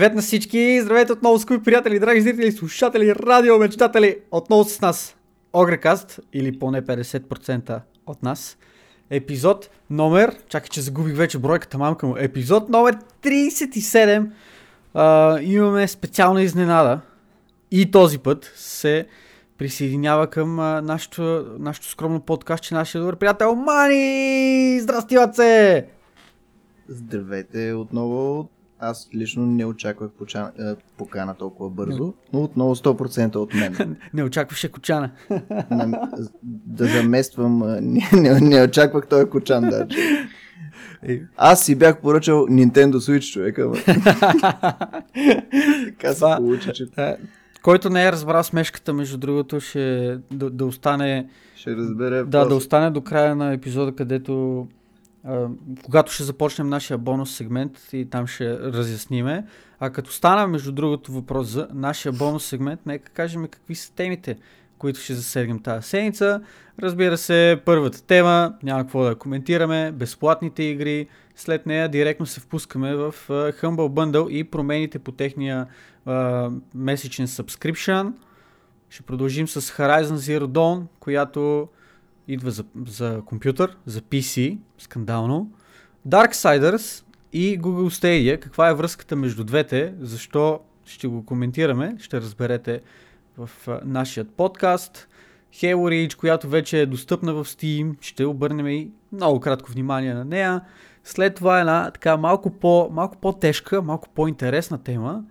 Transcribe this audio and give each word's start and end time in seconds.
Привет 0.00 0.14
на 0.14 0.22
всички! 0.22 0.80
Здравейте 0.82 1.12
отново, 1.12 1.38
скъпи 1.38 1.64
приятели, 1.64 1.98
драги 1.98 2.20
зрители, 2.20 2.52
слушатели, 2.52 3.14
радио, 3.14 3.58
мечтатели! 3.58 4.16
Отново 4.30 4.64
с 4.64 4.80
нас 4.80 5.16
Огрекаст, 5.52 6.20
или 6.32 6.58
поне 6.58 6.82
50% 6.82 7.80
от 8.06 8.22
нас. 8.22 8.58
Епизод 9.10 9.70
номер, 9.90 10.36
чакай, 10.48 10.68
че 10.68 10.80
загубих 10.80 11.16
вече 11.16 11.38
бройката 11.38 11.78
мамка 11.78 12.06
му, 12.06 12.16
епизод 12.18 12.68
номер 12.68 12.98
37. 13.22 14.30
А, 14.94 15.38
имаме 15.40 15.88
специална 15.88 16.42
изненада 16.42 17.00
и 17.70 17.90
този 17.90 18.18
път 18.18 18.52
се 18.56 19.06
присъединява 19.58 20.26
към 20.26 20.60
а, 20.60 20.82
нашото, 20.82 21.46
скромно 21.80 22.20
подкаст, 22.20 22.72
нашия 22.72 23.00
добър 23.00 23.16
приятел 23.16 23.54
Мани! 23.54 24.80
Здрасти, 24.80 25.16
Ваце! 25.16 25.86
Здравейте 26.88 27.72
отново. 27.72 28.48
Аз 28.82 29.08
лично 29.14 29.46
не 29.46 29.64
очаквах 29.64 30.10
почана, 30.10 30.52
е, 30.58 30.74
покана 30.98 31.34
толкова 31.34 31.70
бързо, 31.70 32.14
но 32.32 32.42
отново 32.42 32.76
100% 32.76 33.36
от 33.36 33.54
мен. 33.54 33.96
Не 34.14 34.22
очакваше 34.22 34.68
кочана. 34.72 35.10
На, 35.70 36.08
да 36.42 36.86
замествам, 36.86 37.62
а, 37.62 37.80
не, 37.80 38.08
не, 38.12 38.40
не 38.40 38.62
очаквах 38.62 39.06
този 39.06 39.26
кочан 39.26 39.68
даже. 39.70 39.86
Аз 41.36 41.64
си 41.64 41.74
бях 41.74 42.00
поръчал 42.00 42.46
Nintendo 42.46 42.94
Switch, 42.94 43.32
човека. 43.32 43.62
ама. 43.62 43.76
така 45.98 46.12
се 46.12 46.24
получи, 46.36 46.72
че 46.72 46.86
Е, 46.96 47.16
Който 47.62 47.90
не 47.90 48.06
е 48.06 48.12
разбрал 48.12 48.42
смешката, 48.42 48.92
между 48.92 49.18
другото, 49.18 49.60
ще 49.60 50.18
да, 50.30 50.50
да 50.50 50.64
остане 50.64 51.28
ще 51.56 51.76
разбере. 51.76 52.16
Да, 52.16 52.24
да 52.24 52.42
после. 52.42 52.54
остане 52.54 52.90
до 52.90 53.00
края 53.00 53.36
на 53.36 53.52
епизода, 53.52 53.92
където 53.92 54.66
когато 55.82 56.12
ще 56.12 56.22
започнем 56.22 56.68
нашия 56.68 56.98
бонус 56.98 57.36
сегмент 57.36 57.88
и 57.92 58.10
там 58.10 58.26
ще 58.26 58.58
разясниме. 58.58 59.46
А 59.80 59.90
като 59.90 60.12
стана, 60.12 60.46
между 60.46 60.72
другото, 60.72 61.12
въпрос 61.12 61.46
за 61.46 61.68
нашия 61.72 62.12
бонус 62.12 62.44
сегмент, 62.44 62.80
нека 62.86 63.12
кажем 63.12 63.46
какви 63.46 63.74
са 63.74 63.92
темите, 63.92 64.36
които 64.78 65.00
ще 65.00 65.14
засегнем 65.14 65.58
тази 65.58 65.88
седмица. 65.88 66.40
Разбира 66.82 67.16
се, 67.16 67.62
първата 67.64 68.02
тема, 68.02 68.54
няма 68.62 68.82
какво 68.82 69.04
да 69.04 69.14
коментираме, 69.14 69.92
безплатните 69.92 70.62
игри. 70.62 71.08
След 71.36 71.66
нея 71.66 71.88
директно 71.88 72.26
се 72.26 72.40
впускаме 72.40 72.94
в 72.94 73.14
Humble 73.28 73.88
Bundle 73.88 74.28
и 74.28 74.44
промените 74.44 74.98
по 74.98 75.12
техния 75.12 75.66
а, 76.06 76.50
месечен 76.74 77.26
subscription. 77.26 78.12
Ще 78.90 79.02
продължим 79.02 79.48
с 79.48 79.60
Horizon 79.60 80.16
Zero 80.16 80.46
Dawn, 80.46 80.82
която 81.00 81.68
идва 82.32 82.50
за, 82.50 82.64
за 82.86 83.22
компютър, 83.26 83.76
за 83.86 84.00
PC, 84.00 84.58
скандално. 84.78 85.50
Darksiders 86.08 87.04
и 87.32 87.60
Google 87.60 87.88
Stadia. 87.88 88.40
Каква 88.40 88.68
е 88.68 88.74
връзката 88.74 89.16
между 89.16 89.44
двете? 89.44 89.94
Защо 90.00 90.60
ще 90.84 91.08
го 91.08 91.24
коментираме? 91.24 91.96
Ще 91.98 92.20
разберете 92.20 92.80
в 93.38 93.50
нашия 93.84 94.24
подкаст. 94.24 95.08
Halo 95.54 95.74
Reach, 95.74 96.16
която 96.16 96.48
вече 96.48 96.80
е 96.80 96.86
достъпна 96.86 97.32
в 97.34 97.44
Steam. 97.44 97.96
Ще 98.00 98.24
обърнем 98.24 98.66
и 98.66 98.90
много 99.12 99.40
кратко 99.40 99.72
внимание 99.72 100.14
на 100.14 100.24
нея. 100.24 100.60
След 101.04 101.34
това 101.34 101.60
една 101.60 101.90
така 101.90 102.16
малко, 102.16 102.50
по, 102.50 102.88
малко 102.92 103.16
по-тежка, 103.16 103.82
малко 103.82 104.08
по-интересна 104.14 104.82
тема. 104.82 105.24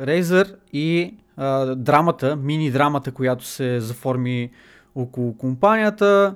Razer 0.00 0.54
и 0.72 1.14
а, 1.36 1.74
драмата, 1.74 2.36
мини 2.36 2.70
драмата, 2.70 3.12
която 3.12 3.44
се 3.44 3.80
заформи 3.80 4.50
около 4.94 5.36
компанията. 5.36 6.34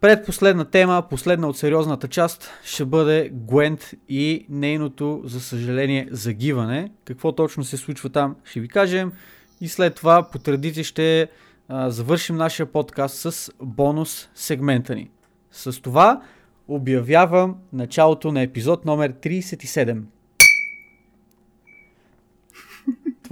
Предпоследна 0.00 0.64
тема, 0.64 1.02
последна 1.10 1.48
от 1.48 1.58
сериозната 1.58 2.08
част, 2.08 2.50
ще 2.64 2.84
бъде 2.84 3.30
Гвент 3.32 3.90
и 4.08 4.46
нейното, 4.48 5.22
за 5.24 5.40
съжаление, 5.40 6.08
загиване. 6.10 6.92
Какво 7.04 7.32
точно 7.32 7.64
се 7.64 7.76
случва 7.76 8.10
там, 8.10 8.36
ще 8.44 8.60
ви 8.60 8.68
кажем. 8.68 9.12
И 9.60 9.68
след 9.68 9.94
това, 9.94 10.22
по 10.22 10.38
традиция, 10.38 10.84
ще 10.84 11.28
а, 11.68 11.90
завършим 11.90 12.36
нашия 12.36 12.66
подкаст 12.66 13.16
с 13.16 13.50
бонус 13.62 14.28
сегмента 14.34 14.94
ни. 14.94 15.10
С 15.50 15.82
това 15.82 16.22
обявявам 16.68 17.56
началото 17.72 18.32
на 18.32 18.42
епизод 18.42 18.84
номер 18.84 19.12
37. 19.12 20.02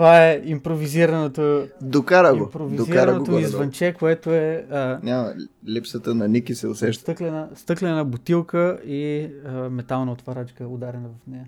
Това 0.00 0.26
е 0.26 0.42
импровизираното, 0.44 1.68
Докара 1.82 2.34
го. 2.34 2.38
Докара 2.38 2.66
го 2.66 2.70
импровизираното 2.70 3.38
извънче, 3.38 3.94
което 3.98 4.30
е 4.30 4.66
а, 4.70 5.00
Няма, 5.02 5.34
липсата 5.68 6.14
на 6.14 6.28
Ники 6.28 6.54
се 6.54 6.68
усеща. 6.68 7.02
стъклена, 7.02 7.48
стъклена 7.54 8.04
бутилка 8.04 8.78
и 8.86 9.28
а, 9.46 9.50
метална 9.52 10.12
отварачка 10.12 10.66
ударена 10.66 11.08
в 11.08 11.26
нея. 11.26 11.46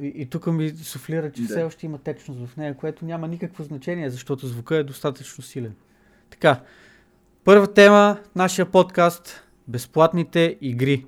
И, 0.00 0.06
и 0.06 0.26
тук 0.26 0.46
ми 0.46 0.70
суфлира, 0.70 1.32
че 1.32 1.42
Да. 1.42 1.48
все 1.48 1.62
още 1.62 1.86
има 1.86 1.98
течност 1.98 2.46
в 2.46 2.56
нея, 2.56 2.74
което 2.74 3.04
няма 3.04 3.28
никакво 3.28 3.64
значение, 3.64 4.10
защото 4.10 4.46
звука 4.46 4.76
е 4.76 4.84
достатъчно 4.84 5.44
силен. 5.44 5.74
Така, 6.30 6.60
първа 7.44 7.72
тема, 7.72 8.18
нашия 8.36 8.66
подкаст 8.66 9.44
безплатните 9.68 10.58
игри. 10.60 11.06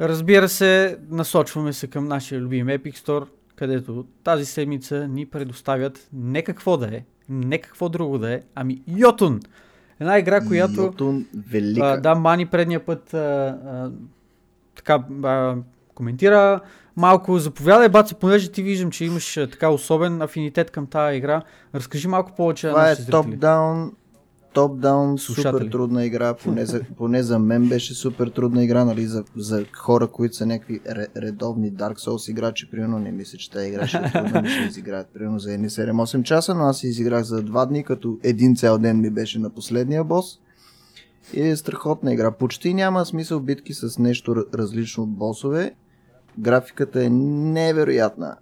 Разбира 0.00 0.48
се, 0.48 0.98
насочваме 1.10 1.72
се 1.72 1.86
към 1.86 2.08
нашия 2.08 2.40
любим 2.40 2.66
Epic 2.66 2.96
Store, 2.96 3.26
където 3.62 4.04
тази 4.24 4.44
седмица 4.44 5.08
ни 5.08 5.26
предоставят 5.26 6.08
не 6.12 6.42
какво 6.42 6.76
да 6.76 6.86
е, 6.86 7.04
не 7.28 7.58
какво 7.58 7.88
друго 7.88 8.18
да 8.18 8.32
е, 8.32 8.40
ами 8.54 8.82
Йотун. 8.88 9.40
Една 10.00 10.18
игра, 10.18 10.40
която... 10.46 10.80
Йотун 10.80 11.26
велика. 11.50 11.86
А, 11.86 11.96
да, 12.00 12.14
Мани 12.14 12.46
предния 12.46 12.86
път 12.86 13.14
а, 13.14 13.18
а, 13.18 13.90
така 14.74 15.04
а, 15.24 15.56
коментира 15.94 16.60
малко. 16.96 17.38
Заповядай, 17.38 17.88
Баци, 17.88 18.14
понеже 18.14 18.52
ти 18.52 18.62
виждам, 18.62 18.90
че 18.90 19.04
имаш 19.04 19.36
а, 19.36 19.50
така 19.50 19.68
особен 19.68 20.22
афинитет 20.22 20.70
към 20.70 20.86
тази 20.86 21.16
игра. 21.16 21.42
Разкажи 21.74 22.08
малко 22.08 22.32
повече 22.36 22.68
Това 22.68 22.90
е 22.90 22.94
топ-даун, 22.96 23.90
топ-даун, 24.54 25.18
супер 25.18 25.68
трудна 25.70 26.04
игра, 26.04 26.34
поне 26.34 26.66
за, 26.66 26.80
поне 26.96 27.22
за 27.22 27.38
мен 27.38 27.68
беше 27.68 27.94
супер 27.94 28.28
трудна 28.28 28.64
игра, 28.64 28.84
нали, 28.84 29.06
за, 29.06 29.24
за 29.36 29.64
хора, 29.76 30.06
които 30.06 30.36
са 30.36 30.46
някакви 30.46 30.80
ре, 30.88 31.06
редовни 31.16 31.72
Dark 31.72 31.98
Souls 31.98 32.30
играчи, 32.30 32.70
примерно 32.70 32.98
не 32.98 33.12
мисля, 33.12 33.38
че 33.38 33.50
тази 33.50 33.68
игра 33.68 33.86
ще 33.86 33.98
е 33.98 34.12
трудна, 34.12 34.48
ще 34.48 34.64
изиграят 34.68 35.08
примерно 35.14 35.38
за 35.38 35.52
едни 35.52 35.70
7-8 35.70 36.22
часа, 36.22 36.54
но 36.54 36.64
аз 36.64 36.82
изиграх 36.82 37.22
за 37.22 37.42
два 37.42 37.66
дни, 37.66 37.84
като 37.84 38.18
един 38.22 38.56
цял 38.56 38.78
ден 38.78 39.00
ми 39.00 39.10
беше 39.10 39.38
на 39.38 39.50
последния 39.50 40.04
бос. 40.04 40.38
И 41.34 41.40
е 41.40 41.56
страхотна 41.56 42.12
игра. 42.12 42.30
Почти 42.30 42.74
няма 42.74 43.06
смисъл 43.06 43.40
битки 43.40 43.74
с 43.74 43.98
нещо 43.98 44.46
различно 44.54 45.02
от 45.02 45.10
босове. 45.10 45.74
Графиката 46.38 47.04
е 47.04 47.10
невероятна. 47.10 48.36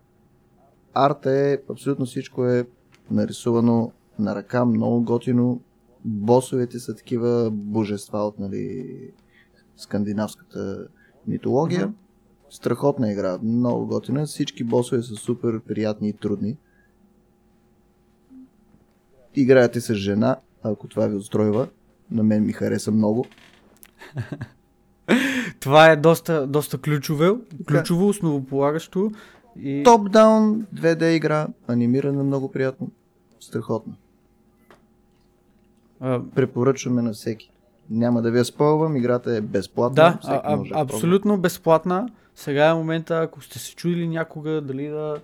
Арта 0.94 1.30
е, 1.32 1.58
абсолютно 1.70 2.06
всичко 2.06 2.46
е 2.46 2.66
нарисувано 3.10 3.92
на 4.18 4.34
ръка, 4.34 4.64
много 4.64 5.02
готино. 5.02 5.60
Босовете 6.04 6.78
са 6.78 6.94
такива 6.94 7.50
божества 7.50 8.18
от 8.18 8.38
нали, 8.38 8.86
скандинавската 9.76 10.88
митология. 11.26 11.86
Мгм. 11.86 11.94
Страхотна 12.50 13.12
игра, 13.12 13.38
много 13.42 13.86
готина. 13.86 14.26
Всички 14.26 14.64
босове 14.64 15.02
са 15.02 15.14
супер 15.14 15.60
приятни 15.60 16.08
и 16.08 16.12
трудни. 16.12 16.56
Играете 19.34 19.80
с 19.80 19.94
жена, 19.94 20.36
ако 20.62 20.88
това 20.88 21.06
ви 21.06 21.16
устройва. 21.16 21.68
На 22.10 22.22
мен 22.22 22.46
ми 22.46 22.52
хареса 22.52 22.90
много. 22.90 23.26
Това 25.60 25.90
е 25.90 25.96
доста, 25.96 26.46
доста 26.46 26.78
ключове, 26.78 27.30
ключово, 27.68 28.08
основополагащо. 28.08 29.10
И... 29.56 29.82
Топ-даун 29.84 30.66
2D 30.74 31.04
игра, 31.04 31.48
анимирана 31.66 32.24
много 32.24 32.50
приятно. 32.50 32.90
Страхотно. 33.40 33.94
А, 36.00 36.20
Препоръчваме 36.34 37.02
на 37.02 37.12
всеки. 37.12 37.50
Няма 37.90 38.22
да 38.22 38.30
ви 38.30 38.38
я 38.38 38.44
спълвам, 38.44 38.96
играта 38.96 39.36
е 39.36 39.40
безплатна. 39.40 39.94
да, 39.94 40.18
а, 40.24 40.40
а, 40.44 40.56
може 40.56 40.70
да 40.70 40.80
абсолютно 40.80 41.38
безплатна. 41.38 42.08
Сега 42.34 42.66
е 42.66 42.74
момента, 42.74 43.18
ако 43.18 43.40
сте 43.40 43.58
се 43.58 43.74
чудили 43.74 44.08
някога 44.08 44.60
дали 44.60 44.88
да 44.88 45.16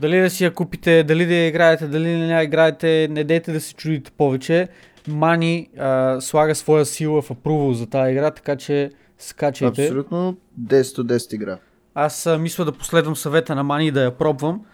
дали 0.00 0.20
да 0.20 0.30
си 0.30 0.44
я 0.44 0.54
купите, 0.54 1.04
дали 1.04 1.26
да 1.26 1.34
я 1.34 1.46
играете, 1.46 1.86
дали 1.86 2.08
не 2.08 2.28
я 2.28 2.42
играете, 2.42 3.08
не 3.10 3.24
дейте 3.24 3.52
да 3.52 3.60
се 3.60 3.74
чудите 3.74 4.10
повече. 4.10 4.68
Мани 5.08 5.68
а, 5.78 6.20
слага 6.20 6.54
своя 6.54 6.86
сила 6.86 7.22
в 7.22 7.30
апрувал 7.30 7.72
за 7.72 7.86
тази 7.86 8.12
игра, 8.12 8.30
така 8.30 8.56
че 8.56 8.90
скачайте. 9.18 9.82
Абсолютно 9.82 10.36
10 10.60 10.98
от 10.98 11.06
10 11.06 11.34
игра. 11.34 11.58
Аз 11.94 12.26
а, 12.26 12.38
мисля 12.38 12.64
да 12.64 12.72
последвам 12.72 13.16
съвета 13.16 13.54
на 13.54 13.62
Мани 13.62 13.86
и 13.86 13.90
да 13.90 14.02
я 14.02 14.10
пробвам 14.10 14.64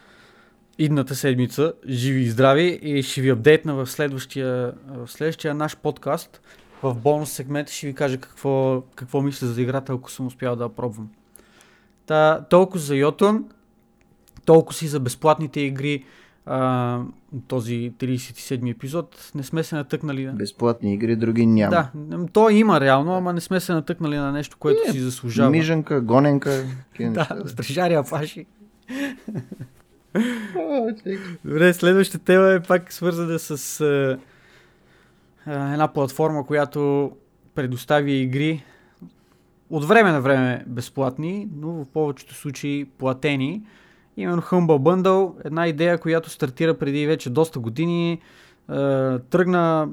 идната 0.78 1.14
седмица, 1.14 1.72
живи 1.88 2.20
и 2.20 2.30
здрави 2.30 2.78
и 2.82 3.02
ще 3.02 3.20
ви 3.20 3.30
апдейтна 3.30 3.74
в 3.74 3.86
следващия, 3.86 4.72
в 4.88 5.08
следващия 5.10 5.54
наш 5.54 5.76
подкаст. 5.76 6.40
В 6.82 6.94
бонус 6.94 7.30
сегмента 7.30 7.72
ще 7.72 7.86
ви 7.86 7.94
кажа 7.94 8.18
какво, 8.18 8.82
какво 8.94 9.22
мисля 9.22 9.46
за 9.46 9.62
играта, 9.62 9.92
ако 9.92 10.10
съм 10.10 10.26
успял 10.26 10.56
да 10.56 10.64
я 10.64 10.70
пробвам. 10.70 11.08
Та, 12.06 12.44
толкова 12.50 12.80
за 12.80 12.96
Йотун, 12.96 13.44
толкова 14.44 14.74
си 14.74 14.86
за 14.86 15.00
безплатните 15.00 15.60
игри. 15.60 16.04
а, 16.46 17.00
този 17.48 17.92
37 17.98 18.70
епизод, 18.70 19.30
не 19.34 19.42
сме 19.42 19.62
се 19.62 19.74
натъкнали 19.74 20.26
на... 20.26 20.32
Безплатни 20.32 20.94
игри, 20.94 21.16
други 21.16 21.46
няма. 21.46 21.70
Да, 21.94 22.26
то 22.32 22.50
има 22.50 22.80
реално, 22.80 23.14
ама 23.14 23.32
не 23.32 23.40
сме 23.40 23.60
се 23.60 23.72
натъкнали 23.72 24.16
на 24.16 24.32
нещо, 24.32 24.56
което 24.58 24.80
Е, 24.88 24.92
си 24.92 25.00
заслужава. 25.00 25.50
Мижанка, 25.50 26.00
гоненка. 26.00 26.50
Да, 27.00 27.04
неща, 27.04 27.34
да. 27.34 27.48
Добре, 31.44 31.72
следващата 31.72 32.24
тема 32.24 32.48
е 32.48 32.60
пак 32.60 32.92
свързана 32.92 33.38
с 33.38 33.80
а, 33.80 34.18
а, 35.46 35.72
една 35.72 35.88
платформа, 35.88 36.46
която 36.46 37.12
предоставя 37.54 38.10
игри 38.10 38.64
от 39.70 39.84
време 39.84 40.12
на 40.12 40.20
време 40.20 40.64
безплатни, 40.66 41.48
но 41.56 41.68
в 41.68 41.84
повечето 41.84 42.34
случаи 42.34 42.84
платени. 42.84 43.62
Именно 44.16 44.42
Humble 44.42 44.78
Bundle, 44.78 45.32
една 45.44 45.66
идея, 45.66 45.98
която 45.98 46.30
стартира 46.30 46.74
преди 46.74 47.06
вече 47.06 47.30
доста 47.30 47.58
години, 47.58 48.20
а, 48.68 49.18
тръгна 49.18 49.88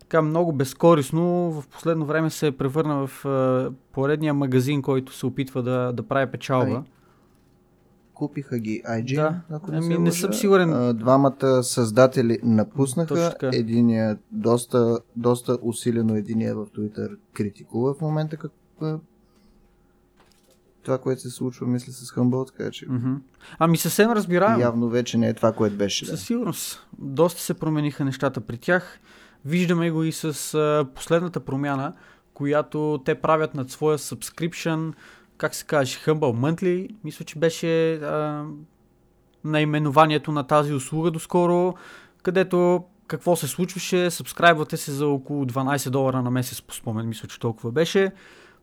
така 0.00 0.22
много 0.22 0.52
безкорисно, 0.52 1.50
в 1.50 1.68
последно 1.68 2.06
време 2.06 2.30
се 2.30 2.46
е 2.46 2.52
превърна 2.52 3.06
в 3.06 3.24
а, 3.26 3.70
поредния 3.92 4.34
магазин, 4.34 4.82
който 4.82 5.12
се 5.12 5.26
опитва 5.26 5.62
да, 5.62 5.92
да 5.92 6.02
прави 6.02 6.30
печалба. 6.30 6.74
Ами, 6.74 6.84
Купиха 8.22 8.58
ги 8.58 8.82
IG, 8.88 9.14
Да. 9.14 9.40
ако 9.50 9.70
не, 9.72 9.78
Ами, 9.78 9.98
не 9.98 10.12
съм 10.12 10.34
сигурен. 10.34 10.72
А, 10.72 10.94
Двамата 10.94 11.62
създатели 11.62 12.38
напуснаха. 12.42 13.34
Единият 13.42 14.18
доста, 14.30 14.98
доста 15.16 15.58
усилено 15.62 16.14
единия 16.14 16.54
в 16.54 16.66
Twitter 16.66 17.16
критикува 17.32 17.94
в 17.94 18.00
момента 18.00 18.36
как, 18.36 18.50
това, 20.82 20.98
което 20.98 21.20
се 21.20 21.30
случва, 21.30 21.66
мисля, 21.66 21.92
с 21.92 22.10
Humble, 22.10 22.56
така 22.56 22.70
че. 22.70 22.86
Ами 23.58 23.76
съвсем 23.78 24.10
разбираемо. 24.10 24.60
явно 24.60 24.88
вече 24.88 25.18
не 25.18 25.28
е 25.28 25.34
това, 25.34 25.52
което 25.52 25.76
беше. 25.76 26.04
Да. 26.04 26.10
Със 26.10 26.26
сигурност. 26.26 26.86
Доста 26.98 27.40
се 27.40 27.54
промениха 27.54 28.04
нещата 28.04 28.40
при 28.40 28.58
тях. 28.58 29.00
Виждаме 29.44 29.90
го 29.90 30.02
и 30.02 30.12
с 30.12 30.54
а, 30.54 30.86
последната 30.94 31.40
промяна, 31.40 31.92
която 32.34 33.02
те 33.04 33.14
правят 33.14 33.54
над 33.54 33.70
своя 33.70 33.98
subscription, 33.98 34.92
как 35.42 35.54
се 35.54 35.64
каже, 35.64 35.98
Humble 35.98 36.14
Monthly. 36.14 36.88
Мисля, 37.04 37.24
че 37.24 37.38
беше 37.38 37.94
а, 37.94 38.44
наименованието 39.44 40.32
на 40.32 40.46
тази 40.46 40.74
услуга 40.74 41.10
доскоро, 41.10 41.74
където 42.22 42.84
какво 43.06 43.36
се 43.36 43.48
случваше, 43.48 44.10
сабскрайбвате 44.10 44.76
се 44.76 44.92
за 44.92 45.06
около 45.06 45.44
12 45.44 45.90
долара 45.90 46.22
на 46.22 46.30
месец, 46.30 46.62
по 46.62 46.74
спомен, 46.74 47.08
мисля, 47.08 47.28
че 47.28 47.40
толкова 47.40 47.72
беше. 47.72 48.12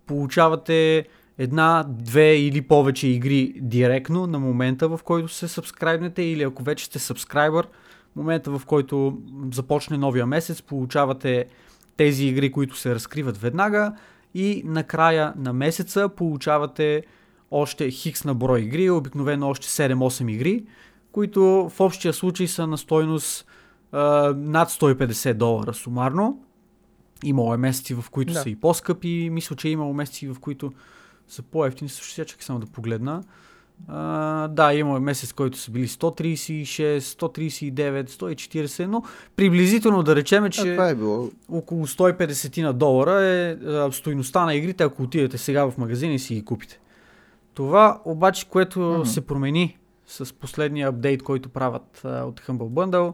Получавате 0.05 1.07
една, 1.37 1.85
две 1.89 2.35
или 2.35 2.61
повече 2.61 3.07
игри 3.07 3.53
директно 3.61 4.27
на 4.27 4.39
момента, 4.39 4.89
в 4.89 4.99
който 5.03 5.27
се 5.27 5.47
сабскрайбнете 5.47 6.21
или 6.23 6.43
ако 6.43 6.63
вече 6.63 6.85
сте 6.85 6.99
сабскрайбър, 6.99 7.67
момента 8.15 8.51
в 8.51 8.65
който 8.65 9.17
започне 9.53 9.97
новия 9.97 10.25
месец, 10.25 10.61
получавате 10.61 11.45
тези 11.97 12.25
игри, 12.25 12.51
които 12.51 12.77
се 12.77 12.95
разкриват 12.95 13.37
веднага 13.37 13.93
и 14.33 14.61
накрая 14.65 15.33
на 15.37 15.53
месеца 15.53 16.09
получавате 16.09 17.03
още 17.51 17.91
хикс 17.91 18.23
на 18.23 18.35
брой 18.35 18.59
игри, 18.59 18.89
обикновено 18.89 19.49
още 19.49 19.67
7-8 19.67 20.31
игри, 20.31 20.65
които 21.11 21.69
в 21.73 21.79
общия 21.79 22.13
случай 22.13 22.47
са 22.47 22.67
на 22.67 22.77
стойност 22.77 23.45
а, 23.91 24.33
над 24.37 24.69
150 24.69 25.33
долара 25.33 25.73
сумарно. 25.73 26.43
Имало 27.23 27.53
е 27.53 27.57
месеци, 27.57 27.93
в 27.93 28.05
които 28.11 28.33
Да. 28.33 28.39
са 28.39 28.49
и 28.49 28.55
по-скъпи, 28.55 29.29
мисля, 29.31 29.55
че 29.55 29.67
е 29.67 29.71
имало 29.71 29.93
месеци, 29.93 30.27
в 30.27 30.39
които 30.39 30.71
са 31.27 31.41
по-ефтини. 31.41 31.89
Също 31.89 32.13
сега 32.13 32.25
чакай 32.25 32.43
само 32.43 32.59
да 32.59 32.65
погледна. 32.65 33.23
А, 33.87 34.47
да, 34.47 34.73
имало 34.73 34.97
е 34.97 34.99
месец, 34.99 35.33
който 35.33 35.57
са 35.57 35.71
били 35.71 35.87
136, 35.87 36.99
139, 36.99 38.09
140, 38.09 38.85
но 38.85 39.03
приблизително 39.35 40.03
да 40.03 40.15
речем, 40.15 40.43
А, 40.43 40.49
че 40.49 40.61
това 40.63 40.89
е 40.89 40.95
било. 40.95 41.29
около 41.49 41.87
150 41.87 42.61
на 42.61 42.73
долара 42.73 43.21
е 43.21 43.51
а, 43.51 43.91
стойността 43.91 44.45
на 44.45 44.55
игрите, 44.55 44.83
ако 44.83 45.03
отидете 45.03 45.37
сега 45.37 45.65
в 45.65 45.77
магазина 45.77 46.13
и 46.13 46.19
си 46.19 46.35
ги 46.35 46.45
купите. 46.45 46.79
Това 47.53 48.01
обаче, 48.05 48.45
което 48.45 48.79
Мгм. 48.79 49.05
се 49.05 49.21
промени 49.21 49.77
с 50.07 50.33
последния 50.33 50.87
апдейт, 50.89 51.23
който 51.23 51.49
правят 51.49 52.01
а, 52.05 52.23
от 52.23 52.39
Humble 52.41 52.69
Bundle, 52.69 53.13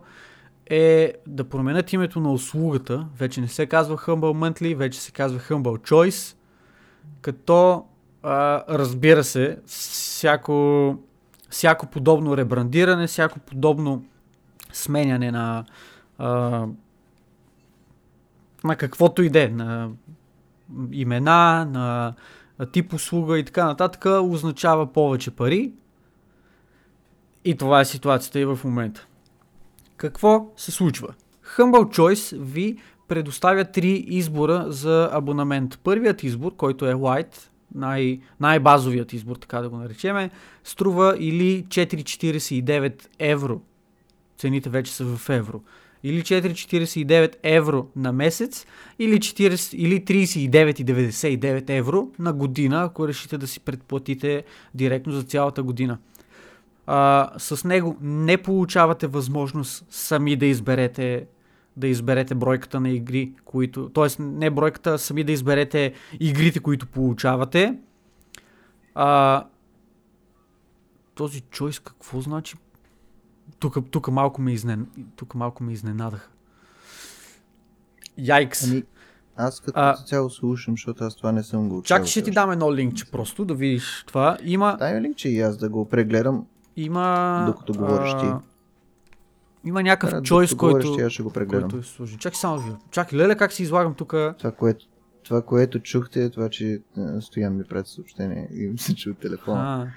е 0.70 1.14
да 1.28 1.44
променят 1.44 1.94
името 1.94 2.20
на 2.20 2.32
услугата. 2.32 3.08
Вече 3.18 3.42
не 3.42 3.48
се 3.48 3.66
казва 3.66 3.98
Humble 3.98 4.16
Monthly, 4.60 4.76
вече 4.76 5.02
се 5.02 5.12
казва 5.12 5.40
Humble 5.40 5.90
Choice, 5.90 6.36
като 7.22 7.84
а, 8.26 8.64
разбира 8.70 9.24
се, 9.24 9.58
всяко, 9.66 10.96
всяко 11.50 11.88
подобно 11.88 12.38
ребрандиране, 12.38 13.08
всяко 13.08 13.40
подобно 13.40 14.06
сменяне 14.74 15.32
на 15.32 15.66
а, 16.18 16.66
на 18.64 18.76
каквото 18.76 19.24
и 19.24 19.30
да 19.30 19.44
е, 19.44 19.48
на 19.48 19.90
имена, 20.92 21.66
на 21.66 22.14
тип 22.72 22.94
услуга 22.94 23.40
и 23.40 23.46
така 23.46 23.66
нататък, 23.66 24.06
означава 24.06 24.94
повече 24.94 25.32
пари. 25.32 25.74
И 27.46 27.58
това 27.58 27.82
е 27.82 27.86
ситуацията 27.86 28.40
и 28.40 28.46
в 28.46 28.60
момента. 28.64 29.08
Какво 29.98 30.48
се 30.58 30.72
случва? 30.72 31.14
Humble 31.58 31.98
Choice 31.98 32.38
ви 32.40 32.78
предоставя 33.08 33.66
три 33.66 33.92
избора 33.92 34.66
за 34.68 35.10
абонамент. 35.14 35.80
Първият 35.84 36.24
избор, 36.24 36.56
който 36.56 36.86
е 36.86 36.94
White, 36.94 37.50
най- 37.76 38.20
най-базовият 38.40 39.14
избор, 39.14 39.36
така 39.36 39.62
да 39.62 39.70
го 39.70 39.78
наречеме, 39.78 40.30
струва 40.64 41.16
или 41.20 41.66
4,49 41.68 43.08
евро. 43.20 43.62
Цените 44.38 44.70
вече 44.70 44.94
са 44.94 45.06
в 45.06 45.30
евро. 45.30 45.62
Или 46.04 46.22
4,49 46.22 47.36
евро 47.44 47.88
на 47.96 48.12
месец, 48.12 48.66
или, 49.00 49.18
40, 49.18 49.76
или 49.76 50.06
39,99 50.06 51.70
евро 51.70 52.12
на 52.20 52.34
година, 52.34 52.84
ако 52.84 53.08
решите 53.08 53.38
да 53.38 53.48
си 53.48 53.60
предплатите 53.60 54.44
директно 54.76 55.14
за 55.14 55.24
цялата 55.24 55.64
година. 55.64 55.98
А, 56.88 57.30
с 57.38 57.64
него 57.64 57.98
не 58.02 58.38
получавате 58.38 59.08
възможност 59.08 59.86
сами 59.90 60.36
да 60.36 60.46
изберете 60.46 61.26
да 61.78 61.88
изберете 61.88 62.36
бройката 62.36 62.80
на 62.80 62.90
игри, 62.90 63.34
които... 63.46 63.90
Т.е. 63.90 64.08
не 64.20 64.50
бройката, 64.50 64.94
а 64.94 64.98
сами 64.98 65.24
да 65.24 65.32
изберете 65.32 65.94
игрите, 66.20 66.60
които 66.60 66.88
получавате. 66.88 67.78
А, 68.96 69.44
този 71.16 71.42
чойс 71.42 71.80
какво 71.80 72.22
значи? 72.22 72.56
Тук, 73.60 73.78
тук, 73.92 74.08
малко 74.08 74.42
ме 74.42 74.54
изнен... 74.54 74.88
тук 75.16 75.36
малко 75.36 75.64
ме 75.64 75.74
изненадаха. 75.74 76.30
Яйкс. 78.18 78.64
Ами, 78.64 78.84
аз 79.38 79.60
като 79.60 79.80
А- 79.80 79.96
цяло 80.06 80.30
слушам, 80.30 80.74
защото 80.74 81.04
аз 81.04 81.16
това 81.16 81.32
не 81.32 81.44
съм 81.44 81.70
го 81.70 81.78
учил. 81.78 81.88
Чакай, 81.88 82.08
ще 82.08 82.22
ти 82.22 82.32
дам 82.32 82.52
едно 82.52 82.76
линкче 82.76 83.12
просто 83.12 83.46
да 83.46 83.54
видиш 83.54 84.04
това. 84.08 84.38
Има... 84.44 84.76
Дай 84.80 84.94
ми 84.94 85.02
линкче 85.02 85.30
и 85.30 85.42
аз 85.42 85.58
да 85.58 85.70
го 85.70 85.90
прегледам. 85.90 86.46
Има... 86.76 87.44
Докато 87.48 87.74
говориш 87.74 88.12
ти. 88.12 88.55
Има 89.66 89.84
някакъв 89.84 90.24
чойс, 90.24 90.56
който, 90.56 91.10
ще 91.10 91.24
го 91.24 91.34
прегледам. 91.34 91.62
който 91.62 91.78
е 91.78 91.84
сложен. 91.84 92.18
Чакай 92.20 92.36
само 92.38 92.60
видя. 92.60 92.78
Чакай, 92.92 93.20
леле, 93.20 93.36
как 93.36 93.52
си 93.52 93.64
излагам 93.64 93.94
тук. 93.94 94.10
Това, 94.38 94.52
което, 94.52 94.86
това, 95.24 95.42
което 95.42 95.80
чухте 95.80 96.24
е 96.24 96.30
това, 96.30 96.50
че 96.50 96.82
а, 96.98 97.22
Стоян 97.22 97.58
ми 97.58 97.64
пред 97.64 97.88
съобщение 97.88 98.48
и 98.54 98.68
ми 98.68 98.78
се 98.78 98.96
чу 98.96 99.14
телефона. 99.14 99.62
А, 99.62 99.88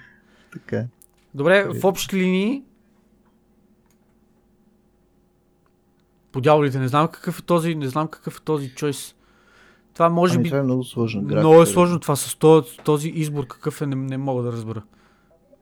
Така. 0.53 0.85
добре, 1.33 1.63
в 1.63 1.85
общи 1.85 2.17
линии 2.17 2.63
по 6.31 6.41
дяволите, 6.41 6.79
не 6.79 6.87
знам 6.87 7.07
какъв 7.07 7.39
е 7.39 7.41
този, 7.41 7.75
не 7.75 7.87
знам 7.87 8.07
какъв 8.07 8.37
е 8.37 8.41
този 8.43 8.69
чойс. 8.75 9.15
Това 9.93 10.09
може 10.09 10.35
ами, 10.35 10.43
би... 10.43 10.49
това 10.49 10.59
е 10.59 10.63
много 10.63 10.83
сложно. 10.83 11.21
графика, 11.21 11.39
Много 11.39 11.55
е 11.55 11.65
да. 11.65 11.71
сложно 11.71 11.99
това 11.99 12.15
с 12.15 12.35
този, 12.35 12.77
този 12.77 13.09
избор, 13.09 13.47
какъв 13.47 13.81
е, 13.81 13.85
не, 13.85 13.95
не 13.95 14.17
мога 14.17 14.43
да 14.43 14.51
разбера. 14.51 14.83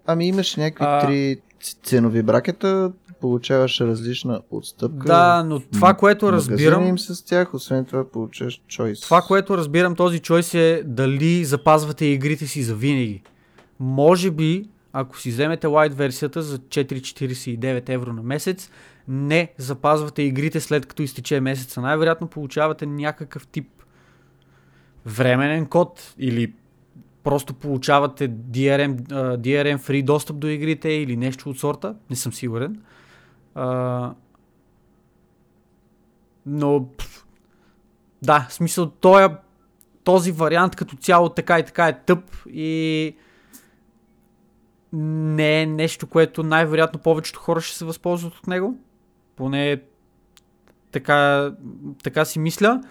Ами 0.05 0.27
имаш 0.27 0.55
някакви 0.55 0.85
А- 0.85 1.01
три 1.07 1.41
ценови 1.83 2.23
бракета, 2.23 2.91
получаваш 3.19 3.81
различна 3.81 4.41
отстъпка. 4.51 5.05
Да, 5.07 5.43
но 5.43 5.59
това, 5.59 5.93
което 5.93 6.31
разбирам, 6.31 6.87
им 6.87 6.99
с 6.99 7.25
тях, 7.25 7.53
освен 7.53 7.85
това 7.85 8.11
получаваш 8.11 8.61
choice. 8.69 9.01
Това, 9.01 9.21
което 9.21 9.57
разбирам 9.57 9.95
този 9.95 10.19
чойс 10.19 10.53
е 10.53 10.83
дали 10.85 11.45
запазвате 11.45 12.05
игрите 12.05 12.47
си 12.47 12.63
за 12.63 12.75
винаги. 12.75 13.21
Може 13.79 14.31
би, 14.31 14.65
ако 14.93 15.19
си 15.19 15.29
вземете 15.29 15.67
Lite 15.67 15.93
версията 15.93 16.41
за 16.41 16.59
4,49 16.59 17.89
евро 17.89 18.13
на 18.13 18.23
месец, 18.23 18.69
не 19.07 19.53
запазвате 19.57 20.21
игрите 20.21 20.59
след 20.59 20.85
като 20.85 21.01
изтече 21.01 21.39
месеца. 21.39 21.81
Най-вероятно 21.81 22.27
получавате 22.27 22.85
някакъв 22.85 23.47
тип 23.47 23.67
временен 25.05 25.65
код 25.65 26.13
или 26.19 26.53
просто 27.23 27.53
получавате 27.53 28.29
DRM, 28.29 28.95
DRM 29.37 29.79
free 29.79 30.03
достъп 30.03 30.37
до 30.37 30.47
игрите 30.47 30.89
или 30.89 31.17
нещо 31.17 31.49
от 31.49 31.59
сорта. 31.59 31.95
Не 32.09 32.15
съм 32.15 32.33
сигурен. 32.33 32.81
Но 36.45 36.85
да, 38.21 38.47
в 38.49 38.53
смисъл, 38.53 38.89
този, 38.89 39.25
този 40.03 40.31
вариант 40.31 40.75
като 40.75 40.95
цяло 40.95 41.29
така 41.29 41.59
и 41.59 41.65
така 41.65 41.87
е 41.87 41.99
тъп 42.05 42.19
и 42.49 43.15
не 44.93 45.61
е 45.61 45.65
нещо, 45.65 46.07
което 46.07 46.43
най-вероятно 46.43 46.99
повечето 46.99 47.39
хора 47.39 47.61
ще 47.61 47.77
се 47.77 47.85
възползват 47.85 48.33
от 48.33 48.47
него. 48.47 48.77
Поне 49.35 49.81
така, 50.91 51.51
така 52.03 52.25
си 52.25 52.39
мисля. 52.39 52.81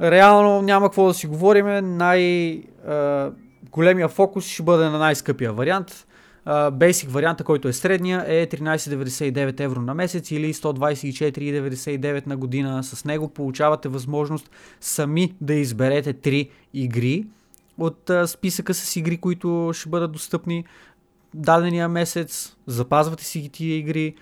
Реално 0.00 0.62
няма 0.62 0.86
какво 0.86 1.06
да 1.06 1.14
си 1.14 1.26
говорим. 1.26 1.96
Най-големия 1.96 4.08
фокус 4.08 4.46
ще 4.46 4.62
бъде 4.62 4.84
на 4.84 4.98
най-скъпия 4.98 5.52
вариант. 5.52 6.06
Basic 6.46 7.08
варианта, 7.08 7.44
който 7.44 7.68
е 7.68 7.72
средния, 7.72 8.24
е 8.26 8.46
13,99 8.46 9.60
евро 9.60 9.80
на 9.80 9.94
месец 9.94 10.30
или 10.30 10.54
124,99 10.54 12.26
на 12.26 12.36
година. 12.36 12.84
С 12.84 13.04
него 13.04 13.28
получавате 13.28 13.88
възможност 13.88 14.50
сами 14.80 15.34
да 15.40 15.54
изберете 15.54 16.14
3 16.14 16.48
игри 16.74 17.26
от 17.78 18.10
списъка 18.26 18.74
с 18.74 18.96
игри, 18.96 19.16
които 19.16 19.70
ще 19.74 19.88
бъдат 19.88 20.12
достъпни 20.12 20.64
дадения 21.34 21.88
месец. 21.88 22.56
Запазвате 22.66 23.24
си 23.24 23.40
ги 23.40 23.48
тия 23.48 23.76
игри 23.76 24.14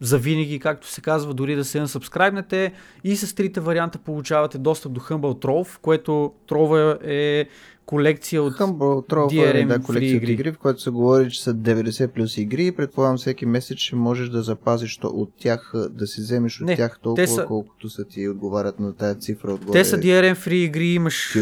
за 0.00 0.18
винаги, 0.18 0.58
както 0.58 0.88
се 0.88 1.00
казва, 1.00 1.34
дори 1.34 1.54
да 1.54 1.64
се 1.64 1.80
насъбскрайбнете. 1.80 2.72
И 3.04 3.16
с 3.16 3.34
трите 3.34 3.60
варианта 3.60 3.98
получавате 3.98 4.58
достъп 4.58 4.92
до 4.92 5.00
Humble 5.00 5.44
Trove, 5.44 5.78
което 5.78 6.32
Trove 6.48 6.98
е 7.04 7.48
колекция 7.86 8.42
от 8.42 8.54
Humble 8.54 9.08
Trove 9.10 9.30
DRM 9.30 9.66
да, 9.66 9.78
колекция 9.82 10.16
игри. 10.16 10.26
от 10.26 10.30
игри, 10.30 10.52
в 10.52 10.58
която 10.58 10.80
се 10.80 10.90
говори, 10.90 11.30
че 11.30 11.42
са 11.42 11.54
90 11.54 12.06
плюс 12.08 12.36
игри 12.36 12.66
и 12.66 12.72
предполагам 12.72 13.16
всеки 13.16 13.46
месец 13.46 13.78
ще 13.78 13.96
можеш 13.96 14.28
да 14.28 14.42
запазиш 14.42 14.96
то 14.96 15.08
от 15.08 15.32
тях, 15.38 15.72
да 15.90 16.06
си 16.06 16.20
вземеш 16.20 16.60
от 16.60 16.66
Не, 16.66 16.76
тях 16.76 16.98
толкова, 17.02 17.26
са... 17.26 17.44
колкото 17.46 17.88
са 17.88 18.04
ти 18.04 18.28
отговарят 18.28 18.80
на 18.80 18.96
тая 18.96 19.14
цифра 19.14 19.54
отгоре. 19.54 19.78
Те 19.78 19.84
са 19.84 19.98
DRM 19.98 20.36
free 20.36 20.52
игри, 20.52 20.86
имаш, 20.86 21.36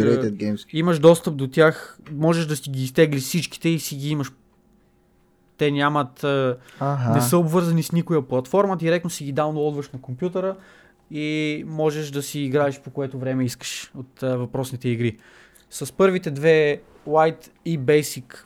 имаш 0.72 0.98
достъп 0.98 1.36
до 1.36 1.48
тях, 1.48 1.98
можеш 2.12 2.46
да 2.46 2.56
си 2.56 2.70
ги 2.70 2.84
изтегли 2.84 3.20
всичките 3.20 3.68
и 3.68 3.78
си 3.78 3.96
ги 3.96 4.10
имаш 4.10 4.32
те 5.58 5.70
нямат, 5.70 6.24
ага. 6.24 7.14
не 7.14 7.20
са 7.20 7.38
обвързани 7.38 7.82
с 7.82 7.92
никоя 7.92 8.22
платформа, 8.22 8.76
директно 8.76 9.10
си 9.10 9.24
ги 9.24 9.32
даунлоудваш 9.32 9.90
на 9.90 10.00
компютъра 10.00 10.56
и 11.10 11.64
можеш 11.66 12.10
да 12.10 12.22
си 12.22 12.40
играеш 12.40 12.80
по 12.80 12.90
което 12.90 13.18
време 13.18 13.44
искаш 13.44 13.90
от 13.94 14.22
а, 14.22 14.36
въпросните 14.36 14.88
игри. 14.88 15.18
С 15.74 15.92
първите 15.92 16.30
две 16.30 16.80
White 17.06 17.50
и 17.64 17.78
Basic 17.78 18.44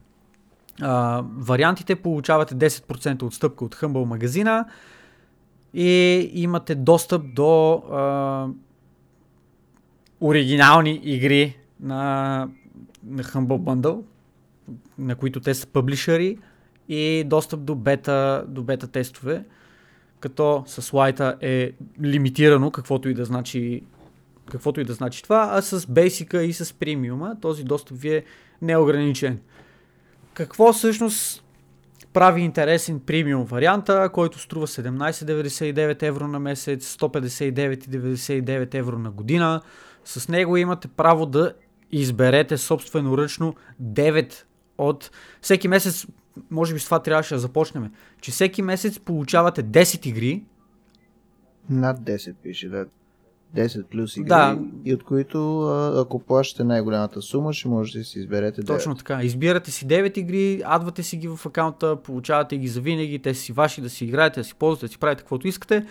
а, 0.80 1.25
вариантите 1.37 1.97
получавате 1.97 2.54
10% 2.54 3.23
отстъпка 3.23 3.64
от 3.64 3.75
Humble 3.75 4.04
магазина 4.04 4.64
и 5.75 6.30
имате 6.35 6.75
достъп 6.75 7.35
до 7.35 7.73
а, 7.73 8.47
оригинални 10.20 11.00
игри 11.02 11.56
на, 11.80 12.49
на 13.06 13.23
Humble 13.23 13.58
Bundle, 13.58 14.02
на 14.99 15.16
които 15.16 15.40
те 15.40 15.54
са 15.54 15.66
публишери 15.66 16.38
и 16.88 17.25
достъп 17.26 17.64
до 17.64 17.75
бета, 17.75 18.44
до 18.49 18.62
бета 18.62 18.87
тестове, 18.87 19.44
като 20.20 20.64
с 20.66 20.92
лайта 20.92 21.37
е 21.40 21.73
лимитирано, 22.02 22.70
каквото 22.70 23.08
и 23.08 23.14
да 23.14 23.25
значи 23.25 23.82
каквото 24.50 24.80
и 24.80 24.84
да 24.84 24.92
значи 24.92 25.22
това, 25.22 25.48
а 25.52 25.62
с 25.62 25.80
Basic 25.80 26.40
и 26.40 26.52
с 26.52 26.72
премиума 26.72 27.40
този 27.40 27.64
достъп 27.64 27.98
ви 27.98 28.14
е 28.14 28.24
неограничен. 28.62 29.40
Какво 30.34 30.72
всъщност 30.72 31.44
прави 32.12 32.40
интересен 32.40 33.00
премиум 33.00 33.44
варианта, 33.44 34.10
който 34.12 34.38
струва 34.38 34.66
17,99 34.66 36.02
евро 36.02 36.28
на 36.28 36.38
месец, 36.38 36.96
159,99 36.96 38.74
евро 38.74 38.98
на 38.98 39.10
година. 39.10 39.60
С 40.04 40.28
него 40.28 40.56
имате 40.56 40.88
право 40.88 41.26
да 41.26 41.52
изберете 41.92 42.58
собственоръчно 42.58 43.54
9 43.82 44.34
от... 44.78 45.10
Всеки 45.40 45.68
месец 45.68 46.06
може 46.50 46.74
би 46.74 46.80
с 46.80 46.84
това 46.84 47.02
трябваше 47.02 47.34
да 47.34 47.40
започнем, 47.40 47.92
че 48.20 48.30
всеки 48.30 48.62
месец 48.62 48.98
получавате 48.98 49.64
10 49.64 50.06
игри. 50.06 50.44
Над 51.70 52.00
10 52.00 52.34
пише, 52.34 52.68
да. 52.68 52.86
10 53.56 53.84
плюс 53.84 54.16
игри, 54.16 54.28
да. 54.28 54.58
и 54.84 54.94
от 54.94 55.02
които 55.02 55.60
ако 55.96 56.18
плащате 56.18 56.64
най-голямата 56.64 57.22
сума, 57.22 57.52
ще 57.52 57.68
можете 57.68 57.98
да 57.98 58.04
си 58.04 58.18
изберете 58.18 58.62
9. 58.62 58.66
Точно 58.66 58.94
така. 58.94 59.22
Избирате 59.22 59.70
си 59.70 59.86
9 59.86 60.18
игри, 60.18 60.62
адвате 60.64 61.02
си 61.02 61.16
ги 61.16 61.28
в 61.28 61.46
акаунта, 61.46 61.96
получавате 61.96 62.58
ги 62.58 62.68
за 62.68 62.80
винаги, 62.80 63.18
те 63.18 63.34
си 63.34 63.52
ваши 63.52 63.80
да 63.80 63.90
си 63.90 64.04
играете, 64.04 64.40
да 64.40 64.44
си 64.44 64.54
ползвате, 64.54 64.86
да 64.86 64.92
си 64.92 64.98
правите 64.98 65.22
каквото 65.22 65.48
искате. 65.48 65.86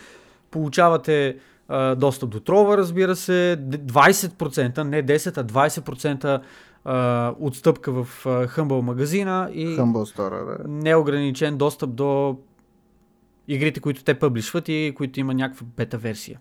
Получавате 0.52 1.38
а, 1.68 1.96
достъп 1.96 2.30
до 2.30 2.40
трова, 2.40 2.78
разбира 2.78 3.16
се, 3.16 3.58
20%, 3.70 4.84
не 4.84 5.04
10, 5.04 5.38
а 5.38 5.44
20% 5.44 6.42
а, 6.86 7.34
отстъпка 7.40 7.92
в 7.92 8.26
а, 8.26 8.48
Humble 8.48 8.82
магазина 8.82 9.50
и 9.54 9.68
Humble 9.68 10.18
Store, 10.18 10.46
да. 10.46 10.68
неограничен 10.68 11.58
достъп 11.58 11.96
до 11.96 12.38
игрите, 13.48 13.80
които 13.80 14.04
те 14.04 14.20
пъблишват 14.20 14.70
и 14.70 14.94
които 14.98 15.20
има 15.20 15.34
някаква 15.34 15.68
бета 15.78 15.98
версия. 15.98 16.40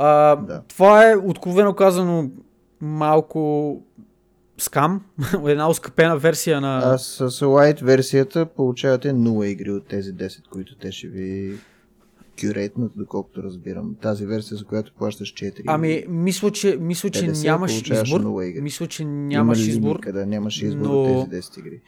А, 0.00 0.36
да. 0.36 0.62
Това 0.68 1.10
е 1.10 1.16
откровено 1.16 1.74
казано 1.74 2.30
малко 2.80 3.82
скам, 4.58 5.04
една 5.46 5.68
ускъпена 5.68 6.16
версия 6.16 6.60
на... 6.60 6.80
А 6.84 6.98
с, 6.98 7.30
с 7.30 7.40
Lite 7.40 7.84
версията 7.84 8.46
получавате 8.46 9.12
0 9.12 9.46
игри 9.46 9.70
от 9.70 9.86
тези 9.86 10.12
10, 10.12 10.48
които 10.48 10.76
те 10.76 10.92
ще 10.92 11.08
ви 11.08 11.58
кюрейтнат, 12.40 12.92
доколкото 12.96 13.42
разбирам. 13.42 13.96
Тази 14.02 14.26
версия, 14.26 14.56
за 14.58 14.64
която 14.64 14.92
плащаш 14.98 15.34
4. 15.34 15.62
Ами, 15.66 16.04
мисля, 16.08 16.50
че, 16.50 16.76
мисля, 16.80 17.10
че 17.10 17.26
нямаш 17.26 17.82
избор. 17.90 18.20
Мисля, 18.62 18.86
че 18.86 19.04
нямаш 19.04 19.66
избор. 19.66 20.00
Къде 20.00 20.26
нямаш 20.26 20.62
избор 20.62 20.86
но... 20.86 21.02
от 21.02 21.30
тези 21.30 21.42
10 21.42 21.58
игри. 21.58 21.80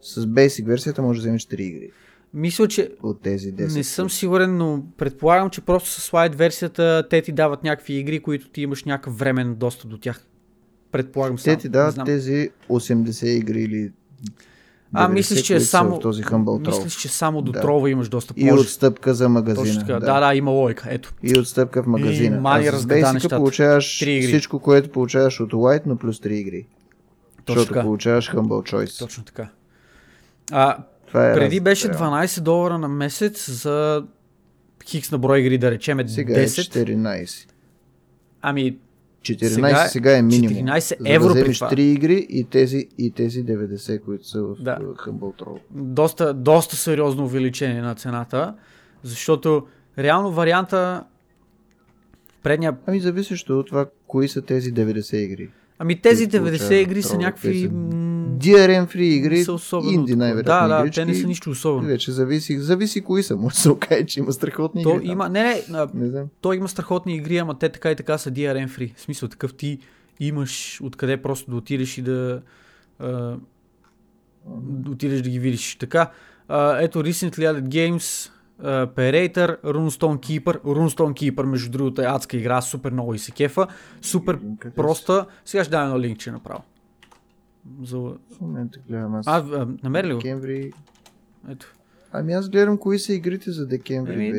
С 0.00 0.26
Basic 0.26 0.66
версията 0.66 1.02
можеш 1.02 1.22
да 1.22 1.24
вземеш 1.24 1.46
3 1.46 1.60
игри. 1.60 1.90
Мисля, 2.34 2.68
че 2.68 2.90
от 3.02 3.22
тези 3.22 3.54
10. 3.54 3.76
Не 3.76 3.84
съм 3.84 4.10
сигурен, 4.10 4.56
но 4.56 4.82
предполагам, 4.96 5.50
че 5.50 5.60
просто 5.60 5.90
с 5.90 6.02
слайд 6.02 6.34
версията 6.34 7.06
те 7.10 7.22
ти 7.22 7.32
дават 7.32 7.64
някакви 7.64 7.94
игри, 7.94 8.20
които 8.20 8.48
ти 8.48 8.62
имаш 8.62 8.84
някакъв 8.84 9.18
времен 9.18 9.54
достъп 9.54 9.90
до 9.90 9.98
тях. 9.98 10.26
Предполагам 10.92 11.36
Те 11.36 11.56
ти 11.56 11.68
дават 11.68 12.04
тези 12.04 12.50
80 12.68 13.26
игри 13.26 13.62
или 13.62 13.92
а, 14.92 15.08
мислиш, 15.08 15.42
че 15.42 15.54
е 15.54 15.60
само, 15.60 15.96
в 15.96 16.00
този 16.00 16.22
мислиш, 16.66 16.96
че 16.96 17.08
само 17.08 17.42
до 17.42 17.52
да. 17.52 17.60
трова 17.60 17.90
имаш 17.90 18.08
достъп. 18.08 18.38
И 18.38 18.44
Може... 18.44 18.60
отстъпка 18.60 19.14
за 19.14 19.28
магазина. 19.28 19.66
Точно 19.66 19.80
така. 19.80 19.92
Да. 19.92 20.14
да, 20.14 20.20
да, 20.20 20.34
има 20.34 20.50
лойка. 20.50 20.88
Ето. 20.90 21.12
И 21.22 21.38
отстъпка 21.38 21.82
в 21.82 21.86
магазина. 21.86 22.36
И 22.36 22.40
мани 22.40 22.66
а 22.66 22.72
с 22.72 22.86
Basic 22.86 23.36
получаваш 23.36 23.96
всичко, 23.96 24.58
което 24.58 24.90
получаваш 24.90 25.40
от 25.40 25.52
White, 25.52 25.82
но 25.86 25.96
плюс 25.96 26.20
3 26.20 26.28
игри. 26.28 26.66
Точно 27.44 27.60
защото 27.60 27.74
така. 27.74 27.82
получаваш 27.82 28.30
Humble 28.30 28.72
Choice. 28.72 28.98
Точно 28.98 29.24
така. 29.24 29.48
А, 30.50 30.76
Това 31.10 31.30
е 31.30 31.34
преди 31.34 31.56
раз, 31.56 31.64
беше 31.64 31.88
12 31.88 32.40
долара 32.40 32.78
на 32.78 32.88
месец 32.88 33.50
за 33.50 34.04
хикс 34.84 35.10
на 35.10 35.18
брой 35.18 35.38
игри, 35.38 35.58
да 35.58 35.70
речем 35.70 35.98
10. 35.98 36.06
Сега 36.06 36.40
е 36.40 36.46
14. 36.46 37.48
Ами, 38.42 38.78
14 39.22 39.46
сега, 39.46 39.86
сега 39.88 40.16
е 40.18 40.22
минимум. 40.22 40.66
14 40.66 40.96
евро 41.04 41.28
за 41.28 41.34
да 41.34 41.40
вземеш 41.40 41.58
3 41.58 41.80
игри 41.80 42.26
и 42.30 42.44
тези, 42.44 42.88
и 42.98 43.10
тези 43.10 43.44
90, 43.44 44.04
които 44.04 44.28
са 44.28 44.42
в 44.42 44.54
да. 44.60 44.78
Humble 44.78 45.42
Troll. 45.42 45.58
Доста, 45.70 46.34
доста 46.34 46.76
сериозно 46.76 47.24
увеличение 47.24 47.82
на 47.82 47.94
цената, 47.94 48.54
защото 49.02 49.66
реално 49.98 50.32
варианта 50.32 51.04
предния... 52.42 52.76
Ами 52.86 53.00
зависещо 53.00 53.58
от 53.58 53.66
това, 53.66 53.86
кои 54.06 54.28
са 54.28 54.42
тези 54.42 54.74
90 54.74 55.16
игри. 55.16 55.50
Ами 55.82 56.00
тези 56.00 56.28
90 56.28 56.74
игри 56.74 57.02
са 57.02 57.18
някакви... 57.18 57.70
DRM 58.40 58.96
free 58.96 59.00
игри, 59.00 59.44
са 59.44 59.52
особено 59.52 59.92
инди 59.92 60.16
най-вероятно 60.16 60.68
Да, 60.68 60.76
да, 60.76 60.80
игрички, 60.80 61.00
те 61.00 61.04
не 61.04 61.14
са 61.14 61.26
нищо 61.26 61.50
особено. 61.50 61.88
Вече 61.88 62.12
зависи, 62.12 62.58
зависи 62.58 63.00
кои 63.00 63.22
са. 63.22 63.36
Може 63.36 63.54
да 63.54 63.60
се 63.60 63.70
окаже, 63.70 64.04
че 64.04 64.20
има 64.20 64.32
страхотни 64.32 64.82
то 64.82 64.96
игри. 64.96 65.08
Има, 65.08 65.28
не, 65.28 65.42
не, 65.42 65.62
а, 65.72 65.88
не 65.94 66.08
знам. 66.08 66.26
то 66.40 66.52
има 66.52 66.68
страхотни 66.68 67.16
игри, 67.16 67.36
ама 67.36 67.58
те 67.58 67.68
така 67.68 67.90
и 67.90 67.96
така 67.96 68.18
са 68.18 68.30
DRM 68.30 68.68
free. 68.68 68.96
В 68.96 69.00
смисъл 69.00 69.28
такъв 69.28 69.54
ти 69.54 69.78
имаш 70.20 70.80
откъде 70.82 71.22
просто 71.22 71.50
да 71.50 71.56
отидеш 71.56 71.98
и 71.98 72.02
да 72.02 72.42
а, 72.98 73.36
да 74.56 74.90
отидеш 74.90 75.22
да 75.22 75.30
ги 75.30 75.38
видиш. 75.38 75.76
Така, 75.76 76.10
а, 76.48 76.78
ето 76.80 77.02
Recently 77.02 77.38
Added 77.38 77.68
Games, 77.68 78.30
Perator, 78.62 79.60
Runestone 79.64 80.18
Keeper. 80.18 80.60
Runestone 80.62 81.12
Keeper, 81.12 81.42
между 81.42 81.70
другото, 81.70 82.02
е 82.02 82.04
адска 82.04 82.36
игра, 82.36 82.60
супер 82.60 82.92
много 82.92 83.14
и 83.14 83.18
се 83.18 83.32
кефа. 83.32 83.66
Супер 84.02 84.38
Къде 84.58 84.74
проста. 84.74 85.26
Сега 85.44 85.64
ще 85.64 85.70
дам 85.70 85.84
едно 85.84 86.00
линкче 86.00 86.30
направо. 86.30 86.62
За... 87.82 87.98
В 87.98 88.40
момента 88.40 88.78
гледам 88.88 89.14
аз. 89.14 89.26
А, 89.26 89.36
а 89.36 89.68
намери 89.82 90.06
ли 90.06 90.12
го? 90.12 90.18
Декември. 90.18 90.72
Ето. 91.50 91.74
Ами 92.12 92.32
аз 92.32 92.48
гледам 92.48 92.78
кои 92.78 92.98
са 92.98 93.14
игрите 93.14 93.50
за 93.50 93.66
декември. 93.66 94.14
Ами, 94.14 94.32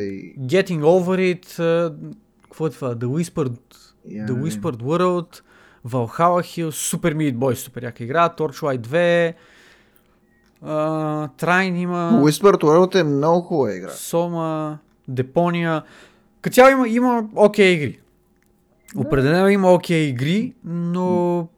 Getting 0.46 0.80
Over 0.80 1.36
It, 1.36 1.46
uh, 1.46 1.94
какво 2.42 2.66
е 2.66 2.70
това? 2.70 2.94
The 2.94 3.04
Whispered, 3.06 3.58
yeah, 4.08 4.28
The 4.28 4.42
Whispered 4.42 4.82
World, 4.82 5.40
Valhalla 5.86 6.42
Hill, 6.42 6.70
Super 6.70 7.14
Meat 7.14 7.36
Boy, 7.36 7.54
супер 7.54 7.82
яка 7.82 8.04
игра, 8.04 8.34
Torchlight 8.38 8.80
2, 8.80 9.34
Uh, 9.34 9.34
Трайн 11.36 11.76
има... 11.76 12.20
Whispered 12.22 12.62
World 12.62 13.00
е 13.00 13.04
много 13.04 13.40
хубава 13.40 13.74
игра. 13.74 13.88
Сома, 13.88 14.78
Депония. 15.08 15.82
Като 16.40 16.54
цяло 16.54 16.70
има, 16.70 16.88
има 16.88 17.28
окей 17.36 17.74
okay 17.74 17.76
игри. 17.76 18.00
Определено 18.96 19.48
има 19.48 19.72
окей 19.72 20.06
okay 20.06 20.10
игри, 20.10 20.54
но... 20.64 21.48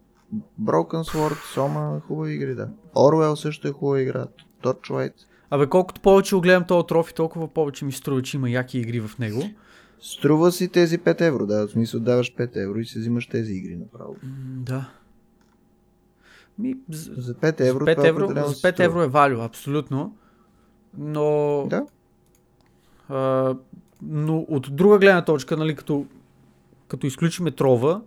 Broken 0.63 1.13
Sword, 1.13 1.55
Сома, 1.55 2.01
хубави 2.07 2.35
игри, 2.35 2.55
да. 2.55 2.69
Orwell 2.95 3.35
също 3.35 3.69
е 3.69 3.73
хубава 3.73 4.01
игра. 4.01 4.27
Torchlight. 4.63 5.15
Абе, 5.51 5.67
колкото 5.67 6.01
повече 6.01 6.35
го 6.35 6.41
гледам 6.41 6.65
този 6.65 6.87
трофи, 6.87 7.15
толкова 7.15 7.49
повече 7.49 7.85
ми 7.85 7.93
струва, 7.93 8.23
че 8.23 8.37
има 8.37 8.51
яки 8.51 8.79
игри 8.79 9.01
в 9.01 9.19
него. 9.19 9.43
Струва 10.01 10.53
си 10.53 10.69
тези 10.69 10.99
5 10.99 11.21
евро, 11.21 11.47
да. 11.47 11.67
В 11.67 11.71
смисъл 11.71 12.01
даваш 12.01 12.35
5 12.35 12.65
евро 12.65 12.79
и 12.79 12.85
си 12.85 12.99
взимаш 12.99 13.27
тези 13.27 13.53
игри 13.53 13.77
направо. 13.77 14.17
Да. 14.57 14.89
Ми, 16.59 16.75
з- 16.91 17.11
За 17.17 17.35
5 17.35 17.61
евро, 17.61 17.79
за 17.79 17.85
5 17.87 17.95
това 17.97 18.09
евро, 18.09 18.29
за 18.41 18.55
си 18.55 18.63
5 18.63 18.73
струва. 18.73 18.85
евро 18.85 19.03
е 19.03 19.09
валю, 19.09 19.41
абсолютно. 19.41 20.17
Но, 20.99 21.27
Да. 21.67 21.87
а, 23.09 23.55
но 24.03 24.39
от 24.39 24.69
друга 24.71 24.99
гледна 24.99 25.25
точка, 25.25 25.57
нали, 25.57 25.75
като, 25.75 26.07
като 26.89 27.07
изключиме 27.07 27.51
трова, 27.51 28.01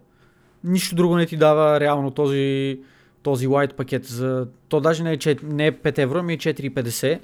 нищо 0.63 0.95
друго 0.95 1.15
не 1.15 1.25
ти 1.25 1.37
дава 1.37 1.79
реално 1.79 2.11
този, 2.11 2.79
този 3.23 3.47
лайт 3.47 3.73
пакет. 3.73 4.05
За, 4.05 4.47
то 4.67 4.79
даже 4.79 5.03
не 5.03 5.11
е, 5.11 5.17
4, 5.17 5.43
не 5.43 5.67
е 5.67 5.71
5 5.73 5.97
евро, 5.97 6.19
ами 6.19 6.33
е 6.33 6.37
4,50. 6.37 7.19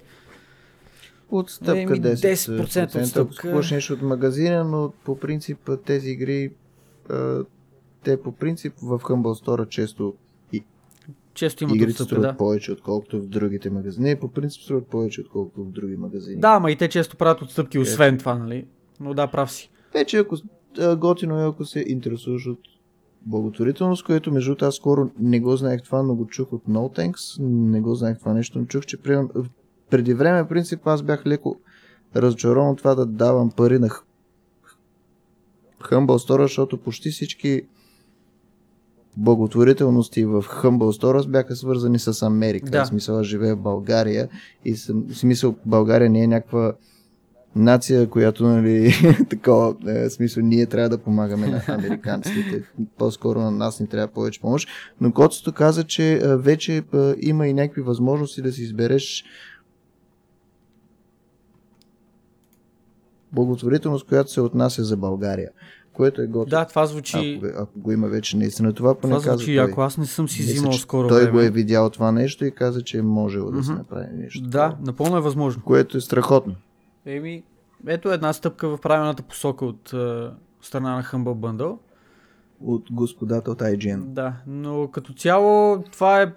Отстъпка 1.30 1.80
Еми, 1.82 2.01
10%. 2.01 2.58
10% 2.58 2.84
Ако 2.86 2.98
отстъпка. 3.00 3.51
купиш 3.51 3.72
нещо 3.72 3.94
от 3.94 4.01
магазина, 4.01 4.63
но 4.63 4.94
по 5.06 5.20
принцип 5.20 5.58
тези 5.86 6.10
игри, 6.10 6.51
а, 7.10 7.39
те 8.03 8.22
по 8.22 8.32
принцип 8.32 8.74
в 8.75 9.00
Humble 9.00 9.46
Store 9.46 9.70
често 9.70 10.13
Често 11.34 11.63
имат 11.63 11.75
игрите 11.75 12.04
струват 12.04 12.22
да. 12.22 12.38
повече, 12.38 12.72
отколкото 12.72 13.22
в 13.22 13.28
другите 13.28 13.70
магазини. 13.70 14.10
Не, 14.10 14.20
по 14.20 14.28
принцип 14.28 14.62
струват 14.62 14.88
повече, 14.88 15.22
отколкото 15.22 15.63
в 15.63 15.72
други 15.72 15.96
магазини. 15.96 16.42
Да, 16.42 16.60
ма 16.60 16.72
и 16.72 16.75
те 16.75 16.90
често 16.90 17.18
правят 17.18 17.42
отстъпки, 17.42 17.80
освен 17.80 18.18
това, 18.18 18.36
нали? 18.36 18.66
Но 19.00 19.13
да, 19.13 19.28
прав 19.28 19.52
си. 19.52 19.70
Вече 19.94 20.18
ако 20.18 20.38
готино 20.98 21.40
е, 21.40 21.48
ако 21.48 21.66
се 21.66 21.86
интересуваш 21.88 22.48
от 22.48 22.60
благотворителност, 23.25 24.06
което 24.06 24.32
между 24.32 24.50
другото 24.50 24.66
аз 24.66 24.75
скоро 24.75 25.10
не 25.20 25.40
го 25.40 25.56
знаех 25.56 25.82
това, 25.82 26.04
но 26.04 26.16
го 26.16 26.28
чух 26.28 26.54
от 26.54 26.63
No 26.63 26.98
Thanks, 26.98 27.44
не 27.44 27.82
го 27.82 27.96
знаех 27.96 28.20
това 28.20 28.34
нещо, 28.34 28.60
но 28.60 28.66
чух, 28.66 28.86
че 28.86 29.02
примерно, 29.02 29.30
преди 29.90 30.13
време, 30.13 30.48
принцип, 30.48 30.88
аз 30.88 31.02
бях 31.02 31.25
леко 31.25 31.60
разочарован 32.16 32.70
от 32.70 32.78
това 32.78 32.96
да 32.96 33.06
давам 33.06 33.52
пари 33.52 33.80
на 33.80 33.90
Humble 35.82 36.30
Store, 36.30 36.42
защото 36.42 36.78
почти 36.78 37.10
всички 37.10 37.62
благотворителности 39.17 40.25
в 40.25 40.43
Humble 40.43 41.01
Store 41.01 41.27
бяха 41.27 41.55
свързани 41.55 42.00
с 42.00 42.25
Америка. 42.25 42.72
Да. 42.72 42.84
В 42.84 42.88
смисъл, 42.88 43.20
аз 43.20 43.25
живея 43.25 43.55
в 43.55 43.62
България 43.62 44.29
и 44.65 44.75
съм, 44.75 45.05
в 45.10 45.17
смисъл, 45.17 45.55
България 45.65 46.10
не 46.10 46.24
е 46.24 46.27
някаква 46.27 46.74
нация, 47.55 48.10
която, 48.10 48.43
нали, 48.43 48.93
такова, 49.29 49.75
е, 49.88 50.10
смисъл, 50.10 50.43
ние 50.43 50.65
трябва 50.65 50.89
да 50.89 50.98
помагаме 50.98 51.48
на 51.48 51.62
американците. 51.67 52.63
По-скоро 52.98 53.39
на 53.39 53.51
нас 53.51 53.79
ни 53.79 53.88
трябва 53.88 54.08
повече 54.08 54.41
помощ. 54.41 54.70
Но 55.01 55.12
Коцето 55.12 55.53
каза, 55.53 55.84
че 55.84 56.17
а, 56.17 56.38
вече 56.38 56.84
а, 56.93 57.15
има 57.22 57.48
и 57.48 57.53
някакви 57.53 57.82
възможности 57.82 58.41
да 58.41 58.51
си 58.51 58.62
избереш 58.62 59.24
благотворителност, 63.32 64.08
която 64.08 64.32
се 64.32 64.41
отнася 64.41 64.84
за 64.84 64.98
България. 64.98 65.50
Което 65.93 66.21
е 66.21 66.27
готово. 66.27 66.45
Да, 66.45 66.65
това 66.65 66.85
звучи... 66.85 67.39
Ако, 67.43 67.53
ако 67.57 67.79
го 67.79 67.91
има 67.91 68.07
вече 68.07 68.38
наистина 68.38 68.73
това, 68.73 68.95
поне 68.95 69.13
Това 69.13 69.31
звучи 69.31 69.45
той. 69.45 69.53
яко. 69.55 69.81
Аз 69.81 69.97
не 69.97 70.05
съм 70.05 70.29
си 70.29 70.41
взимал 70.43 70.73
скоро 70.73 71.07
Той 71.07 71.19
време. 71.19 71.31
го 71.31 71.39
е 71.39 71.50
видял 71.50 71.89
това 71.89 72.12
нещо 72.12 72.45
и 72.45 72.51
каза, 72.51 72.81
че 72.81 72.97
е 72.97 73.01
можело 73.01 73.51
да 73.51 73.63
се 73.63 73.71
Мгм. 73.71 73.79
направи 73.79 74.07
нещо. 74.13 74.41
Да, 74.41 74.75
напълно 74.81 75.17
е 75.17 75.21
възможно. 75.21 75.63
Което 75.63 75.97
е 75.97 76.01
страхотно. 76.01 76.55
Еми, 77.05 77.43
ето 77.88 78.12
една 78.12 78.33
стъпка 78.33 78.67
в 78.67 78.77
правилната 78.77 79.23
посока 79.23 79.65
от 79.65 79.93
е, 79.93 80.27
страна 80.62 80.95
на 80.95 81.03
Humble 81.03 81.35
Bundle. 81.35 81.77
От 82.62 82.84
господата 82.91 83.51
от 83.51 83.60
IGN. 83.60 83.99
Да, 84.01 84.34
но 84.47 84.88
като 84.88 85.13
цяло 85.13 85.84
това 85.84 86.21
е 86.21 86.34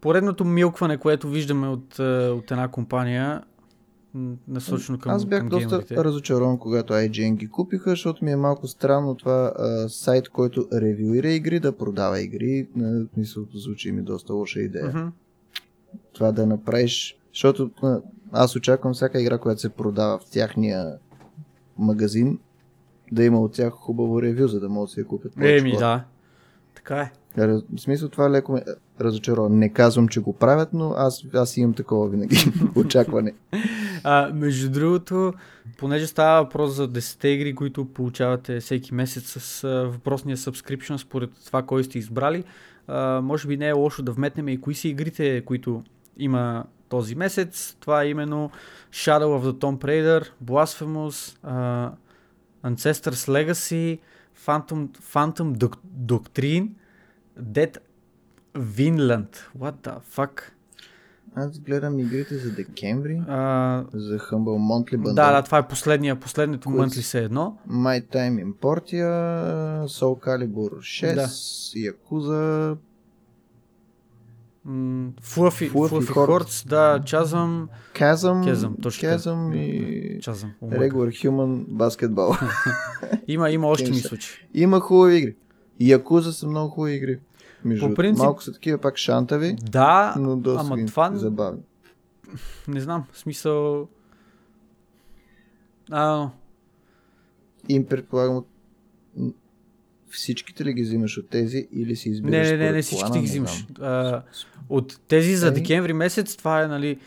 поредното 0.00 0.44
милкване, 0.44 0.96
което 0.96 1.28
виждаме 1.28 1.68
от, 1.68 1.98
от 2.30 2.50
една 2.50 2.68
компания, 2.68 3.42
насочено 4.48 4.98
към, 4.98 5.12
Аз 5.12 5.24
бях 5.24 5.40
към 5.40 5.48
доста 5.48 5.68
геймерите. 5.68 6.04
разочарован, 6.04 6.58
когато 6.58 6.92
IGN 6.92 7.34
ги 7.34 7.48
купиха, 7.48 7.90
защото 7.90 8.24
ми 8.24 8.32
е 8.32 8.36
малко 8.36 8.66
странно 8.66 9.14
това 9.14 9.52
а, 9.58 9.88
сайт, 9.88 10.28
който 10.28 10.68
ревюира 10.72 11.28
игри, 11.28 11.60
да 11.60 11.76
продава 11.76 12.20
игри. 12.20 12.68
Мисля, 13.16 13.42
звучи 13.54 13.92
ми 13.92 14.02
доста 14.02 14.34
лоша 14.34 14.60
идея. 14.60 14.86
Мгм. 14.86 15.08
Това 16.12 16.32
да 16.32 16.46
направиш, 16.46 17.18
защото 17.32 17.70
а, 17.82 18.00
аз 18.32 18.56
очаквам 18.56 18.92
всяка 18.94 19.20
игра, 19.20 19.38
която 19.38 19.60
се 19.60 19.68
продава 19.68 20.18
в 20.18 20.30
тяхния 20.30 20.98
магазин, 21.78 22.38
да 23.12 23.24
има 23.24 23.40
от 23.40 23.52
тях 23.52 23.72
хубаво 23.72 24.22
ревю, 24.22 24.48
за 24.48 24.60
да 24.60 24.68
могат 24.68 24.88
да 24.88 24.92
си 24.92 25.00
я 25.00 25.06
купят. 25.06 25.32
Еми, 25.40 25.72
да. 25.78 26.04
Така 26.74 26.96
е. 26.96 27.12
В 27.36 27.62
смисъл 27.76 28.08
това 28.08 28.30
леко 28.30 28.52
ме 28.52 28.62
разочарова. 29.00 29.48
Не 29.48 29.68
казвам, 29.68 30.08
че 30.08 30.20
го 30.20 30.32
правят, 30.32 30.68
но 30.72 30.94
аз, 30.96 31.24
аз 31.34 31.56
имам 31.56 31.74
такова 31.74 32.08
винаги 32.08 32.36
очакване. 32.76 33.34
А, 34.04 34.30
между 34.34 34.70
другото, 34.70 35.32
понеже 35.78 36.06
става 36.06 36.42
въпрос 36.42 36.72
за 36.72 36.88
10 36.88 37.26
игри, 37.26 37.54
които 37.54 37.84
получавате 37.84 38.60
всеки 38.60 38.94
месец 38.94 39.24
с 39.38 39.62
въпросния 39.92 40.36
subscription, 40.36 40.96
според 40.96 41.30
това, 41.46 41.62
кой 41.62 41.84
сте 41.84 41.98
избрали, 41.98 42.44
а, 42.88 43.20
може 43.20 43.48
би 43.48 43.56
не 43.56 43.68
е 43.68 43.72
лошо 43.72 44.02
да 44.02 44.12
вметнем 44.12 44.48
и 44.48 44.60
кои 44.60 44.74
са 44.74 44.88
игрите, 44.88 45.44
които 45.44 45.82
има 46.16 46.64
този 46.88 47.14
месец. 47.14 47.76
Това 47.80 48.02
е 48.02 48.08
именно 48.08 48.50
Shadow 48.92 49.40
of 49.40 49.50
the 49.50 49.52
Tomb 49.52 49.84
Raider, 49.84 50.26
Blasphemous, 50.44 51.38
а, 51.42 51.90
Ancestors 52.64 53.28
Legacy, 53.28 53.98
Phantom, 54.46 54.88
Phantom 54.98 55.56
Doc- 55.56 55.78
Doctrine, 56.06 56.68
Dead 57.40 57.76
Vinland. 58.54 59.36
What 59.58 59.74
the 59.82 59.98
fuck? 60.16 60.40
Аз 61.36 61.58
гледам 61.58 61.98
игрите 61.98 62.34
за 62.38 62.50
декември, 62.52 63.22
А, 63.28 63.84
за 63.94 64.18
Humble 64.18 64.58
Monthly 64.58 64.96
Bundle. 64.96 65.14
Да, 65.14 65.32
да, 65.32 65.42
това 65.42 65.58
е 65.58 65.68
последния, 65.68 66.16
последното 66.16 66.68
Които 66.68 66.78
мънтли 66.80 67.02
се 67.02 67.18
едно. 67.18 67.58
My 67.70 68.06
Time 68.06 68.44
in 68.44 68.52
Portia, 68.54 69.08
Soul 69.86 70.26
Calibur 70.26 70.70
6, 70.78 71.14
Да. 71.14 71.26
Yakuza, 71.78 72.76
М, 74.64 75.12
Fluffy, 75.22 75.70
Fluffy 75.72 75.90
Fluffy 75.90 76.14
Hordes. 76.14 76.68
Да, 76.68 77.00
Chasm, 77.00 77.66
Chasm, 77.94 78.54
Chasm, 78.54 78.82
точно. 78.82 79.08
Chasm 79.08 79.56
и 79.56 80.20
Chasm. 80.20 80.48
Regular 80.64 81.28
Human 81.28 81.66
Basketball. 81.66 82.50
Има, 83.28 83.50
има 83.50 83.66
още 83.66 83.90
ми 83.90 83.96
случаи. 83.96 84.46
Има 84.54 84.80
хубави 84.80 85.16
игри. 85.16 85.36
И 85.80 85.94
Yakuza 85.94 86.30
са 86.30 86.46
много 86.46 86.70
хубави 86.70 86.94
игри. 86.94 87.18
Между 87.64 87.88
По 87.88 87.94
принцип- 87.94 88.18
Малко 88.18 88.42
са 88.42 88.52
такива 88.52 88.78
пак 88.78 88.96
шантави, 88.96 89.56
Да, 89.62 90.14
но 90.18 90.36
доста 90.36 90.60
ама 90.66 90.86
това- 90.86 91.10
забавни. 91.14 91.60
не 92.68 92.80
знам, 92.80 93.04
в 93.12 93.18
смисъл... 93.18 93.88
А, 95.90 96.28
Им 97.68 97.86
предполагам 97.86 98.36
от... 98.36 98.48
Всичките 100.08 100.64
ли 100.64 100.72
ги 100.72 100.82
взимаш 100.82 101.18
от 101.18 101.28
тези 101.28 101.68
или 101.72 101.96
си 101.96 102.08
избираш 102.08 102.48
не, 102.48 102.56
не, 102.56 102.64
не, 102.64 102.72
не 102.72 102.82
всички 102.82 103.00
плана? 103.00 103.18
ги 103.18 103.26
взимаш. 103.26 103.66
А, 103.80 104.22
от 104.68 105.00
тези 105.08 105.36
за 105.36 105.46
Еми. 105.46 105.54
декември 105.54 105.92
месец, 105.92 106.36
това 106.36 106.62
е, 106.62 106.68
нали, 106.68 106.98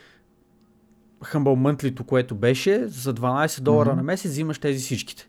Humble 1.22 1.38
Monthly, 1.76 2.06
което 2.06 2.36
беше, 2.36 2.88
за 2.88 3.14
12 3.14 3.62
долара 3.62 3.90
Мгм. 3.90 3.98
на 3.98 4.04
месец 4.04 4.32
взимаш 4.32 4.60
тези 4.60 4.80
всичките. 4.80 5.28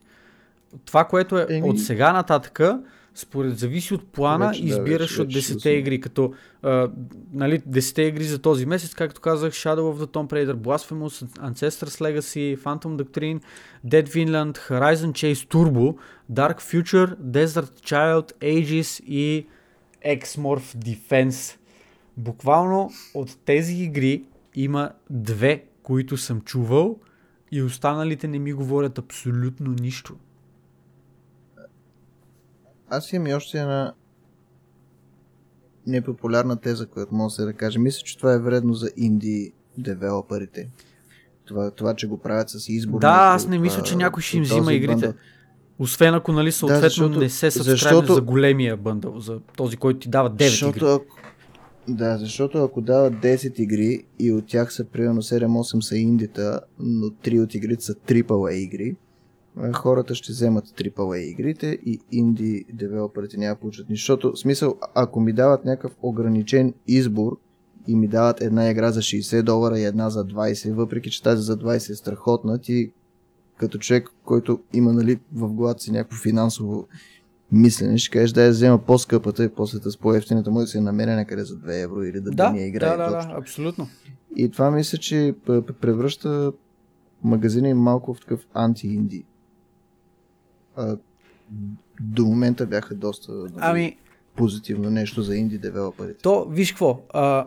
Това, 0.85 1.05
което 1.05 1.39
е 1.39 1.47
Еми. 1.51 1.69
от 1.71 1.81
сега 1.81 2.13
нататъка, 2.13 2.83
според 3.19 3.59
зависи 3.59 3.95
от 3.95 4.13
плана, 4.13 4.49
Вече, 4.49 4.63
да, 4.63 4.69
избираш 4.69 5.11
вече- 5.11 5.23
от 5.23 5.29
вече 5.29 5.41
ще 5.41 5.53
10 5.55 5.73
го 5.75 5.79
игри, 5.79 6.01
като 6.01 6.33
а, 6.63 6.91
нали, 7.33 7.59
10 7.59 7.99
игри 8.03 8.25
за 8.25 8.39
този 8.39 8.67
месец, 8.67 8.95
както 8.95 9.21
казах, 9.21 9.53
Shadow 9.53 9.81
of 9.81 10.05
the 10.05 10.07
Tomb 10.07 10.33
Raider, 10.33 10.55
Blasphemous, 10.55 11.27
Ancestors 11.53 12.01
Legacy, 12.01 12.59
Phantom 12.59 13.03
Doctrine, 13.03 13.41
Dead 13.87 14.09
Vinland, 14.09 14.59
Horizon 14.71 15.13
Chase 15.13 15.49
Turbo, 15.49 15.97
Dark 16.33 16.61
Future, 16.63 17.17
Desert 17.17 17.81
Child, 17.81 18.33
Aegis 18.33 19.05
и 19.05 19.47
X-Morph 20.07 20.77
Defense. 20.77 21.57
Буквално 22.17 22.91
от 23.15 23.37
тези 23.45 23.75
игри 23.75 24.25
има 24.55 24.91
две, 25.11 25.65
които 25.83 26.17
съм 26.17 26.41
чувал 26.41 26.99
и 27.53 27.63
останалите 27.63 28.29
не 28.29 28.39
ми 28.39 28.53
говорят 28.53 28.99
абсолютно 28.99 29.75
нищо. 29.81 30.17
Аз 32.91 33.13
имам 33.13 33.27
и 33.27 33.35
още 33.35 33.59
една 33.61 33.93
непопулярна 35.87 36.57
теза, 36.57 36.87
която 36.87 37.15
може 37.15 37.33
да 37.33 37.37
се 37.37 37.45
да 37.45 37.53
каже. 37.53 37.79
Мисля, 37.79 38.03
че 38.05 38.19
това 38.19 38.33
е 38.35 38.39
вредно 38.39 38.75
за 38.75 38.91
инди 38.97 39.53
девелоперите. 39.79 40.69
Това, 41.45 41.71
това, 41.71 41.95
че 41.95 42.07
го 42.07 42.19
правят 42.19 42.51
с 42.51 42.69
избор. 42.69 43.01
Да, 43.01 43.31
аз 43.35 43.47
не 43.47 43.59
мисля, 43.59 43.83
че 43.83 43.97
някой 43.97 44.23
ще 44.23 44.37
им 44.37 44.43
взима 44.43 44.73
игрите. 44.73 45.13
Освен 45.79 46.15
ако, 46.15 46.33
нали, 46.33 46.53
съответно 46.53 46.83
защото- 46.83 47.19
не 47.19 47.29
се 47.29 47.51
събскрайбне 47.51 47.71
защото- 47.71 48.15
за 48.15 48.21
големия 48.21 48.77
бъндъл, 48.77 49.21
за 49.21 49.41
този, 49.57 49.77
който 49.77 50.01
ти 50.01 50.09
дава 50.09 50.31
9 50.31 50.51
защото, 50.51 50.87
игри. 51.89 51.95
да, 51.97 52.19
защото 52.19 52.65
ако 52.65 52.81
дават 52.81 53.13
10 53.15 53.59
игри 53.61 54.05
и 54.19 54.33
от 54.33 54.47
тях 54.47 54.73
са 54.73 54.85
примерно 54.85 55.23
7-8 55.23 55.81
са 55.81 55.97
индита, 55.97 56.61
но 56.79 57.07
3 57.07 57.43
от 57.43 57.55
игрите 57.55 57.85
са 57.85 57.95
AAA 57.95 58.53
игри, 58.53 58.97
хората 59.75 60.15
ще 60.15 60.33
вземат 60.33 60.67
AAA 60.67 61.17
игрите 61.17 61.67
и 61.67 62.01
инди 62.13 62.65
девелоперите 62.73 63.37
няма 63.37 63.55
да 63.55 63.61
получат 63.61 63.89
нищо. 63.89 64.03
Защото, 64.03 64.37
смисъл, 64.37 64.77
ако 64.95 65.21
ми 65.21 65.33
дават 65.33 65.65
някакъв 65.65 65.97
ограничен 66.03 66.75
избор 66.87 67.39
и 67.87 67.97
ми 67.97 68.09
дават 68.09 68.41
една 68.41 68.71
игра 68.71 68.93
за 68.93 69.01
60 69.01 69.43
долара 69.43 69.79
и 69.79 69.85
една 69.85 70.11
за 70.11 70.25
20, 70.25 70.73
въпреки 70.73 71.11
че 71.11 71.23
тази 71.23 71.43
за 71.43 71.57
20 71.57 71.91
е 71.91 71.95
страхотна, 71.95 72.59
ти 72.59 72.93
като 73.57 73.79
човек, 73.79 74.11
който 74.25 74.61
има 74.73 74.93
нали, 74.93 75.21
в 75.33 75.53
главата 75.53 75.83
си 75.83 75.93
някакво 75.93 76.17
финансово 76.17 76.87
мислене, 77.53 77.99
ще 77.99 78.11
кажеш 78.11 78.33
да 78.33 78.45
я 78.45 78.51
взема 78.51 78.79
по-скъпата 78.79 79.45
и 79.45 79.49
после 79.49 79.79
с 79.79 79.97
по-ефтината 79.97 80.51
му 80.51 80.59
да 80.59 80.67
се 80.67 80.81
намеря 80.81 81.17
някъде 81.17 81.45
за 81.45 81.55
2 81.55 81.83
евро 81.85 82.03
или 82.03 82.21
да, 82.21 82.31
да, 82.31 82.55
я 82.57 82.67
играе. 82.67 82.97
Да, 82.97 83.11
да, 83.11 83.11
да, 83.11 83.35
абсолютно. 83.39 83.89
И 84.37 84.49
това 84.49 84.71
мисля, 84.71 84.99
че 84.99 85.35
превръща 85.81 86.53
магазина 87.25 87.69
им 87.69 87.79
малко 87.79 88.15
в 88.15 88.21
такъв 88.21 88.47
анти-инди. 88.55 89.25
А, 90.79 90.97
до 92.01 92.25
момента 92.25 92.67
бяха 92.67 92.95
доста 92.95 93.33
нали, 93.33 93.53
ами, 93.57 93.97
позитивно 94.37 94.91
нещо 94.91 95.23
за 95.23 95.37
инди 95.37 95.59
девелоперите. 95.59 96.23
То, 96.23 96.47
виж 96.51 96.73
какво, 96.73 97.01
а, 97.15 97.47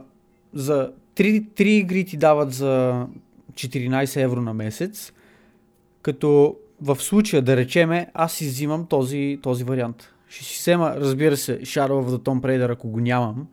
за 0.54 0.92
3, 1.16 1.46
3 1.50 1.62
игри 1.62 2.06
ти 2.06 2.18
дават 2.18 2.54
за 2.54 3.06
14 3.54 4.24
евро 4.24 4.42
на 4.42 4.54
месец, 4.54 5.14
като 6.02 6.58
в 6.82 6.96
случая 6.96 7.42
да 7.42 7.58
речеме, 7.58 8.08
аз 8.14 8.34
си 8.34 8.46
взимам 8.46 8.86
този, 8.86 9.40
този 9.42 9.64
вариант. 9.64 10.14
Ще 10.28 10.46
си 10.46 10.58
взема, 10.60 10.94
разбира 10.98 11.38
се, 11.38 11.60
Shadow 11.62 11.90
of 11.90 12.10
the 12.10 12.18
Tomb 12.18 12.42
Raider, 12.42 12.72
ако 12.72 12.88
го 12.88 13.00
нямам, 13.00 13.48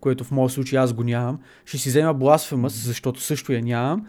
което 0.00 0.24
в 0.24 0.30
моят 0.30 0.52
случай 0.52 0.78
аз 0.78 0.92
го 0.92 1.04
нямам. 1.04 1.38
Ще 1.64 1.78
си 1.78 1.88
взема 1.88 2.14
Blasphemous, 2.14 2.68
защото 2.68 3.20
също 3.20 3.52
я 3.52 3.62
нямам. 3.62 4.06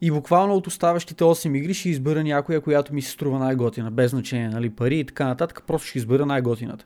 И 0.00 0.10
буквално 0.10 0.54
от 0.54 0.66
оставащите 0.66 1.24
8 1.24 1.56
игри 1.56 1.74
ще 1.74 1.88
избера 1.88 2.24
някоя, 2.24 2.60
която 2.60 2.94
ми 2.94 3.02
се 3.02 3.10
струва 3.10 3.38
най-готина, 3.38 3.90
без 3.90 4.10
значение, 4.10 4.48
нали, 4.48 4.70
пари 4.70 4.98
и 4.98 5.04
така 5.04 5.26
нататък, 5.26 5.62
просто 5.66 5.88
ще 5.88 5.98
избера 5.98 6.26
най-готината. 6.26 6.84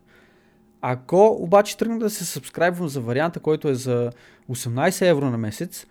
Ако 0.80 1.36
обаче 1.40 1.76
тръгна 1.76 1.98
да 1.98 2.10
се 2.10 2.24
сабскрайбвам 2.24 2.88
за 2.88 3.00
варианта, 3.00 3.40
който 3.40 3.68
е 3.68 3.74
за 3.74 4.10
18 4.50 5.08
евро 5.10 5.30
на 5.30 5.38
месец, 5.38 5.86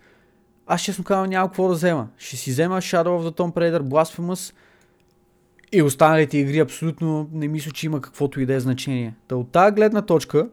аз 0.66 0.82
честно 0.82 1.04
казвам 1.04 1.30
няма 1.30 1.48
какво 1.48 1.68
да 1.68 1.74
взема. 1.74 2.08
Ще 2.18 2.36
си 2.36 2.50
взема 2.50 2.76
Shadow 2.76 3.04
of 3.04 3.28
the 3.28 3.36
Tomb 3.36 3.54
Raider, 3.54 3.82
Blasphemous 3.82 4.54
и 5.72 5.82
останалите 5.82 6.38
игри 6.38 6.58
абсолютно 6.58 7.28
не 7.32 7.48
мисля, 7.48 7.70
че 7.70 7.86
има 7.86 8.00
каквото 8.00 8.40
и 8.40 8.46
да 8.46 8.54
е 8.54 8.60
значение. 8.60 9.14
Та 9.28 9.36
от 9.36 9.52
тази 9.52 9.74
гледна 9.74 10.02
точка, 10.02 10.48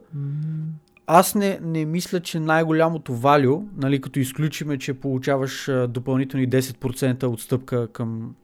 аз 1.10 1.34
не, 1.34 1.58
не 1.62 1.84
мисля, 1.84 2.20
че 2.20 2.40
най-голямото 2.40 3.14
валю, 3.14 3.62
нали, 3.76 4.00
като 4.00 4.20
изключиме, 4.20 4.78
че 4.78 4.94
получаваш 4.94 5.68
а, 5.68 5.86
допълнителни 5.88 6.48
10% 6.48 7.24
отстъпка 7.24 7.88
към, 7.92 8.34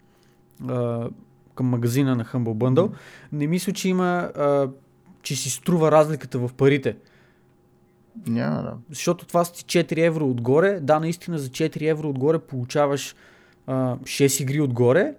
а, 0.68 1.08
към 1.54 1.66
магазина 1.66 2.16
на 2.16 2.24
Humble 2.24 2.54
Bundle, 2.54 2.88
mm-hmm. 2.88 2.96
не 3.32 3.46
мисля, 3.46 3.72
че 3.72 3.88
има, 3.88 4.30
а, 4.36 4.68
че 5.22 5.36
си 5.36 5.50
струва 5.50 5.90
разликата 5.90 6.38
в 6.38 6.50
парите. 6.56 6.96
Няма 8.26 8.62
да. 8.62 8.76
Защото 8.90 9.26
това 9.26 9.44
са 9.44 9.52
4 9.52 10.06
евро 10.06 10.28
отгоре. 10.28 10.80
Да, 10.80 11.00
наистина 11.00 11.38
за 11.38 11.48
4 11.48 11.90
евро 11.90 12.08
отгоре 12.08 12.38
получаваш 12.38 13.16
а, 13.66 13.96
6 13.96 14.42
игри 14.42 14.60
отгоре, 14.60 15.14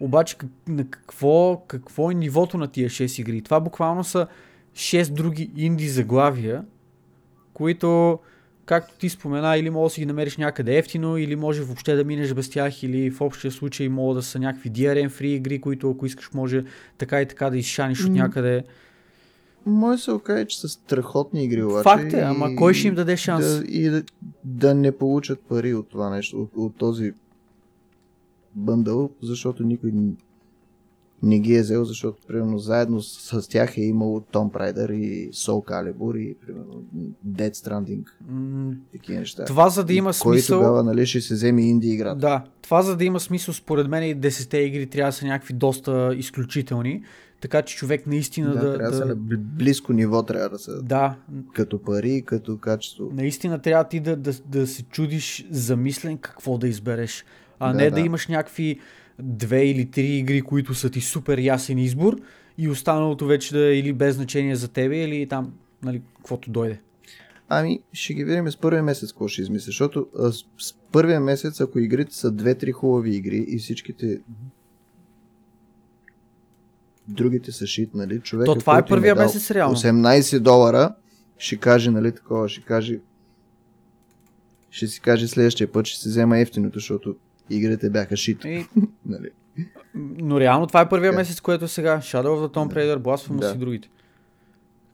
обаче 0.00 0.36
на 0.68 0.90
какво, 0.90 1.62
какво 1.66 2.10
е 2.10 2.14
нивото 2.14 2.58
на 2.58 2.68
тия 2.68 2.90
6 2.90 3.20
игри? 3.20 3.42
Това 3.42 3.60
буквално 3.60 4.04
са 4.04 4.26
6 4.74 5.12
други 5.12 5.50
инди 5.56 5.88
заглавия, 5.88 6.64
които, 7.54 8.18
както 8.66 8.98
ти 8.98 9.08
спомена, 9.08 9.56
или 9.56 9.70
може 9.70 9.90
да 9.90 9.94
си 9.94 10.00
ги 10.00 10.06
намериш 10.06 10.36
някъде 10.36 10.78
ефтино, 10.78 11.16
или 11.16 11.36
може 11.36 11.62
въобще 11.62 11.94
да 11.94 12.04
минеш 12.04 12.34
без 12.34 12.50
тях, 12.50 12.82
или 12.82 13.10
в 13.10 13.20
общия 13.20 13.50
случай 13.50 13.88
могат 13.88 14.18
да 14.18 14.22
са 14.22 14.38
някакви 14.38 14.70
DRM 14.70 15.10
free 15.10 15.24
игри, 15.24 15.60
които 15.60 15.90
ако 15.90 16.06
искаш 16.06 16.32
може 16.34 16.64
така 16.98 17.22
и 17.22 17.28
така 17.28 17.50
да 17.50 17.56
изшаниш 17.58 18.04
от 18.04 18.12
някъде. 18.12 18.64
Може 19.66 20.02
се 20.02 20.10
окаже, 20.10 20.44
че 20.44 20.60
са 20.60 20.68
страхотни 20.68 21.44
игри, 21.44 21.62
обаче. 21.62 21.82
Факт 21.82 22.12
е, 22.12 22.20
ама 22.20 22.56
кой 22.56 22.74
ще 22.74 22.88
им 22.88 22.94
даде 22.94 23.16
шанс? 23.16 23.58
Да, 23.58 23.64
и 23.66 23.88
да, 23.88 24.02
да 24.44 24.74
не 24.74 24.92
получат 24.92 25.40
пари 25.40 25.74
от 25.74 25.88
това 25.88 26.10
нещо, 26.10 26.42
от, 26.42 26.50
от 26.56 26.76
този 26.76 27.12
бъндъл, 28.54 29.10
защото 29.22 29.62
никой 29.62 29.92
не 31.24 31.38
ги 31.38 31.54
е 31.54 31.60
взел, 31.60 31.84
защото 31.84 32.18
примерно 32.28 32.58
заедно 32.58 33.02
с, 33.02 33.42
с 33.42 33.48
тях 33.48 33.78
е 33.78 33.82
имало 33.82 34.20
Том 34.20 34.50
Прайдър 34.50 34.88
и 34.88 35.30
Soul 35.32 35.70
Calibur 35.70 36.18
и 36.18 36.36
примерно 36.46 36.82
Dead 37.28 37.52
Stranding. 37.52 38.04
Mm, 38.32 38.74
такива 38.92 39.18
неща. 39.18 39.44
Това 39.44 39.68
за 39.68 39.84
да 39.84 39.94
има 39.94 40.10
и 40.10 40.14
смисъл... 40.14 40.58
Кой 40.58 40.64
тогава 40.64 40.84
нали, 40.84 41.06
ще 41.06 41.20
се 41.20 41.34
вземе 41.34 41.62
инди 41.62 41.88
играта? 41.88 42.18
Да, 42.18 42.44
това 42.62 42.82
за 42.82 42.96
да 42.96 43.04
има 43.04 43.20
смисъл 43.20 43.54
според 43.54 43.88
мен 43.88 44.02
и 44.02 44.16
10 44.16 44.56
игри 44.56 44.86
трябва 44.86 45.08
да 45.08 45.16
са 45.16 45.26
някакви 45.26 45.54
доста 45.54 46.14
изключителни. 46.16 47.02
Така 47.40 47.62
че 47.62 47.76
човек 47.76 48.06
наистина 48.06 48.52
да. 48.52 48.70
Да, 48.70 48.78
трябва 48.78 48.98
да, 48.98 49.06
да... 49.06 49.36
близко 49.38 49.92
ниво 49.92 50.22
трябва 50.22 50.48
да 50.48 50.58
са. 50.58 50.82
Да. 50.82 51.16
Като 51.54 51.82
пари, 51.82 52.22
като 52.26 52.58
качество. 52.58 53.10
Наистина 53.12 53.58
трябва 53.58 53.84
ти 53.84 54.00
да, 54.00 54.16
да, 54.16 54.32
да 54.46 54.66
се 54.66 54.82
чудиш 54.82 55.46
замислен 55.50 56.18
какво 56.18 56.58
да 56.58 56.68
избереш. 56.68 57.24
А 57.58 57.72
да, 57.72 57.78
не 57.78 57.90
да. 57.90 57.94
да 57.94 58.00
имаш 58.00 58.28
някакви 58.28 58.80
две 59.22 59.64
или 59.64 59.90
три 59.90 60.06
игри, 60.06 60.42
които 60.42 60.74
са 60.74 60.90
ти 60.90 61.00
супер 61.00 61.38
ясен 61.38 61.78
избор 61.78 62.16
и 62.58 62.68
останалото 62.68 63.26
вече 63.26 63.54
да 63.54 63.66
е 63.66 63.78
или 63.78 63.92
без 63.92 64.14
значение 64.14 64.56
за 64.56 64.68
тебе, 64.68 65.04
или 65.04 65.28
там, 65.28 65.52
нали, 65.82 66.02
каквото 66.16 66.50
дойде. 66.50 66.80
Ами, 67.48 67.82
ще 67.92 68.14
ги 68.14 68.24
видим 68.24 68.50
с 68.50 68.56
първия 68.56 68.82
месец 68.82 69.12
какво 69.12 69.28
ще 69.28 69.42
измисля, 69.42 69.66
защото 69.66 70.06
а, 70.18 70.32
с, 70.32 70.44
с 70.58 70.74
първия 70.92 71.20
месец, 71.20 71.60
ако 71.60 71.78
игрите 71.78 72.14
са 72.14 72.32
две-три 72.32 72.72
хубави 72.72 73.16
игри 73.16 73.44
и 73.48 73.58
всичките 73.58 74.20
другите 77.08 77.52
са 77.52 77.66
шит, 77.66 77.94
нали, 77.94 78.20
човек. 78.20 78.46
То 78.46 78.54
това 78.54 78.78
е 78.78 78.86
първия 78.86 79.14
месец 79.14 79.50
реално. 79.50 79.76
18 79.76 80.38
долара 80.38 80.94
ще 81.38 81.56
каже, 81.56 81.90
нали, 81.90 82.12
такова, 82.14 82.48
ще 82.48 82.60
каже 82.60 83.00
ще 84.74 84.86
си 84.86 85.00
каже 85.00 85.28
следващия 85.28 85.72
път, 85.72 85.86
ще 85.86 86.00
се 86.00 86.08
взема 86.08 86.38
ефтиното, 86.38 86.78
защото 86.78 87.16
игрите 87.50 87.90
бяха 87.90 88.16
шит. 88.16 88.44
И... 88.44 88.66
нали? 89.06 89.28
Но 89.94 90.40
реално 90.40 90.66
това 90.66 90.80
е 90.80 90.88
първия 90.88 91.12
yeah. 91.12 91.16
месец, 91.16 91.40
което 91.40 91.64
е 91.64 91.68
сега. 91.68 91.98
Shadow 91.98 92.26
of 92.26 92.46
the 92.46 92.54
Tomb 92.54 92.74
Raider, 92.74 92.98
Blasphemous 92.98 93.40
да. 93.40 93.52
и 93.54 93.58
другите. 93.58 93.88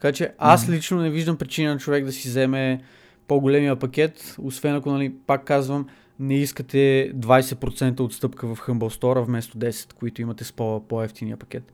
Така 0.01 0.13
че 0.13 0.33
аз 0.39 0.69
лично 0.69 1.01
не 1.01 1.11
виждам 1.11 1.37
причина 1.37 1.73
на 1.73 1.79
човек 1.79 2.05
да 2.05 2.13
си 2.13 2.29
вземе 2.29 2.81
по-големия 3.29 3.77
пакет, 3.77 4.37
освен 4.39 4.75
ако, 4.75 4.91
нали, 4.91 5.15
пак 5.27 5.45
казвам, 5.45 5.87
не 6.19 6.35
искате 6.35 7.13
20% 7.17 8.01
отстъпка 8.01 8.55
в 8.55 8.59
Humble 8.59 9.01
Store 9.01 9.25
вместо 9.25 9.59
10, 9.59 9.93
които 9.93 10.23
имате 10.23 10.45
с 10.45 10.53
по-ефтиния 10.53 11.37
пакет. 11.37 11.73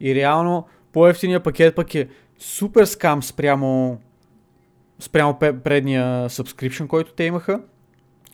И 0.00 0.14
реално 0.14 0.66
по-ефтиния 0.92 1.42
пакет 1.42 1.74
пък 1.74 1.94
е 1.94 2.08
супер 2.38 2.84
скам 2.84 3.22
спрямо, 3.22 4.00
спрямо 4.98 5.38
предния 5.38 6.28
subscription, 6.28 6.86
който 6.86 7.12
те 7.12 7.24
имаха. 7.24 7.60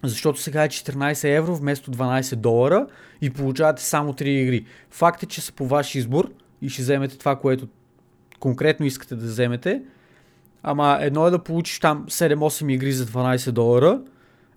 Защото 0.08 0.40
сега 0.40 0.64
е 0.64 0.68
14 0.68 1.36
евро 1.36 1.56
вместо 1.56 1.90
12 1.90 2.36
долара 2.36 2.86
и 3.20 3.30
получавате 3.30 3.82
само 3.82 4.12
3 4.12 4.22
игри. 4.22 4.64
Факт 4.90 5.22
е, 5.22 5.26
че 5.26 5.40
са 5.40 5.52
по 5.52 5.66
ваш 5.66 5.94
избор 5.94 6.30
и 6.62 6.68
ще 6.68 6.82
вземете 6.82 7.18
това, 7.18 7.36
което 7.36 7.68
конкретно 8.40 8.86
искате 8.86 9.16
да 9.16 9.26
вземете. 9.26 9.82
Ама 10.62 10.98
едно 11.00 11.26
е 11.26 11.30
да 11.30 11.38
получиш 11.38 11.80
там 11.80 12.06
7-8 12.08 12.72
игри 12.72 12.92
за 12.92 13.06
12 13.06 13.50
долара, 13.50 14.00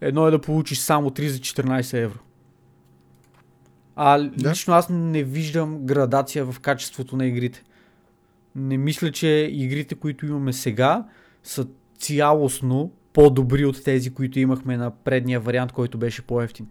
едно 0.02 0.28
е 0.28 0.32
да 0.32 0.42
получиш 0.42 0.80
само 0.80 1.10
3 1.10 1.28
за 1.28 1.40
14 1.40 1.98
евро. 2.04 2.20
А 3.96 4.18
да. 4.18 4.50
лично 4.50 4.74
аз 4.74 4.90
не 4.90 5.24
виждам 5.24 5.86
градация 5.86 6.46
в 6.46 6.60
качеството 6.60 7.16
на 7.16 7.26
игрите. 7.26 7.64
Не 8.56 8.78
мисля, 8.78 9.12
че 9.12 9.50
игрите, 9.52 9.96
които 9.96 10.26
имаме 10.26 10.54
сега, 10.54 11.06
са 11.44 11.68
цялостно 11.98 12.92
по-добри 13.18 13.66
от 13.66 13.84
тези, 13.84 14.14
които 14.14 14.40
имахме 14.40 14.78
на 14.78 14.92
предния 14.92 15.40
вариант, 15.40 15.72
който 15.72 15.98
беше 15.98 16.22
по-ефтин. 16.22 16.68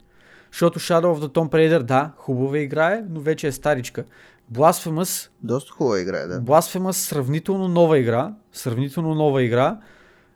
Защото 0.52 0.80
Shadow 0.80 1.04
of 1.04 1.20
the 1.20 1.28
Tomb 1.28 1.50
Raider, 1.50 1.82
да, 1.82 2.12
хубава 2.16 2.58
игра 2.58 2.90
е, 2.90 3.04
но 3.10 3.20
вече 3.20 3.46
е 3.46 3.52
старичка. 3.52 4.04
Blasphemous... 4.52 5.28
Доста 5.42 5.72
хубава 5.72 6.00
игра 6.00 6.18
е, 6.18 6.26
да. 6.26 6.40
Blasphemous 6.40 6.92
сравнително 6.92 7.68
нова 7.68 7.98
игра, 7.98 8.34
сравнително 8.52 9.14
нова 9.14 9.42
игра, 9.42 9.80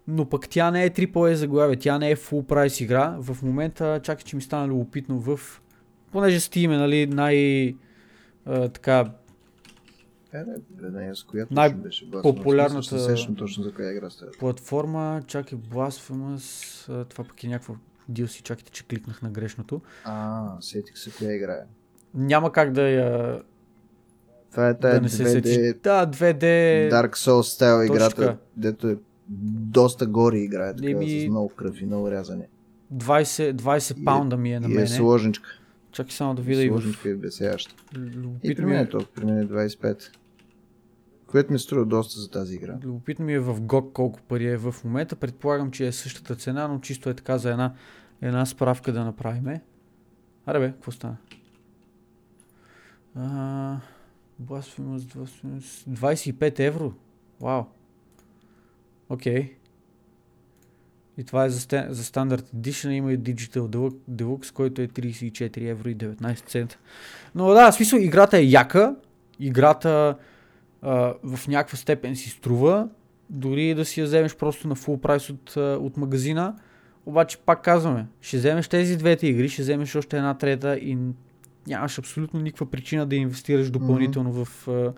но 0.08 0.24
пък 0.24 0.48
тя 0.48 0.70
не 0.70 0.84
е 0.84 0.90
AAA 0.90 1.32
заглавие, 1.32 1.76
тя 1.76 1.98
не 1.98 2.10
е 2.10 2.16
full 2.16 2.46
price 2.46 2.82
игра. 2.82 3.16
В 3.18 3.42
момента, 3.42 4.00
чакай, 4.02 4.24
че 4.24 4.36
ми 4.36 4.42
стана 4.42 4.68
любопитно 4.68 5.20
в... 5.20 5.60
Понеже 6.12 6.40
Steam 6.40 6.74
е, 6.74 6.76
нали, 6.76 7.06
най... 7.06 7.74
А, 8.46 8.68
така... 8.68 9.04
Е, 10.34 10.44
не, 10.90 11.14
с 11.14 11.22
която 11.22 11.54
най- 11.54 11.74
беше 11.74 12.10
популярната 12.10 12.98
сещам 12.98 13.34
точно 13.34 13.64
за 13.64 13.74
коя 13.74 13.92
игра 13.92 14.10
става. 14.10 14.30
Платформа, 14.38 15.22
чакай, 15.26 15.58
Blasphemous, 15.58 16.86
това 17.04 17.24
пък 17.24 17.44
е 17.44 17.48
някаква 17.48 17.74
DLC, 18.12 18.42
чакайте, 18.42 18.70
че 18.70 18.86
кликнах 18.86 19.22
на 19.22 19.30
грешното. 19.30 19.80
А, 20.04 20.46
сетих 20.60 20.98
се 20.98 21.10
коя 21.10 21.34
игра 21.34 21.52
е. 21.52 21.64
Няма 22.14 22.52
как 22.52 22.72
да 22.72 22.82
я 22.82 23.40
това 24.50 24.68
е 24.68 24.78
тая 24.78 25.00
да 25.00 25.08
2D... 25.08 25.82
Да, 25.82 26.06
2D... 26.06 26.42
Dark 26.92 27.16
Souls 27.16 27.42
стайл 27.42 27.86
играта, 27.86 28.36
дето 28.56 28.88
е 28.88 28.96
доста 29.28 30.06
горе 30.06 30.38
играе, 30.38 30.76
така, 30.76 30.98
ми... 30.98 31.20
с 31.20 31.28
много 31.28 31.48
кръв 31.48 31.80
и 31.80 31.86
много 31.86 32.10
рязане. 32.10 32.48
20, 32.94 33.52
20 33.54 34.04
паунда 34.04 34.36
ми 34.36 34.52
е 34.52 34.60
на 34.60 34.68
мен. 34.68 34.78
И 34.78 34.82
е 34.82 34.86
сложничка. 34.86 35.59
Чакай 35.92 36.12
само 36.12 36.34
да 36.34 36.42
видя 36.42 36.62
и 36.62 36.68
Сложничка 36.68 37.10
е 37.10 37.14
бесяща. 37.14 37.74
И 38.42 38.54
при 38.54 38.64
мен 38.64 38.78
е 38.78 38.88
толкова, 38.88 39.12
при 39.14 39.24
мен 39.24 39.38
е 39.38 39.46
25. 39.46 40.16
Което 41.26 41.52
ми 41.52 41.58
струва 41.58 41.86
доста 41.86 42.20
за 42.20 42.30
тази 42.30 42.54
игра. 42.54 42.78
Любопитно 42.82 43.24
ми 43.24 43.32
е 43.32 43.40
в 43.40 43.60
GOG 43.60 43.92
колко 43.92 44.20
пари 44.20 44.46
е 44.46 44.56
в 44.56 44.74
момента. 44.84 45.16
Предполагам, 45.16 45.70
че 45.70 45.86
е 45.86 45.92
същата 45.92 46.36
цена, 46.36 46.68
но 46.68 46.80
чисто 46.80 47.10
е 47.10 47.14
така 47.14 47.38
за 47.38 47.50
една, 47.50 47.74
една 48.22 48.46
справка 48.46 48.92
да 48.92 49.04
направиме. 49.04 49.62
Аре 50.46 50.58
бе, 50.58 50.72
какво 50.72 50.90
стана? 50.90 51.16
А, 53.14 53.76
Blasphemous, 54.42 55.30
25 55.88 56.60
евро. 56.60 56.92
Вау. 57.40 57.64
Окей. 59.08 59.42
Okay. 59.42 59.59
И 61.20 61.24
това 61.24 61.44
е 61.44 61.50
за, 61.50 61.60
за 61.88 62.02
Standard 62.02 62.44
Edition. 62.56 62.90
Има 62.90 63.12
и 63.12 63.18
Digital 63.18 63.90
Deluxe, 64.10 64.52
който 64.52 64.82
е 64.82 64.88
34 64.88 65.70
евро 65.70 65.88
и 65.88 65.96
19 65.96 66.46
цента. 66.46 66.78
Но 67.34 67.48
да, 67.48 67.72
в 67.72 67.74
смисъл, 67.74 67.98
играта 67.98 68.38
е 68.38 68.44
яка. 68.44 68.94
Играта 69.40 70.16
а, 70.82 71.14
в 71.24 71.48
някаква 71.48 71.78
степен 71.78 72.16
си 72.16 72.30
струва. 72.30 72.88
Дори 73.30 73.74
да 73.74 73.84
си 73.84 74.00
я 74.00 74.06
вземеш 74.06 74.36
просто 74.36 74.68
на 74.68 74.76
full 74.76 75.00
прайс 75.00 75.30
от, 75.30 75.56
от 75.56 75.96
магазина. 75.96 76.54
Обаче 77.06 77.38
пак 77.38 77.62
казваме, 77.62 78.06
ще 78.20 78.36
вземеш 78.36 78.68
тези 78.68 78.96
двете 78.96 79.26
игри, 79.26 79.48
ще 79.48 79.62
вземеш 79.62 79.96
още 79.96 80.16
една 80.16 80.34
трета 80.34 80.76
и 80.76 80.98
нямаш 81.66 81.98
абсолютно 81.98 82.40
никаква 82.40 82.70
причина 82.70 83.06
да 83.06 83.16
инвестираш 83.16 83.70
допълнително 83.70 84.32
mm-hmm. 84.34 84.44
в 84.44 84.68
а, 84.68 84.92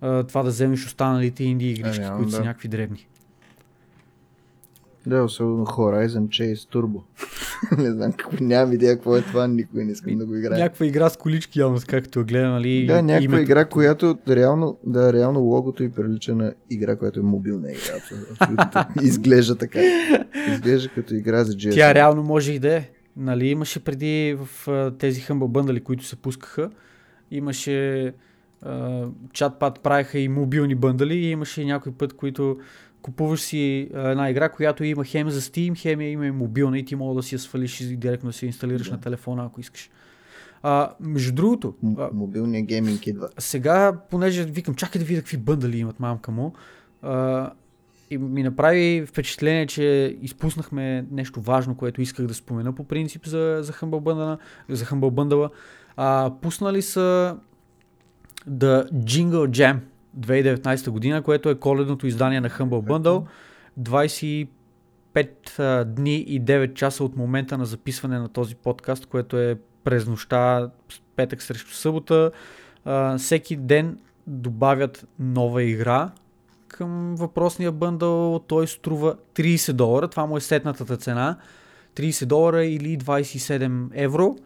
а, 0.00 0.24
това 0.24 0.42
да 0.42 0.48
вземеш 0.48 0.86
останалите 0.86 1.44
инди 1.44 1.70
игрички, 1.70 2.04
Е, 2.04 2.10
които 2.16 2.30
да. 2.30 2.36
са 2.36 2.44
някакви 2.44 2.68
дребни. 2.68 3.06
Да, 5.06 5.22
особено 5.22 5.66
Horizon 5.66 6.28
Chase 6.28 6.72
Turbo. 6.72 7.02
не 7.78 7.90
знам 7.90 8.12
какво, 8.12 8.44
нямам 8.44 8.72
идея 8.72 8.94
какво 8.94 9.16
е 9.16 9.22
това, 9.22 9.46
никой 9.46 9.84
не 9.84 9.92
искам 9.92 10.18
да 10.18 10.26
го 10.26 10.36
играя. 10.36 10.60
Някаква 10.62 10.86
игра 10.86 11.10
с 11.10 11.16
колички, 11.16 11.60
явно, 11.60 11.78
както 11.86 12.24
гледам, 12.24 12.52
нали? 12.52 12.86
Да, 12.86 13.02
някаква 13.02 13.24
името. 13.24 13.42
игра, 13.42 13.64
която 13.64 14.18
реално, 14.28 14.78
да, 14.86 15.12
реално 15.12 15.40
логото 15.40 15.82
и 15.82 15.90
прилича 15.90 16.34
на 16.34 16.54
игра, 16.70 16.96
която 16.96 17.20
е 17.20 17.22
мобилна 17.22 17.70
игра. 17.72 17.96
Абсолютно. 17.96 19.02
Изглежда 19.02 19.54
така. 19.54 19.80
Изглежда 20.52 20.88
като 20.88 21.14
игра 21.14 21.44
за 21.44 21.52
GSM. 21.52 21.74
Тя 21.74 21.94
реално 21.94 22.22
може 22.22 22.52
и 22.52 22.58
да 22.58 22.76
е. 22.76 22.90
Нали, 23.16 23.46
имаше 23.46 23.80
преди 23.80 24.36
в 24.38 24.92
тези 24.98 25.22
Humble 25.22 25.32
Bundle, 25.32 25.82
които 25.82 26.04
се 26.04 26.16
пускаха, 26.16 26.70
имаше 27.30 28.12
чат-пат 29.32 29.80
правиха 29.80 30.18
и 30.18 30.28
мобилни 30.28 30.74
бъндали 30.74 31.14
и 31.14 31.30
имаше 31.30 31.62
и 31.62 31.66
някой 31.66 31.92
път, 31.92 32.12
които 32.12 32.58
купуваш 33.04 33.40
си 33.40 33.88
една 33.94 34.30
игра, 34.30 34.48
която 34.48 34.84
има 34.84 35.04
хем 35.04 35.30
за 35.30 35.40
Steam, 35.40 35.78
хем 35.78 36.00
има 36.00 36.26
и 36.26 36.30
мобилна 36.30 36.78
и 36.78 36.84
ти 36.84 36.96
мога 36.96 37.14
да 37.14 37.22
си 37.22 37.34
я 37.34 37.38
свалиш 37.38 37.80
и 37.80 37.96
директно 37.96 38.28
да 38.28 38.32
си 38.32 38.46
инсталираш 38.46 38.86
Да. 38.86 38.92
на 38.94 39.00
телефона, 39.00 39.44
ако 39.44 39.60
искаш. 39.60 39.90
А, 40.62 40.90
между 41.00 41.32
другото, 41.32 41.74
М- 41.82 42.08
Мобилният 42.12 42.66
гейминг 42.66 43.06
идва. 43.06 43.28
сега, 43.38 43.92
понеже 44.10 44.44
викам, 44.44 44.74
чакай 44.74 44.98
да 44.98 45.04
видя 45.04 45.20
какви 45.20 45.36
бъндали 45.36 45.78
имат 45.78 46.00
мамка 46.00 46.30
му, 46.30 46.52
а, 47.02 47.50
и 48.10 48.18
ми 48.18 48.42
направи 48.42 49.04
впечатление, 49.06 49.66
че 49.66 50.16
изпуснахме 50.22 51.06
нещо 51.10 51.40
важно, 51.40 51.74
което 51.76 52.02
исках 52.02 52.26
да 52.26 52.34
спомена 52.34 52.72
по 52.74 52.84
принцип 52.84 53.26
за, 53.26 53.58
за 53.62 53.72
Humble 53.72 53.84
Bundle. 53.84 54.38
За 54.68 54.84
Humble 54.84 55.10
Bundle. 55.10 55.50
А, 55.96 56.32
пуснали 56.42 56.82
са 56.82 57.36
The 58.50 58.90
Jingle 58.92 59.48
Jam 59.50 59.78
2019 60.20 60.90
година, 60.90 61.22
което 61.22 61.50
е 61.50 61.54
коледното 61.54 62.06
издание 62.06 62.40
на 62.40 62.50
Humble 62.50 62.64
Bundle. 62.68 63.26
25 63.80 64.48
а, 65.58 65.84
дни 65.84 66.16
и 66.16 66.42
9 66.42 66.74
часа 66.74 67.04
от 67.04 67.16
момента 67.16 67.58
на 67.58 67.66
записване 67.66 68.18
на 68.18 68.28
този 68.28 68.54
подкаст, 68.54 69.06
което 69.06 69.38
е 69.38 69.58
през 69.84 70.06
нощта, 70.06 70.70
петък 71.16 71.42
срещу 71.42 71.70
събота. 71.70 72.30
Всеки 73.18 73.56
ден 73.56 73.98
добавят 74.26 75.06
нова 75.18 75.62
игра 75.62 76.10
към 76.68 77.14
въпросния 77.16 77.72
бъндъл. 77.72 78.38
Той 78.38 78.66
струва 78.66 79.16
30 79.34 79.72
долара. 79.72 80.08
Това 80.08 80.26
му 80.26 80.36
е 80.36 80.40
сетната 80.40 80.96
цена. 80.96 81.36
30 81.96 82.24
долара 82.24 82.64
или 82.64 82.98
27 82.98 83.88
евро. 83.94 84.36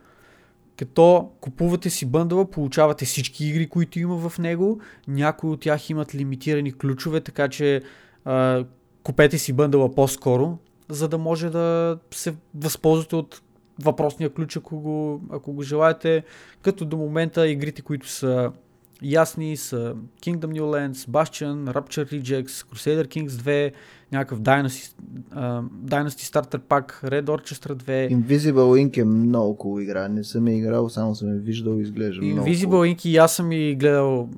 Като 0.79 1.31
купувате 1.41 1.91
си 1.91 2.07
бъндъла, 2.07 2.51
получавате 2.51 3.05
всички 3.05 3.47
игри, 3.47 3.69
които 3.69 3.99
има 3.99 4.29
в 4.29 4.39
него. 4.39 4.81
Някои 5.09 5.51
от 5.51 5.61
тях 5.61 5.91
имат 5.91 6.15
лимитирани 6.15 6.73
ключове, 6.73 7.21
така 7.21 7.49
че 7.49 7.83
а, 8.25 8.65
купете 9.03 9.39
си 9.39 9.53
бъндъла 9.53 9.95
по-скоро, 9.95 10.59
за 10.89 11.09
да 11.09 11.19
може 11.19 11.51
да 11.51 11.99
се 12.11 12.35
възползвате 12.55 13.17
от 13.17 13.43
въпросния 13.83 14.31
ключ, 14.31 14.57
ако 14.57 14.81
го, 14.81 15.21
ако 15.31 15.53
го 15.53 15.63
желаете. 15.63 16.23
Като 16.63 16.85
до 16.85 16.97
момента 16.97 17.49
игрите, 17.49 17.83
които 17.83 18.09
са 18.09 18.53
ясни 19.03 19.57
са 19.57 19.95
Kingdom 20.23 20.47
New 20.47 20.63
Lands, 20.63 20.95
Bastion, 20.95 21.73
Rapture 21.73 22.13
Rejects, 22.13 22.49
Crusader 22.49 23.07
Kings 23.07 23.29
2, 23.29 23.73
някакъв 24.13 24.41
Dynasty, 24.41 24.93
uh, 25.35 25.65
Dynasty 25.85 26.33
Starter 26.35 26.59
Pack, 26.59 27.05
Red 27.05 27.25
Orchestra 27.25 27.75
2, 27.75 28.17
Invisible 28.17 28.53
Ink 28.89 28.99
е 28.99 29.05
много 29.05 29.57
cool 29.57 29.83
игра. 29.83 30.09
Не 30.09 30.25
съм 30.25 30.49
я 30.49 30.57
играл, 30.57 30.89
само 30.89 31.15
съм 31.15 31.29
я 31.29 31.41
виждал 31.41 31.79
и 31.79 31.83
изглежда 31.83 32.25
много 32.25 32.49
Invisible 32.49 32.67
cool. 32.67 32.95
Ink 32.97 33.07
и 33.07 33.17
аз 33.17 33.37
съм 33.37 33.53
и 33.53 33.75
гледал 33.75 34.29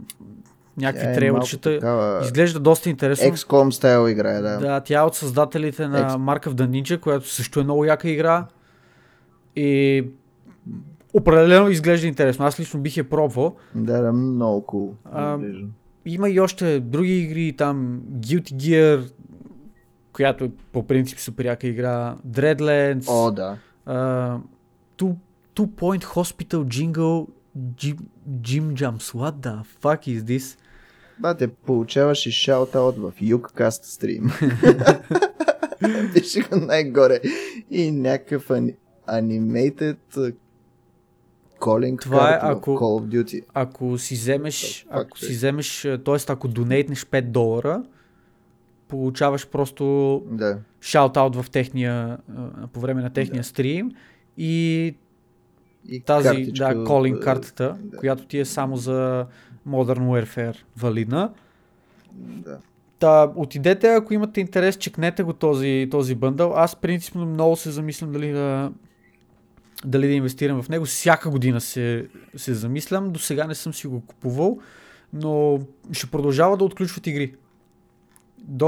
някакви 0.77 1.05
Тя 1.05 1.11
е 1.11 1.15
трейлърчета. 1.15 1.71
малко 1.71 1.81
такава 1.81 2.25
Изглежда 2.25 2.61
доста 2.61 2.91
интересно. 2.91 3.37
XCOM 3.37 3.71
стайл 3.71 4.09
игра 4.09 4.31
е, 4.31 4.41
да. 4.41 4.59
Да, 4.59 4.81
тя 4.81 5.01
е 5.01 5.03
от 5.03 5.15
създателите 5.15 5.89
на 5.89 6.01
Ex- 6.11 6.17
Mark 6.17 6.47
of 6.49 6.53
the 6.55 6.69
Ninja, 6.83 7.01
която 7.01 7.29
също 7.29 7.61
е 7.61 7.65
много 7.65 7.85
яка 7.85 8.11
игра. 8.11 8.47
И 9.57 10.05
определено 11.15 11.69
изглежда 11.69 12.07
интересно. 12.07 12.47
Аз 12.47 12.61
лично 12.61 12.81
бих 12.81 12.97
я 12.97 13.09
пробвал. 13.09 13.57
Да, 13.75 14.03
да, 14.03 14.13
много 14.13 14.67
cool. 14.67 14.93
А. 15.05 15.39
Има 16.07 16.31
и 16.31 16.41
още 16.41 16.81
други 16.81 17.19
игри, 17.19 17.53
там 17.57 18.03
Guilty 18.13 18.55
Gear, 18.55 19.13
която 20.13 20.45
е 20.45 20.51
по 20.73 20.87
принцип 20.87 21.19
супер 21.19 21.45
яка 21.45 21.67
игра, 21.67 22.17
Dreadlands, 22.29 23.09
О, 23.09 23.31
да. 23.31 23.59
uh, 23.89 24.41
Two, 24.99 25.17
Two 25.57 25.67
Point 25.67 26.05
Hospital 26.05 26.65
Jingle, 26.65 27.29
Jim, 27.59 27.97
Jim 28.41 28.75
Jumps, 28.75 29.15
what 29.15 29.33
the 29.33 29.63
fuck 29.83 30.09
is 30.09 30.23
this? 30.23 30.59
Бате, 31.21 31.49
получаваш 31.49 32.27
и 32.27 32.31
шаутаут 32.31 32.97
в 32.99 33.13
Югкаст 33.21 33.85
стрим. 33.85 34.31
Пише 36.15 36.41
го 36.41 36.57
най-горе. 36.57 37.21
И 37.71 37.91
някакъв 37.91 38.51
ани... 38.51 38.75
calling 41.61 42.01
Това 42.01 42.31
е, 42.31 42.33
card 42.35 42.53
ако- 42.53 42.71
Call 42.71 43.03
of 43.03 43.25
Duty. 43.25 43.43
Ако 43.55 43.99
си 43.99 44.15
вземеш, 44.15 44.55
fuck, 44.55 44.87
ако 44.91 45.19
си 45.19 45.33
вземеш, 45.33 45.83
т.е. 46.05 46.17
ако 46.29 46.49
донейтнеш 46.49 47.07
5 47.07 47.23
долара, 47.23 47.83
получаваш 48.89 49.47
просто 49.47 49.85
Да. 50.27 50.59
шаут-аут 50.81 51.37
в 51.37 51.51
техния, 51.51 52.19
а, 52.37 52.67
по 52.67 52.81
време 52.81 53.03
на 53.03 53.11
техния 53.11 53.41
Да. 53.41 53.45
стрим 53.45 53.91
и 54.39 54.95
И 55.89 56.01
тази, 56.01 56.29
картичка 56.29 56.65
да, 56.67 56.75
calling 56.75 57.21
картата, 57.21 57.77
да. 57.81 57.97
която 57.97 58.27
ти 58.27 58.39
е 58.39 58.45
само 58.45 58.77
за 58.77 59.27
Modern 59.69 59.99
Warfare 60.01 60.57
валидна. 60.77 61.33
Да. 62.15 62.59
Та, 62.99 63.33
отидете, 63.37 63.89
ако 63.89 64.15
имате 64.15 64.41
интерес, 64.41 64.77
чекнете 64.77 65.23
го 65.23 65.33
този, 65.33 65.89
този 65.91 66.15
бъндъл. 66.15 66.53
Аз 66.57 66.77
принципно 66.77 67.27
много 67.27 67.57
се 67.57 67.71
замислям 67.71 68.13
дали 68.13 68.33
да, 68.33 68.73
дали 69.85 70.07
да 70.07 70.13
инвестирам 70.13 70.63
в 70.63 70.69
него. 70.69 70.85
Всяка 70.85 71.31
година 71.31 71.61
се, 71.61 72.09
се 72.37 72.55
замислям. 72.55 73.11
До 73.13 73.19
сега 73.19 73.47
не 73.47 73.55
съм 73.55 73.75
си 73.75 73.87
го 73.87 74.01
купувал, 74.01 74.59
но 75.13 75.61
ще 75.93 76.07
продължава 76.07 76.57
да 76.57 76.65
отключват 76.65 77.07
игри. 77.07 77.35
До, 78.39 78.67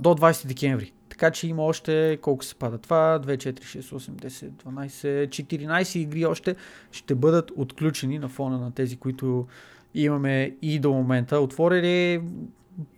до 0.00 0.08
20 0.08 0.46
декември. 0.46 0.92
Така 1.08 1.30
че 1.30 1.48
има 1.48 1.62
още 1.62 2.18
колко 2.22 2.44
се 2.44 2.54
пада 2.54 2.78
това? 2.78 3.20
2, 3.24 3.36
4, 3.36 3.80
6, 3.80 3.80
8, 3.80 4.10
10, 4.10 4.50
12, 4.50 5.28
14 5.28 5.98
игри 5.98 6.26
още 6.26 6.56
ще 6.92 7.14
бъдат 7.14 7.50
отключени 7.56 8.18
на 8.18 8.28
фона 8.28 8.58
на 8.58 8.70
тези, 8.70 8.96
които 8.96 9.46
имаме 9.94 10.56
и 10.62 10.78
до 10.78 10.92
момента. 10.92 11.40
Отворили 11.40 12.22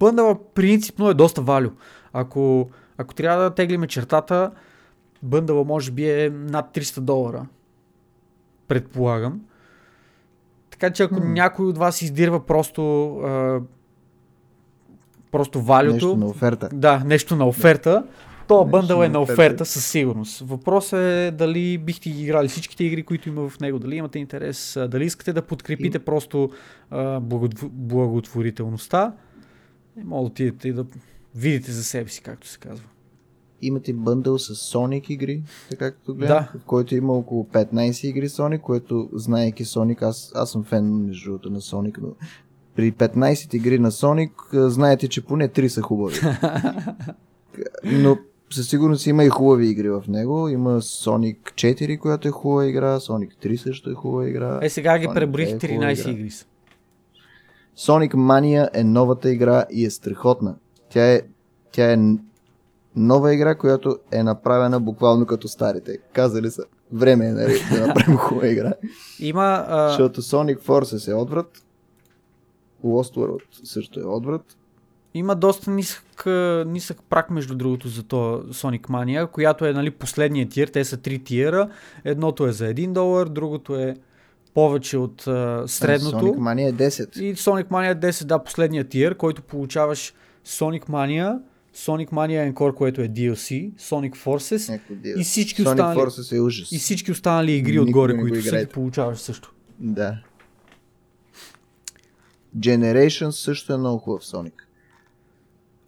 бъндъла 0.01 0.39
принципно 0.55 1.09
е 1.09 1.15
доста 1.15 1.43
валю. 1.43 1.71
Ако, 2.13 2.71
ако 2.99 3.15
трябва 3.15 3.43
да 3.43 3.55
теглиме 3.55 3.87
чертата, 3.87 4.51
бъндъла 5.23 5.65
може 5.65 5.91
би 5.91 6.11
е 6.13 6.31
над 6.31 6.67
300 6.69 7.01
долара. 7.01 7.47
Предполагам. 8.69 9.41
Така 10.71 10.91
че 10.91 11.03
ако 11.03 11.15
М. 11.15 11.25
някой 11.25 11.67
от 11.67 11.79
вас 11.79 12.03
издирва 12.03 12.47
просто 12.47 12.83
а, 13.17 13.61
просто 15.31 15.61
валюто, 15.61 15.93
Нещо 15.95 16.17
на 16.17 16.27
оферта. 16.27 16.69
да, 16.73 17.03
нещо 17.07 17.37
на 17.37 17.47
оферта, 17.47 18.05
то 18.49 18.65
бъндъл 18.65 19.03
е 19.03 19.09
на 19.09 19.21
оферта. 19.21 19.33
оферта 19.35 19.65
със 19.65 19.87
сигурност. 19.87 20.41
Въпросът 20.41 20.99
е 21.01 21.31
дали 21.31 21.79
бихте 21.79 22.11
ги 22.11 22.23
играли 22.23 22.49
всичките 22.49 22.85
игри, 22.85 23.03
които 23.03 23.29
има 23.29 23.49
в 23.49 23.61
него, 23.61 23.79
дали 23.79 23.97
имате 23.97 24.19
интерес, 24.19 24.79
дали 24.81 25.05
искате 25.05 25.33
да 25.33 25.43
подкрепите 25.43 25.99
просто 25.99 26.51
а, 26.91 27.21
благотв- 27.21 27.69
благотворителността. 27.69 29.13
И 29.97 30.05
може 30.05 30.21
да 30.21 30.27
отидете 30.27 30.69
и 30.69 30.73
да 30.73 30.87
видите 31.35 31.73
за 31.73 31.85
себе 31.85 32.11
си, 32.11 32.23
както 32.23 32.49
се 32.49 32.59
казва. 32.59 32.85
Имате 33.63 33.93
бъндъл 33.93 34.39
с 34.39 34.55
Sonic 34.55 35.11
игри, 35.11 35.43
така 35.71 35.91
както 35.91 36.15
гледам, 36.15 36.45
в 36.59 36.65
който 36.67 36.97
има 36.97 37.13
около 37.13 37.45
15 37.45 38.07
игри 38.07 38.29
Sonic, 38.29 38.61
което, 38.61 39.11
знаеки 39.13 39.65
Sonic, 39.65 40.03
аз, 40.03 40.33
аз 40.35 40.51
съм 40.51 40.65
фен 40.65 41.07
между 41.07 41.31
другото 41.31 41.51
на 41.51 41.61
Sonic, 41.61 41.99
но 42.03 42.09
при 42.77 42.93
15 42.93 43.55
игри 43.55 43.79
на 43.79 43.91
Sonic, 43.91 44.31
знаете, 44.69 45.09
че 45.09 45.25
поне 45.25 45.49
3 45.49 45.69
са 45.69 45.83
хубави. 45.83 46.17
Но 47.85 48.19
със 48.51 48.69
сигурност 48.69 49.07
има 49.07 49.25
и 49.25 49.29
хубави 49.29 49.69
игри 49.69 49.91
в 49.91 50.05
него. 50.09 50.49
Има 50.49 50.81
Sonic 50.81 51.37
4, 51.55 51.99
която 51.99 52.29
е 52.29 52.31
хубава 52.31 52.67
игра, 52.67 52.99
Sonic 52.99 53.47
3 53.47 53.57
също 53.57 53.91
е 53.91 53.95
хубава 53.95 54.29
игра. 54.29 54.59
Е, 54.63 54.69
сега 54.69 54.99
ги 54.99 55.07
Sonic 55.07 55.15
преброих, 55.15 55.49
е 55.49 55.53
хубава 55.53 55.87
13 55.87 56.01
игра. 56.01 56.11
игри 56.11 56.31
са. 56.31 56.47
Sonic 57.79 58.15
Mania 58.15 58.69
е 58.75 58.85
новата 58.85 59.31
игра 59.31 59.65
и 59.73 59.85
е 59.85 59.91
страхотна. 59.91 60.55
Тя 60.91 61.13
е, 61.13 61.23
тя 61.73 61.93
е 61.93 61.97
нова 62.99 63.35
игра, 63.35 63.55
която 63.55 63.99
е 64.13 64.23
направена 64.23 64.81
буквално 64.81 65.27
като 65.27 65.49
старите. 65.49 65.99
Казали 66.13 66.51
са, 66.51 66.65
време 66.93 67.27
е 67.27 67.33
нали, 67.33 67.55
да 67.73 67.87
направим 67.87 68.17
хубава 68.19 68.47
игра. 68.47 68.73
Има, 69.21 69.65
а, 69.69 69.89
Защото 69.89 70.23
Sonic 70.23 70.59
Forces 70.59 71.11
е 71.13 71.15
отврат. 71.15 71.63
Lost 72.85 73.17
World 73.17 73.43
също 73.65 74.01
е 74.01 74.05
отврат. 74.05 74.57
има 75.15 75.37
доста 75.37 75.71
нисък, 75.71 76.27
нисък 76.67 76.99
прак, 77.11 77.31
между 77.31 77.55
другото, 77.55 77.89
за 77.89 78.03
то 78.03 78.43
Sonic 78.43 78.81
Mania, 78.81 79.27
която 79.27 79.67
е 79.67 79.73
нали, 79.73 79.91
последния 79.91 80.49
тир. 80.49 80.69
Те 80.69 80.85
са 80.85 80.97
три 80.97 81.19
тиера. 81.25 81.69
Едното 82.05 82.47
е 82.47 82.53
за 82.53 82.65
1 82.65 82.93
долар, 82.93 83.29
другото 83.29 83.77
е 83.77 83.97
повече 84.55 84.99
от 84.99 85.27
а, 85.27 85.65
средното. 85.67 86.17
Sonic 86.17 86.37
Mania 86.37 86.69
е 86.69 86.91
10. 86.91 87.21
И 87.21 87.37
Sonic 87.37 87.69
Mania 87.69 88.11
10, 88.11 88.25
да, 88.25 88.39
последния 88.39 88.85
тир, 88.85 89.15
който 89.15 89.43
получаваш 89.43 90.15
Sonic 90.47 90.89
Mania, 90.89 91.39
Sonic 91.79 92.11
Mania 92.11 92.53
Encore, 92.53 92.75
което 92.75 93.01
е 93.01 93.09
DLC, 93.09 93.73
Sonic 93.73 94.17
Forces 94.17 94.81
дил. 94.91 95.15
и 95.19 95.25
всички 95.25 95.63
Sonic 95.63 95.71
останали- 95.71 95.99
Forces 95.99 96.37
е 96.37 96.41
ужас. 96.41 96.73
и 96.73 96.79
всички 96.79 97.13
останали 97.13 97.53
игри 97.53 97.73
Никога 97.73 97.89
отгоре, 97.89 98.17
които 98.17 98.43
си 98.43 98.57
ги 98.57 98.67
получаваш 98.67 99.19
също. 99.19 99.53
Да. 99.81 100.19
Generations 102.59 103.31
също 103.31 103.73
е 103.73 103.77
много 103.77 103.99
хубав 103.99 104.23
Sonic. 104.23 104.53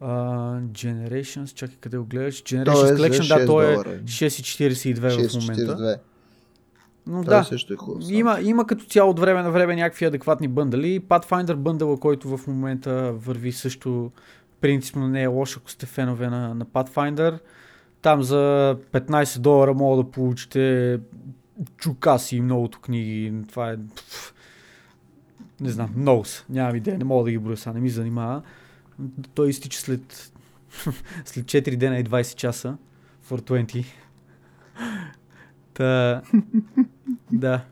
Uh, 0.03 0.63
Generations, 0.63 1.55
чакай 1.55 1.77
къде 1.81 1.99
го 1.99 2.05
гледаш. 2.05 2.43
Generations 2.43 2.91
е 2.91 2.97
Collection, 2.97 3.29
да, 3.29 3.35
6 3.35 3.47
той 3.47 3.65
е 3.65 3.73
долара. 3.73 4.01
6,42 4.05 5.29
в 5.29 5.35
момента. 5.35 5.77
642. 5.77 5.99
Но 7.07 7.25
Той 7.25 7.35
да, 7.35 7.45
също 7.45 7.73
е 7.73 7.77
хубав. 7.77 8.03
Има, 8.11 8.39
има 8.43 8.67
като 8.67 8.85
цяло 8.85 9.11
от 9.11 9.21
време 9.21 9.43
на 9.43 9.51
време 9.51 9.77
някакви 9.77 10.05
адекватни 10.05 10.49
бъндали. 10.49 11.01
Pathfinder 11.01 11.55
бъндала, 11.55 12.01
който 12.01 12.37
в 12.37 12.47
момента 12.47 13.13
върви 13.13 13.53
също 13.53 14.11
принципно 14.61 15.09
не 15.09 15.23
е 15.23 15.27
лош, 15.27 15.57
ако 15.57 15.71
сте 15.71 15.87
фенове 15.87 16.29
на, 16.29 16.55
на 16.55 16.67
Pathfinder. 16.67 17.39
Там 18.03 18.23
за 18.23 18.77
15 18.93 19.39
долара 19.39 19.75
мога 19.75 20.03
да 20.03 20.11
получите 20.11 20.99
чукаси 21.77 22.37
и 22.37 22.41
многото 22.41 22.81
книги. 22.81 23.35
Това 23.49 23.71
е... 23.71 23.77
пф, 23.97 24.35
Не 25.61 25.71
знам, 25.71 25.93
много 25.97 26.25
са. 26.25 26.45
Нямам 26.49 26.77
идея, 26.77 26.99
не 26.99 27.05
мога 27.05 27.25
да 27.25 27.31
ги 27.31 27.39
броя 27.39 27.57
сега, 27.57 27.73
не 27.73 27.81
ми 27.81 27.91
занимава. 27.91 28.43
Той 29.35 29.49
изтича 29.49 29.81
след, 29.81 30.33
след 31.25 31.45
4 31.45 31.77
дена 31.77 31.99
и 31.99 32.05
20 32.05 32.35
часа. 32.35 32.77
420. 33.29 33.85
Та, 35.75 36.23
да. 37.33 37.65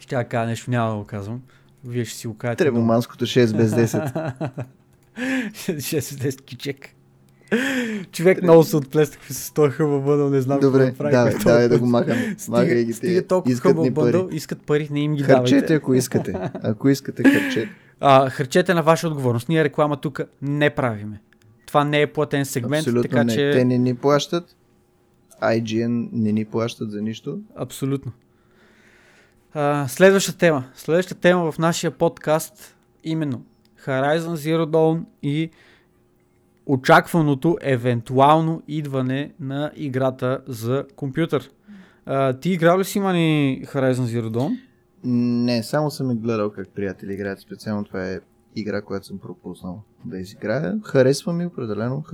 Ще 0.00 0.24
кажа 0.24 0.46
нещо, 0.46 0.70
няма 0.70 0.90
да 0.90 0.96
го 0.96 1.04
казвам. 1.04 1.42
Вие 1.84 2.04
ще 2.04 2.18
си 2.18 2.26
го 2.26 2.36
кажете. 2.36 2.64
Требоманското 2.64 3.26
6 3.26 3.56
без 3.56 3.72
10. 3.72 4.54
6-10 5.56 6.40
кичек. 6.40 6.88
Човек 8.12 8.42
много 8.42 8.64
се 8.64 8.76
отплеснахме 8.76 9.34
с 9.34 9.52
този 9.52 9.70
хъба 9.70 10.00
бъдъл, 10.00 10.30
не 10.30 10.40
знам 10.40 10.60
Добре, 10.60 10.84
какво 10.86 10.98
правим. 10.98 11.12
давай, 11.12 11.34
давай 11.34 11.68
да 11.68 11.78
го 11.78 11.86
махаме. 11.86 12.36
Махай 12.48 12.84
ги 12.84 12.92
стига 12.92 13.26
толкова 13.26 13.52
Искат 13.52 13.76
бъндъл, 13.76 14.26
пари. 14.26 14.36
искат 14.36 14.62
пари, 14.62 14.88
не 14.90 15.00
им 15.00 15.14
ги 15.14 15.22
Харчете, 15.22 15.54
давайте. 15.54 15.74
ако 15.74 15.94
искате. 15.94 16.34
Ако 16.54 16.88
искате, 16.88 17.22
харчете. 17.24 17.68
А, 18.00 18.30
харчете 18.30 18.74
на 18.74 18.82
ваша 18.82 19.08
отговорност. 19.08 19.48
Ние 19.48 19.64
реклама 19.64 19.96
тук 19.96 20.20
не 20.42 20.70
правиме. 20.70 21.20
Това 21.66 21.84
не 21.84 22.00
е 22.00 22.06
платен 22.06 22.44
сегмент, 22.44 22.80
Абсолютно 22.80 23.02
така 23.02 23.24
не. 23.24 23.34
че... 23.34 23.50
Те 23.52 23.64
не 23.64 23.78
ни 23.78 23.94
плащат. 23.94 24.56
IGN 25.42 26.08
не 26.12 26.32
ни 26.32 26.44
плащат 26.44 26.90
за 26.90 27.02
нищо. 27.02 27.38
Абсолютно. 27.56 28.12
А, 29.54 29.88
следваща 29.88 30.36
тема. 30.36 30.64
Следваща 30.74 31.14
тема 31.14 31.52
в 31.52 31.58
нашия 31.58 31.90
подкаст 31.90 32.76
именно 33.04 33.42
Horizon 33.86 34.34
Zero 34.34 34.66
Dawn 34.66 35.04
и 35.22 35.50
очакваното 36.66 37.58
евентуално 37.60 38.62
идване 38.68 39.32
на 39.40 39.70
играта 39.76 40.40
за 40.46 40.84
компютър. 40.96 41.50
А, 42.06 42.32
ти 42.32 42.50
играл 42.50 42.78
ли 42.78 42.84
си 42.84 43.00
мани 43.00 43.62
Horizon 43.66 44.20
Zero 44.20 44.30
Dawn? 44.30 44.58
Не, 45.04 45.62
само 45.62 45.90
съм 45.90 46.10
е 46.10 46.14
гледал 46.14 46.50
как 46.50 46.68
приятели 46.68 47.14
играят. 47.14 47.40
Специално 47.40 47.84
това 47.84 48.08
е 48.08 48.20
игра, 48.56 48.82
която 48.82 49.06
съм 49.06 49.18
пропуснал 49.18 49.82
да 50.04 50.18
изиграя. 50.18 50.78
Харесва 50.84 51.32
ми 51.32 51.46
определено 51.46 52.04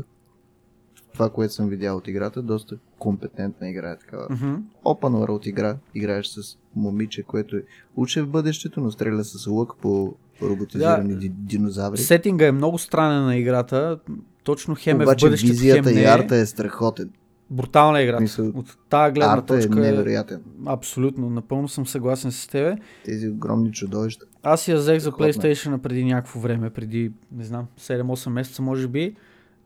това, 1.13 1.31
което 1.31 1.55
съм 1.55 1.69
видял 1.69 1.97
от 1.97 2.09
играта. 2.09 2.43
Доста 2.43 2.77
компетентна 2.99 3.69
игра 3.69 3.91
е 3.91 3.99
такава. 3.99 4.27
Мгм. 4.31 4.55
Open 4.85 5.27
World 5.27 5.47
игра. 5.47 5.77
Играеш 5.95 6.27
с 6.27 6.59
момиче, 6.77 7.23
което 7.23 7.57
е 7.57 7.63
уче 7.97 8.23
в 8.23 8.29
бъдещето, 8.29 8.81
но 8.81 8.91
стреля 8.91 9.25
с 9.25 9.47
лък 9.47 9.73
по 9.83 10.15
роботизирани 10.43 11.09
Да. 11.09 11.19
ди- 11.19 11.29
динозаври. 11.31 11.99
Сетинга 11.99 12.47
е 12.47 12.53
много 12.53 12.79
странен 12.79 13.25
на 13.25 13.37
играта. 13.37 13.99
Точно 14.45 14.75
хем 14.75 14.97
е 14.97 15.05
в 15.05 15.09
Обаче 15.09 15.27
бъдещето, 15.27 15.53
визията 15.53 15.89
хем 15.89 15.99
и 15.99 16.03
е. 16.03 16.05
арта 16.05 16.37
е 16.37 16.47
страхотен. 16.47 17.11
Брутална 17.51 18.01
е. 18.01 18.21
Мисъл, 18.21 18.49
От 18.49 18.77
тази 18.89 19.13
гледна 19.13 19.33
Арта 19.33 19.55
е 19.55 19.61
точка 19.61 19.79
е... 19.79 19.83
невероятен. 19.83 20.41
Абсолютно, 20.67 21.31
напълно 21.31 21.69
съм 21.69 21.87
съгласен 21.87 22.33
с 22.33 22.47
тебе. 22.47 22.77
Тези 23.05 23.29
огромни 23.29 23.73
чудовища. 23.73 24.27
Аз 24.43 24.69
я 24.69 24.77
взех 24.77 24.99
за 24.99 25.09
е. 25.09 25.13
PlayStation 25.13 25.79
преди 25.79 26.05
някакво 26.05 26.41
време, 26.41 26.71
преди, 26.71 27.13
не 27.33 27.45
знам, 27.45 27.67
7-8 27.81 28.29
месеца 28.29 28.63
може 28.63 28.89
би. 28.89 29.15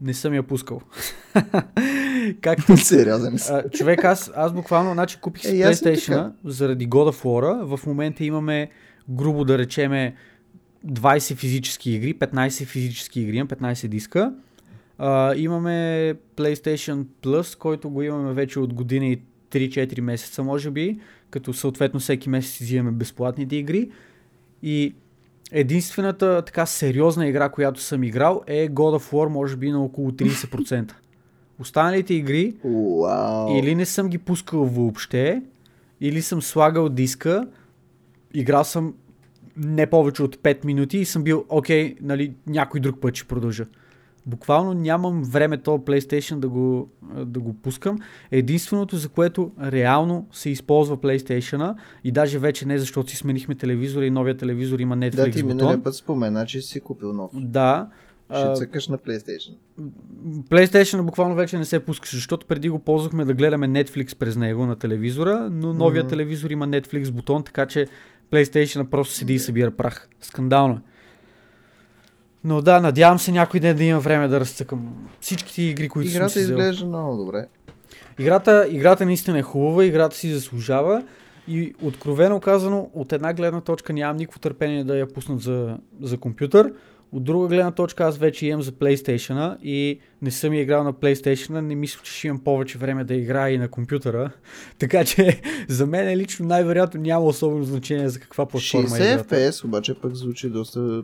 Не 0.00 0.14
съм 0.14 0.34
я 0.34 0.42
пускал. 0.42 0.80
Както 2.40 2.76
Сериозен 2.76 3.38
си. 3.38 3.52
човек, 3.72 4.04
аз, 4.04 4.30
аз 4.36 4.52
буквално, 4.52 4.92
значи 4.92 5.18
купих 5.20 5.42
си 5.42 5.62
Е, 5.62 5.64
PlayStation 5.64 6.32
заради 6.44 6.88
God 6.88 7.12
of 7.12 7.24
War. 7.24 7.76
В 7.76 7.86
момента 7.86 8.24
имаме, 8.24 8.70
грубо 9.10 9.44
да 9.44 9.58
речеме, 9.58 10.14
20 10.86 11.34
физически 11.34 11.90
игри, 11.90 12.14
15 12.14 12.64
физически 12.64 13.20
игри, 13.20 13.36
имам 13.36 13.48
15 13.48 13.88
диска. 13.88 14.32
А, 14.98 15.34
имаме 15.36 16.14
PlayStation 16.36 17.04
Plus, 17.22 17.58
който 17.58 17.90
го 17.90 18.02
имаме 18.02 18.32
вече 18.32 18.60
от 18.60 18.74
година 18.74 19.06
и 19.06 19.20
3-4 19.50 20.00
месеца, 20.00 20.42
може 20.42 20.70
би, 20.70 20.98
като 21.30 21.52
съответно 21.52 22.00
всеки 22.00 22.28
месец 22.28 22.60
взимаме 22.60 22.90
безплатните 22.90 23.56
игри. 23.56 23.90
И 24.62 24.94
единствената 25.52 26.42
така 26.46 26.66
сериозна 26.66 27.26
игра, 27.26 27.48
която 27.48 27.80
съм 27.80 28.04
играл 28.04 28.42
е 28.46 28.68
God 28.68 28.98
of 28.98 29.12
War, 29.12 29.28
може 29.28 29.56
би 29.56 29.70
на 29.70 29.84
около 29.84 30.10
30%. 30.10 30.92
Останалите 31.58 32.14
игри 32.14 32.54
Уау. 32.64 33.58
или 33.58 33.74
не 33.74 33.86
съм 33.86 34.08
ги 34.08 34.18
пускал 34.18 34.64
въобще, 34.64 35.42
или 36.00 36.22
съм 36.22 36.42
слагал 36.42 36.88
диска, 36.88 37.48
играл 38.34 38.64
съм 38.64 38.94
не 39.58 39.86
повече 39.86 40.22
от 40.22 40.36
5 40.36 40.64
минути 40.64 40.98
и 40.98 41.04
съм 41.04 41.22
бил, 41.22 41.44
окей, 41.48 41.96
нали, 42.02 42.34
някой 42.46 42.80
друг 42.80 43.00
път 43.00 43.14
ще 43.14 43.28
продължа. 43.28 43.66
Буквално 44.26 44.74
нямам 44.74 45.22
време 45.22 45.58
то 45.58 45.78
PlayStation 45.78 46.38
да 46.38 46.48
го, 46.48 46.90
да 47.24 47.40
го 47.40 47.54
пускам. 47.54 47.98
Единственото, 48.30 48.96
за 48.96 49.08
което 49.08 49.52
реално 49.62 50.26
се 50.32 50.50
използва 50.50 50.96
PlayStation 50.96 51.74
и 52.04 52.12
даже 52.12 52.38
вече 52.38 52.66
не, 52.66 52.78
защото 52.78 53.10
си 53.10 53.16
сменихме 53.16 53.54
телевизора 53.54 54.06
и 54.06 54.10
новия 54.10 54.36
телевизор 54.36 54.78
има 54.78 54.96
Netflix 54.96 55.14
Да, 55.14 55.30
ти 55.30 55.42
миналия 55.42 55.82
път 55.82 55.94
спомена, 55.94 56.46
че 56.46 56.60
си 56.60 56.80
купил 56.80 57.12
нов. 57.12 57.30
Да. 57.34 57.88
Ще 58.36 58.52
цъкаш 58.54 58.88
на 58.88 58.98
PlayStation. 58.98 59.54
PlayStation 60.50 61.02
буквално 61.02 61.34
вече 61.34 61.58
не 61.58 61.64
се 61.64 61.80
пускаше, 61.80 62.16
защото 62.16 62.46
преди 62.46 62.68
го 62.68 62.78
ползвахме 62.78 63.24
да 63.24 63.34
гледаме 63.34 63.68
Netflix 63.68 64.16
през 64.18 64.36
него 64.36 64.66
на 64.66 64.76
телевизора, 64.76 65.48
но 65.52 65.72
новия 65.72 66.02
Мгм. 66.02 66.10
телевизор 66.10 66.50
има 66.50 66.68
Netflix 66.68 67.10
бутон, 67.10 67.44
така 67.44 67.66
че 67.66 67.86
PlayStation 68.30 68.84
просто 68.84 69.14
седи 69.14 69.34
и 69.34 69.38
събира 69.38 69.70
прах. 69.70 70.08
Скандално 70.20 70.74
е. 70.74 70.78
Но 72.44 72.62
да, 72.62 72.80
надявам 72.80 73.18
се 73.18 73.32
някой 73.32 73.60
ден 73.60 73.76
да 73.76 73.84
има 73.84 74.00
време 74.00 74.28
да 74.28 74.40
разцъкам 74.40 75.08
всичките 75.20 75.62
игри, 75.62 75.88
които 75.88 76.10
Играта 76.10 76.30
съм 76.30 76.40
си 76.40 76.44
взел. 76.44 76.56
изглежда 76.56 76.86
много 76.86 77.16
добре. 77.16 77.46
Играта, 78.18 78.66
играта 78.70 79.04
наистина 79.04 79.38
е 79.38 79.42
хубава, 79.42 79.84
играта 79.84 80.16
си 80.16 80.32
заслужава 80.32 81.02
и 81.48 81.74
откровено 81.82 82.40
казано, 82.40 82.90
от 82.94 83.12
една 83.12 83.34
гледна 83.34 83.60
точка 83.60 83.92
нямам 83.92 84.16
никакво 84.16 84.40
търпение 84.40 84.84
да 84.84 84.98
я 84.98 85.08
пуснат 85.08 85.40
за, 85.40 85.78
за 86.00 86.16
компютър. 86.18 86.72
От 87.12 87.24
друга 87.24 87.48
гледна 87.48 87.70
точка 87.70 88.04
аз 88.04 88.18
вече 88.18 88.46
имам 88.46 88.62
за 88.62 88.72
PlayStation 88.72 89.58
и 89.62 89.98
не 90.22 90.30
съм 90.30 90.52
играл 90.52 90.84
на 90.84 90.92
PlayStation, 90.92 91.60
не 91.60 91.74
мисля, 91.74 92.00
че 92.02 92.12
ще 92.12 92.26
имам 92.28 92.40
повече 92.40 92.78
време 92.78 93.04
да 93.04 93.14
играя 93.14 93.54
и 93.54 93.58
на 93.58 93.68
компютъра. 93.68 94.30
Така 94.78 95.04
че 95.04 95.40
за 95.68 95.86
мен 95.86 96.18
лично 96.18 96.46
най-вероятно 96.46 97.00
няма 97.00 97.24
особено 97.24 97.64
значение 97.64 98.08
за 98.08 98.20
каква 98.20 98.46
платформа 98.46 98.84
е 98.86 99.00
60 99.00 99.14
играта. 99.14 99.36
FPS 99.36 99.64
обаче 99.64 99.94
пък 99.94 100.14
звучи 100.14 100.50
доста 100.50 101.02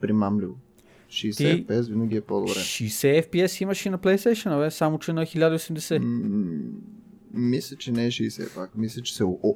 примамливо. 0.00 0.54
60 1.10 1.36
Ти- 1.36 1.66
FPS 1.66 1.88
винаги 1.88 2.16
е 2.16 2.20
по-добре. 2.20 2.52
60 2.52 3.26
FPS 3.26 3.62
имаш 3.62 3.86
и 3.86 3.90
на 3.90 3.98
PlayStation, 3.98 4.64
бе, 4.64 4.70
само 4.70 4.98
че 4.98 5.12
на 5.12 5.22
1080. 5.26 5.98
М, 5.98 6.60
Мисля, 7.34 7.76
че 7.76 7.92
не 7.92 8.06
е 8.06 8.10
60 8.10 8.54
пак. 8.54 8.70
Мисля, 8.76 9.02
че 9.02 9.14
се... 9.16 9.24
О... 9.24 9.54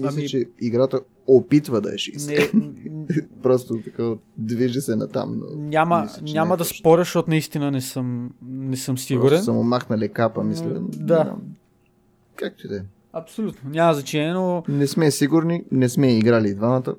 Мисля, 0.00 0.08
Ами- 0.12 0.28
че 0.28 0.44
играта 0.60 1.00
опитва 1.26 1.80
да 1.80 1.88
е 1.88 1.94
60. 1.94 2.50
Не, 2.54 3.26
Просто 3.42 3.78
така 3.84 4.12
движи 4.38 4.80
се 4.80 4.96
натам. 4.96 5.40
Но 5.40 5.62
Няма, 5.62 6.02
мисля, 6.02 6.22
че 6.24 6.34
няма 6.34 6.54
е 6.54 6.56
да 6.56 6.64
точно. 6.64 6.76
споря, 6.78 7.00
защото 7.00 7.30
наистина 7.30 7.70
не 7.70 7.80
съм, 7.80 8.30
не 8.48 8.76
съм 8.76 8.98
сигурен. 8.98 9.28
Просто 9.28 9.44
са 9.44 9.52
му 9.52 9.62
махнали 9.62 10.08
капа, 10.08 10.44
мисля. 10.44 10.80
Да. 10.80 11.22
знам. 11.24 11.42
Както 12.36 12.66
и 12.66 12.70
да 12.70 12.76
е. 12.76 12.80
Абсолютно. 13.12 13.70
Няма 13.70 13.94
значение, 13.94 14.32
но 14.32 14.62
Не 14.68 14.86
сме 14.86 15.10
сигурни, 15.10 15.64
не 15.72 15.88
сме 15.88 16.18
играли 16.18 16.54
двамата. 16.54 16.94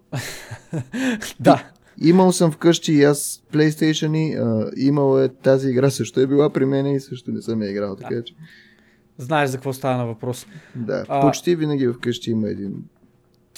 да. 1.39 1.63
Имал 2.01 2.31
съм 2.31 2.51
вкъщи 2.51 2.93
и 2.93 3.03
аз 3.03 3.43
PlayStation 3.53 4.17
и 4.17 4.35
а, 4.35 4.71
имал 4.77 5.19
е 5.19 5.29
тази 5.29 5.69
игра 5.69 5.89
също 5.89 6.19
е 6.19 6.27
била 6.27 6.49
при 6.49 6.65
мен 6.65 6.85
и 6.85 6.99
също 6.99 7.31
не 7.31 7.41
съм 7.41 7.61
я 7.61 7.69
играл, 7.71 7.95
така 7.95 8.23
че 8.23 8.33
Знаеш 9.17 9.49
за 9.49 9.57
какво 9.57 9.73
става 9.73 9.97
на 9.97 10.05
въпрос. 10.05 10.45
да, 10.75 11.05
А- 11.09 11.21
почти 11.21 11.55
винаги 11.55 11.87
вкъщи 11.87 12.31
има 12.31 12.49
един 12.49 12.83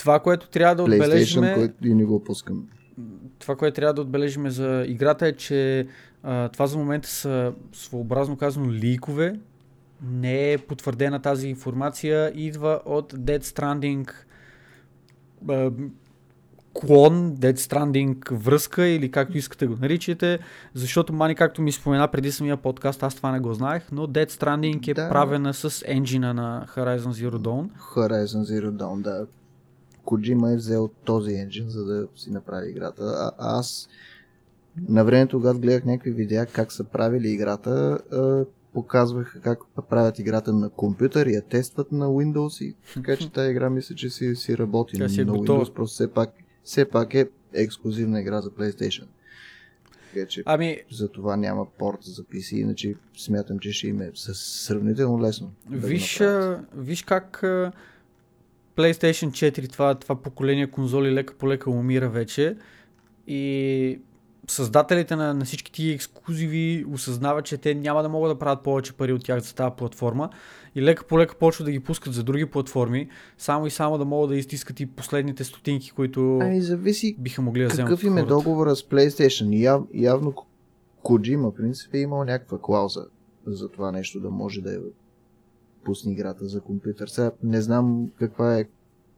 Това, 0.00 0.20
което 0.20 0.48
трябва 0.48 0.74
да 0.76 0.82
отбележим, 0.82 1.42
който 1.54 1.88
и 1.88 1.94
не 1.94 2.04
го 2.04 2.24
пускам. 2.24 2.66
това, 3.38 3.56
което 3.56 3.74
трябва 3.74 3.94
да 3.94 4.00
отбележим 4.00 4.50
за 4.50 4.84
играта 4.88 5.26
е, 5.26 5.32
че 5.32 5.86
а, 6.22 6.48
това 6.48 6.66
за 6.66 6.78
момента 6.78 7.08
са 7.08 7.52
своеобразно 7.72 8.36
казано 8.36 8.72
ликове. 8.72 9.40
Не 10.02 10.52
е 10.52 10.58
потвърдена 10.58 11.18
тази 11.22 11.48
информация. 11.48 12.32
Идва 12.34 12.80
от 12.84 13.12
Dead 13.12 13.42
Stranding 13.42 14.10
а, 15.48 15.70
клон, 16.72 17.36
Dead 17.36 17.54
Stranding 17.56 18.34
връзка 18.34 18.86
или 18.86 19.10
както 19.10 19.38
искате 19.38 19.66
го 19.66 19.76
наричате, 19.80 20.38
защото 20.74 21.12
Мани, 21.12 21.34
както 21.34 21.62
ми 21.62 21.72
спомена 21.72 22.08
преди 22.08 22.32
самия 22.32 22.56
подкаст, 22.56 23.02
аз 23.02 23.14
това 23.14 23.32
не 23.32 23.40
го 23.40 23.54
знаех, 23.54 23.82
но 23.92 24.06
Dead 24.06 24.30
Stranding 24.30 24.88
е 24.88 24.94
Да. 24.94 25.08
правена 25.08 25.54
с 25.54 25.84
енджина 25.86 26.34
на 26.34 26.66
Horizon 26.76 26.98
Zero 26.98 27.36
Dawn. 27.36 27.68
Horizon 27.94 28.42
Zero 28.42 28.70
Dawn, 28.70 29.02
да. 29.02 29.26
Kojima 30.10 30.52
е 30.52 30.56
взел 30.56 30.90
този 31.04 31.34
енджин, 31.34 31.68
за 31.68 31.84
да 31.84 32.08
си 32.16 32.30
направи 32.30 32.70
играта. 32.70 33.02
А, 33.02 33.32
аз 33.38 33.88
на 34.88 35.04
времето, 35.04 35.36
когато 35.36 35.60
гледах 35.60 35.84
някакви 35.84 36.10
видеа 36.10 36.46
как 36.46 36.72
са 36.72 36.84
правили 36.84 37.28
играта, 37.28 37.98
показваха 38.72 39.40
как 39.40 39.58
правят 39.90 40.18
играта 40.18 40.52
на 40.52 40.68
компютър 40.70 41.26
и 41.26 41.34
я 41.34 41.42
тестват 41.42 41.92
на 41.92 42.06
Windows 42.06 42.64
и 42.64 42.74
така 42.94 43.16
че 43.16 43.32
тази 43.32 43.50
игра 43.50 43.70
мисля, 43.70 43.94
че 43.94 44.10
си, 44.10 44.36
си 44.36 44.58
работи 44.58 44.96
Тя 44.96 45.08
си 45.08 45.20
е 45.20 45.24
на 45.24 45.32
готова. 45.32 45.64
Windows, 45.64 45.72
просто 45.72 45.94
все 45.94 46.12
пак, 46.12 46.30
все 46.64 46.84
пак 46.84 47.14
е 47.14 47.28
ексклюзивна 47.54 48.20
игра 48.20 48.40
за 48.40 48.50
PlayStation. 48.50 49.06
Така 50.14 50.26
че 50.26 50.42
Ами, 50.46 50.80
за 50.92 51.08
това 51.08 51.36
няма 51.36 51.66
порт 51.78 51.98
за 52.02 52.22
PC, 52.22 52.56
иначе 52.56 52.94
смятам, 53.16 53.58
че 53.58 53.72
ще 53.72 53.88
им 53.88 54.00
е 54.00 54.10
сравнително 54.14 55.22
лесно. 55.22 55.52
да 55.70 55.86
Виж, 55.86 56.20
направят. 56.20 56.58
а, 56.74 56.80
виж 56.80 57.02
как 57.02 57.44
PlayStation 58.80 59.30
4, 59.30 59.72
това, 59.72 59.94
това 59.94 60.14
поколение 60.14 60.70
конзоли 60.70 61.12
лека 61.12 61.34
по 61.34 61.48
лека 61.48 61.70
умира 61.70 62.08
вече. 62.08 62.56
И 63.26 64.00
създателите 64.48 65.16
на, 65.16 65.34
на 65.34 65.44
всички 65.44 65.72
тия 65.72 65.94
ексклюзиви 65.94 66.84
осъзнават, 66.92 67.44
че 67.44 67.56
те 67.56 67.74
няма 67.74 68.02
да 68.02 68.08
могат 68.08 68.32
да 68.32 68.38
правят 68.38 68.62
повече 68.62 68.92
пари 68.92 69.12
от 69.12 69.24
тях 69.24 69.40
за 69.40 69.54
тази 69.54 69.74
платформа. 69.76 70.30
И 70.74 70.82
лека 70.82 71.04
по 71.04 71.18
лека 71.18 71.34
почват 71.34 71.64
да 71.64 71.72
ги 71.72 71.80
пускат 71.80 72.14
за 72.14 72.22
други 72.22 72.46
платформи, 72.46 73.08
само 73.38 73.66
и 73.66 73.70
само 73.70 73.98
да 73.98 74.04
могат 74.04 74.30
да 74.30 74.36
изтискат 74.36 74.80
и 74.80 74.86
последните 74.86 75.44
стотинки, 75.44 75.90
които 75.90 76.38
Ами 76.42 76.60
зависи 76.60 77.16
биха 77.18 77.42
могли 77.42 77.62
да 77.62 77.68
вземат 77.68 77.90
какъв 77.90 78.04
им 78.04 78.18
е 78.18 78.22
договора 78.22 78.76
с 78.76 78.82
PlayStation. 78.82 79.58
Яв, 79.58 79.82
явно 79.94 80.34
Kojima, 81.04 81.50
в 81.50 81.54
принцип, 81.54 81.94
е 81.94 81.98
имал 81.98 82.24
някаква 82.24 82.58
клауза 82.62 83.06
за 83.46 83.68
това 83.68 83.92
нещо 83.92 84.20
да 84.20 84.30
може 84.30 84.60
да 84.60 84.74
е 84.74 84.78
пусне 85.80 86.12
играта 86.12 86.46
за 86.46 86.60
компютър. 86.60 87.08
Сега 87.08 87.30
не 87.42 87.62
знам 87.62 88.10
каква 88.16 88.56
е 88.56 88.64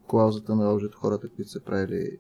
клаузата 0.07 0.55
на 0.55 0.65
лъжето 0.65 0.99
хората, 0.99 1.29
които 1.29 1.51
са 1.51 1.61
правили 1.61 2.11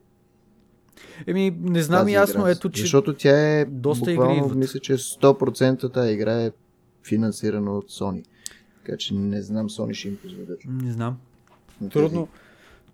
Еми, 1.26 1.56
не 1.60 1.82
знам 1.82 2.00
тази 2.00 2.12
ясно, 2.12 2.40
игра. 2.40 2.50
ето, 2.50 2.70
че 2.70 2.82
Защото 2.82 3.14
тя 3.14 3.50
е 3.50 3.64
доста 3.64 4.10
игри 4.10 4.16
буквално, 4.16 4.38
идват. 4.38 4.58
мисля, 4.58 4.80
че 4.80 4.92
100% 4.92 5.92
тази 5.94 6.12
игра 6.12 6.34
е 6.34 6.52
финансирана 7.04 7.72
от 7.72 7.90
Sony. 7.90 8.24
Така 8.76 8.96
че 8.96 9.14
не 9.14 9.42
знам 9.42 9.68
Sony 9.68 9.94
ще 9.94 10.08
им 10.08 10.16
позволят. 10.16 10.60
не 10.66 10.92
знам. 10.92 11.18
на 11.80 11.88
тези 11.88 11.92
Трудно, 11.92 12.28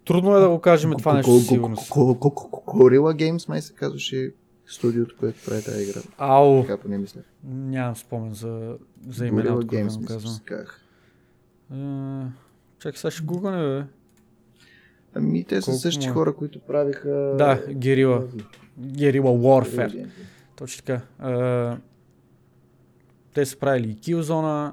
трудно 0.04 0.36
е 0.36 0.40
да 0.40 0.48
го 0.48 0.60
кажем 0.60 0.92
това 0.92 1.14
нещо 1.14 1.32
със 1.32 1.46
сигурност. 1.46 1.90
Gorilla 1.90 2.98
Games 3.32 3.48
май 3.48 3.62
се 3.62 3.72
казваше 3.72 4.32
студиото, 4.66 5.14
което 5.20 5.38
прави 5.46 5.62
тази 5.62 5.82
игра. 5.82 6.00
Ау, 6.18 6.60
Така 6.60 6.76
поне 6.76 6.98
мисля. 6.98 7.20
нямам 7.44 7.96
спомен 7.96 8.34
за, 8.34 8.76
за 9.08 9.26
имена, 9.26 9.54
от 9.54 9.60
кога 9.60 9.76
Games 9.76 9.80
го 9.80 9.84
мисля, 9.86 10.00
че 10.00 10.06
казвам. 10.06 10.32
се 10.32 10.42
казах. 10.44 10.80
А, 11.70 12.26
Чакай, 12.78 12.98
сега 12.98 13.10
ще 13.10 13.24
гугане, 13.24 13.78
бе. 13.78 13.86
Ами 15.14 15.44
те 15.44 15.62
са 15.62 15.72
същи 15.72 16.06
му 16.06 16.10
е? 16.10 16.14
хора, 16.14 16.34
които 16.34 16.60
правиха... 16.60 17.34
Да, 17.38 17.62
Герила. 17.74 18.28
Герила 18.78 19.30
Warfare. 19.30 20.08
Точно 20.56 20.84
така. 20.84 21.02
А, 21.18 21.78
те 23.34 23.46
са 23.46 23.58
правили 23.58 23.90
и 23.90 23.96
Killzone. 23.96 24.72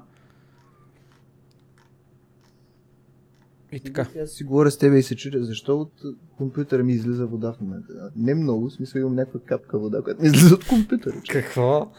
И 3.72 3.80
така. 3.80 4.06
Аз 4.22 4.30
си 4.30 4.44
говоря 4.44 4.70
с 4.70 4.78
тебе 4.78 4.98
и 4.98 5.02
се 5.02 5.16
чудя, 5.16 5.44
защо 5.44 5.80
от 5.80 5.92
компютъра 6.36 6.84
ми 6.84 6.92
излиза 6.92 7.26
вода 7.26 7.52
в 7.52 7.60
момента. 7.60 7.92
Не 8.16 8.34
много, 8.34 8.68
в 8.68 8.72
смисъл 8.72 9.00
имам 9.00 9.14
някаква 9.14 9.40
капка 9.40 9.78
вода, 9.78 10.02
която 10.02 10.22
ми 10.22 10.28
излиза 10.28 10.54
от 10.54 10.68
компютъра. 10.68 11.22
Какво? 11.30 11.92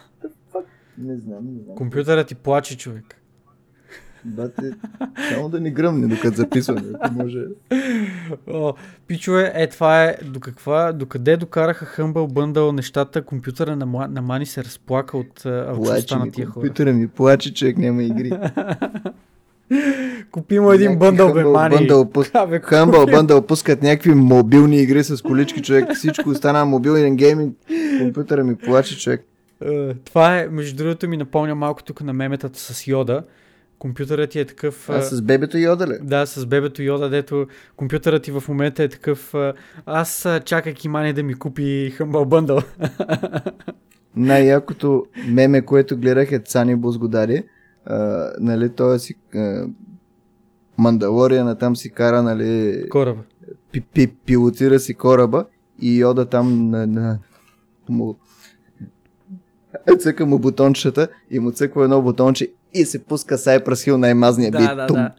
Не 0.97 1.17
знам, 1.17 1.53
не 1.53 1.63
знам. 1.63 1.75
Компютърът 1.75 2.27
ти 2.27 2.35
плаче, 2.35 2.77
човек. 2.77 3.21
Бате, 4.27 4.71
само 5.33 5.49
да 5.49 5.59
ни 5.59 5.71
гръмне, 5.71 6.07
докато 6.07 6.37
записваме, 6.37 6.81
ако 7.01 7.13
може. 7.13 7.39
О, 8.47 8.73
пичове, 9.07 9.51
е 9.55 9.67
това 9.67 10.03
е 10.03 10.15
до 10.23 10.39
каква, 10.39 10.91
до 10.93 11.05
къде 11.05 11.37
докараха 11.37 11.85
Humble 11.85 12.31
Bundle 12.33 12.71
нещата, 12.71 13.21
компютъра 13.21 13.75
на, 13.75 14.07
на 14.07 14.21
Мани 14.21 14.45
се 14.45 14.63
разплака 14.63 15.17
от 15.17 15.45
алчността 15.45 16.17
на 16.17 16.31
тия 16.31 16.47
хора. 16.47 16.53
компютъра 16.53 16.93
ми 16.93 17.07
плаче, 17.07 17.53
човек 17.53 17.77
няма 17.77 18.03
игри. 18.03 18.31
Купи 20.31 20.59
му 20.59 20.71
един 20.71 20.99
бъндъл, 20.99 21.33
бе, 21.33 21.43
Мани. 21.43 21.75
Bundle 21.75 22.11
пус- 22.11 22.31
купи. 22.95 23.15
Bundle 23.15 23.45
пускат 23.45 23.81
някакви 23.83 24.13
мобилни 24.13 24.81
игри 24.81 25.03
с 25.03 25.21
колички, 25.21 25.61
човек. 25.61 25.93
Всичко 25.93 26.29
остана 26.29 26.65
мобилен 26.65 27.15
гейминг. 27.15 27.57
Компютъра 27.99 28.43
ми 28.43 28.55
плаче, 28.55 28.99
човек. 28.99 29.25
Е, 29.65 29.93
Това 29.93 30.39
е, 30.39 30.47
между 30.47 30.77
другото, 30.77 31.09
ми 31.09 31.17
напомня 31.17 31.55
малко 31.55 31.83
тук 31.83 32.01
на 32.01 32.13
меметата 32.13 32.59
с 32.59 32.87
Йода. 32.87 33.23
Компютърът 33.79 34.29
ти 34.29 34.39
е 34.39 34.45
такъв... 34.45 34.89
А 34.89 35.01
с 35.01 35.21
бебето 35.21 35.57
Йода 35.57 35.87
ли? 35.87 35.93
Да, 36.01 36.25
с 36.25 36.45
бебето 36.45 36.83
Йода, 36.83 37.09
дето 37.09 37.47
компютърът 37.75 38.23
ти 38.23 38.31
в 38.31 38.43
момента 38.47 38.83
е 38.83 38.89
такъв... 38.89 39.33
Аз 39.85 40.25
а, 40.25 40.39
чакайки 40.39 40.89
Мани 40.89 41.13
да 41.13 41.23
ми 41.23 41.33
купи 41.33 41.93
Humble 41.99 42.27
Bundle. 42.27 42.65
Най-якото 44.15 45.05
меме, 45.27 45.61
което 45.61 45.97
гледах 45.97 46.31
е 46.31 46.39
Цани 46.39 46.75
Бозгодари. 46.75 47.43
А, 47.85 48.29
нали, 48.39 48.69
той 48.69 48.99
си 48.99 49.15
а, 49.35 49.67
Мандалориана 50.77 51.57
там 51.57 51.75
си 51.75 51.89
кара, 51.89 52.23
нали, 52.23 52.83
Кораба. 52.89 53.21
пи, 53.71 53.81
пи, 53.81 54.07
пилотира 54.07 54.79
си 54.79 54.93
кораба 54.93 55.45
и 55.81 55.97
Йода 55.97 56.25
там 56.25 56.69
на, 56.69 56.87
на 56.87 57.19
му 57.89 58.17
цъка 59.99 60.25
му 60.25 60.39
бутончета 60.39 61.07
и 61.31 61.39
му 61.39 61.51
цъква 61.51 61.83
едно 61.83 62.01
бутонче 62.01 62.51
и 62.77 62.85
се 62.85 62.99
пуска 62.99 63.37
Cypress 63.37 63.91
Hill 63.91 63.95
най-мазния 63.95 64.51
Да, 64.51 64.57
бит. 64.57 64.67
да, 64.67 64.87
Тум, 64.87 64.95
да. 64.95 65.11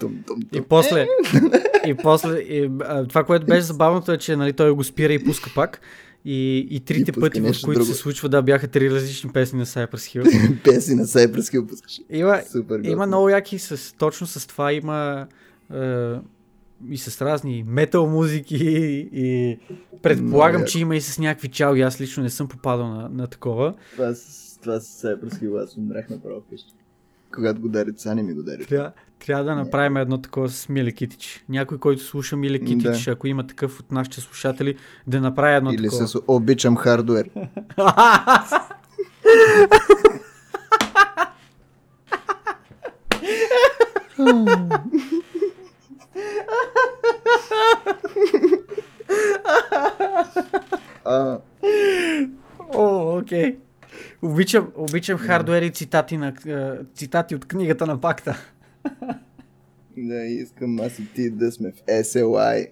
тум, 0.00 0.16
тум, 0.26 0.36
И 0.42 0.56
тум. 0.56 0.64
после, 0.68 1.06
и 1.86 1.94
после 1.94 2.38
и, 2.38 2.70
а, 2.80 3.04
това, 3.06 3.24
което 3.24 3.46
беше 3.46 3.60
забавното 3.62 4.12
е, 4.12 4.18
че 4.18 4.36
нали, 4.36 4.52
той 4.52 4.70
го 4.70 4.84
спира 4.84 5.12
и 5.12 5.24
пуска 5.24 5.50
пак. 5.54 5.80
И, 6.24 6.66
и 6.70 6.80
трите 6.80 7.12
И 7.16 7.20
пъти, 7.20 7.40
в 7.40 7.44
които 7.64 7.80
друго. 7.80 7.84
се 7.84 7.94
случва, 7.94 8.28
да, 8.28 8.42
бяха 8.42 8.68
три 8.68 8.90
различни 8.90 9.30
песни 9.30 9.58
на 9.58 9.66
Cypress 9.66 9.90
Hill. 10.22 10.62
Песи 10.64 10.94
на 10.94 11.04
Cypress 11.04 11.40
Hill 11.54 11.68
пускаш. 11.68 12.00
Има, 12.10 12.40
Супер 12.52 12.80
има 12.84 13.06
много 13.06 13.28
яки, 13.28 13.58
с, 13.58 13.96
точно 13.96 14.26
с 14.26 14.46
това 14.46 14.72
има 14.72 15.26
е, 15.74 16.12
и 16.90 16.98
с 16.98 17.22
разни 17.22 17.64
метал 17.66 18.06
музики 18.06 18.56
и 19.12 19.58
предполагам, 20.02 20.64
че 20.64 20.80
има 20.80 20.96
и 20.96 21.00
с 21.00 21.18
някакви 21.18 21.48
чалги. 21.48 21.80
Аз 21.80 22.00
лично 22.00 22.22
не 22.22 22.30
съм 22.30 22.48
попадал 22.48 22.86
на, 22.88 23.08
на 23.08 23.26
такова. 23.26 23.74
Това 23.92 24.14
с, 24.14 24.58
това 24.62 24.80
с 24.80 25.02
Cypress 25.02 25.34
Hill 25.34 25.64
аз 25.64 25.76
умрях 25.76 26.08
направо 26.10 26.40
вкъщи. 26.40 26.72
Когато 27.34 27.60
го 27.60 27.68
дари 27.68 27.92
Цани 27.96 28.22
ми 28.22 28.34
го 28.34 28.42
дари. 28.42 28.66
Трябва, 28.66 28.92
трябва 29.26 29.44
да 29.44 29.54
направим 29.54 29.96
едно 29.96 30.18
такова 30.18 30.48
с 30.48 30.68
Миле 30.68 30.92
Китич. 30.92 31.44
Някой, 31.48 31.78
който 31.78 32.02
слуша 32.02 32.36
Миле 32.36 32.58
Китич, 32.58 33.08
ако 33.08 33.26
има 33.26 33.46
такъв 33.46 33.80
от 33.80 33.92
нашите 33.92 34.20
слушатели, 34.20 34.76
да 35.06 35.20
направи 35.20 35.56
едно 35.56 35.72
Или 35.72 35.82
такова. 35.82 36.08
с 36.08 36.18
обичам 36.28 36.76
хардуер. 36.76 37.30
О, 52.74 53.18
окей. 53.18 53.56
Обичам, 54.22 54.68
обичам 54.76 55.18
хардуер 55.18 55.62
и 55.62 55.70
цитати, 55.70 56.16
на, 56.16 56.32
е, 56.46 56.70
цитати 56.94 57.34
от 57.34 57.44
книгата 57.44 57.86
на 57.86 58.00
пакта. 58.00 58.36
да, 59.96 60.24
искам 60.24 60.80
аз 60.80 60.98
и 60.98 61.06
ти 61.14 61.30
да 61.30 61.52
сме 61.52 61.72
в 61.72 61.86
SLI. 61.86 62.68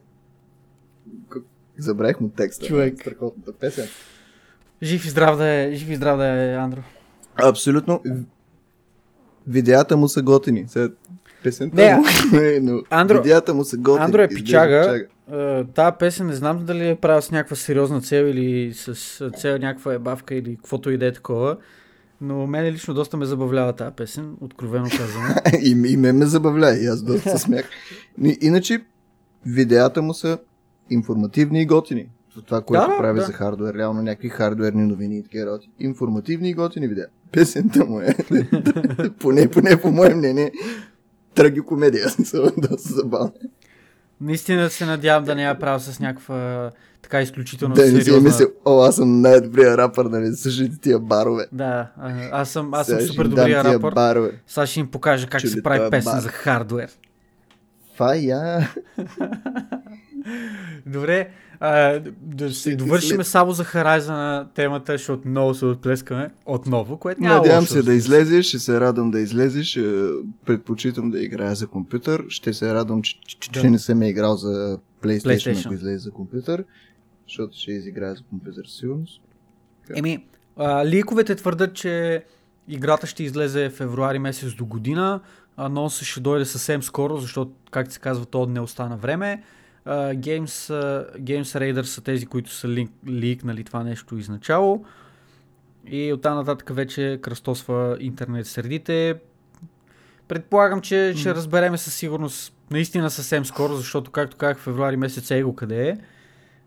Забравих 1.78 2.20
му 2.20 2.28
текста. 2.28 2.66
Човек. 2.66 3.00
Страхотната 3.00 3.52
песен. 3.52 3.86
Жив 4.82 5.04
и 5.04 5.08
здрав 5.08 5.36
да 5.36 5.46
е, 5.46 5.74
жив 5.74 5.90
и 5.90 5.96
здрав 5.96 6.18
да 6.18 6.26
е, 6.26 6.54
Андро. 6.54 6.82
Абсолютно. 7.36 8.02
Видеята 9.46 9.96
му 9.96 10.08
са 10.08 10.22
готини. 10.22 10.64
Сега, 10.68 10.88
песента 11.42 11.76
Не, 11.76 11.96
му, 11.96 12.04
е, 12.42 12.60
но 12.60 12.72
Андро- 12.72 13.16
видеята 13.16 13.54
му 13.54 13.64
са 13.64 13.76
готини. 13.76 14.04
Андро 14.04 14.22
е 14.22 14.24
Изглежда 14.24 14.44
пичага. 14.44 15.06
Uh, 15.32 15.66
Тая 15.74 15.98
песен 15.98 16.26
не 16.26 16.34
знам 16.34 16.64
дали 16.64 16.88
е 16.88 16.96
правил 16.96 17.22
с 17.22 17.30
някаква 17.30 17.56
сериозна 17.56 18.00
цел 18.00 18.24
или 18.24 18.74
с 18.74 18.94
цел 19.36 19.58
някаква 19.58 19.94
ебавка 19.94 20.34
или 20.34 20.56
каквото 20.56 20.90
и 20.90 20.98
да 20.98 21.06
е 21.06 21.12
такова. 21.12 21.56
Но 22.20 22.46
мен 22.46 22.64
лично 22.64 22.94
доста 22.94 23.16
ме 23.16 23.26
забавлява 23.26 23.72
тази 23.72 23.94
песен, 23.96 24.36
откровено 24.40 24.84
казвам. 24.84 25.34
и, 25.62 25.92
и 25.92 25.96
ме 25.96 26.12
ме 26.12 26.26
забавля, 26.26 26.76
и 26.82 26.86
аз 26.86 27.02
доста 27.02 27.30
се 27.30 27.38
смях. 27.38 27.68
Иначе, 28.40 28.80
видеята 29.46 30.02
му 30.02 30.14
са 30.14 30.38
информативни 30.90 31.62
и 31.62 31.66
готини. 31.66 32.08
Това, 32.46 32.60
което 32.60 32.90
Да, 32.90 32.96
прави 32.98 33.18
да. 33.18 33.26
за 33.26 33.32
хардвер, 33.32 33.74
реално 33.74 34.02
някакви 34.02 34.28
хардверни 34.28 34.86
новини 34.86 35.18
и 35.18 35.22
такива 35.22 35.46
работи. 35.46 35.70
Информативни 35.78 36.50
и 36.50 36.54
готини 36.54 36.88
видеа. 36.88 37.06
Песента 37.32 37.84
му 37.84 38.00
е, 38.00 38.14
поне, 39.20 39.48
поне 39.48 39.80
по 39.80 39.90
мое 39.90 40.14
мнение, 40.14 40.52
трагикомедия. 41.34 42.08
Смисъл, 42.10 42.50
доста 42.58 42.92
забавно. 42.92 43.32
Наистина 44.20 44.70
се 44.70 44.86
надявам 44.86 45.24
да 45.24 45.34
не 45.34 45.42
я 45.42 45.58
правя 45.58 45.80
с 45.80 46.00
някаква 46.00 46.70
така 47.02 47.22
изключително 47.22 47.74
Да 47.74 47.82
не 47.82 47.88
си 47.88 47.96
е 47.96 48.00
сериозна... 48.00 48.28
мисля, 48.28 48.46
о, 48.64 48.82
аз 48.82 48.96
съм 48.96 49.20
най-добрия 49.20 49.76
рапър, 49.76 50.04
нали, 50.04 50.36
слушайте 50.36 50.76
тия 50.80 50.98
барове. 50.98 51.46
Да, 51.52 51.86
аз 52.32 52.50
съм, 52.50 52.74
аз 52.74 52.86
съм 52.86 53.00
Сега 53.00 53.12
супер 53.12 53.24
добрия 53.26 53.64
рапър. 53.64 53.94
Барове. 53.94 54.30
Сега 54.46 54.66
ще 54.66 54.80
им 54.80 54.90
покажа 54.90 55.26
как 55.26 55.40
Чули 55.40 55.50
се 55.50 55.62
прави 55.62 55.90
песен 55.90 56.12
бар. 56.12 56.20
за 56.20 56.28
хардвер. 56.28 56.90
Фая. 57.96 58.68
Добре, 60.86 61.28
а, 61.60 62.00
да 62.20 62.50
След- 62.50 62.78
довършим 62.78 63.24
само 63.24 63.52
за 63.52 63.64
Харайза 63.64 64.12
на 64.12 64.48
темата, 64.54 64.92
защото 64.92 65.28
много 65.28 65.54
се 65.54 65.64
отплескаме 65.64 66.30
отново, 66.46 66.96
което 66.96 67.20
няма 67.20 67.34
Надявам 67.36 67.60
лошо, 67.60 67.72
се 67.72 67.82
да 67.82 67.94
излезеш, 67.94 68.46
ще 68.46 68.58
се 68.58 68.80
радвам 68.80 69.10
да 69.10 69.20
излезеш. 69.20 69.76
е, 69.76 70.08
Предпочитам 70.46 71.10
да 71.10 71.20
играя 71.20 71.54
за 71.54 71.66
компютър. 71.66 72.24
Ще 72.28 72.52
се 72.52 72.74
радвам, 72.74 73.02
че, 73.02 73.20
че, 73.20 73.50
Да. 73.50 73.60
че 73.60 73.70
не 73.70 73.78
съм 73.78 74.02
играл 74.02 74.36
за 74.36 74.78
PlayStation, 75.02 75.18
PlayStation. 75.26 75.64
ако 75.64 75.74
излезе 75.74 75.98
за 75.98 76.10
компютър. 76.10 76.64
Защото 77.28 77.56
ще 77.56 77.72
изиграя 77.72 78.14
за 78.14 78.22
компютър 78.22 78.64
със 78.64 78.76
сигурност. 78.76 79.20
Еми, 79.96 80.24
а, 80.56 80.86
ликовете 80.86 81.34
твърдят, 81.34 81.74
че 81.74 82.24
играта 82.68 83.06
ще 83.06 83.22
излезе 83.22 83.70
февруари 83.70 84.18
месец 84.18 84.54
до 84.54 84.66
година. 84.66 85.20
Анонсът 85.56 86.06
ще 86.06 86.20
дойде 86.20 86.44
съвсем 86.44 86.82
скоро, 86.82 87.16
защото, 87.16 87.50
както 87.70 87.94
се 87.94 88.00
казва, 88.00 88.26
то 88.26 88.46
не 88.46 88.60
остана 88.60 88.96
време. 88.96 89.42
А, 89.84 90.14
Games, 90.14 90.74
а, 90.74 91.18
Games 91.18 91.42
Raiders 91.42 91.82
са 91.82 92.00
тези, 92.00 92.26
които 92.26 92.50
са 92.50 92.68
лик, 92.68 92.90
ликнали 93.06 93.64
това 93.64 93.82
нещо 93.84 94.18
изначало. 94.18 94.84
И 95.86 96.12
оттам 96.12 96.36
нататък 96.36 96.74
вече 96.74 97.18
кръстосва 97.22 97.96
интернет 98.00 98.46
средите. 98.46 99.20
Предполагам, 100.28 100.80
че 100.80 101.14
ще 101.16 101.34
разбереме 101.34 101.78
със 101.78 101.94
сигурност 101.94 102.54
наистина 102.70 103.10
съвсем 103.10 103.44
скоро, 103.44 103.74
защото, 103.76 104.10
както 104.10 104.36
казах, 104.36 104.58
февруари 104.58 104.96
месец 104.96 105.30
е 105.30 105.42
го 105.42 105.54
къде 105.54 105.88
е. 105.88 105.98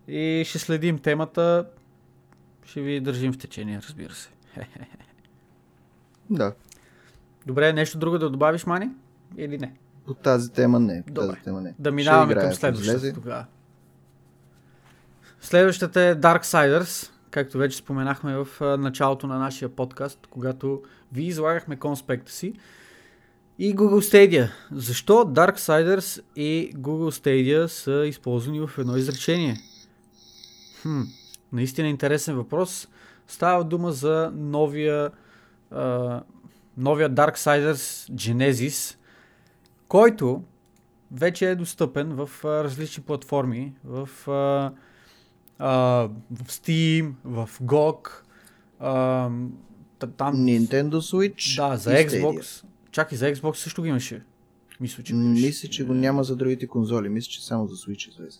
И 0.07 0.45
ще 0.45 0.59
следим 0.59 0.99
темата. 0.99 1.66
Ще 2.66 2.82
ви 2.82 2.99
държим 2.99 3.34
в 3.34 3.38
течение, 3.38 3.80
разбира 3.88 4.14
се. 4.14 4.30
Да. 6.30 6.53
Добре, 7.45 7.74
нещо 7.74 7.97
друго 7.97 8.18
да 8.18 8.30
добавиш, 8.30 8.66
Мани? 8.66 8.89
Или 9.38 9.57
не? 9.57 9.74
По 10.16 10.24
тази 10.24 10.51
тема 10.51 10.80
не. 10.80 11.03
По 11.07 11.14
Добре. 11.14 11.28
тази 11.28 11.41
тема 11.41 11.62
не. 11.62 11.74
Да 11.80 11.91
минаваме 11.91 12.32
играя, 12.32 12.47
към 12.47 12.55
следващата 12.55 13.14
тогава. 13.14 13.45
Следващата 15.41 16.01
е 16.01 16.16
Darksiders, 16.16 17.09
както 17.32 17.57
вече 17.57 17.78
споменахме 17.78 18.36
в 18.36 18.78
началото 18.78 19.28
на 19.28 19.39
нашия 19.39 19.70
подкаст, 19.70 20.28
когато 20.30 20.82
ви 21.14 21.24
излагахме 21.24 21.76
конспекта 21.76 22.32
си. 22.32 22.53
И 23.59 23.76
Google 23.76 23.99
Stadia. 23.99 24.49
Защо 24.72 25.14
Darksiders 25.14 26.24
и 26.36 26.74
Google 26.76 27.24
Stadia 27.24 27.66
са 27.66 28.05
използвани 28.05 28.59
в 28.59 28.78
едно 28.78 28.97
изречение? 28.97 29.57
Хм, 30.82 31.01
наистина 31.53 31.88
интересен 31.88 32.36
въпрос. 32.36 32.88
Става 33.28 33.64
дума 33.64 33.91
за 33.91 34.32
новия, 34.36 35.12
а, 35.72 36.22
новия 36.78 37.09
Darksiders 37.09 38.12
Genesis, 38.12 38.95
който 39.92 40.44
вече 41.12 41.50
е 41.50 41.56
достъпен 41.56 42.14
в 42.14 42.30
а, 42.46 42.64
различни 42.64 43.04
платформи, 43.04 43.74
в, 43.84 44.10
а, 44.28 44.74
а, 45.60 45.72
в 46.32 46.48
Steam, 46.48 47.14
в 47.24 47.50
GOG, 47.64 48.10
а, 48.80 49.30
та- 50.00 50.08
там, 50.08 50.36
Nintendo 50.36 50.94
Switch 50.94 51.56
да, 51.56 51.78
за 51.78 51.94
и 51.94 51.96
Stadia. 51.96 52.22
Xbox. 52.22 52.64
Чакай, 52.92 53.18
за 53.18 53.26
Xbox 53.26 53.54
също 53.54 53.84
ги 53.84 53.89
имаше. 53.89 54.24
Мисля, 54.82 55.04
че 55.04 55.14
имаше. 55.14 55.46
Мисля, 55.46 55.70
че 55.70 55.86
го 55.86 55.94
няма 55.94 56.24
за 56.24 56.36
другите 56.36 56.68
конзоли. 56.68 57.10
Мисля, 57.10 57.30
че 57.30 57.46
само 57.46 57.68
за 57.68 57.76
Switch 57.76 58.10
излезе. 58.10 58.39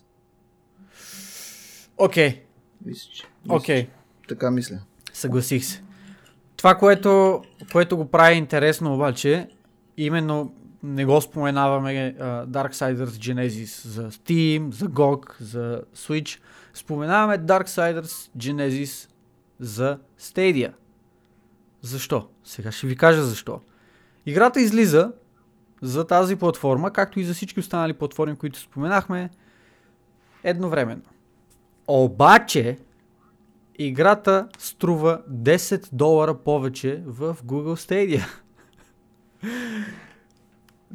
Окей, 1.98 2.42
Мисля, 2.86 3.10
че. 3.14 3.24
мисля, 3.44 3.56
окей. 3.56 3.88
Така 4.28 4.50
мисля. 4.50 4.80
Съгласих 5.12 5.64
се. 5.64 5.82
Това, 6.56 6.74
което, 6.74 7.42
което 7.72 7.96
го 7.96 8.10
прави 8.10 8.36
интересно 8.36 8.94
обаче, 8.94 9.48
именно 9.96 10.54
не 10.82 11.04
го 11.04 11.20
споменаваме 11.20 11.90
uh, 12.18 12.46
Darksiders 12.46 13.04
Genesis 13.04 13.88
за 13.88 14.10
Steam, 14.10 14.74
за 14.74 14.86
GOG, 14.86 15.40
за 15.40 15.82
Switch. 15.96 16.40
Споменаваме 16.74 17.38
Darksiders 17.38 18.30
Genesis 18.36 19.10
за 19.60 19.98
Stadia. 20.20 20.72
Защо? 21.82 22.28
Сега 22.44 22.72
ще 22.72 22.86
ви 22.86 22.96
кажа 22.96 23.22
защо. 23.22 23.60
Играта 24.26 24.60
излиза 24.60 25.12
за 25.82 26.06
тази 26.06 26.36
платформа, 26.36 26.90
както 26.90 27.20
и 27.20 27.24
за 27.24 27.34
всички 27.34 27.60
останали 27.60 27.92
платформи, 27.92 28.36
които 28.36 28.58
споменахме, 28.58 29.30
едновременно. 30.44 31.02
Обаче, 31.86 32.78
играта 33.78 34.48
струва 34.58 35.22
10 35.30 35.88
долара 35.92 36.34
повече 36.34 37.02
в 37.06 37.36
Google 37.44 37.76
Stadia. 37.76 38.24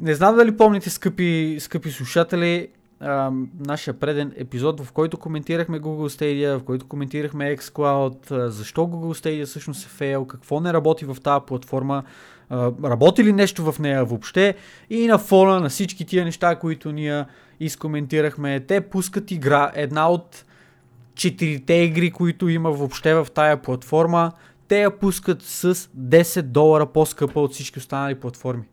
Не 0.00 0.14
знам 0.14 0.36
дали 0.36 0.56
помните, 0.56 0.90
скъпи, 0.90 1.56
скъпи 1.60 1.90
слушатели, 1.90 2.68
а, 3.00 3.30
нашия 3.60 3.94
преден 3.94 4.32
епизод, 4.36 4.80
в 4.80 4.92
който 4.92 5.18
коментирахме 5.18 5.80
Google 5.80 6.20
Stadia, 6.20 6.58
в 6.58 6.64
който 6.64 6.86
коментирахме 6.86 7.56
xCloud, 7.56 8.48
защо 8.48 8.80
Google 8.80 9.24
Stadia 9.24 9.46
всъщност 9.46 9.86
е 9.86 9.88
фейл, 9.88 10.24
какво 10.24 10.60
не 10.60 10.72
работи 10.72 11.04
в 11.04 11.16
тази 11.22 11.44
платформа, 11.46 12.02
а, 12.50 12.72
работи 12.84 13.24
ли 13.24 13.32
нещо 13.32 13.72
в 13.72 13.78
нея 13.78 14.04
въобще 14.04 14.54
и 14.90 15.06
на 15.06 15.18
фона 15.18 15.60
на 15.60 15.68
всички 15.68 16.06
тия 16.06 16.24
неща, 16.24 16.56
които 16.56 16.92
ние 16.92 17.24
изкоментирахме, 17.60 18.60
те 18.60 18.80
пускат 18.80 19.30
игра, 19.30 19.72
една 19.74 20.10
от 20.10 20.44
четирите 21.14 21.74
игри, 21.74 22.10
които 22.10 22.48
има 22.48 22.70
въобще 22.70 23.14
в 23.14 23.26
тая 23.34 23.62
платформа, 23.62 24.32
те 24.68 24.80
я 24.80 24.98
пускат 24.98 25.42
с 25.42 25.74
10 25.74 26.42
долара 26.42 26.86
по-скъпа 26.86 27.40
от 27.40 27.52
всички 27.52 27.78
останали 27.78 28.14
платформи. 28.14 28.64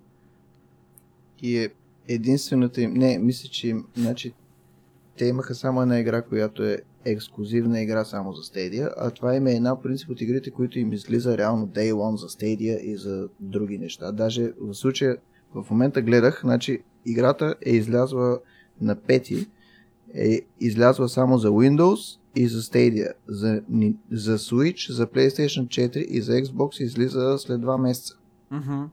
И 1.45 1.57
е 1.57 1.69
единствената 2.07 2.81
им... 2.81 2.93
Не, 2.93 3.17
мисля, 3.17 3.49
че 3.49 3.67
им... 3.67 3.85
Значи, 3.97 4.33
те 5.17 5.25
имаха 5.25 5.55
само 5.55 5.81
една 5.81 5.99
игра, 5.99 6.21
която 6.21 6.63
е 6.63 6.77
ексклюзивна 7.05 7.81
игра 7.81 8.05
само 8.05 8.33
за 8.33 8.41
Stadia, 8.41 8.93
а 8.97 9.11
това 9.11 9.35
им 9.35 9.47
е 9.47 9.53
една 9.53 9.81
принцип 9.81 10.09
от 10.09 10.21
игрите, 10.21 10.51
които 10.51 10.79
им 10.79 10.93
излиза 10.93 11.37
реално 11.37 11.67
Day 11.67 11.93
One 11.93 12.15
за 12.15 12.27
Stadia 12.27 12.79
и 12.79 12.97
за 12.97 13.27
други 13.39 13.77
неща. 13.77 14.11
Даже 14.11 14.53
в 14.61 14.73
случая, 14.73 15.17
в 15.55 15.65
момента 15.71 16.01
гледах, 16.01 16.41
значи 16.43 16.79
играта 17.05 17.55
е 17.65 17.75
излязла 17.75 18.39
на 18.81 18.95
пети, 18.95 19.47
е 20.13 20.41
излязла 20.59 21.09
само 21.09 21.37
за 21.37 21.49
Windows 21.49 22.19
и 22.35 22.47
за 22.47 22.61
Stadia. 22.61 23.11
За, 23.27 23.61
за 24.11 24.37
Switch, 24.37 24.91
за 24.91 25.07
PlayStation 25.07 25.67
4 25.67 25.97
и 25.97 26.21
за 26.21 26.31
Xbox 26.31 26.83
излиза 26.83 27.37
след 27.37 27.61
два 27.61 27.77
месеца. 27.77 28.13
Мгм. 28.51 28.83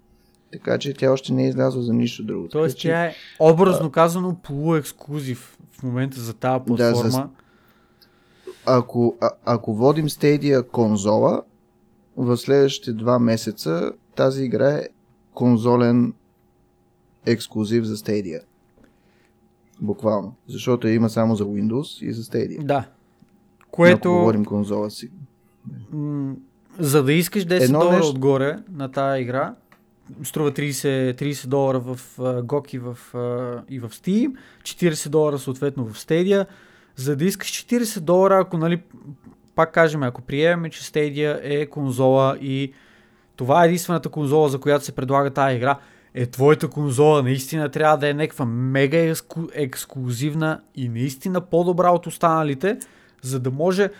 Така 0.53 0.78
че 0.78 0.94
тя 0.94 1.12
още 1.12 1.32
не 1.32 1.44
е 1.44 1.48
излязла 1.48 1.82
за 1.82 1.92
нищо 1.92 2.24
друго. 2.24 2.48
Тоест 2.48 2.76
така, 2.76 2.88
тя 2.88 3.05
е 3.05 3.14
образно 3.40 3.90
казано 3.90 4.36
полуексклюзив 4.36 5.59
в 5.72 5.82
момента 5.82 6.20
за 6.20 6.34
тази 6.34 6.64
Да, 6.66 6.84
за- 6.84 6.92
платформа. 6.92 7.30
ако, 8.66 9.16
а, 9.20 9.30
ако 9.44 9.74
водим 9.74 10.09
Stadia 10.09 10.66
конзола, 10.66 11.42
в 12.16 12.36
следващите 12.36 12.92
два 12.92 13.18
месеца 13.18 13.92
тази 14.16 14.44
игра 14.44 14.68
е 14.68 14.88
конзолен 15.34 16.14
ексклюзив 17.26 17.84
за 17.84 17.96
Stadia. 17.96 18.40
Буквално. 19.80 20.34
Защото 20.48 20.88
я 20.88 20.94
има 20.94 21.11
само 21.11 21.34
за 21.34 21.44
Windows 21.44 22.03
и 22.03 22.12
за 22.12 22.22
Stadia. 22.22 22.59
Да. 22.59 22.74
Но 22.74 22.84
Ако 23.61 23.70
Което, 23.70 24.11
говорим 24.11 24.44
конзола 24.44 24.90
си. 24.90 25.11
за 26.78 27.03
да 27.03 27.12
искаш 27.12 27.44
10 27.44 27.64
Едно 27.64 27.78
долара 27.78 27.96
нещо- 27.96 28.11
отгоре 28.11 28.57
на 28.70 28.90
тази 28.90 29.22
игра, 29.22 29.55
струва 30.24 30.52
30, 30.52 31.22
30 31.22 31.46
долара 31.46 31.80
в 31.80 32.00
uh, 32.18 32.42
GOG 32.42 32.74
и 32.74 32.78
в, 32.78 32.98
uh, 33.12 33.62
и 33.68 33.78
в 33.78 33.88
Steam, 33.88 34.36
40 34.62 35.08
долара 35.08 35.38
съответно 35.38 35.84
в 35.86 35.96
Stadia. 35.96 36.46
за 36.96 37.16
да 37.16 37.24
искаш 37.24 37.48
40 37.48 38.00
долара, 38.00 38.38
ако 38.40 38.58
нали, 38.58 38.82
пак 39.54 39.72
кажем, 39.72 40.02
ако 40.02 40.22
приемем, 40.22 40.70
че 40.70 40.82
Stadia 40.82 41.40
е 41.42 41.66
конзола 41.66 42.38
и 42.40 42.72
това 43.36 43.62
е 43.62 43.66
единствената 43.66 44.08
конзола, 44.08 44.48
за 44.48 44.60
която 44.60 44.84
се 44.84 44.92
предлага 44.92 45.30
тази 45.30 45.56
игра, 45.56 45.78
е 46.14 46.26
твоята 46.26 46.68
конзола 46.68 47.22
наистина 47.22 47.68
трябва 47.68 47.96
да 47.98 48.08
е 48.08 48.14
някаква 48.14 48.44
мега 48.44 49.14
ексклюзивна 49.54 50.60
и 50.74 50.88
наистина 50.88 51.40
по-добра 51.40 51.90
от 51.90 52.06
останалите, 52.06 52.78
за 53.22 53.40
да 53.40 53.50
може 53.50 53.90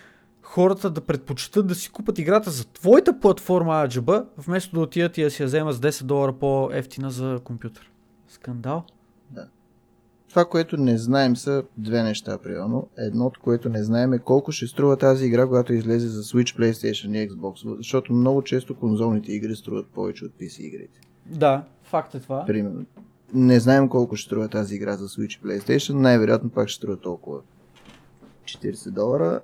хората 0.53 0.91
да 0.91 1.01
предпочитат 1.01 1.67
да 1.67 1.75
си 1.75 1.91
купат 1.91 2.19
играта 2.19 2.51
за 2.51 2.65
твоята 2.65 3.21
платформа 3.21 3.73
AGB, 3.73 4.25
вместо 4.39 4.75
да 4.75 4.81
отидат 4.81 5.19
и 5.19 5.23
да 5.23 5.31
си 5.31 5.43
я 5.43 5.47
вземат 5.47 5.77
с 5.77 5.81
10 5.81 6.05
долара 6.05 6.33
по-ефтина 6.33 7.11
за 7.11 7.41
компютър. 7.45 7.91
Скандал? 8.29 8.85
Да. 9.31 9.47
Това, 10.29 10.45
което 10.45 10.77
не 10.77 10.99
знаем 10.99 11.37
са 11.37 11.65
две 11.79 12.03
неща, 12.03 12.39
примерно. 12.39 12.89
Едното, 12.99 13.41
което 13.41 13.69
не 13.69 13.85
знаем 13.85 14.13
е 14.13 14.19
колко 14.19 14.53
ще 14.53 14.67
струва 14.67 14.97
тази 14.97 15.27
игра, 15.27 15.47
когато 15.47 15.73
излезе 15.73 16.09
за 16.09 16.23
Switch, 16.23 16.59
PlayStation 16.59 17.19
и 17.19 17.31
Xbox, 17.31 17.77
защото 17.77 18.13
много 18.13 18.43
често 18.43 18.77
конзолните 18.77 19.33
игри 19.33 19.57
струват 19.57 19.87
повече 19.87 20.25
от 20.25 20.33
PC 20.33 20.61
игрите. 20.61 21.01
Да, 21.27 21.65
факт 21.83 22.15
е 22.15 22.21
това. 22.21 22.45
Примерно. 22.47 22.85
Не 23.35 23.61
знаем 23.61 23.89
колко 23.89 24.17
ще 24.17 24.27
струва 24.27 24.49
тази 24.49 24.75
игра 24.75 24.97
за 24.97 25.09
Switch 25.09 25.39
и 25.39 25.43
PlayStation, 25.43 25.95
най-вероятно 25.95 26.51
пак 26.51 26.69
ще 26.69 26.77
струва 26.77 26.97
толкова 26.97 27.41
40 28.45 28.91
долара. 28.91 29.41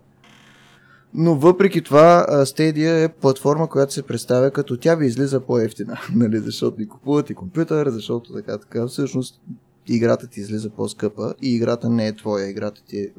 Но 1.14 1.34
въпреки 1.34 1.82
това, 1.82 2.26
Stadia 2.30 3.04
е 3.04 3.08
платформа, 3.08 3.68
която 3.68 3.92
се 3.92 4.02
представя 4.02 4.50
като 4.50 4.76
тя 4.76 4.94
ви 4.94 5.06
излиза 5.06 5.40
по-ефтина, 5.40 6.00
нали? 6.14 6.38
защото 6.38 6.80
ни 6.80 6.88
купуват 6.88 7.30
и 7.30 7.34
компютър, 7.34 7.88
защото 7.88 8.32
така 8.32 8.58
така. 8.58 8.86
Всъщност 8.86 9.40
играта 9.86 10.26
ти 10.26 10.40
излиза 10.40 10.70
по-скъпа 10.70 11.34
и 11.42 11.54
играта 11.54 11.88
не 11.88 12.06
е 12.06 12.16
твоя, 12.16 12.50
играта 12.50 12.84
ти 12.84 12.98
е, 12.98 13.12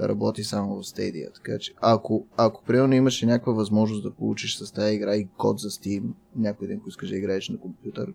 работи 0.00 0.44
само 0.44 0.76
в 0.76 0.82
Stadia. 0.82 1.34
Така 1.34 1.58
че 1.58 1.74
ако, 1.80 2.26
ако 2.36 2.64
примерно 2.64 2.94
имаше 2.94 3.26
някаква 3.26 3.52
възможност 3.52 4.02
да 4.02 4.10
получиш 4.10 4.56
с 4.56 4.72
тази 4.72 4.94
игра 4.94 5.16
и 5.16 5.28
код 5.36 5.58
за 5.58 5.70
Steam, 5.70 6.02
някой 6.36 6.68
ден, 6.68 6.76
ако 6.80 6.88
искаш 6.88 7.08
да 7.08 7.16
играеш 7.16 7.48
на 7.48 7.58
компютър, 7.58 8.12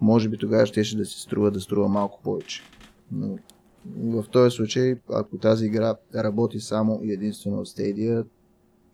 може 0.00 0.28
би 0.28 0.38
тогава 0.38 0.66
ще 0.66 0.80
да 0.80 1.04
си 1.04 1.20
струва 1.20 1.50
да 1.50 1.60
струва 1.60 1.88
малко 1.88 2.20
повече. 2.22 2.62
Но 3.12 3.38
в 3.96 4.24
този 4.32 4.56
случай, 4.56 4.96
ако 5.12 5.38
тази 5.38 5.66
игра 5.66 5.94
работи 6.14 6.60
само 6.60 7.00
и 7.02 7.12
единствено 7.12 7.56
в 7.56 7.66
Stadia 7.66 8.24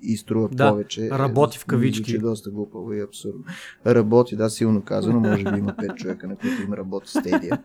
и 0.02 0.16
струва 0.16 0.48
да, 0.48 0.70
повече. 0.70 1.10
Работи 1.10 1.58
в 1.58 1.64
кавички. 1.64 2.14
Е 2.14 2.18
доста 2.18 2.50
глупаво 2.50 2.92
и 2.92 3.00
абсурдно. 3.00 3.44
Работи, 3.86 4.36
да, 4.36 4.50
силно 4.50 4.82
казано. 4.82 5.20
Може 5.20 5.44
би 5.44 5.58
има 5.58 5.74
5 5.78 5.94
човека, 5.94 6.28
на 6.28 6.36
които 6.36 6.62
им 6.62 6.72
работи 6.72 7.08
Stadia. 7.08 7.58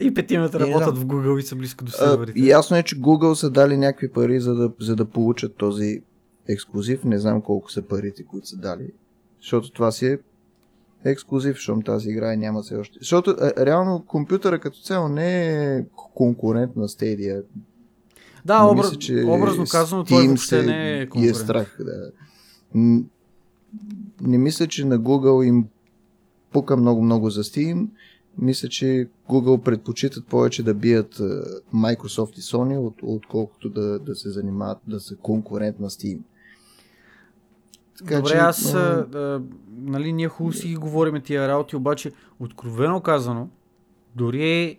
И 0.00 0.14
петимата 0.14 0.60
работят 0.60 0.94
да. 0.94 1.00
в 1.00 1.06
Google 1.06 1.38
и 1.38 1.42
са 1.42 1.56
близко 1.56 1.84
до 1.84 1.92
серверите. 1.92 2.40
Ясно 2.40 2.76
е, 2.76 2.82
че 2.82 3.00
Google 3.00 3.34
са 3.34 3.50
дали 3.50 3.76
някакви 3.76 4.08
пари, 4.08 4.40
за 4.40 4.54
да, 4.54 4.72
за 4.80 4.96
да 4.96 5.04
получат 5.04 5.54
този 5.54 6.02
ексклюзив. 6.48 7.04
Не 7.04 7.18
знам 7.18 7.42
колко 7.42 7.72
са 7.72 7.82
парите, 7.82 8.24
които 8.24 8.48
са 8.48 8.56
дали. 8.56 8.90
Защото 9.40 9.70
това 9.70 9.92
си 9.92 10.06
е 10.06 10.18
ексклюзив, 11.10 11.54
защото 11.54 11.80
тази 11.80 12.10
игра 12.10 12.34
и 12.34 12.36
няма 12.36 12.62
все 12.62 12.76
още. 12.76 12.98
Защото 13.00 13.30
е, 13.30 13.66
реално 13.66 14.04
компютъра 14.06 14.58
като 14.58 14.80
цяло 14.80 15.08
не 15.08 15.46
е 15.76 15.84
конкурент 16.14 16.76
на 16.76 16.88
Stadia. 16.88 17.42
Да, 18.44 18.64
не 18.64 18.70
образ, 18.70 18.86
мисля, 18.86 18.98
че 18.98 19.24
образно 19.26 19.64
казано, 19.70 20.04
той 20.04 20.26
въобще 20.26 20.62
не 20.62 21.00
е 21.00 21.08
конкурент. 21.08 21.36
е 21.36 21.38
страх, 21.38 21.78
да. 21.80 22.12
Не 24.20 24.38
мисля, 24.38 24.66
че 24.66 24.84
на 24.84 24.98
Google 24.98 25.44
им 25.44 25.64
пука 26.52 26.76
много-много 26.76 27.30
за 27.30 27.44
Steam. 27.44 27.86
Мисля, 28.38 28.68
че 28.68 29.08
Google 29.28 29.62
предпочитат 29.62 30.26
повече 30.26 30.62
да 30.62 30.74
бият 30.74 31.14
Microsoft 31.74 32.38
и 32.38 32.40
Sony, 32.40 32.78
от, 32.78 32.94
отколкото 33.02 33.68
да, 33.68 33.98
да 33.98 34.14
се 34.14 34.30
занимават, 34.30 34.78
да 34.86 35.00
са 35.00 35.16
конкурент 35.16 35.80
на 35.80 35.90
Steam. 35.90 36.18
Така, 37.98 38.16
Добре, 38.16 38.30
че, 38.30 38.36
аз, 38.36 38.74
а, 38.74 39.06
а, 39.14 39.40
нали, 39.76 40.12
ние 40.12 40.28
хубаво 40.28 40.52
си 40.52 40.68
ги 40.68 40.76
говорим 40.76 41.22
тия 41.22 41.48
работи, 41.48 41.76
обаче, 41.76 42.12
откровено 42.40 43.00
казано, 43.00 43.48
дори, 44.14 44.78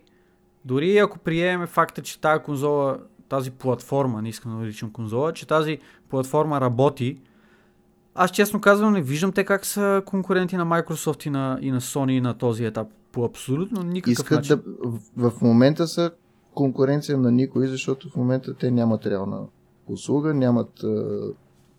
дори 0.64 0.98
ако 0.98 1.18
приемем 1.18 1.66
факта, 1.66 2.02
че 2.02 2.20
тази 2.20 2.42
конзола, 2.42 2.98
тази 3.28 3.50
платформа, 3.50 4.22
не 4.22 4.28
искам 4.28 4.52
да 4.52 4.58
наричам 4.58 4.92
конзола, 4.92 5.32
че 5.32 5.46
тази 5.46 5.78
платформа 6.10 6.60
работи, 6.60 7.20
аз 8.14 8.30
честно 8.30 8.60
казвам 8.60 8.92
не 8.92 9.02
виждам 9.02 9.32
те 9.32 9.44
как 9.44 9.66
са 9.66 10.02
конкуренти 10.06 10.56
на 10.56 10.66
Microsoft 10.66 11.26
и 11.26 11.30
на, 11.30 11.58
и 11.60 11.70
на 11.70 11.80
Sony 11.80 12.20
на 12.20 12.34
този 12.34 12.64
етап. 12.64 12.88
По 13.12 13.24
абсолютно 13.24 13.82
никакъв 13.82 14.12
Искат 14.12 14.38
начин. 14.38 14.56
Да, 14.56 14.62
в, 15.16 15.30
в 15.30 15.42
момента 15.42 15.88
са 15.88 16.10
конкуренция 16.54 17.18
на 17.18 17.30
никой, 17.30 17.66
защото 17.66 18.10
в 18.10 18.16
момента 18.16 18.54
те 18.54 18.70
нямат 18.70 19.06
реална 19.06 19.46
услуга, 19.86 20.34
нямат 20.34 20.82
а, 20.84 21.20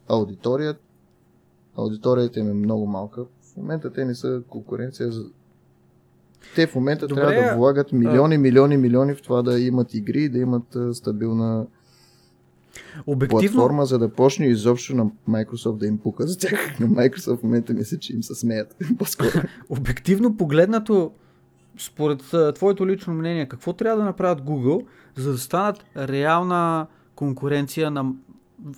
аудитория, 0.08 0.76
аудиторията 1.80 2.40
им 2.40 2.50
е 2.50 2.54
много 2.54 2.88
малка. 2.88 3.24
В 3.24 3.58
момента 3.58 3.94
те 3.94 4.06
не 4.06 4.16
са 4.16 4.42
конкуренция 4.50 5.12
за... 5.12 5.26
Те 6.56 6.68
в 6.68 6.76
момента 6.76 7.08
Добре, 7.08 7.22
трябва 7.22 7.50
да 7.50 7.56
влагат 7.56 7.92
милиони, 7.92 8.38
милиони, 8.38 8.78
милиони 8.78 9.14
в 9.14 9.22
това 9.22 9.42
да 9.42 9.60
имат 9.60 9.94
игри 9.94 10.24
и 10.24 10.30
да 10.30 10.40
имат 10.40 10.78
стабилна 10.94 11.66
Обективно... 13.06 13.40
платформа, 13.40 13.86
за 13.86 14.00
да 14.00 14.10
почне 14.10 14.46
изобщо 14.46 14.96
на 14.96 15.06
Microsoft 15.30 15.78
да 15.78 15.88
им 15.88 15.98
пука 15.98 16.28
за 16.28 16.38
тях. 16.38 16.80
На 16.80 16.88
Microsoft 16.88 17.40
в 17.40 17.44
момента 17.44 17.74
мисля, 17.74 17.98
че 17.98 18.14
им 18.14 18.24
се 18.24 18.36
смеят 18.36 18.76
по-скоро. 19.00 19.30
Обективно 19.70 20.38
погледнато, 20.38 21.12
според 21.80 22.24
твоето 22.56 22.88
лично 22.88 23.14
мнение, 23.14 23.48
какво 23.48 23.74
трябва 23.74 23.98
да 23.98 24.06
направят 24.06 24.42
Google, 24.42 24.86
за 25.16 25.32
да 25.32 25.38
станат 25.38 25.86
реална 25.98 26.88
конкуренция 27.16 27.92
на 27.92 28.14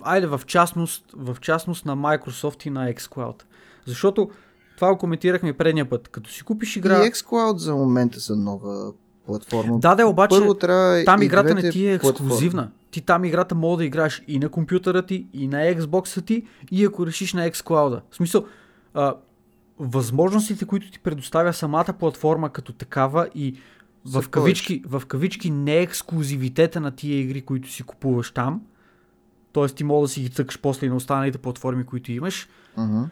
айде 0.02 0.26
в 0.26 0.40
частност, 0.46 1.04
в 1.16 1.36
частност 1.40 1.86
на 1.86 1.96
Microsoft 1.96 2.66
и 2.66 2.70
на 2.70 2.92
xCloud. 2.92 3.42
Защото 3.86 4.30
това 4.76 4.92
го 4.92 4.98
коментирахме 4.98 5.52
предния 5.52 5.90
път. 5.90 6.08
Като 6.08 6.30
си 6.30 6.42
купиш 6.42 6.76
игра... 6.76 7.06
И 7.06 7.10
xCloud 7.10 7.56
за 7.56 7.74
момента 7.74 8.20
са 8.20 8.36
нова 8.36 8.92
платформа. 9.26 9.78
Да, 9.78 9.94
да, 9.94 10.06
обаче 10.06 10.38
Първо 10.38 10.54
трябва 10.54 11.04
там 11.04 11.22
играта 11.22 11.54
не 11.54 11.70
ти 11.70 11.86
е 11.86 11.94
ексклюзивна. 11.94 12.62
Платформи. 12.62 12.78
Ти 12.90 13.00
там 13.00 13.24
играта 13.24 13.54
може 13.54 13.78
да 13.78 13.84
играеш 13.84 14.22
и 14.28 14.38
на 14.38 14.48
компютъра 14.48 15.02
ти, 15.02 15.26
и 15.32 15.48
на 15.48 15.56
Xbox 15.56 16.24
ти, 16.24 16.46
и 16.70 16.84
ако 16.84 17.06
решиш 17.06 17.32
на 17.32 17.50
xCloud. 17.50 18.00
В 18.10 18.16
смисъл, 18.16 18.44
а, 18.94 19.14
възможностите, 19.78 20.64
които 20.64 20.90
ти 20.90 20.98
предоставя 20.98 21.52
самата 21.52 21.94
платформа 21.98 22.50
като 22.50 22.72
такава 22.72 23.28
и 23.34 23.56
в 24.04 24.28
кавички, 24.28 24.82
в 24.86 25.02
кавички 25.06 25.50
не 25.50 25.78
ексклюзивитета 25.78 26.80
на 26.80 26.90
тия 26.90 27.20
игри, 27.20 27.42
които 27.42 27.70
си 27.70 27.82
купуваш 27.82 28.30
там, 28.30 28.60
т.е. 29.52 29.66
ти 29.66 29.84
мога 29.84 30.02
да 30.02 30.08
си 30.08 30.20
ги 30.20 30.28
цъкаш 30.28 30.60
после 30.60 30.86
и 30.86 30.90
на 30.90 30.96
останалите 30.96 31.38
платформи, 31.38 31.86
които 31.86 32.12
имаш. 32.12 32.48
Uh-huh. 32.78 33.08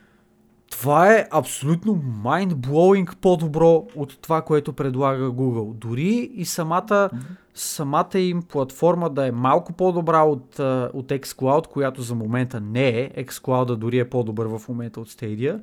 Това 0.71 1.15
е 1.15 1.29
абсолютно 1.31 2.03
mind-blowing 2.25 3.17
по-добро 3.17 3.87
от 3.97 4.19
това, 4.21 4.43
което 4.43 4.73
предлага 4.73 5.25
Google. 5.25 5.75
Дори 5.75 6.31
и 6.35 6.45
самата, 6.45 6.89
uh-huh. 6.89 7.13
самата 7.55 8.19
им 8.19 8.43
платформа 8.43 9.11
да 9.11 9.27
е 9.27 9.33
малко 9.33 9.73
по-добра 9.73 10.23
от, 10.23 10.59
от 10.95 11.09
xCloud, 11.09 11.67
която 11.67 12.03
за 12.03 12.15
момента 12.15 12.61
не 12.61 12.89
е. 12.89 13.25
xCloud 13.25 13.77
дори 13.77 13.99
е 13.99 14.11
по-добър 14.11 14.47
в 14.47 14.69
момента 14.69 15.01
от 15.01 15.09
Stadia. 15.09 15.61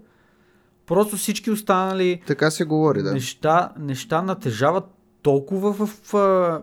Просто 0.86 1.18
всички 1.18 1.52
останали 1.52 2.22
така 2.28 2.52
се 2.52 2.66
говори, 2.66 3.02
да. 3.02 3.14
неща, 3.14 3.72
неща 3.80 4.22
натежават 4.22 4.86
толкова 5.22 5.74
в, 5.74 5.86
в 5.88 6.62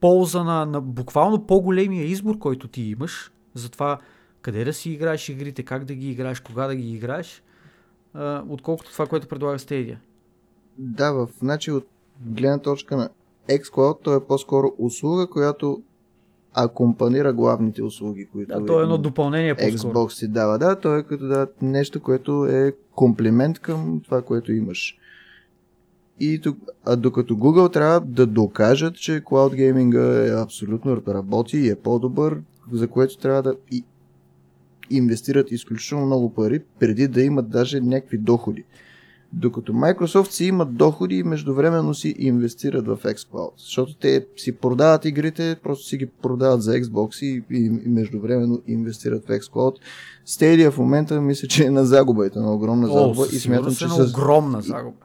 полза 0.00 0.44
на, 0.44 0.66
на 0.66 0.80
буквално 0.80 1.46
по-големия 1.46 2.04
избор, 2.04 2.38
който 2.38 2.68
ти 2.68 2.82
имаш, 2.82 3.32
за 3.54 3.70
това 3.70 3.98
къде 4.42 4.64
да 4.64 4.72
си 4.72 4.90
играеш 4.90 5.28
игрите, 5.28 5.62
как 5.62 5.84
да 5.84 5.94
ги 5.94 6.10
играеш, 6.10 6.40
кога 6.40 6.66
да 6.66 6.74
ги 6.74 6.92
играеш, 6.92 7.42
а, 8.14 8.42
отколкото 8.48 8.92
това, 8.92 9.06
което 9.06 9.28
предлага 9.28 9.58
Stadia. 9.58 9.96
Да, 10.78 11.12
в 11.12 11.28
значи 11.38 11.70
от 11.70 11.86
гледна 12.26 12.58
точка 12.58 12.96
на 12.96 13.08
xCloud, 13.48 13.98
то 14.02 14.14
е 14.14 14.24
по-скоро 14.24 14.72
услуга, 14.78 15.26
която 15.26 15.82
акомпанира 16.54 17.32
главните 17.32 17.82
услуги, 17.82 18.26
които 18.32 18.60
да, 18.60 18.66
то 18.66 18.80
е 18.80 18.82
едно 18.82 18.98
допълнение 18.98 19.54
по-скоро. 19.54 19.92
Xbox 19.92 20.08
си 20.08 20.28
дава. 20.28 20.58
Да, 20.58 20.80
то 20.80 20.96
е 20.96 21.02
като 21.02 21.26
да, 21.26 21.46
нещо, 21.62 22.02
което 22.02 22.46
е 22.46 22.72
комплимент 22.94 23.58
към 23.58 24.00
това, 24.04 24.22
което 24.22 24.52
имаш. 24.52 24.98
И 26.20 26.40
а 26.84 26.96
докато 26.96 27.34
Google 27.36 27.72
трябва 27.72 28.00
да 28.00 28.26
докажат, 28.26 28.96
че 28.96 29.24
Cloud 29.24 29.54
Gaming 29.54 30.26
е 30.26 30.42
абсолютно 30.42 31.02
работи 31.08 31.58
и 31.58 31.68
е 31.68 31.74
по-добър, 31.74 32.40
за 32.72 32.88
което 32.88 33.18
трябва 33.18 33.42
да 33.42 33.54
и, 33.70 33.84
инвестират 34.90 35.50
изключително 35.50 36.06
много 36.06 36.34
пари, 36.34 36.60
преди 36.80 37.08
да 37.08 37.22
имат 37.22 37.50
даже 37.50 37.80
някакви 37.80 38.18
доходи. 38.18 38.64
Докато 39.32 39.72
Microsoft 39.72 40.30
си 40.30 40.44
имат 40.44 40.74
доходи 40.74 41.16
и 41.16 41.22
междувременно 41.22 41.94
си 41.94 42.14
инвестират 42.18 42.86
в 42.86 42.98
xCloud. 43.02 43.50
Защото 43.58 43.94
те 43.94 44.26
си 44.36 44.52
продават 44.52 45.04
игрите, 45.04 45.56
просто 45.62 45.86
си 45.86 45.96
ги 45.96 46.06
продават 46.06 46.62
за 46.62 46.72
Xbox 46.72 47.24
и, 47.24 47.44
и, 47.50 47.64
и 47.86 47.88
междувременно 47.88 48.62
инвестират 48.66 49.24
в 49.24 49.28
xCloud. 49.28 49.74
Stadia 50.26 50.70
в 50.70 50.78
момента 50.78 51.20
мисля, 51.20 51.48
че 51.48 51.64
е 51.64 51.70
на 51.70 51.84
загуба, 51.84 52.26
е 52.26 52.38
на 52.38 52.54
огромна 52.54 52.86
загуба. 52.86 53.22
О, 53.22 53.26
и 53.32 53.38
смятам, 53.38 53.74
че 53.74 53.84
е 53.84 53.88
с... 53.88 54.10
огромна 54.10 54.60
загуба. 54.60 54.96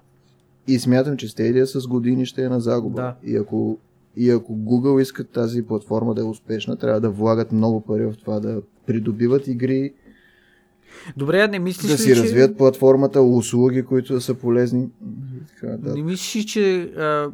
И 0.68 0.80
смятам, 0.80 1.18
че 1.18 1.28
Stadia 1.28 1.64
с 1.64 1.88
години 1.88 2.26
ще 2.26 2.44
е 2.44 2.50
на 2.50 2.60
загуба. 2.60 3.02
Да. 3.02 3.16
И 3.24 3.36
ако 3.38 3.78
И 4.18 4.30
ако 4.30 4.54
Google 4.54 5.02
искат 5.02 5.30
тази 5.30 5.66
платформа 5.66 6.14
да 6.14 6.22
е 6.22 6.26
успешна, 6.26 6.78
трябва 6.78 7.02
да 7.02 7.10
влагат 7.10 7.52
много 7.52 7.82
пари 7.82 8.06
в 8.06 8.14
това 8.24 8.40
да 8.40 8.62
придобиват 8.86 9.48
игри, 9.48 9.94
Добре, 11.18 11.48
не 11.48 11.60
мислиш 11.60 11.92
да 11.92 11.94
ли, 11.94 11.98
си 11.98 12.16
че... 12.16 12.24
развият 12.24 12.58
платформата, 12.58 13.22
услуги, 13.22 13.84
които 13.84 14.14
да 14.14 14.22
са 14.22 14.34
полезни. 14.34 14.90
Така, 15.48 15.78
да. 15.78 15.96
Не 15.96 16.04
мислиш, 16.04 16.36
ли, 16.36 16.46
че 16.46 16.82
а, 16.82 17.32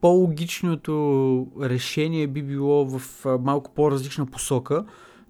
по-логичното 0.00 1.46
решение 1.62 2.26
би 2.26 2.42
било 2.42 2.98
в 2.98 3.26
а, 3.26 3.38
малко 3.38 3.70
по-различна 3.74 4.26
посока, 4.26 4.84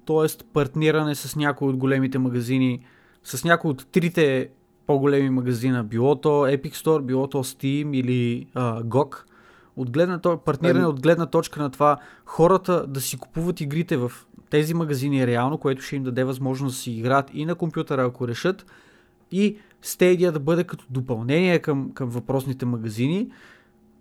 т.е. 0.06 0.44
партниране 0.52 1.14
с 1.14 1.36
някои 1.36 1.68
от 1.68 1.76
големите 1.76 2.18
магазини, 2.18 2.84
с 3.24 3.44
някои 3.44 3.70
от 3.70 3.86
трите 3.92 4.48
по-големи 4.90 5.30
магазина, 5.30 5.84
било 5.84 6.16
то 6.16 6.28
Epic 6.28 6.74
Store, 6.74 7.02
било 7.02 7.26
то 7.26 7.44
Steam 7.44 7.96
или 7.96 8.46
а, 8.54 8.82
GOG, 8.82 9.16
от 9.76 9.90
гледна, 9.90 10.18
то- 10.18 10.38
партниране 10.38 10.78
Ами- 10.80 10.88
от 10.88 11.02
гледна 11.02 11.26
точка 11.26 11.62
на 11.62 11.70
това 11.70 11.96
хората 12.24 12.86
да 12.86 13.00
си 13.00 13.18
купуват 13.18 13.60
игрите 13.60 13.96
в 13.96 14.12
тези 14.50 14.74
магазини 14.74 15.26
реално, 15.26 15.58
което 15.58 15.82
ще 15.82 15.96
им 15.96 16.02
даде 16.02 16.24
възможност 16.24 16.74
да 16.76 16.80
си 16.80 16.92
играят 16.92 17.30
и 17.34 17.44
на 17.44 17.54
компютъра, 17.54 18.04
ако 18.04 18.28
решат, 18.28 18.66
и 19.32 19.56
Stadia 19.84 20.30
да 20.30 20.40
бъде 20.40 20.64
като 20.64 20.84
допълнение 20.90 21.58
към, 21.58 21.92
към 21.92 22.08
въпросните 22.08 22.66
магазини, 22.66 23.28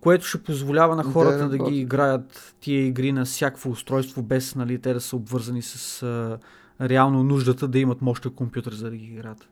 което 0.00 0.24
ще 0.26 0.42
позволява 0.42 0.96
на 0.96 1.02
Да, 1.02 1.10
хората 1.10 1.48
да, 1.48 1.58
да. 1.58 1.70
ги 1.70 1.80
играят 1.80 2.54
тия 2.60 2.86
игри 2.86 3.12
на 3.12 3.24
всякакво 3.24 3.70
устройство, 3.70 4.22
без 4.22 4.54
нали, 4.54 4.78
те 4.78 4.92
да 4.94 5.00
са 5.00 5.16
обвързани 5.16 5.62
с 5.62 6.02
а, 6.02 6.38
реално 6.88 7.22
нуждата 7.22 7.68
да 7.68 7.78
имат 7.78 8.02
мощен 8.02 8.32
компютър, 8.32 8.72
за 8.74 8.90
да 8.90 8.96
ги 8.96 9.04
играят. 9.04 9.48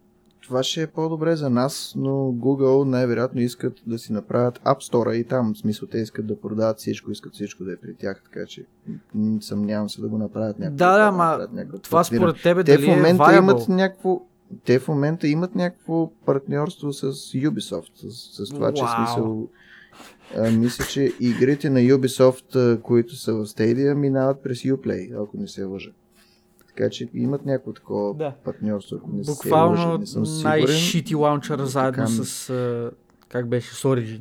Това 0.49 0.63
ще 0.63 0.83
е 0.83 0.87
по-добре 0.87 1.37
за 1.37 1.51
нас, 1.51 1.95
но 1.97 2.11
Google 2.13 2.85
най-вероятно 2.85 3.41
искат 3.41 3.83
да 3.87 3.99
си 3.99 4.13
направят 4.13 4.59
App 4.59 4.91
Store 4.91 5.13
и 5.13 5.25
там, 5.25 5.55
в 5.55 5.59
смисъл, 5.59 5.89
те 5.89 5.99
искат 5.99 6.27
да 6.27 6.41
продават 6.41 6.79
всичко, 6.79 7.11
искат 7.11 7.35
всичко 7.35 7.65
да 7.65 7.73
е 7.73 7.77
при 7.77 7.95
тях, 7.95 8.23
така 8.25 8.47
че 8.47 8.65
съмнявам 9.41 9.91
се 9.91 10.01
да 10.01 10.09
го 10.09 10.19
направят 10.19 10.59
някакво. 10.59 10.77
Да, 10.77 10.99
да, 10.99 11.05
да 11.05 11.13
ма, 11.13 11.49
някакво 11.53 11.79
Това 11.79 12.05
според 12.05 12.43
тебе 12.43 12.65
Те 12.65 12.77
дали 12.77 12.87
в 12.87 12.89
момента 12.89 13.33
е 13.33 13.37
имат 13.37 13.69
някакво 13.69 14.21
те 14.65 14.79
в 14.79 14.89
момента 14.89 15.29
имат 15.29 15.55
някакво 15.55 16.11
партньорство 16.27 16.93
с 16.93 17.13
Ubisoft, 17.13 18.11
с, 18.11 18.47
с 18.47 18.49
това, 18.49 18.73
че 18.73 18.83
Вау. 18.83 18.97
смисъл 18.97 19.49
а, 20.37 20.51
мисля, 20.51 20.85
че 20.85 21.13
игрите 21.21 21.71
на 21.71 21.81
Ubisoft, 21.81 22.81
които 22.81 23.17
са 23.17 23.35
в 23.35 23.47
Stadia, 23.47 23.95
минават 23.95 24.43
през 24.43 24.63
Uplay, 24.63 25.23
ако 25.23 25.37
не 25.37 25.49
се 25.49 25.65
лъжа. 25.65 25.91
Така 26.79 26.91
че 26.91 27.09
имат 27.14 27.47
някакво 27.47 27.72
такова 27.72 28.14
Да. 28.14 28.35
партньорство, 28.45 29.01
не 29.12 29.24
се 29.24 29.31
лъжа, 29.31 29.41
Буквално 29.43 29.99
не 29.99 30.07
съм 30.07 30.26
сигурен. 30.26 30.51
най-шити 30.51 31.14
лаунчера 31.14 31.57
но 31.62 31.66
заедно 31.66 31.93
така 32.07 32.24
с... 32.24 32.51
а, 32.51 32.91
как 33.29 33.49
беше? 33.49 33.74
С 33.74 33.83
Origin. 33.83 34.20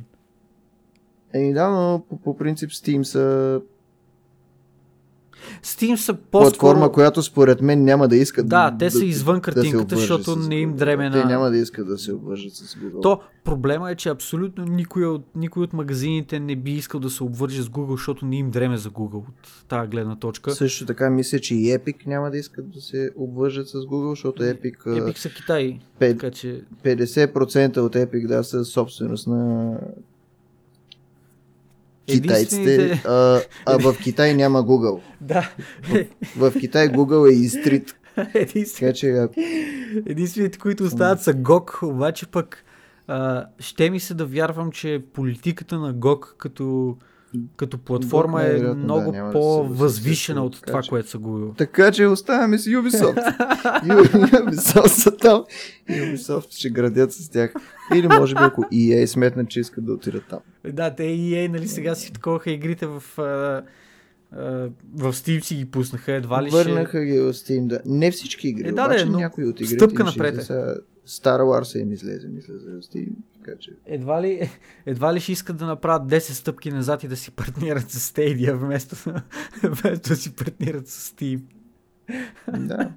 Еми 1.32 1.52
да, 1.52 1.68
но 1.68 2.02
по, 2.08 2.16
по 2.16 2.36
принцип 2.36 2.70
Steam 2.70 3.02
са 3.02 3.60
Steam 5.62 5.96
са 5.96 6.14
по-скоро... 6.14 6.30
платформа, 6.42 6.92
която 6.92 7.22
според 7.22 7.60
мен 7.60 7.84
няма 7.84 8.08
да 8.08 8.16
искат 8.16 8.48
Да, 8.48 8.76
те 8.78 8.90
са 8.90 8.98
да- 8.98 9.04
извън 9.04 9.36
да 9.36 9.42
картинката, 9.42 9.82
обвържат 9.84 10.18
защото 10.18 10.38
не 10.38 10.54
им 10.54 10.76
дреме 10.76 11.10
Те 11.10 11.18
на- 11.18 11.24
няма 11.24 11.50
да 11.50 11.56
искат 11.58 11.86
да 11.86 11.98
се 11.98 12.12
обвържат 12.12 12.52
с 12.52 12.74
Google. 12.74 13.02
То 13.02 13.20
проблема 13.44 13.90
е, 13.90 13.94
че 13.94 14.08
абсолютно 14.08 14.64
никой 14.64 15.04
от, 15.04 15.26
никой 15.36 15.62
от 15.62 15.72
магазините 15.72 16.40
не 16.40 16.56
би 16.56 16.72
искал 16.72 17.00
да 17.00 17.10
се 17.10 17.24
обвърже 17.24 17.62
с 17.62 17.68
Google, 17.68 17.90
защото 17.90 18.26
не 18.26 18.36
им 18.36 18.50
дреме 18.50 18.76
за 18.76 18.90
Google 18.90 19.14
от 19.18 19.24
тази 19.68 19.88
гледна 19.88 20.16
точка. 20.16 20.50
Също 20.50 20.86
така 20.86 21.10
мисля, 21.10 21.38
че 21.38 21.54
и 21.54 21.66
Epic 21.68 22.06
няма 22.06 22.30
да 22.30 22.38
искат 22.38 22.70
да 22.70 22.80
се 22.80 23.10
обвържат 23.16 23.68
с 23.68 23.74
Google, 23.74 24.10
защото 24.10 24.42
Epic, 24.42 24.76
Epic 24.78 25.18
са 25.18 25.28
Китай, 25.30 25.78
пет- 26.00 26.10
така 26.10 26.30
че 26.30 26.62
50% 26.84 27.76
от 27.78 27.94
Epic 27.94 28.26
да 28.26 28.44
са 28.44 28.64
собственост 28.64 29.26
на 29.26 29.72
китайците, 32.08 32.74
Единствените- 32.74 33.08
а, 33.08 33.40
а 33.66 33.78
в 33.78 33.98
Китай 33.98 34.34
няма 34.34 34.64
Google. 34.64 35.00
да, 35.20 35.52
В 36.36 36.52
Китай 36.60 36.88
Google 36.88 37.30
е 37.30 37.34
изтрит. 37.34 37.94
единствен, 38.34 38.94
че 38.94 39.26
единствените, 40.06 40.58
които 40.58 40.84
остават 40.84 41.22
са 41.22 41.34
GOG, 41.34 41.82
обаче 41.84 42.26
пък 42.26 42.64
а, 43.06 43.46
ще 43.58 43.90
ми 43.90 44.00
се 44.00 44.14
да 44.14 44.26
вярвам, 44.26 44.72
че 44.72 45.02
политиката 45.12 45.78
на 45.78 45.94
GOG 45.94 46.36
като, 46.38 46.96
като 47.56 47.78
платформа 47.78 48.42
е 48.42 48.62
много 48.62 49.12
да 49.12 49.30
по-възвишена 49.32 50.44
от 50.44 50.52
това, 50.52 50.66
така, 50.66 50.88
което 50.88 51.08
са 51.08 51.18
Google. 51.18 51.58
така 51.58 51.90
че 51.90 52.06
оставяме 52.06 52.58
с 52.58 52.64
Ubisoft. 52.64 53.36
Ubisoft 53.84 54.86
са 54.86 55.16
там. 55.16 55.44
Ubisoft 55.90 56.58
ще 56.58 56.70
градят 56.70 57.12
с 57.12 57.28
тях. 57.28 57.52
Или 57.94 58.08
може 58.08 58.34
би 58.34 58.42
ако 58.42 58.62
EA 58.62 59.06
сметнат, 59.06 59.48
че 59.48 59.60
искат 59.60 59.86
да 59.86 59.92
отидат 59.92 60.24
там. 60.30 60.38
Да, 60.72 60.94
те 60.94 61.02
EA, 61.02 61.48
нали, 61.48 61.68
сега 61.68 61.94
си 61.94 62.12
таковаха 62.12 62.50
игрите 62.50 62.86
в, 62.86 63.18
а, 63.18 63.62
в 64.32 65.12
Steam 65.12 65.40
си 65.40 65.54
ги 65.54 65.70
пуснаха, 65.70 66.12
едва 66.12 66.42
ли 66.42 66.48
ще... 66.48 66.56
Върнаха 66.56 67.04
ги 67.04 67.18
в 67.18 67.32
Steam, 67.32 67.66
да. 67.66 67.80
Не 67.86 68.10
всички 68.10 68.48
игри, 68.48 68.68
Е, 68.68 68.72
да, 68.72 68.84
обаче 68.84 69.04
но 69.04 69.18
някои 69.18 69.44
от 69.44 69.60
игрите 69.60 69.74
стъпка 69.74 70.06
ще 70.06 70.18
напред 70.18 70.38
е. 70.38 70.40
излезе. 70.40 70.74
Star 71.06 71.40
Wars 71.40 71.80
им 71.80 71.92
излезе, 71.92 72.28
мисля, 72.28 72.54
за 72.58 72.70
Steam. 72.70 73.08
Така 73.34 73.58
че... 73.58 73.70
Едва 73.86 74.22
ли, 74.22 74.50
едва 74.86 75.14
ли 75.14 75.20
ще 75.20 75.32
искат 75.32 75.56
да 75.56 75.66
направят 75.66 76.08
10 76.08 76.18
стъпки 76.18 76.70
назад 76.70 77.04
и 77.04 77.08
да 77.08 77.16
си 77.16 77.30
партнират 77.30 77.90
с 77.90 78.12
Stadia, 78.12 78.54
вместо, 78.54 78.96
вместо 79.62 80.08
да 80.08 80.16
си 80.16 80.36
партнират 80.36 80.88
с 80.88 81.12
Steam. 81.12 81.40
Да. 82.58 82.92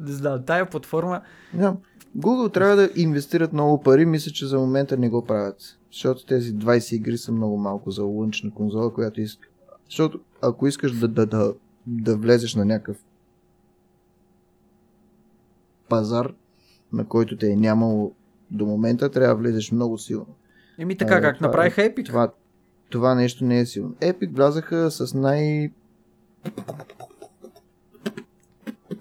Не 0.00 0.12
знам, 0.12 0.44
тая 0.46 0.70
платформа... 0.70 1.20
Да. 1.54 1.76
Google 2.18 2.54
трябва 2.54 2.76
да 2.76 2.90
инвестират 2.96 3.52
много 3.52 3.82
пари, 3.82 4.06
мисля, 4.06 4.32
че 4.32 4.46
за 4.46 4.58
момента 4.58 4.96
не 4.96 5.08
го 5.08 5.24
правят. 5.24 5.78
Защото 5.92 6.26
тези 6.26 6.54
20 6.54 6.94
игри 6.94 7.18
са 7.18 7.32
много 7.32 7.56
малко 7.56 7.90
за 7.90 8.02
лънч 8.02 8.42
на 8.42 8.50
конзола, 8.50 8.94
която 8.94 9.20
иска. 9.20 9.48
Защото 9.88 10.20
ако 10.42 10.66
искаш 10.66 10.92
да, 10.92 11.08
да, 11.08 11.26
да, 11.26 11.54
да 11.86 12.16
влезеш 12.16 12.54
на 12.54 12.64
някакъв 12.64 12.96
пазар, 15.88 16.34
на 16.92 17.06
който 17.06 17.36
те 17.36 17.50
е 17.50 17.56
нямало 17.56 18.12
до 18.50 18.66
момента, 18.66 19.10
трябва 19.10 19.34
да 19.34 19.40
влезеш 19.40 19.72
много 19.72 19.98
силно. 19.98 20.34
Еми 20.78 20.96
така, 20.96 21.14
А, 21.14 21.20
как 21.20 21.36
това 21.36 21.46
е- 21.46 21.48
направиха 21.48 21.80
Epic. 21.80 22.04
Това, 22.06 22.32
това 22.90 23.14
нещо 23.14 23.44
не 23.44 23.60
е 23.60 23.66
силно. 23.66 23.94
Epic 23.94 24.34
влязаха 24.34 24.90
с 24.90 25.14
най 25.14 25.72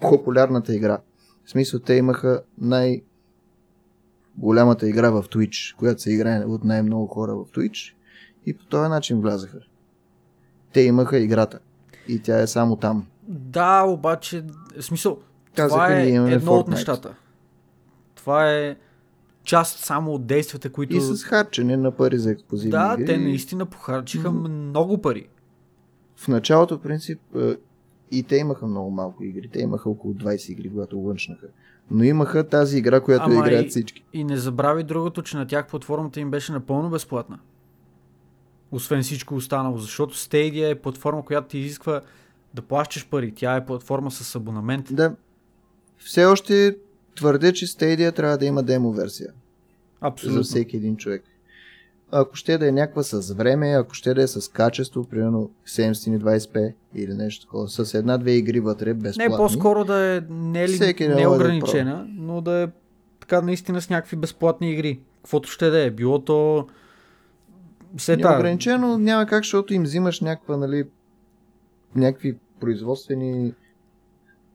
популярната 0.02 0.76
игра. 0.76 1.00
В 1.46 1.50
смисъл, 1.50 1.80
те 1.80 1.94
имаха 1.94 2.44
най 2.58 3.02
голямата 4.38 4.90
игра 4.90 5.10
в 5.10 5.24
Twitch, 5.24 5.76
която 5.76 6.02
се 6.02 6.14
играе 6.14 6.40
от 6.40 6.64
най-много 6.64 7.08
хора 7.08 7.36
в 7.36 7.46
Twitch 7.46 7.94
и 8.46 8.54
по 8.54 8.66
този 8.66 8.90
начин 8.90 9.22
влязаха. 9.22 9.60
Те 10.74 10.82
имаха 10.82 11.18
играта 11.20 11.60
и 12.08 12.20
тя 12.20 12.40
е 12.40 12.48
само 12.48 12.76
там. 12.76 13.06
Да, 13.28 13.84
обаче, 13.84 14.44
в 14.80 14.84
смисъл, 14.84 15.18
Казаха 15.56 15.70
това 15.76 15.94
е 15.94 16.10
едно 16.10 16.26
от 16.54 16.66
Fortnite. 16.66 16.70
нещата. 16.70 17.16
Това 18.16 18.52
е 18.52 18.76
част 19.44 19.80
само 19.80 20.12
от 20.12 20.26
действията, 20.26 20.72
които... 20.72 20.96
И 20.96 21.02
с 21.02 21.24
харчене 21.24 21.78
на 21.78 21.92
пари 21.92 22.18
за 22.18 22.32
ексклюзивни 22.32 22.72
Да, 22.72 22.94
игри. 22.94 23.06
те 23.06 23.18
наистина 23.18 23.66
похарчиха 23.66 24.32
много 24.32 24.98
пари. 24.98 25.28
В 26.16 26.28
началото, 26.28 26.78
в 26.78 26.82
принцип, 26.82 27.20
е, 27.36 27.56
и 28.12 28.24
те 28.24 28.36
имаха 28.36 28.68
много 28.68 28.92
малко 28.92 29.24
игри. 29.24 29.48
Те 29.48 29.60
имаха 29.60 29.90
около 29.90 30.14
20 30.14 30.50
игри, 30.50 30.70
когато 30.70 30.98
лънчнаха. 30.98 31.48
Но 31.92 32.04
имаха 32.04 32.44
тази 32.44 32.78
игра, 32.78 33.00
която 33.02 33.26
Ама 33.26 33.36
играят 33.38 33.66
и- 33.66 33.70
всички. 33.70 34.04
И 34.14 34.24
не 34.24 34.38
забрави 34.38 34.84
другото, 34.84 35.22
че 35.22 35.38
на 35.38 35.48
тях 35.48 35.68
платформата 35.68 36.20
им 36.20 36.32
беше 36.32 36.52
напълно 36.52 36.90
безплатна. 36.90 37.40
Освен 38.72 39.04
всичко 39.04 39.36
останало, 39.36 39.78
защото 39.78 40.16
Stadia 40.16 40.72
е 40.72 40.76
платформа, 40.76 41.26
която 41.26 41.48
ти 41.48 41.58
изисква 41.58 42.02
да 42.54 42.62
плащаш 42.62 43.08
пари. 43.10 43.34
Тя 43.36 43.56
е 43.56 43.66
платформа 43.66 44.12
с 44.12 44.36
абонамент. 44.36 44.86
Да. 44.92 45.16
Все 45.98 46.26
още 46.26 46.78
твърдя, 47.16 47.54
че 47.54 47.68
Stadia 47.68 48.16
трябва 48.16 48.38
да 48.38 48.46
има 48.46 48.64
демо 48.64 48.92
версия 48.92 49.34
Абсолютно. 50.02 50.44
за 50.44 50.50
всеки 50.50 50.78
един 50.78 50.98
човек. 50.98 51.24
Ако 52.12 52.36
ще 52.36 52.58
да 52.58 52.68
е 52.68 52.72
някаква 52.72 53.04
с 53.04 53.34
време, 53.34 53.68
ако 53.68 53.94
ще 53.94 54.14
да 54.14 54.24
е 54.24 54.28
с 54.28 54.52
качество, 54.52 55.04
примерно 55.04 55.52
720p 55.68 56.74
или 56.96 57.14
нещо 57.14 57.46
такова, 57.46 57.68
с 57.68 57.94
една-две 57.94 58.32
игри 58.32 58.60
вътре, 58.60 58.88
Не, 58.88 58.94
безплатни. 58.94 59.36
по-скоро 59.38 59.86
да 59.86 60.16
е 60.16 60.22
не, 60.30 60.68
ли, 60.68 60.78
да 60.78 61.16
не 61.16 61.22
да 61.22 61.30
ограничена, 61.30 62.06
но 62.10 62.42
да 62.42 62.62
е 62.62 62.68
така 63.20 63.42
наистина 63.42 63.82
с 63.82 63.90
някакви 63.90 64.18
безплатни 64.18 64.72
игри. 64.72 65.00
Каквото 65.18 65.50
ще 65.50 65.70
да 65.70 65.84
е. 65.84 65.92
Било 65.92 66.20
то... 66.20 66.68
Все 67.98 68.18
та, 68.18 68.30
Неограничено 68.30 68.98
няма 68.98 69.26
как, 69.26 69.44
защото 69.44 69.74
им 69.74 69.84
взимаш 69.84 70.22
някаква, 70.22 70.58
нали, 70.58 70.84
някакви 71.96 72.38
производствени 72.60 73.54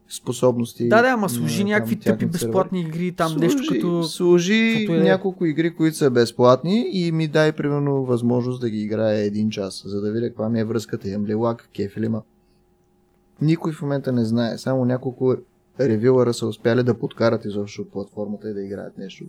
способности. 0.09 0.89
Да, 0.89 1.03
да, 1.03 1.09
ама 1.09 1.29
служи 1.29 1.65
някакви 1.65 1.97
тъпи 1.97 2.27
безплатни 2.27 2.81
игри, 2.81 3.13
там 3.13 3.29
служи, 3.29 3.47
нещо 3.47 3.75
като... 3.75 4.03
Служи 4.03 4.87
да 4.87 4.97
е. 4.97 5.01
няколко 5.01 5.47
игри, 5.47 5.75
които 5.75 5.97
са 5.97 6.11
безплатни 6.11 6.87
и 6.93 7.13
ми 7.13 7.29
дай 7.29 7.53
примерно 7.53 8.05
възможност 8.05 8.61
да 8.61 8.71
ги 8.71 8.83
играя 8.83 9.19
един 9.19 9.51
час, 9.51 9.83
за 9.87 10.01
да 10.01 10.13
видя 10.13 10.29
каква 10.29 10.49
ми 10.49 10.61
е 10.61 10.65
връзката. 10.65 11.09
Имам 11.09 11.27
ли 11.27 11.35
лак, 11.35 11.69
кеф 11.75 11.97
ли 11.97 12.05
има. 12.07 12.23
Никой 13.41 13.73
в 13.73 13.83
момента 13.83 14.13
не 14.13 14.25
знае. 14.25 14.59
Само 14.59 14.85
няколко 14.85 15.37
ревюъра 15.81 16.35
са 16.35 16.47
успяли 16.47 16.83
да 16.83 16.99
подкарат 16.99 17.45
изобщо 17.45 17.89
платформата 17.89 18.51
и 18.51 18.55
да 18.55 18.63
играят 18.63 18.99
нещо. 18.99 19.25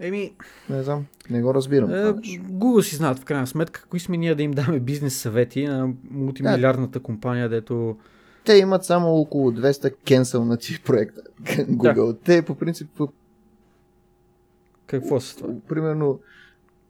Еми, 0.00 0.34
Не 0.70 0.82
знам, 0.82 1.06
не 1.30 1.42
го 1.42 1.54
разбирам. 1.54 1.90
е. 1.90 1.94
Google 1.94 2.80
си 2.80 2.96
знаят 2.96 3.18
в 3.18 3.24
крайна 3.24 3.46
сметка, 3.46 3.84
кои 3.88 4.00
сме 4.00 4.16
ние 4.16 4.34
да 4.34 4.42
им 4.42 4.50
даме 4.50 4.80
бизнес 4.80 5.16
съвети 5.16 5.66
на 5.66 5.88
мултимилиардната 6.10 7.00
компания, 7.00 7.48
дето... 7.48 7.96
Те 8.44 8.54
имат 8.54 8.84
само 8.84 9.08
около 9.08 9.52
200 9.52 9.94
кенселнати 9.96 10.82
проекта. 10.82 11.20
Google. 11.44 12.16
Те 12.24 12.42
по 12.42 12.54
принцип, 12.54 12.88
Какво 14.86 15.20
са 15.20 15.36
това? 15.36 15.54
примерно, 15.68 16.20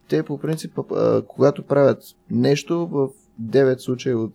те 0.08 0.22
по 0.22 0.38
принцип, 0.38 0.78
когато 1.26 1.62
правят 1.62 2.02
нещо, 2.30 2.86
в 2.86 3.08
9 3.42 3.78
случая 3.78 4.18
от 4.18 4.34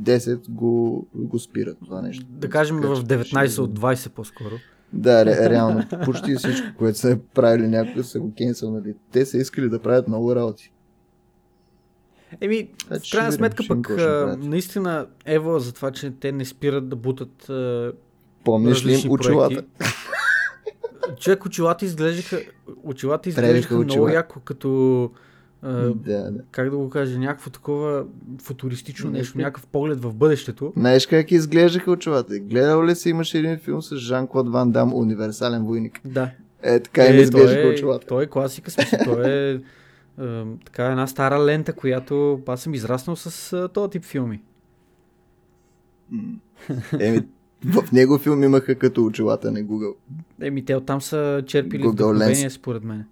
10 0.00 0.50
го, 0.50 1.06
го 1.14 1.38
спират 1.38 1.78
това 1.84 2.02
нещо. 2.02 2.26
Да 2.28 2.48
кажем 2.50 2.76
в 2.76 2.96
че 2.96 3.02
19 3.02 3.46
ще- 3.46 3.60
от 3.60 3.78
20 3.78 4.08
по-скоро. 4.08 4.54
Да, 4.92 5.24
ре, 5.24 5.50
реално. 5.50 5.84
Почти 6.04 6.34
всичко, 6.34 6.66
което 6.78 6.98
са 6.98 7.18
правили 7.34 7.68
някога, 7.68 8.04
са 8.04 8.20
го 8.20 8.32
кенселнали. 8.34 8.94
Те 9.12 9.26
са 9.26 9.38
искали 9.38 9.68
да 9.68 9.78
правят 9.82 10.08
много 10.08 10.34
работи. 10.36 10.72
Еми, 12.40 12.68
Значи 12.86 13.10
в 13.10 13.12
крайна 13.12 13.32
сметка 13.32 13.64
пък 13.68 13.90
а, 13.90 14.36
наистина 14.40 15.06
Ева 15.26 15.60
за 15.60 15.72
това, 15.72 15.90
че 15.90 16.10
те 16.10 16.32
не 16.32 16.44
спират 16.44 16.88
да 16.88 16.96
бутат 16.96 17.50
а, 17.50 17.92
Помниш 18.44 18.86
ли 18.86 18.92
им 18.92 19.10
очилата? 19.10 19.64
Човек, 21.20 21.44
очилата 21.46 21.84
изглеждаха, 21.84 22.40
очилата 22.82 23.28
изглеждаха 23.28 23.74
много 23.74 23.90
очила. 23.90 24.12
яко, 24.12 24.40
като 24.40 25.10
Да, 25.62 25.94
да. 25.94 26.32
как 26.50 26.70
да 26.70 26.76
го 26.76 26.90
кажа, 26.90 27.18
някакво 27.18 27.50
такова 27.50 28.04
футуристично 28.42 29.10
Не, 29.10 29.18
нещо, 29.18 29.38
не. 29.38 29.44
някакъв 29.44 29.66
поглед 29.66 30.02
в 30.02 30.14
бъдещето. 30.14 30.72
Знаеш 30.76 31.06
как 31.06 31.30
изглеждаха 31.30 31.90
очилата? 31.90 32.38
Гледал 32.38 32.84
ли 32.84 32.94
си 32.96 33.08
имаше 33.10 33.38
един 33.38 33.58
филм 33.58 33.82
с 33.82 33.96
Жан-Клод 33.96 34.48
Ван 34.48 34.72
Дам, 34.72 34.94
Универсален 34.94 35.64
войник? 35.64 36.00
Да. 36.04 36.30
Е, 36.62 36.80
така 36.80 37.06
им 37.06 37.16
Е, 37.16 37.20
изглеждаха 37.20 37.62
е, 37.62 37.70
очилата. 37.72 38.06
той 38.06 38.24
е 38.24 38.26
класика, 38.26 38.70
смисъл, 38.70 38.98
той 39.04 39.30
е 39.30 39.60
така 40.64 40.86
една 40.86 41.06
стара 41.06 41.44
лента, 41.44 41.72
която 41.72 42.40
аз 42.46 42.60
съм 42.62 42.74
израснал 42.74 43.16
с 43.16 43.68
този 43.68 43.90
тип 43.90 44.04
филми. 44.04 44.42
Еми, 47.00 47.20
в 47.64 47.92
него 47.92 48.18
филм 48.18 48.42
имаха 48.42 48.74
като 48.74 49.04
очилата 49.04 49.52
на 49.52 49.60
Google. 49.60 49.94
Еми, 50.40 50.64
те 50.64 50.76
оттам 50.76 51.00
са 51.00 51.42
черпили 51.46 51.82
Google 51.82 51.92
вдъхновение, 51.92 52.50
според 52.50 52.84
мен. 52.84 53.04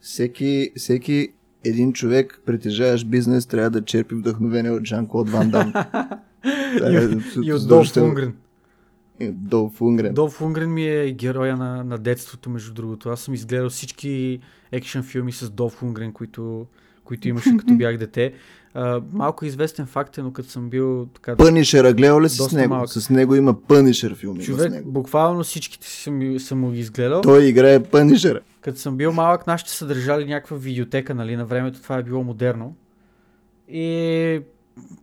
Всеки, 0.00 0.70
всеки 0.76 1.28
един 1.64 1.92
човек, 1.92 2.40
притежаващ 2.46 3.08
бизнес, 3.08 3.46
трябва 3.46 3.70
да 3.70 3.84
черпи 3.84 4.14
вдъхновение 4.14 4.70
от 4.70 4.84
Жан-Клод 4.84 5.30
Ван 5.30 5.50
Дам. 5.50 5.72
и, 6.90 6.96
е, 6.96 7.00
от- 7.00 7.46
и 7.46 7.52
от 7.52 7.68
Долф. 7.68 7.96
Унгрен. 7.96 8.34
Долф 9.22 9.80
Унгрен. 9.82 10.14
Долф 10.14 10.40
Унгрен 10.40 10.72
ми 10.72 10.86
е 10.88 11.12
героя 11.12 11.56
на, 11.56 11.84
на 11.84 11.98
детството, 11.98 12.50
между 12.50 12.74
другото. 12.74 13.08
Аз 13.08 13.20
съм 13.20 13.34
изгледал 13.34 13.70
всички 13.70 14.40
екшен 14.72 15.02
филми 15.02 15.32
с 15.32 15.50
Долф 15.50 15.82
Унгрен, 15.82 16.12
които, 16.12 16.66
които 17.04 17.28
имаше 17.28 17.56
като 17.56 17.74
бях 17.74 17.96
дете. 17.96 18.32
А, 18.74 19.00
малко 19.12 19.44
известен 19.44 19.86
факт 19.86 20.18
е, 20.18 20.22
но 20.22 20.32
като 20.32 20.48
съм 20.48 20.70
бил 20.70 21.06
така... 21.14 21.36
Пънишера, 21.36 21.92
гледал 21.94 22.20
ли 22.20 22.28
си 22.28 22.36
с 22.42 22.52
него? 22.52 22.74
малък. 22.74 22.88
С 22.88 23.10
него 23.10 23.34
има 23.34 23.60
Пънишер 23.60 24.14
филм. 24.14 24.34
има 24.34 24.42
с 24.42 24.46
Човек, 24.46 24.72
него. 24.72 24.90
буквално 24.90 25.42
всичките 25.44 25.86
си 25.86 26.02
съм, 26.02 26.38
съм 26.38 26.72
ги 26.72 26.80
изгледал. 26.80 27.20
Той 27.20 27.44
играе 27.44 27.82
Пънишера. 27.82 28.40
Като 28.60 28.78
съм 28.78 28.96
бил 28.96 29.12
малък, 29.12 29.46
нашите 29.46 29.70
са 29.70 29.86
държали 29.86 30.24
някаква 30.24 30.56
видеотека, 30.56 31.14
нали, 31.14 31.36
на 31.36 31.44
времето 31.44 31.82
това 31.82 31.96
е 31.96 32.02
било 32.02 32.22
модерно. 32.24 32.76
И 33.68 34.40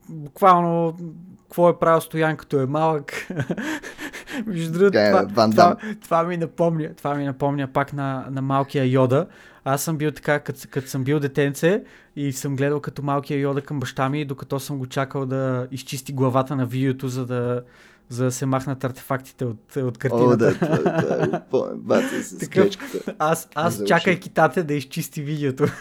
буквално, 0.09 0.97
какво 1.41 1.69
е 1.69 1.79
правил 1.79 2.01
Стоян 2.01 2.37
като 2.37 2.59
е 2.59 2.65
малък. 2.65 3.27
Между 4.45 4.71
другото, 4.71 4.91
Така 4.91 5.19
е, 5.19 5.27
това, 5.27 5.49
това, 5.49 5.75
това, 6.01 6.23
ми 6.23 6.37
напомня, 6.37 6.89
това 6.97 7.15
ми 7.15 7.25
напомня 7.25 7.67
пак 7.67 7.93
на, 7.93 8.25
на 8.31 8.41
малкия 8.41 8.85
Йода. 8.85 9.27
Аз 9.65 9.81
съм 9.81 9.97
бил 9.97 10.11
така, 10.11 10.39
като, 10.39 10.59
като 10.69 10.87
съм 10.87 11.03
бил 11.03 11.19
детенце 11.19 11.83
и 12.15 12.33
съм 12.33 12.55
гледал 12.55 12.79
като 12.79 13.01
малкия 13.01 13.39
Йода 13.39 13.61
към 13.61 13.79
баща 13.79 14.09
ми, 14.09 14.25
докато 14.25 14.59
съм 14.59 14.77
го 14.77 14.85
чакал 14.85 15.25
да 15.25 15.67
изчисти 15.71 16.13
главата 16.13 16.55
на 16.55 16.65
видеото, 16.65 17.07
за 17.07 17.25
да, 17.25 17.61
за 18.09 18.23
да 18.23 18.31
се 18.31 18.45
махнат 18.45 18.83
артефактите 18.83 19.45
от, 19.45 19.75
от 19.75 19.97
О, 19.97 19.99
картината. 19.99 20.37
да, 20.37 20.53
това, 20.53 21.01
това 21.01 21.27
го 21.27 21.37
помня. 21.51 21.75
Бати 21.75 22.23
с 22.23 22.37
Такъв-. 22.37 23.05
Аз, 23.19 23.49
аз 23.55 23.83
чакайки 23.83 24.29
тате 24.29 24.63
да 24.63 24.73
изчисти 24.73 25.21
видеото. 25.21 25.65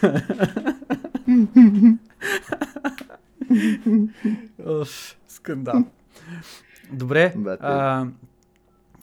Скандал. 5.29 5.85
Добре, 6.93 7.35
а, 7.61 8.07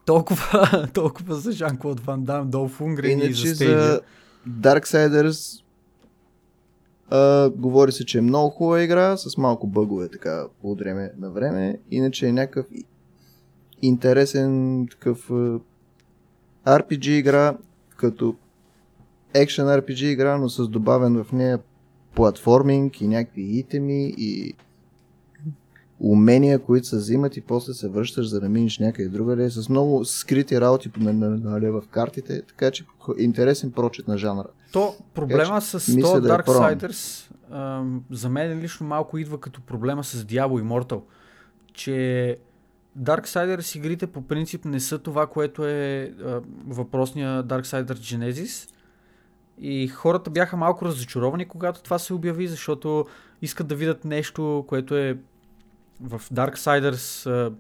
толкова, 0.06 0.88
толкова 0.94 1.36
за 1.36 1.52
Жан-Клод 1.52 2.00
Ван 2.00 2.24
Дам, 2.24 2.50
Долф 2.50 2.82
Унгрен 2.82 3.20
и 3.20 3.34
за 3.34 3.48
Stadia. 3.48 3.56
за 3.56 4.02
Darksiders 4.50 5.64
а, 7.10 7.50
говори 7.50 7.92
се, 7.92 8.06
че 8.06 8.18
е 8.18 8.22
много 8.22 8.50
хубава 8.50 8.82
игра, 8.82 9.18
с 9.18 9.38
малко 9.38 9.68
бъгове 9.68 10.10
така 10.10 10.46
по 10.62 10.76
време 10.76 11.12
на 11.18 11.30
време. 11.30 11.80
Иначе 11.92 12.28
е 12.28 12.32
някакъв 12.32 12.66
интересен 13.82 14.88
такъв 14.92 15.30
RPG 16.66 17.08
игра, 17.08 17.58
като 17.98 18.36
екшен 19.34 19.66
RPG 19.66 20.04
игра, 20.04 20.38
но 20.38 20.50
с 20.50 20.68
добавен 20.68 21.24
в 21.24 21.32
нея 21.32 21.60
платформинг 22.16 23.02
и 23.02 23.08
някакви 23.08 23.42
итеми 23.42 24.14
и 24.18 24.54
умения, 26.04 26.60
които 26.60 26.88
се 26.88 26.96
взимат 26.96 27.38
и 27.38 27.42
после 27.42 27.74
се 27.74 27.90
връщаш, 27.90 28.28
за 28.28 28.40
да 28.40 28.50
минеш 28.50 28.80
някъде 28.80 29.10
другаде, 29.10 29.50
с 29.50 29.70
много 29.70 30.06
скрити 30.06 30.62
работи 30.62 30.92
на, 30.98 31.14
на, 31.14 31.30
нали, 31.30 31.70
в 31.70 31.84
картите, 31.92 32.42
така 32.42 32.72
че 32.72 32.86
интересен 33.18 33.72
прочет 33.72 34.08
на 34.08 34.18
жанра. 34.18 34.48
То 34.72 34.96
проблема 35.14 35.62
с 35.62 35.88
мисля 35.96 36.14
то 36.14 36.22
да 36.22 36.34
е 36.34 36.38
Darksiders 36.38 37.32
ам, 37.52 38.04
за 38.12 38.30
мен 38.30 38.60
лично 38.60 38.88
малко 38.88 39.18
идва 39.18 39.40
като 39.40 39.62
проблема 39.62 40.04
с 40.04 40.24
Diablo 40.24 40.64
Immortal. 40.64 41.02
Че 41.74 42.38
Darksiders 43.00 43.78
игрите 43.78 44.08
по 44.08 44.22
принцип 44.22 44.66
не 44.66 44.80
са 44.80 45.00
това, 45.00 45.28
което 45.28 45.68
е 45.68 46.14
а, 46.26 46.42
въпросния 46.68 47.44
Darksiders 47.44 47.94
Genesis. 47.94 48.70
И 49.60 49.88
хората 49.88 50.30
бяха 50.30 50.58
малко 50.58 50.86
разочаровани, 50.86 51.46
когато 51.46 51.84
това 51.84 52.00
се 52.00 52.14
обяви, 52.14 52.48
защото 52.48 53.06
искат 53.42 53.68
да 53.68 53.76
видят 53.76 54.06
нещо, 54.06 54.66
което 54.68 54.98
е 54.98 55.18
в 56.02 56.22
Darksiders 56.34 57.30
а, 57.30 57.52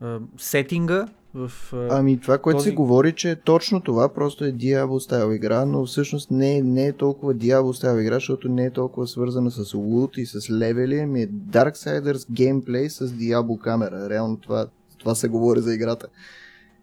а, 0.00 0.18
сетинга. 0.38 1.06
В, 1.34 1.52
а, 1.72 1.88
Ами 1.90 2.20
това, 2.20 2.38
което 2.38 2.58
този- 2.58 2.68
се 2.68 2.74
говори, 2.74 3.12
че 3.12 3.30
е 3.30 3.36
точно 3.36 3.80
това, 3.80 4.08
просто 4.14 4.44
е 4.44 4.52
Diablo 4.52 4.98
стайл 4.98 5.32
игра, 5.34 5.64
но 5.64 5.86
всъщност 5.86 6.30
не, 6.30 6.62
не 6.62 6.86
е 6.86 6.92
толкова 6.92 7.34
Diablo 7.34 7.72
стайл 7.72 8.00
игра, 8.00 8.14
защото 8.14 8.48
не 8.48 8.64
е 8.64 8.70
толкова 8.70 9.06
свързана 9.06 9.50
с 9.50 9.74
лут 9.74 10.16
и 10.16 10.26
с 10.26 10.50
левели, 10.50 10.98
ами 10.98 11.22
е 11.22 11.28
Darksiders 11.28 12.30
геймплей 12.30 12.90
с 12.90 13.08
Diablo 13.08 13.58
камера. 13.60 14.10
Реално 14.10 14.36
това, 14.36 14.66
това 14.98 15.14
се 15.14 15.28
говори 15.28 15.60
за 15.60 15.74
играта. 15.74 16.06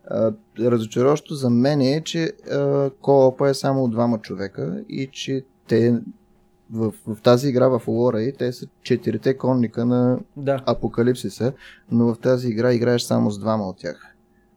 А, 0.07 0.33
разочароващо 0.59 1.35
за 1.35 1.49
мен 1.49 1.81
е, 1.81 2.01
че 2.05 2.31
а, 2.51 2.89
коопа 3.01 3.49
е 3.49 3.53
само 3.53 3.83
от 3.83 3.91
двама 3.91 4.19
човека 4.21 4.83
и 4.89 5.09
че 5.11 5.43
те 5.67 5.99
в, 6.71 6.93
в 7.07 7.21
тази 7.23 7.49
игра 7.49 7.67
в 7.69 7.81
лора 7.87 8.21
и 8.21 8.33
те 8.33 8.51
са 8.51 8.67
четирите 8.83 9.37
конника 9.37 9.85
на 9.85 10.19
да. 10.37 10.59
апокалипсиса, 10.65 11.53
но 11.91 12.13
в 12.13 12.19
тази 12.19 12.47
игра 12.47 12.73
играеш 12.73 13.01
само 13.01 13.31
с 13.31 13.39
двама 13.39 13.67
от 13.67 13.77
тях. 13.77 14.05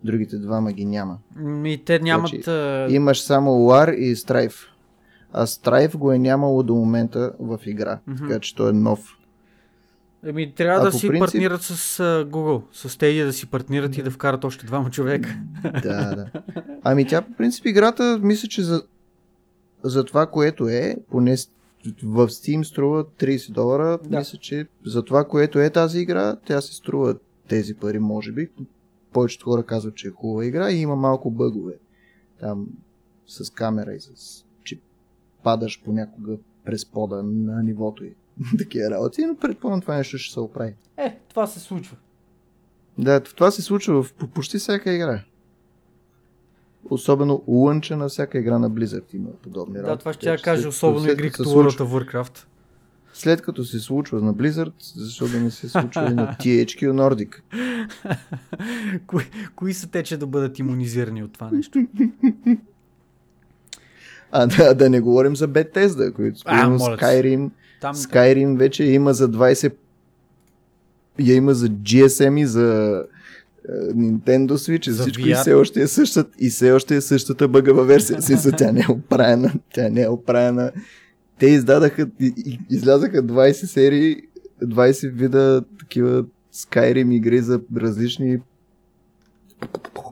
Другите 0.05 0.37
двама 0.37 0.73
ги 0.73 0.85
няма. 0.85 1.19
И 1.65 1.83
те 1.87 1.99
нямат... 1.99 2.31
Значи, 2.31 2.95
Имаш 2.95 3.21
само 3.21 3.51
War 3.51 3.93
и 3.93 4.17
Strife. 4.17 4.67
А 5.33 5.47
Strife 5.47 5.97
го 5.97 6.13
е 6.13 6.19
нямало 6.19 6.63
до 6.63 6.75
момента 6.75 7.33
в 7.41 7.59
игра, 7.67 7.99
Мгм. 8.07 8.17
така 8.19 8.41
че 8.41 8.55
той 8.55 8.71
е 8.71 8.73
нов. 8.73 9.17
Еми, 10.27 10.53
трябва 10.53 10.81
А 10.81 10.85
да 10.85 10.93
си 10.93 11.09
принцип- 11.09 11.19
партнират 11.19 11.63
с 11.63 11.71
а, 12.01 12.25
Google, 12.25 12.63
с 12.73 12.89
Stadia 12.89 13.25
да 13.25 13.33
си 13.33 13.47
партнират 13.47 13.97
и 13.99 14.03
да 14.03 14.11
вкарат 14.11 14.45
още 14.45 14.67
двама 14.67 14.91
човека. 14.91 15.37
да, 15.83 16.15
да. 16.17 16.27
Ами 16.83 17.07
тя 17.07 17.23
по 17.23 17.33
принцип 17.33 17.67
играта, 17.67 18.21
мисля, 18.23 18.49
че 18.49 18.63
за, 18.63 18.83
за 19.83 20.05
това, 20.05 20.27
което 20.27 20.69
е, 20.69 20.97
поне 21.11 21.37
в 22.03 22.29
Steam 22.29 22.63
струва 22.63 23.05
30 23.05 23.53
долара, 23.53 23.99
Да. 24.05 24.19
мисля, 24.19 24.39
че 24.39 24.67
за 24.87 25.03
това, 25.05 25.25
което 25.25 25.59
е 25.59 25.71
тази 25.71 25.99
игра, 26.01 26.37
тя 26.37 26.61
се 26.61 26.75
струва 26.75 27.17
тези 27.49 27.75
пари, 27.75 27.99
може 27.99 28.33
би. 28.33 28.51
Повечето 29.13 29.45
хора 29.45 29.63
казват, 29.63 29.95
че 29.95 30.09
е 30.09 30.11
хубава 30.11 30.45
игра 30.45 30.71
и 30.71 30.77
има 30.77 30.97
малко 30.97 31.31
бъгове. 31.31 31.75
Там 32.41 32.67
с 33.27 33.51
камера 33.51 33.93
и 33.93 34.01
с 34.01 34.11
че 34.65 34.81
падаш 35.43 35.83
понякога 35.85 36.37
през 36.65 36.87
пода 36.87 37.23
на 37.23 37.63
нивото 37.63 38.05
и 38.05 38.15
такива 38.59 38.91
работи, 38.91 39.25
но 39.25 39.37
предполагам 39.37 39.81
това 39.81 39.97
нещо 39.97 40.19
ще 40.19 40.33
се 40.33 40.41
оправи. 40.41 40.75
Е, 40.97 41.19
това 41.29 41.47
се 41.47 41.61
случва. 41.61 41.97
Да, 42.99 43.21
това 43.21 43.51
се 43.51 43.63
случва 43.63 44.03
в 44.03 44.13
по- 44.13 44.29
почти 44.29 44.59
всяка 44.59 44.93
игра. 44.93 45.25
Особено 46.91 47.43
лънча 47.49 47.97
на 47.97 48.09
всяка 48.09 48.39
игра 48.39 48.59
на 48.59 48.71
Blizzard 48.71 49.15
има 49.15 49.29
подобни 49.43 49.79
работи. 49.79 49.91
Да, 49.91 49.97
това 49.97 50.13
ще 50.13 50.31
я 50.31 50.39
кажа, 50.39 50.69
особено 50.69 51.11
игри 51.11 51.31
като 51.31 51.49
World 51.51 51.81
of 51.81 52.13
Warcraft. 52.13 52.45
След 53.15 53.43
като 53.43 53.65
се 53.65 53.81
случва 53.81 54.21
на 54.21 54.35
Blizzard, 54.35 54.73
защо 54.97 55.29
да 55.29 55.41
не 55.41 55.51
се 55.51 55.69
случва 55.69 56.11
и 56.11 56.15
на 56.15 56.37
THQ 56.41 56.91
Nordic? 56.91 57.41
кои, 59.07 59.25
кои 59.57 59.75
са 59.75 59.91
те, 59.91 60.03
че 60.03 60.17
да 60.17 60.27
бъдат 60.27 60.59
иммунизирани 60.59 61.23
от 61.23 61.33
това 61.33 61.51
нещо? 61.53 61.87
А 64.33 64.47
да, 64.47 64.75
да 64.75 64.91
не 64.91 65.01
говорим 65.01 65.37
за 65.37 65.49
Bethesda, 65.49 66.13
които 66.13 66.41
А. 66.45 66.69
Skyrim, 66.69 67.51
Там, 67.81 67.95
Skyrim 67.95 68.57
вече 68.57 68.85
има 68.85 69.15
за 69.15 69.31
20 69.31 69.73
я 71.19 71.35
има 71.35 71.55
за 71.55 71.69
GSM 71.69 72.41
и 72.41 72.47
за 72.47 73.03
Nintendo 73.71 74.53
Switch, 74.53 74.89
и 74.89 74.93
За 74.93 75.03
всичко 75.03 75.21
и 75.21 75.25
VR. 75.25 75.41
все 75.41 75.55
още 75.55 75.83
е 75.83 75.87
същата, 75.89 76.31
и 76.39 76.51
все 76.51 76.73
още 76.73 76.97
е 76.97 77.01
същата 77.01 77.49
бъгава 77.49 77.85
версия. 77.85 78.23
Си, 78.23 78.51
тя 78.53 78.73
не 78.73 78.81
е 78.81 78.93
оправена, 78.93 79.53
тя 79.75 79.89
не 79.89 80.03
е 80.03 80.09
оправена. 80.09 80.73
Те 81.39 81.47
издадаха, 81.47 82.11
и- 82.21 82.35
и- 82.39 82.59
излязаха 82.71 83.23
20 83.23 83.53
серии, 83.53 84.23
20 84.61 85.09
вида 85.09 85.65
такива 85.79 86.25
Skyrim 86.55 87.15
игри 87.15 87.41
за 87.41 87.61
различни 87.77 88.39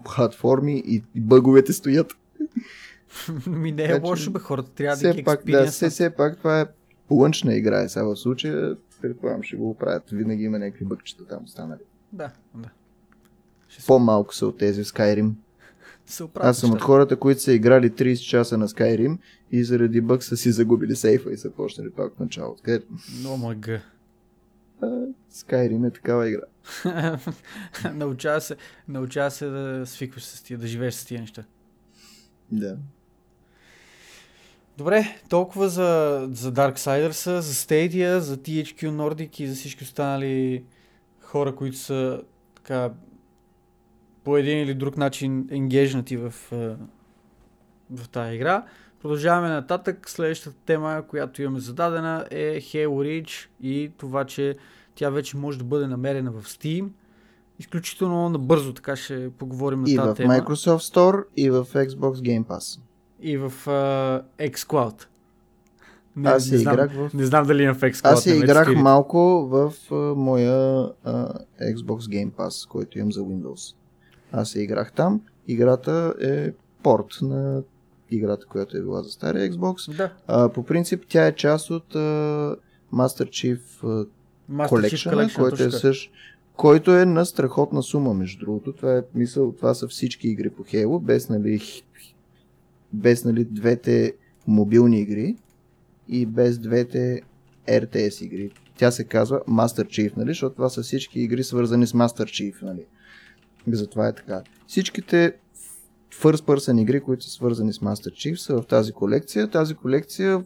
платформи 0.05 0.83
и, 0.87 1.03
и 1.15 1.21
бъговете 1.21 1.73
стоят. 1.73 2.13
ми 3.49 3.73
не 3.73 3.83
е 3.83 3.89
че 3.89 4.01
лошо, 4.01 4.31
бе, 4.31 4.39
хората 4.39 4.71
трябва 4.71 4.97
да 4.99 5.15
ги 5.15 5.25
пак, 5.25 5.45
да, 5.47 5.67
все, 5.67 5.91
все 5.91 6.11
пак 6.11 6.39
това 6.39 6.61
е 6.61 6.67
лънчна 7.11 7.55
игра. 7.55 7.81
е. 7.81 7.89
Сега 7.89 8.05
в 8.05 8.17
случая, 8.17 8.77
предполагам, 9.03 9.43
ще 9.43 9.57
го 9.57 9.71
оправят. 9.71 10.11
Винаги 10.13 10.45
има 10.45 10.59
някакви 10.59 10.85
бъкчета 10.85 11.27
там 11.27 11.45
останали. 11.45 11.81
Да, 12.13 12.31
да. 12.55 12.69
По-малко 13.87 14.35
са 14.35 14.47
от 14.47 14.59
тези 14.59 14.85
в 14.85 14.87
Skyrim. 14.87 15.33
Аз 16.35 16.59
съм 16.59 16.73
от 16.73 16.81
хората, 16.81 17.17
които 17.17 17.41
са 17.41 17.53
играли 17.53 17.91
30 17.91 18.29
часа 18.29 18.59
на 18.59 18.69
Skyrim 18.69 19.19
и 19.53 19.65
заради 19.65 20.01
бък 20.01 20.23
са 20.23 20.37
си 20.37 20.53
загубили 20.53 20.97
сейфа 20.97 21.33
и 21.33 21.37
са 21.37 21.51
почнали 21.51 21.91
пак 21.91 22.13
от 22.13 22.21
началото. 22.21 22.63
Където 22.63 22.87
О, 23.27 23.37
мой 23.37 23.55
гъ. 23.55 23.81
а, 24.83 24.87
Skyrim 25.33 25.89
е 25.89 25.91
такава 25.91 26.29
игра. 26.29 26.43
научава 27.95 28.41
се, 28.41 28.57
научава 28.89 29.31
се 29.31 29.47
да 29.47 29.87
свикваш 29.87 30.25
с 30.25 30.43
тия, 30.43 30.59
да 30.59 30.67
живееш 30.67 30.95
с 30.95 31.05
тия 31.05 31.21
неща. 31.21 31.45
Да. 32.53 32.77
Добре, 34.79 35.17
толкова 35.29 35.69
за, 35.69 36.29
за 36.33 36.53
Darksiders, 36.53 37.41
за 37.41 37.55
Stadia, 37.55 38.19
за 38.19 38.37
THQ 38.37 38.91
Nordic 38.91 39.41
и 39.41 39.47
за 39.47 39.55
всички 39.55 39.85
останали 39.85 40.65
хора, 41.21 41.57
които 41.57 41.77
са 41.77 42.23
така 42.55 42.91
по 44.25 44.37
един 44.37 44.59
или 44.59 44.75
друг 44.75 44.97
начин 44.97 45.49
енгежнати 45.51 46.17
в, 46.17 46.35
в 47.91 48.09
тази 48.13 48.35
игра. 48.35 48.65
Продължаваме 49.03 49.49
нататък. 49.49 50.11
Следващата 50.11 50.57
тема, 50.67 51.03
която 51.09 51.43
имаме 51.43 51.61
зададена 51.61 52.27
е 52.31 52.61
Halo 52.61 52.89
Reach 52.89 53.49
и 53.63 53.91
това, 53.99 54.25
че 54.25 54.57
тя 54.95 55.11
вече 55.11 55.37
може 55.37 55.59
да 55.59 55.65
бъде 55.65 55.87
намерена 55.87 56.31
в 56.31 56.43
Steam. 56.43 56.89
Изключително 57.59 58.29
набързо 58.29 58.73
така 58.75 58.97
ще 58.97 59.31
поговорим 59.31 59.81
на 59.83 59.91
И 59.91 59.97
тази 59.97 60.09
в 60.11 60.15
тема. 60.15 60.35
Microsoft 60.35 60.95
Store, 60.95 61.25
и 61.37 61.51
в 61.51 61.65
Xbox 61.65 62.15
Game 62.15 62.45
Pass. 62.45 62.81
И 63.21 63.37
в 63.37 63.53
uh, 63.67 64.23
xCloud. 64.51 65.07
Не, 66.17 66.31
Аз 66.31 66.51
не, 66.51 66.59
знам, 66.59 66.75
играх 66.75 66.93
в... 66.93 67.11
не 67.15 67.25
знам 67.25 67.47
дали 67.47 67.63
има 67.63 67.75
в 67.75 67.81
xCloud. 67.81 68.13
Аз 68.13 68.27
играх 68.27 68.67
цитири. 68.67 68.83
малко 68.83 69.19
в 69.51 69.73
а, 69.91 69.95
моя 70.15 70.89
а, 71.05 71.35
Xbox 71.63 71.99
Game 71.99 72.31
Pass, 72.31 72.69
който 72.69 72.99
имам 72.99 73.13
за 73.13 73.21
Windows. 73.21 73.75
Аз 74.33 74.51
се 74.51 74.63
играх 74.63 74.93
там. 74.93 75.21
Играта 75.49 76.15
е 76.21 76.53
порт 76.83 77.19
на 77.23 77.63
играта, 78.11 78.47
която 78.47 78.77
е 78.77 78.81
била 78.81 79.03
за 79.03 79.11
стария 79.11 79.51
Xbox. 79.51 79.97
Да. 79.97 80.13
А, 80.27 80.49
по 80.49 80.65
принцип 80.65 81.05
тя 81.09 81.27
е 81.27 81.35
част 81.35 81.71
от 81.71 81.95
а, 81.95 82.57
Master 82.95 83.29
Chief 83.29 83.61
а, 83.83 84.07
Master 84.53 84.69
Collection, 84.69 85.11
Chief 85.11 85.13
Collection, 85.13 85.37
който 85.37 85.55
е 85.55 85.59
точно 85.59 85.71
така. 85.71 85.81
същ, 85.81 86.13
който 86.57 86.97
е 86.97 87.05
на 87.05 87.27
страхотна 87.27 87.83
сума, 87.83 88.15
между 88.15 88.41
другото. 88.41 88.73
Това 88.73 88.97
е 88.97 89.03
мисъл, 89.15 89.53
това 89.53 89.75
са 89.75 89.89
всички 89.89 90.29
игри 90.29 90.51
по 90.51 90.65
Halo, 90.65 91.03
без 91.03 91.29
нали, 91.29 91.61
без 92.93 93.25
нали, 93.25 93.45
двете 93.45 94.15
мобилни 94.47 95.01
игри 95.01 95.37
и 96.09 96.27
без 96.27 96.59
двете 96.59 97.23
RTS 97.69 98.25
игри. 98.25 98.51
Тя 98.77 98.91
се 98.91 99.05
казва 99.05 99.41
Master 99.49 99.85
Chief, 99.85 100.17
нали, 100.17 100.29
защото 100.29 100.55
това 100.55 100.69
са 100.69 100.83
всички 100.83 101.21
игри 101.21 101.45
свързани 101.45 101.87
с 101.87 101.93
Master 101.93 102.25
Chief, 102.25 102.63
нали. 102.63 102.87
Затова 103.69 104.09
е 104.09 104.15
така. 104.15 104.43
Всичките 104.67 105.33
first 106.13 106.45
person 106.45 106.81
игри, 106.81 107.01
които 107.01 107.25
са 107.25 107.31
свързани 107.31 107.73
с 107.73 107.79
Master 107.79 108.11
Chief 108.11 108.35
са 108.35 108.63
в 108.63 108.67
тази 108.67 108.93
колекция. 108.93 109.49
Тази 109.51 109.75
колекция 109.75 110.45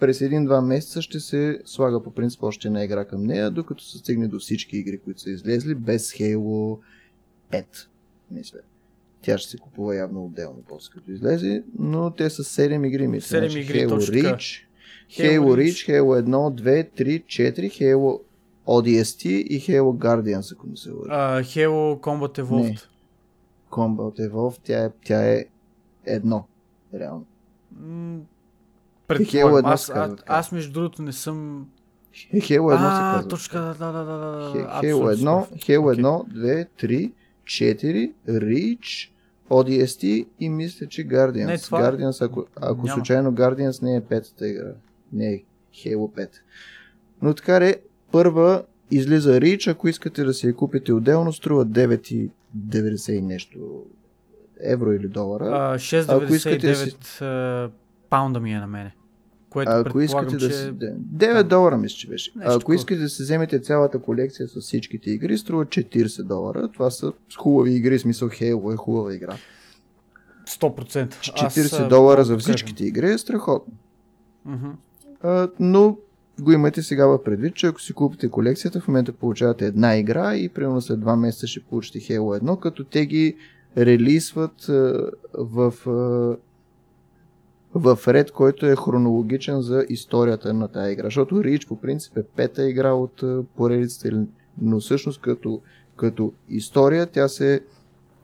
през 0.00 0.20
един-два 0.20 0.60
месеца 0.60 1.02
ще 1.02 1.20
се 1.20 1.60
слага 1.64 2.02
по 2.02 2.10
принцип 2.10 2.42
още 2.42 2.68
една 2.68 2.84
игра 2.84 3.04
към 3.04 3.24
нея, 3.24 3.50
докато 3.50 3.84
се 3.84 3.98
стигне 3.98 4.28
до 4.28 4.38
всички 4.38 4.76
игри, 4.76 4.98
които 4.98 5.20
са 5.20 5.30
излезли, 5.30 5.74
без 5.74 6.12
Halo 6.12 6.78
5, 7.52 7.64
мисля. 8.30 8.58
Тя 9.22 9.38
ще 9.38 9.50
се 9.50 9.58
купува 9.58 9.96
явно 9.96 10.24
отделно, 10.24 10.62
после 10.68 10.92
като 10.92 11.10
излезе, 11.10 11.62
но 11.78 12.10
те 12.10 12.30
са 12.30 12.44
7 12.44 12.86
игри, 12.86 13.08
мисля. 13.08 13.28
Седем 13.28 13.50
Значи 13.50 13.64
игри, 13.64 13.80
Halo 13.80 13.88
точно 13.88 14.14
така. 14.14 14.28
Reach, 14.28 14.62
Halo. 15.10 15.40
Reach, 15.40 15.90
Halo 15.90 16.22
1, 16.22 16.62
2, 16.62 17.02
3, 17.02 17.24
4, 17.24 17.82
Halo 17.82 18.20
ODST 18.66 19.26
и 19.26 19.60
Halo 19.60 19.80
Guardians, 19.96 20.54
ако 20.54 20.66
не 20.66 20.76
се 20.76 20.90
лъжа. 20.90 21.10
А, 21.10 21.42
Halo 21.42 22.00
Combat 22.00 22.40
Evolved. 22.40 22.82
Combat 23.70 24.30
Evolved, 24.30 24.58
тя 24.62 24.84
е, 24.84 24.90
тя 25.04 25.24
е 25.24 25.44
едно, 26.04 26.46
реално. 26.94 27.24
Halo 27.76 28.20
Предполагам. 29.08 29.56
едно 29.58 29.70
Аз, 29.70 29.82
се 29.82 29.92
казва 29.92 30.16
аз, 30.16 30.46
аз, 30.46 30.52
между 30.52 30.72
другото 30.72 31.02
не 31.02 31.12
съм... 31.12 31.66
Halo 32.32 32.40
1 32.60 32.76
се 32.76 33.14
казва. 33.14 33.28
точно 33.28 33.52
така, 33.52 33.60
да, 33.60 33.92
да, 33.92 34.04
да, 34.04 34.16
да, 34.16 34.52
Halo 34.52 35.14
1, 35.14 35.44
супер. 35.44 35.58
Halo. 35.58 36.24
1, 36.26 36.68
2, 36.76 36.84
3, 36.84 37.12
4, 37.44 38.12
Reach, 38.28 39.10
ODST 39.50 40.26
и 40.40 40.48
мисля, 40.48 40.86
че 40.86 41.08
Guardians. 41.08 41.46
Не, 41.46 41.58
това- 41.58 41.80
Guardians, 41.82 42.24
ако, 42.24 42.46
ако 42.56 42.76
Няма. 42.76 42.88
случайно 42.88 43.32
Guardians 43.32 43.82
не 43.82 43.96
е 43.96 44.00
петата 44.00 44.48
игра. 44.48 44.72
Не 45.12 45.32
е 45.34 45.42
Halo 45.74 45.96
5. 46.28 46.28
Но 47.22 47.34
така 47.34 47.56
е, 47.56 47.76
първа 48.16 48.62
излиза 48.90 49.40
Reach, 49.40 49.70
ако 49.70 49.88
искате 49.88 50.24
да 50.24 50.34
си 50.34 50.46
я 50.46 50.54
купите 50.54 50.92
отделно, 50.92 51.32
струва 51.32 51.66
9,90 51.66 53.12
и 53.12 53.20
нещо 53.22 53.58
евро 54.60 54.92
или 54.92 55.08
долара. 55.08 55.44
А, 55.44 55.78
Ако 56.08 56.34
искате 56.34 56.68
да 56.68 56.76
си- 56.76 56.90
6,99 56.90 57.70
паунда 58.10 58.40
ми 58.40 58.52
е 58.52 58.58
на 58.58 58.66
мене. 58.66 58.94
Което 59.50 59.72
ако 59.72 60.00
искате 60.00 60.36
да 60.36 60.48
че... 60.48 60.54
си... 60.54 60.70
да, 60.72 60.86
9 61.26 61.42
долара 61.42 61.76
мисля, 61.76 61.96
че 61.96 62.08
беше. 62.08 62.32
Нещо 62.36 62.50
ако 62.50 62.58
такова. 62.58 62.74
искате 62.74 63.00
да 63.00 63.08
си 63.08 63.22
вземете 63.22 63.58
цялата 63.60 63.98
колекция 63.98 64.48
с 64.48 64.60
всичките 64.60 65.10
игри, 65.10 65.38
струва 65.38 65.64
40 65.64 66.22
долара. 66.22 66.68
Това 66.72 66.90
са 66.90 67.12
хубави 67.38 67.72
игри, 67.72 67.98
смисъл 67.98 68.28
Halo 68.28 68.74
е 68.74 68.76
хубава 68.76 69.14
игра. 69.14 69.36
100%. 70.48 71.08
40 71.08 71.82
Аз, 71.82 71.88
долара 71.88 72.24
за 72.24 72.38
всичките 72.38 72.84
игри 72.84 73.10
е 73.10 73.18
страхотно. 73.18 73.74
Мгм. 74.44 74.70
А, 75.22 75.48
но 75.60 75.96
го 76.40 76.52
имате 76.52 76.82
сега 76.82 77.06
в 77.06 77.24
предвид, 77.24 77.54
че 77.54 77.66
ако 77.66 77.80
си 77.80 77.92
купите 77.92 78.28
колекцията, 78.28 78.80
в 78.80 78.88
момента 78.88 79.12
получавате 79.12 79.66
една 79.66 79.96
игра 79.96 80.36
и 80.36 80.48
примерно 80.48 80.80
след 80.80 81.00
2 81.00 81.16
месеца 81.16 81.46
ще 81.46 81.60
получите 81.60 81.98
Halo 81.98 82.40
1, 82.40 82.58
като 82.58 82.84
те 82.84 83.06
ги 83.06 83.36
релисват 83.76 84.68
а, 84.68 85.10
в, 85.34 85.74
а, 85.86 86.36
в 87.74 87.98
ред, 88.08 88.30
който 88.30 88.66
е 88.66 88.76
хронологичен 88.76 89.60
за 89.60 89.86
историята 89.88 90.54
на 90.54 90.68
тази 90.68 90.92
игра. 90.92 91.04
Защото 91.04 91.34
Reach 91.34 91.68
по 91.68 91.80
принцип 91.80 92.16
е 92.16 92.22
пета 92.22 92.68
игра 92.68 92.92
от 92.92 93.22
а, 93.22 93.42
поредицата, 93.56 94.26
но 94.60 94.80
всъщност 94.80 95.20
като, 95.20 95.60
като 95.96 96.32
история 96.48 97.06
тя 97.06 97.28
се 97.28 97.60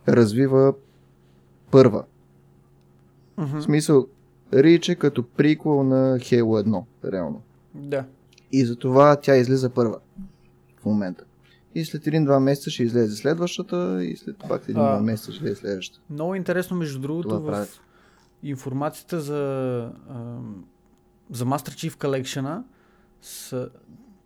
развива 0.09 0.75
първа. 1.71 2.05
Мгм. 3.39 3.59
В 3.59 3.63
смисъл, 3.63 4.07
Рич 4.55 4.89
е 4.89 4.95
като 4.95 5.23
приквел 5.23 5.83
на 5.83 6.19
Halo 6.19 6.65
1, 6.65 6.85
реално. 7.13 7.43
Да. 7.75 8.05
И 8.53 8.67
затова 8.67 9.17
тя 9.17 9.37
излиза 9.37 9.71
първа 9.71 9.99
в 10.81 10.85
момента. 10.85 11.25
И 11.75 11.85
след 11.85 12.07
един-два 12.07 12.41
месеца 12.41 12.71
ще 12.71 12.83
излезе 12.83 13.17
следващата 13.17 14.05
и 14.05 14.17
след 14.17 14.37
пак 14.49 14.63
един-два 14.63 15.01
месеца 15.01 15.33
ще 15.33 15.45
излезе 15.45 15.61
следващата. 15.61 16.01
Много 16.11 16.35
интересно, 16.35 16.77
между 16.77 16.99
другото, 17.01 17.29
Това 17.29 17.41
в 17.41 17.47
правят. 17.47 17.81
информацията 18.43 19.21
за, 19.21 19.39
за 21.31 21.47
Master 21.47 21.91
Chief 21.91 21.91
Collection 21.95 22.63
са, 23.23 23.69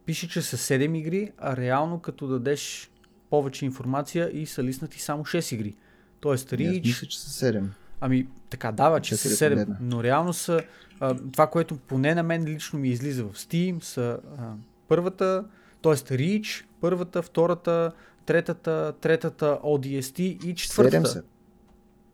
пише, 0.05 0.29
че 0.29 0.43
са 0.43 0.57
7 0.57 0.99
игри, 0.99 1.33
а 1.39 1.57
реално 1.57 2.01
като 2.01 2.27
дадеш 2.27 2.91
повече 3.31 3.65
информация 3.65 4.31
и 4.33 4.47
са 4.47 4.63
лиснати 4.65 5.01
само 5.01 5.25
6 5.25 5.55
игри. 5.55 5.77
Тоест 6.21 6.53
Аз 6.53 6.59
Reach, 6.59 6.87
мисля, 6.87 7.07
че 7.07 7.21
са 7.21 7.53
7. 7.53 7.65
ами 8.01 8.29
така 8.51 8.73
дава, 8.73 9.01
че 9.01 9.17
са 9.17 9.29
Чакай 9.39 9.49
да 9.49 9.55
7, 9.55 9.65
погледна. 9.65 9.77
но 9.81 10.03
реално 10.03 10.33
са 10.33 10.61
а, 11.01 11.17
това, 11.33 11.47
което 11.47 11.77
поне 11.77 12.15
на 12.15 12.23
мен 12.23 12.45
лично 12.45 12.79
ми 12.79 12.89
излиза 12.89 13.25
в 13.25 13.33
Steam, 13.33 13.83
са 13.83 14.19
а, 14.39 14.53
първата, 14.89 15.45
т.е. 15.83 15.93
Reach, 15.93 16.65
първата, 16.81 17.23
втората, 17.23 17.93
третата, 18.27 18.93
третата 19.01 19.59
ODST 19.65 20.21
и 20.21 20.39
7 20.39 20.55
четвъртата. 20.55 21.09
са. 21.09 21.23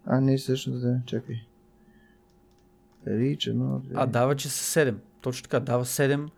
А, 0.07 0.20
не, 0.20 0.37
всъщност 0.37 0.83
да, 0.83 1.01
чакай. 1.07 1.37
Рич, 3.07 3.47
едно, 3.47 3.78
две. 3.78 3.95
А 3.97 4.07
дава, 4.07 4.37
че 4.37 4.49
са 4.49 4.80
7. 4.80 4.95
Точно 5.20 5.43
така, 5.43 5.61
дава 5.61 5.85
7. 5.85 6.28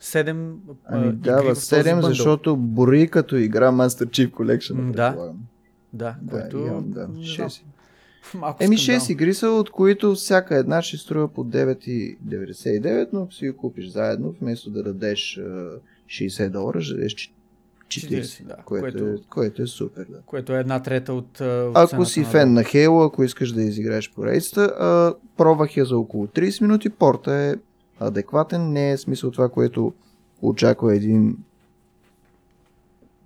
7 0.00 0.54
Ами 0.84 1.12
дава 1.12 1.54
7, 1.54 2.00
защото 2.00 2.56
брои 2.56 3.08
като 3.08 3.36
игра 3.36 3.70
Master 3.70 4.06
Chief 4.06 4.30
Collection. 4.30 4.90
Да. 4.92 5.32
Да, 5.92 6.16
Да, 6.22 6.40
което... 6.40 6.58
имам, 6.58 6.90
да. 6.90 7.08
не 7.08 7.14
знам. 7.14 7.48
6. 7.48 7.62
Малко 8.34 8.64
Еми 8.64 8.78
скандално. 8.78 9.06
6 9.06 9.12
игри 9.12 9.34
са, 9.34 9.48
от 9.48 9.70
които 9.70 10.14
всяка 10.14 10.56
една 10.56 10.82
ще 10.82 10.96
струва 10.96 11.28
по 11.28 11.44
9,99, 11.44 13.08
но 13.12 13.22
ако 13.22 13.32
си 13.32 13.50
го 13.50 13.56
купиш 13.56 13.88
заедно, 13.88 14.34
вместо 14.40 14.70
да 14.70 14.82
дадеш 14.82 15.38
а, 15.38 15.70
60 16.06 16.48
долара, 16.48 16.82
ще 16.82 16.94
дадеш 16.94 17.14
40, 17.14 17.32
40, 17.88 18.44
да, 18.44 18.56
което, 18.64 18.98
което- 18.98 19.04
е, 19.06 19.16
което 19.28 19.62
е 19.62 19.66
супер. 19.66 20.06
Да. 20.10 20.18
Което 20.26 20.56
е 20.56 20.60
една 20.60 20.82
трета 20.82 21.12
от... 21.12 21.40
от 21.40 21.72
Ако 21.74 22.04
си 22.04 22.20
на 22.20 22.26
фен 22.26 22.52
на 22.52 22.62
Halo, 22.62 23.06
ако 23.06 23.24
искаш 23.24 23.52
да 23.52 23.62
изиграеш 23.62 24.12
поредицата, 24.12 24.60
а, 24.78 25.14
пробвах 25.36 25.76
я 25.76 25.84
за 25.84 25.98
около 25.98 26.26
30 26.26 26.62
минути, 26.62 26.90
порта 26.90 27.34
е 27.34 27.54
адекватен, 28.00 28.72
не 28.72 28.90
е 28.90 28.96
смисъл 28.98 29.30
това, 29.30 29.48
което 29.48 29.92
очаква 30.42 30.96
един 30.96 31.36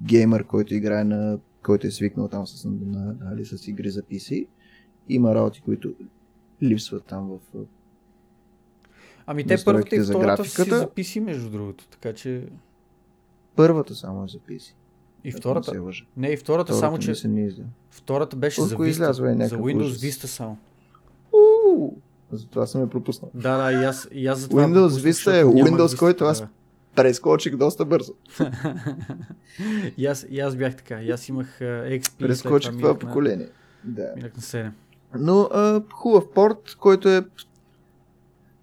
геймър, 0.02 0.44
който 0.44 0.74
играе 0.74 1.04
на 1.04 1.38
който 1.62 1.86
е 1.86 1.90
свикнал 1.90 2.28
там 2.28 2.46
с, 2.46 2.64
на, 2.64 3.14
нали, 3.24 3.44
с 3.44 3.68
игри 3.68 3.90
за 3.90 4.02
PC. 4.02 4.46
Има 5.08 5.34
работи, 5.34 5.60
които 5.60 5.92
липсват 6.62 7.04
там 7.04 7.28
в... 7.54 7.58
Ами 9.26 9.46
те 9.46 9.56
първата 9.64 9.96
и 9.96 10.00
за 10.00 10.12
втората 10.12 10.44
са 10.44 10.64
си 10.64 10.70
записи, 10.70 11.20
между 11.20 11.50
другото. 11.50 11.86
Така 11.88 12.12
че... 12.12 12.44
Първата 13.56 13.94
само 13.94 14.24
е 14.24 14.28
за 14.28 14.38
PC. 14.38 14.72
И 15.24 15.32
втората. 15.32 15.74
Не 15.74 15.92
се. 15.92 16.04
Не, 16.16 16.28
и 16.28 16.36
втората, 16.36 16.64
Втората 16.64 16.74
само 16.80 16.98
че... 16.98 17.10
мисля 17.10 17.28
не. 17.28 17.50
Втората 17.90 18.36
беше 18.36 18.60
От 18.60 18.68
за 18.68 18.76
Vista. 18.76 18.86
излязла 18.86 19.30
е 19.30 19.34
за 19.34 19.56
Windows 19.56 19.80
ужас. 19.80 19.98
Vista 19.98 20.26
само. 20.26 20.58
Уу, 21.32 21.96
Затова 22.32 22.66
съм 22.66 22.80
я 22.80 22.90
пропуснал. 22.90 23.30
Да, 23.34 23.56
да, 23.58 23.72
и 23.72 23.84
аз, 23.84 24.08
и 24.12 24.26
аз 24.26 24.38
за 24.38 24.48
това 24.48 24.62
Windows 24.62 24.72
пропуснах, 24.72 25.02
Vista 25.04 25.40
е 25.40 25.44
Windows, 25.44 25.86
Vista 25.86 25.98
който 25.98 26.24
аз- 26.24 26.38
тогава. 26.38 26.52
Прескочих 26.96 27.56
доста 27.56 27.84
бързо. 27.84 28.12
и, 29.96 30.06
аз, 30.06 30.26
и 30.30 30.40
аз 30.40 30.56
бях 30.56 30.76
така. 30.76 31.02
И 31.02 31.10
аз 31.10 31.28
имах 31.28 31.58
XP. 31.60 32.18
Прескочих 32.18 32.72
това 32.72 32.88
на- 32.88 32.98
поколение. 32.98 33.48
Да. 33.84 34.12
Минах 34.16 34.36
на 34.36 34.42
7. 34.42 34.70
Но 35.18 35.40
а, 35.42 35.82
хубав 35.92 36.30
порт, 36.30 36.76
който 36.76 37.08
е 37.08 37.24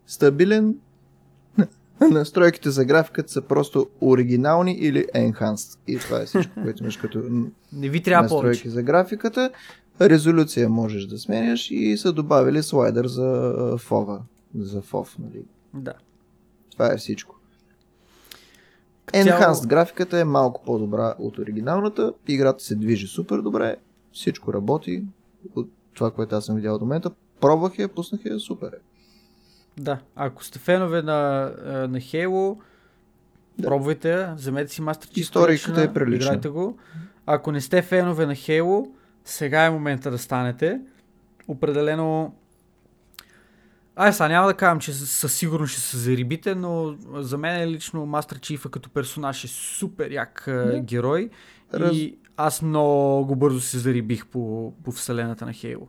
стабилен. 0.08 0.76
Настройките 2.02 2.70
за 2.70 2.86
графиката 2.86 3.32
са 3.32 3.42
просто 3.42 3.88
оригинални 4.02 4.74
или 4.74 5.06
enhanced. 5.06 5.78
И 5.88 5.98
това 5.98 6.20
е 6.20 6.26
всичко, 6.26 6.54
което 6.64 6.84
имаш 6.84 6.98
като 6.98 7.20
Не 7.74 7.90
ви 7.90 8.04
трябва 8.04 8.22
настройки 8.24 8.42
повече. 8.44 8.70
за 8.70 8.84
графиката. 8.84 9.50
Резолюция 10.02 10.70
можеш 10.70 11.06
да 11.06 11.18
сменяш 11.18 11.72
и 11.72 11.98
са 11.98 12.14
добавили 12.14 12.64
слайдер 12.64 13.08
за 13.08 13.54
фова. 13.78 14.22
За 14.56 14.82
фов, 14.82 15.18
нали? 15.20 15.44
Да. 15.74 15.94
Това 16.72 16.94
е 16.94 16.98
всичко. 16.98 17.36
Като 19.06 19.24
цяло- 19.24 19.42
Enhanced 19.44 19.68
графиката 19.68 20.20
е 20.20 20.26
малко 20.26 20.64
по-добра 20.64 21.14
от 21.20 21.38
оригиналната. 21.38 22.14
Играта 22.28 22.64
се 22.64 22.76
движи 22.76 23.08
супер 23.08 23.38
добре. 23.38 23.76
Всичко 24.14 24.54
работи. 24.54 25.04
От 25.56 25.70
това, 25.94 26.12
което 26.12 26.36
аз 26.36 26.46
съм 26.46 26.56
видял 26.56 26.80
до 26.80 26.86
момента. 26.86 27.12
Пробвах 27.42 27.80
я, 27.80 27.88
пуснах 27.88 28.22
я, 28.26 28.40
супер 28.40 28.68
е. 28.68 28.78
Да, 29.78 30.00
ако 30.16 30.44
сте 30.44 30.60
фенове 30.60 31.02
на, 31.02 31.14
а, 31.66 31.72
на 31.72 31.98
Halo, 32.00 32.58
Да. 33.60 33.68
пробвайте 33.68 34.12
я, 34.12 34.34
вземете 34.34 34.74
си 34.74 34.82
Master 34.82 35.06
Chief 35.06 35.18
Историката 35.18 35.82
е 35.82 35.94
прилична. 35.94 36.16
играйте 36.28 36.50
го. 36.50 36.78
Ако 37.26 37.52
не 37.52 37.62
сте 37.62 37.82
фенове 37.82 38.26
на 38.26 38.36
Halo, 38.36 38.90
сега 39.26 39.66
е 39.66 39.70
момента 39.70 40.12
да 40.12 40.18
станете. 40.18 40.82
Определено... 41.48 42.36
Ай, 43.96 44.14
сега 44.14 44.28
няма 44.28 44.48
да 44.48 44.54
казвам, 44.54 44.80
че 44.80 44.94
със 44.94 45.34
сигурност 45.34 45.72
ще 45.72 45.82
се 45.82 45.98
зарибите, 45.98 46.56
но 46.56 46.96
за 47.14 47.38
мен 47.38 47.70
лично 47.70 48.02
Master 48.02 48.38
Chief 48.38 48.70
като 48.70 48.90
персонаж 48.90 49.44
е 49.44 49.48
супер 49.48 50.12
як 50.12 50.48
а, 50.48 50.52
Да. 50.66 50.80
герой. 50.80 51.30
Раз- 51.74 51.94
И 51.94 52.18
аз 52.38 52.62
много 52.62 53.36
бързо 53.36 53.60
се 53.60 53.80
зарибих 53.80 54.28
по, 54.28 54.74
по 54.84 54.92
вселената 54.92 55.46
на 55.46 55.52
Halo. 55.54 55.88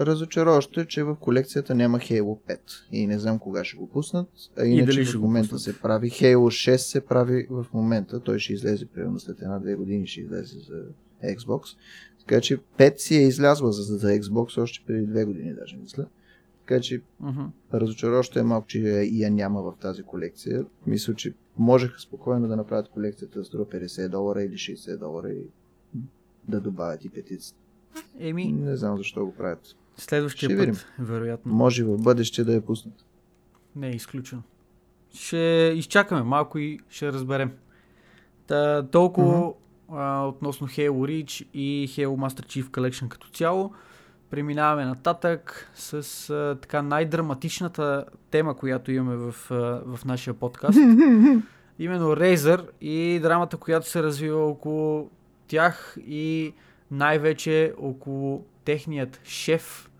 Разочароващо 0.00 0.80
е, 0.80 0.86
че 0.86 1.02
в 1.02 1.16
колекцията 1.16 1.74
няма 1.74 1.98
Halo 1.98 2.38
5 2.48 2.58
и 2.92 3.06
не 3.06 3.18
знам 3.18 3.38
кога 3.38 3.64
ще 3.64 3.76
го 3.76 3.88
пуснат. 3.88 4.28
А 4.58 4.64
И 4.64 4.70
иначе 4.70 4.86
дали 4.86 5.04
в 5.04 5.08
ще 5.08 5.18
го 5.18 5.24
момента 5.24 5.50
пуснат. 5.50 5.60
се 5.74 5.80
прави. 5.80 6.10
Halo 6.10 6.36
6 6.72 6.76
се 6.76 7.00
прави 7.00 7.46
в 7.50 7.66
момента. 7.72 8.20
Той 8.20 8.38
ще 8.38 8.52
излезе 8.52 8.86
примерно 8.86 9.20
след 9.20 9.42
една-две 9.42 9.74
години 9.74 10.06
ще 10.06 10.20
излезе 10.20 10.58
за 10.58 10.82
Xbox. 11.26 11.76
Така 12.18 12.40
че 12.40 12.58
5 12.58 12.98
си 12.98 13.16
е 13.16 13.22
излязла 13.22 13.72
за, 13.72 13.96
за 13.96 14.08
Xbox 14.08 14.62
още 14.62 14.84
преди 14.86 15.06
две 15.06 15.24
години 15.24 15.54
даже 15.54 15.76
мисля. 15.76 16.06
Така 16.60 16.80
че 16.80 17.00
Мгм. 17.20 17.42
разочароващо 17.74 18.38
е 18.38 18.42
малко, 18.42 18.66
че 18.66 18.78
я 19.02 19.30
няма 19.30 19.62
в 19.62 19.72
тази 19.80 20.02
колекция. 20.02 20.64
Мисля, 20.86 21.14
че 21.14 21.34
можеха 21.58 22.00
спокойно 22.00 22.48
да 22.48 22.56
направят 22.56 22.88
колекцията 22.88 23.44
струва 23.44 23.64
50 23.64 24.08
долара 24.08 24.42
или 24.42 24.54
60 24.54 24.98
долара 24.98 25.28
и 25.28 25.42
да 26.48 26.60
добавят 26.60 27.04
и 27.04 27.08
петицата. 27.08 27.58
Еми, 28.18 28.52
Не 28.52 28.76
знам 28.76 28.96
защо 28.96 29.26
го 29.26 29.34
правят. 29.34 29.76
следващия 29.96 30.46
Ще 30.48 30.56
път, 30.56 30.66
видим. 30.66 30.80
вероятно. 30.98 31.52
Може 31.54 31.84
в 31.84 31.98
бъдеще 31.98 32.44
да 32.44 32.54
я 32.54 32.60
пуснат. 32.60 33.04
Не 33.76 33.88
е 33.88 33.94
изключено. 33.94 34.42
Ще 35.14 35.36
изчакаме 35.76 36.22
малко 36.22 36.58
и 36.58 36.78
ще 36.88 37.12
разберем. 37.12 37.52
Та, 38.46 38.82
толкова 38.82 39.52
а, 39.88 40.26
относно 40.26 40.68
Halo 40.68 40.90
Reach 40.90 41.46
и 41.54 41.88
Halo 41.88 42.08
Master 42.08 42.46
Chief 42.46 42.64
Collection 42.64 43.08
като 43.08 43.28
цяло. 43.28 43.72
Преминаваме 44.34 44.84
нататък 44.84 45.70
с 45.74 46.30
а, 46.30 46.58
така 46.60 46.82
най-драматичната 46.82 48.04
тема, 48.30 48.56
която 48.56 48.92
имаме 48.92 49.16
в, 49.16 49.34
а, 49.50 49.54
в 49.96 50.04
нашия 50.04 50.34
подкаст. 50.34 50.78
Именно 51.78 52.06
Razer 52.16 52.66
и 52.80 53.20
драмата, 53.22 53.56
която 53.56 53.90
се 53.90 54.02
развива 54.02 54.46
около 54.46 55.10
тях 55.48 55.96
и 56.06 56.54
най-вече 56.90 57.72
около 57.78 58.44
техният 58.64 59.20
шеф 59.24 59.90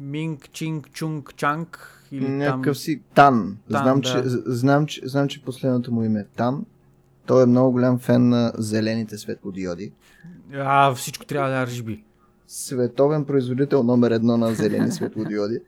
Минг 0.00 0.50
Чинг 0.52 0.90
Чунг 0.92 1.34
Чанг 1.36 2.04
или 2.12 2.26
там... 2.26 2.38
Някакъв 2.38 2.78
си 2.78 3.02
Тан. 3.14 3.56
Тан, 3.70 3.82
знам, 3.82 4.00
да. 4.00 4.08
че, 4.08 4.22
знам, 4.46 4.86
че, 4.86 5.00
знам, 5.04 5.28
че 5.28 5.42
последното 5.42 5.92
му 5.92 6.04
име 6.04 6.20
е 6.20 6.24
Тан. 6.36 6.64
Той 7.26 7.42
е 7.42 7.46
много 7.46 7.72
голям 7.72 7.98
фен 7.98 8.28
на 8.28 8.52
зелените 8.58 9.18
светлодиоди. 9.18 9.92
А, 10.54 10.94
всичко 10.94 11.24
трябва 11.24 11.50
да 11.50 11.56
е 11.56 11.66
RGB. 11.66 12.00
Световен 12.52 13.24
производител 13.24 13.82
номер 13.82 14.10
едно 14.10 14.36
на 14.36 14.54
зелени 14.54 14.92
светлодиоди. 14.92 15.58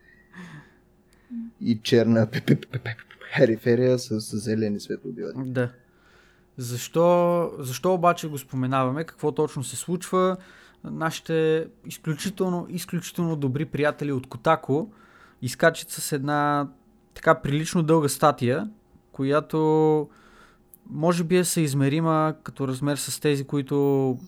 И 1.60 1.80
черна 1.82 2.26
пе- 2.26 2.40
пе- 2.40 2.56
пе- 2.56 2.78
пе- 2.78 2.78
пе- 2.84 2.96
периферия 3.36 3.98
с 3.98 4.20
с 4.20 4.36
зелени 4.36 4.80
светлодиоди. 4.80 5.50
Да. 5.50 5.70
Защо, 6.56 7.50
защо 7.58 7.94
обаче 7.94 8.28
го 8.28 8.38
споменаваме? 8.38 9.04
Какво 9.04 9.32
точно 9.32 9.64
се 9.64 9.76
случва? 9.76 10.36
Нашите 10.84 11.66
изключително, 11.86 12.66
изключително 12.70 13.36
добри 13.36 13.64
приятели 13.64 14.12
от 14.12 14.26
Котако 14.26 14.92
изкачат 15.42 15.90
с 15.90 16.12
една 16.12 16.68
така 17.14 17.34
прилично 17.34 17.82
дълга 17.82 18.08
статия, 18.08 18.70
която 19.12 20.08
може 20.90 21.24
би 21.24 21.36
е 21.36 21.44
съизмерима 21.44 22.34
като 22.42 22.68
размер 22.68 22.96
с 22.96 23.20
тези, 23.20 23.44
които 23.44 24.18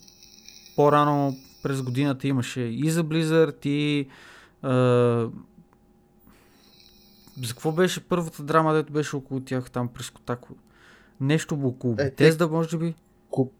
по-рано 0.76 1.36
през 1.65 1.82
годината 1.82 2.28
имаше 2.28 2.61
и 2.61 2.91
за 2.91 3.05
Blizzard 3.05 3.66
и 3.66 4.09
а, 4.62 4.70
за 7.39 7.49
какво 7.49 7.73
беше 7.73 8.01
първата 8.01 8.43
драма, 8.43 8.74
дето 8.74 8.93
беше 8.93 9.16
около 9.16 9.41
тях 9.41 9.70
там 9.70 9.89
през 9.89 10.11
Котако? 10.11 10.49
Нещо 11.20 11.59
около 11.65 11.93
Е, 11.93 11.97
те- 11.97 12.05
Бетезда, 12.05 12.47
може 12.49 12.78
би? 12.78 12.95
Ко... 13.31 13.51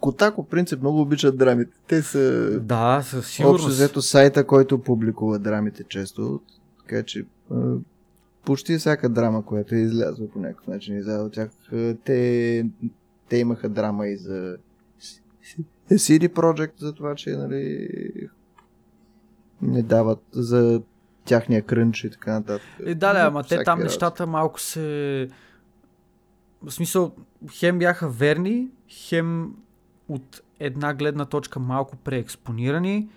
Котако 0.00 0.44
принцип 0.44 0.80
много 0.80 1.00
обичат 1.00 1.38
драмите. 1.38 1.72
Те 1.86 2.02
са 2.02 2.20
Да, 2.60 3.00
със 3.02 3.18
общо 3.18 3.32
сигурност. 3.32 3.68
взето 3.68 4.02
сайта, 4.02 4.46
който 4.46 4.78
публикува 4.78 5.38
драмите 5.38 5.84
често. 5.84 6.40
Така 6.78 7.02
че 7.02 7.24
почти 8.44 8.78
всяка 8.78 9.08
драма, 9.08 9.44
която 9.44 9.74
е 9.74 9.78
излязла 9.78 10.28
по 10.28 10.38
някакъв 10.38 10.66
начин 10.66 10.96
излязла 10.98 11.24
от 11.24 11.32
тях, 11.32 11.50
те, 12.04 12.66
те 13.28 13.36
имаха 13.36 13.68
драма 13.68 14.06
и 14.06 14.16
за 14.16 14.56
CD 15.94 16.28
Projekt 16.28 16.78
за 16.78 16.92
това, 16.92 17.14
че 17.14 17.30
нали, 17.30 17.88
не 19.62 19.82
дават 19.82 20.22
за 20.32 20.82
тяхния 21.24 21.62
крънч 21.62 22.04
и 22.04 22.10
така 22.10 22.32
нататък. 22.32 22.66
Е, 22.86 22.94
да, 22.94 23.12
да, 23.12 23.20
ама 23.20 23.42
те 23.42 23.64
там 23.64 23.78
работи. 23.78 23.84
нещата 23.84 24.26
малко 24.26 24.60
се... 24.60 25.28
В 26.62 26.70
смисъл, 26.70 27.12
хем 27.52 27.78
бяха 27.78 28.08
верни, 28.08 28.68
хем 28.88 29.54
от 30.08 30.42
една 30.60 30.94
гледна 30.94 31.24
точка 31.24 31.60
малко 31.60 31.96
преекспонирани 31.96 33.08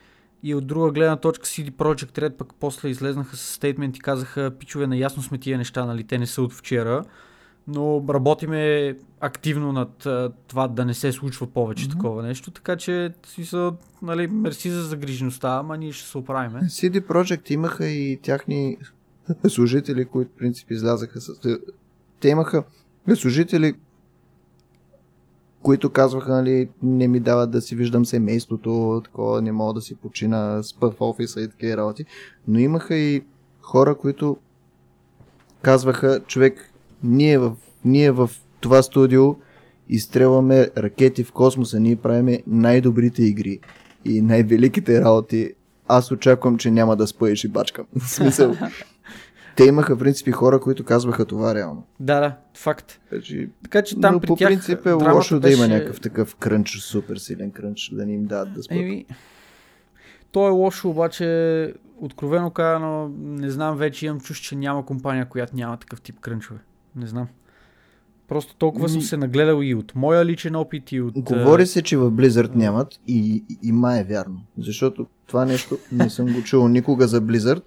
и 0.43 0.55
от 0.55 0.67
друга 0.67 0.91
гледна 0.91 1.15
точка 1.15 1.45
CD 1.45 1.71
Projekt 1.71 2.19
Red 2.19 2.37
пък 2.37 2.53
после 2.59 2.89
излезнаха 2.89 3.35
с 3.35 3.41
стейтмент 3.41 3.97
и 3.97 3.99
казаха, 3.99 4.51
пичове, 4.59 4.87
наясно 4.87 5.23
сме 5.23 5.37
тия 5.37 5.57
неща, 5.57 5.85
нали, 5.85 6.03
те 6.03 6.17
не 6.17 6.25
са 6.27 6.41
от 6.41 6.53
вчера, 6.53 7.03
но 7.67 8.03
работиме 8.09 8.95
активно 9.19 9.71
над 9.71 10.07
това 10.47 10.67
да 10.67 10.85
не 10.85 10.93
се 10.93 11.11
случва 11.11 11.47
повече 11.47 11.85
Мгм. 11.85 11.91
такова 11.91 12.23
нещо, 12.23 12.51
така 12.51 12.75
че 12.75 13.13
в 13.25 13.29
смисъл, 13.29 13.77
нали, 14.01 14.27
мерси 14.27 14.69
за 14.69 14.83
загрижеността, 14.83 15.49
ама 15.49 15.77
ние 15.77 15.91
ще 15.91 16.09
се 16.09 16.17
оправиме. 16.17 16.59
CD 16.61 17.01
Projekt 17.01 17.51
имаха 17.51 17.87
и 17.87 18.19
тяхни 18.21 18.77
служители, 19.47 20.05
които 20.05 20.31
в 20.31 20.37
принцип 20.37 20.71
излязаха 20.71 21.21
с... 21.21 21.31
Те 22.19 22.29
имаха 22.29 22.63
служители 23.15 23.73
които 25.61 25.89
казваха, 25.89 26.31
нали, 26.31 26.69
не 26.83 27.07
ми 27.07 27.19
дават 27.19 27.51
да 27.51 27.61
си 27.61 27.75
виждам 27.75 28.05
семейството, 28.05 29.01
такова, 29.03 29.41
не 29.41 29.51
мога 29.51 29.73
да 29.73 29.81
си 29.81 29.95
почина, 29.95 30.63
спа 30.63 30.91
в 30.91 31.01
офиса 31.01 31.41
и 31.41 31.47
такива 31.47 31.77
работи. 31.77 32.05
Но 32.47 32.59
имаха 32.59 32.95
и 32.95 33.23
хора, 33.61 33.95
които 33.95 34.37
казваха, 35.61 36.19
човек, 36.27 36.70
ние 37.03 37.37
в, 37.37 37.51
ние 37.85 38.11
в 38.11 38.29
това 38.59 38.81
студио 38.81 39.35
изстрелваме 39.89 40.69
ракети 40.77 41.23
в 41.23 41.31
космоса, 41.31 41.79
ние 41.79 41.95
правиме 41.95 42.43
най-добрите 42.47 43.23
игри 43.23 43.59
и 44.05 44.21
най-великите 44.21 45.01
работи. 45.01 45.53
Аз 45.87 46.11
очаквам, 46.11 46.57
че 46.57 46.71
няма 46.71 46.95
да 46.95 47.07
спъеш 47.07 47.43
и 47.43 47.47
бачкам. 47.47 47.85
В 47.95 48.09
смисъл, 48.09 48.55
те 49.55 49.63
имаха, 49.63 49.95
в 49.95 49.99
принципи, 49.99 50.31
хора, 50.31 50.59
които 50.59 50.83
казваха 50.83 51.25
това 51.25 51.55
реално. 51.55 51.87
Да, 51.99 52.19
да, 52.19 52.35
факт. 52.57 52.99
Значи, 53.11 53.49
Така 53.63 53.81
че 53.81 53.99
там 53.99 54.13
но 54.13 54.19
при 54.19 54.27
по 54.27 54.35
тях 54.35 54.49
принцип 54.49 54.85
е 54.85 54.91
лошо 54.91 55.39
да 55.39 55.51
има 55.51 55.57
беше- 55.57 55.73
някакъв 55.73 56.01
такъв 56.01 56.35
крънч, 56.35 56.77
супер 56.77 57.17
силен 57.17 57.51
крънч, 57.51 57.89
да 57.93 58.05
не 58.05 58.13
им 58.13 58.25
дадат 58.25 58.53
да 58.53 58.63
спят. 58.63 58.77
Еми, 58.77 59.05
то 60.31 60.47
е 60.47 60.51
лошо, 60.51 60.89
обаче, 60.89 61.73
откровено 61.97 62.49
казано, 62.49 63.11
не 63.19 63.49
знам, 63.49 63.77
вече 63.77 64.05
имам 64.05 64.19
чуш, 64.19 64.39
че 64.39 64.55
няма 64.55 64.85
компания, 64.85 65.25
която 65.25 65.55
няма 65.55 65.77
такъв 65.77 66.01
тип 66.01 66.19
крънчове. 66.19 66.59
Не 66.95 67.07
знам. 67.07 67.27
Просто 68.27 68.55
толкова 68.55 68.89
съм 68.89 69.01
се 69.01 69.17
нагледал 69.17 69.61
и 69.61 69.75
от 69.75 69.95
моя 69.95 70.25
личен 70.25 70.55
опит 70.55 70.91
и 70.91 71.01
от... 71.01 71.13
Говори 71.15 71.67
се, 71.67 71.81
че 71.81 71.97
в 71.97 72.11
Blizzard 72.11 72.55
нямат 72.55 72.99
и, 73.07 73.43
и, 73.49 73.57
и 73.63 73.71
май 73.71 73.99
е 73.99 74.03
вярно. 74.03 74.41
Защото 74.57 75.07
това 75.27 75.45
нещо 75.45 75.77
не 75.91 76.09
съм 76.09 76.33
го 76.33 76.43
чувал 76.43 76.67
никога 76.67 77.07
за 77.07 77.21
Blizzard. 77.21 77.63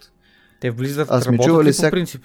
Те 0.60 0.70
влизат, 0.70 1.08
Аз 1.10 1.24
сме 1.24 1.38
чували 1.38 1.64
ли 1.64 1.70
по 1.70 1.72
всяк- 1.72 1.90
принцип? 1.90 2.24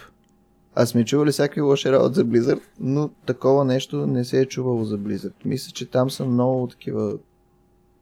Аз 0.76 0.89
сме 0.89 1.05
чували 1.05 1.31
всякакви 1.31 1.61
лоши 1.61 1.91
работи 1.91 2.15
за 2.15 2.26
Blizzard, 2.26 2.61
но 2.80 3.09
такова 3.26 3.65
нещо 3.65 4.07
не 4.07 4.26
се 4.26 4.41
е 4.41 4.45
чувало 4.45 4.85
за 4.85 4.99
Blizzard. 4.99 5.34
Мисля, 5.45 5.71
че 5.71 5.85
там 5.85 6.09
са 6.11 6.26
много 6.26 6.67
такива... 6.67 7.13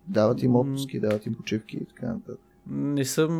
Дават 0.07 0.43
им 0.43 0.55
отпуски, 0.55 0.99
дават 0.99 1.25
им 1.25 1.33
почивки 1.33 1.77
и 1.77 1.85
така 1.85 2.05
нататък. 2.07 2.39
Не 2.69 3.05
съм... 3.05 3.31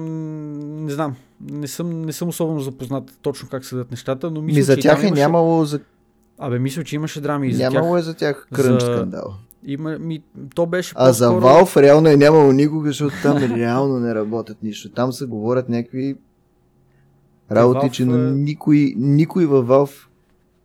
Не 0.85 0.91
знам. 0.91 1.15
Не 1.41 1.67
съм, 1.67 2.01
не 2.01 2.13
съм 2.13 2.27
особено 2.27 2.59
запознат 2.59 3.17
точно 3.21 3.49
как 3.49 3.65
седат 3.65 3.91
нещата, 3.91 4.31
но 4.31 4.41
мисля, 4.41 4.57
Ми 4.57 4.63
за 4.63 4.75
че 4.75 4.81
тях 4.81 5.03
е 5.03 5.07
имаше... 5.07 5.21
нямало 5.21 5.65
за... 5.65 5.79
Абе, 6.39 6.59
мисля, 6.59 6.83
че 6.83 6.95
имаше 6.95 7.21
драми 7.21 7.47
и 7.47 7.53
за 7.53 7.63
Нямало 7.63 7.93
тях. 7.93 7.99
е 7.99 8.03
за 8.03 8.13
тях 8.13 8.47
крънч 8.53 8.81
За- 8.81 8.87
скандал. 8.87 9.33
Има, 9.63 9.91
ми, 9.91 10.21
то 10.55 10.65
беше 10.65 10.93
А 10.95 11.11
за 11.11 11.29
Valve 11.29 11.81
реално 11.81 12.09
е 12.09 12.17
нямало 12.17 12.51
никога, 12.51 12.87
защото 12.87 13.15
там 13.23 13.37
реално 13.37 13.99
не 13.99 14.15
работят 14.15 14.63
нищо. 14.63 14.89
Там 14.89 15.13
се 15.13 15.25
говорят 15.25 15.69
някакви 15.69 16.15
работи, 17.51 17.79
Valve 17.79 17.91
че 17.91 18.03
е- 18.03 18.05
никой, 18.05 18.93
никой 18.97 19.45
във 19.45 19.65
Valve 19.67 20.06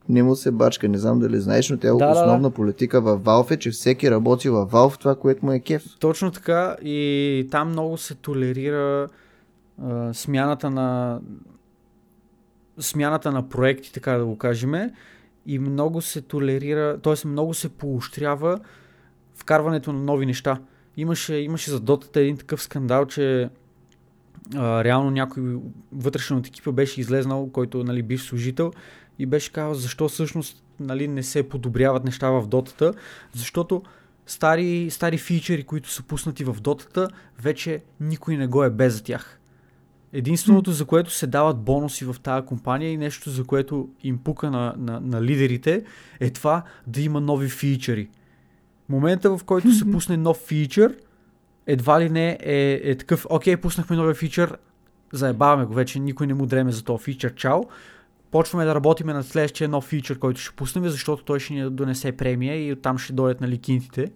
не 0.08 0.22
му 0.22 0.36
се 0.36 0.50
бачка. 0.50 0.88
Не 0.88 0.98
знам 0.98 1.18
дали 1.18 1.40
знаеш, 1.40 1.70
но 1.70 1.76
тя 1.76 1.88
Да, 1.88 1.96
да, 1.96 2.10
основна 2.10 2.50
политика 2.50 3.00
във 3.00 3.22
Valve 3.22 3.50
е, 3.50 3.56
че 3.56 3.70
всеки 3.70 4.10
работи 4.10 4.48
във 4.48 4.70
Valve 4.70 4.98
това, 4.98 5.14
което 5.14 5.46
му 5.46 5.52
е 5.52 5.60
кеф. 5.60 5.84
Точно 6.00 6.30
така 6.30 6.76
и 6.82 7.48
там 7.50 7.68
много 7.68 7.96
се 7.96 8.14
толерира 8.14 9.08
а, 9.82 10.14
смяната 10.14 10.70
на 10.70 11.20
смяната 12.78 13.32
на 13.32 13.48
проекти, 13.48 13.92
така 13.92 14.12
да 14.12 14.24
го 14.24 14.38
кажем, 14.38 14.74
и 15.46 15.58
много 15.58 16.00
се 16.00 16.20
толерира, 16.20 16.98
т.е. 16.98 17.28
много 17.28 17.54
се 17.54 17.68
поощрява 17.68 18.60
вкарването 19.34 19.92
на 19.92 20.00
нови 20.00 20.26
неща. 20.26 20.60
Имаше, 20.96 21.34
имаше 21.34 21.70
за 21.70 21.80
дотата 21.80 22.20
един 22.20 22.36
такъв 22.36 22.62
скандал, 22.62 23.06
че 23.06 23.48
а, 24.56 24.84
реално 24.84 25.10
някой 25.10 25.42
вътрешен 25.92 26.36
от 26.36 26.46
екипа 26.46 26.72
беше 26.72 27.00
излезнал, 27.00 27.50
който 27.52 27.84
нали, 27.84 28.02
бив 28.02 28.22
служител 28.22 28.72
и 29.22 29.26
беше 29.26 29.52
казал 29.52 29.74
защо 29.74 30.08
всъщност 30.08 30.64
нали, 30.80 31.08
не 31.08 31.22
се 31.22 31.48
подобряват 31.48 32.04
неща 32.04 32.30
в 32.30 32.46
дотата, 32.46 32.94
защото 33.32 33.82
стари, 34.26 34.90
стари 34.90 35.18
фичери, 35.18 35.62
които 35.62 35.90
са 35.90 36.02
пуснати 36.02 36.44
в 36.44 36.56
дотата, 36.60 37.08
вече 37.40 37.82
никой 38.00 38.36
не 38.36 38.46
го 38.46 38.64
е 38.64 38.70
без 38.70 38.94
за 38.94 39.02
тях. 39.02 39.38
Единственото, 40.12 40.72
за 40.72 40.84
което 40.84 41.10
се 41.10 41.26
дават 41.26 41.58
бонуси 41.58 42.04
в 42.04 42.16
тази 42.22 42.46
компания 42.46 42.92
и 42.92 42.96
нещо, 42.96 43.30
за 43.30 43.44
което 43.44 43.88
им 44.02 44.18
пука 44.18 44.50
на, 44.50 44.74
на, 44.78 45.00
на 45.00 45.22
лидерите, 45.22 45.84
е 46.20 46.30
това 46.30 46.62
да 46.86 47.00
има 47.00 47.20
нови 47.20 47.48
фичери. 47.48 48.08
Момента, 48.88 49.36
в 49.36 49.44
който 49.44 49.72
се 49.72 49.90
пусне 49.90 50.16
нов 50.16 50.36
фичър, 50.36 50.96
едва 51.66 52.00
ли 52.00 52.10
не 52.10 52.38
е, 52.40 52.80
е 52.84 52.96
такъв, 52.96 53.26
окей, 53.30 53.56
пуснахме 53.56 53.96
новия 53.96 54.14
фичър, 54.14 54.56
заебаваме 55.12 55.64
го, 55.64 55.74
вече 55.74 55.98
никой 55.98 56.26
не 56.26 56.34
му 56.34 56.46
дреме 56.46 56.72
за 56.72 56.84
този 56.84 57.04
фичър, 57.04 57.34
чао. 57.34 57.62
Почваме 58.32 58.64
да 58.64 58.74
работиме 58.74 59.12
над 59.12 59.26
следващия 59.26 59.68
нов 59.68 59.84
фичър, 59.84 60.18
който 60.18 60.40
ще 60.40 60.56
пуснем, 60.56 60.88
защото 60.88 61.24
той 61.24 61.40
ще 61.40 61.54
ни 61.54 61.70
донесе 61.70 62.12
премия 62.12 62.66
и 62.66 62.72
оттам 62.72 62.98
ще 62.98 63.12
дойдат 63.12 63.40
нали, 63.40 63.58
кинтите. 63.58 64.12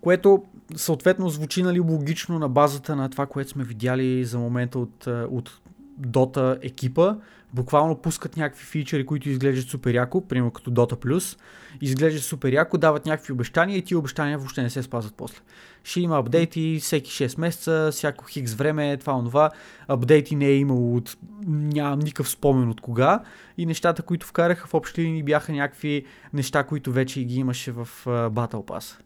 Което 0.00 0.44
съответно 0.76 1.28
звучи 1.28 1.62
нали, 1.62 1.80
логично 1.80 2.38
на 2.38 2.48
базата 2.48 2.96
на 2.96 3.08
това, 3.08 3.26
което 3.26 3.50
сме 3.50 3.64
видяли 3.64 4.24
за 4.24 4.38
момента 4.38 4.78
от, 4.78 5.06
а, 5.06 5.26
от 5.30 5.60
Dota 6.00 6.58
екипа. 6.62 7.14
Буквално 7.54 7.96
пускат 7.96 8.36
някакви 8.36 8.64
фичери, 8.64 9.06
които 9.06 9.28
изглеждат 9.28 9.68
супер 9.68 9.94
яко, 9.94 10.20
примерно 10.20 10.50
като 10.50 10.70
Dota 10.70 11.04
Plus. 11.04 11.38
Изглеждат 11.80 12.22
супер 12.22 12.52
яко, 12.52 12.78
дават 12.78 13.06
някакви 13.06 13.32
обещания 13.32 13.78
и 13.78 13.82
тия 13.82 13.98
обещания 13.98 14.38
въобще 14.38 14.62
не 14.62 14.70
се 14.70 14.82
спазват 14.82 15.14
после. 15.14 15.40
Ще 15.84 16.00
има 16.00 16.18
апдейти 16.18 16.78
всеки 16.82 17.10
6 17.10 17.40
месеца, 17.40 17.88
всяко 17.92 18.24
хикс 18.24 18.54
време, 18.54 18.96
това 18.96 19.16
онова. 19.16 19.50
Апдейти 19.88 20.36
не 20.36 20.46
е 20.46 20.56
имало 20.56 20.96
от... 20.96 21.16
нямам 21.46 21.98
никакъв 21.98 22.28
спомен 22.28 22.68
от 22.68 22.80
кога. 22.80 23.22
И 23.58 23.66
нещата, 23.66 24.02
които 24.02 24.26
вкараха 24.26 24.66
в 24.66 24.74
общи 24.74 25.02
линии 25.02 25.22
бяха 25.22 25.52
някакви 25.52 26.04
неща, 26.32 26.64
които 26.64 26.92
вече 26.92 27.24
ги 27.24 27.36
имаше 27.36 27.72
в 27.72 27.88
Battle 28.06 28.52
Pass. 28.52 29.00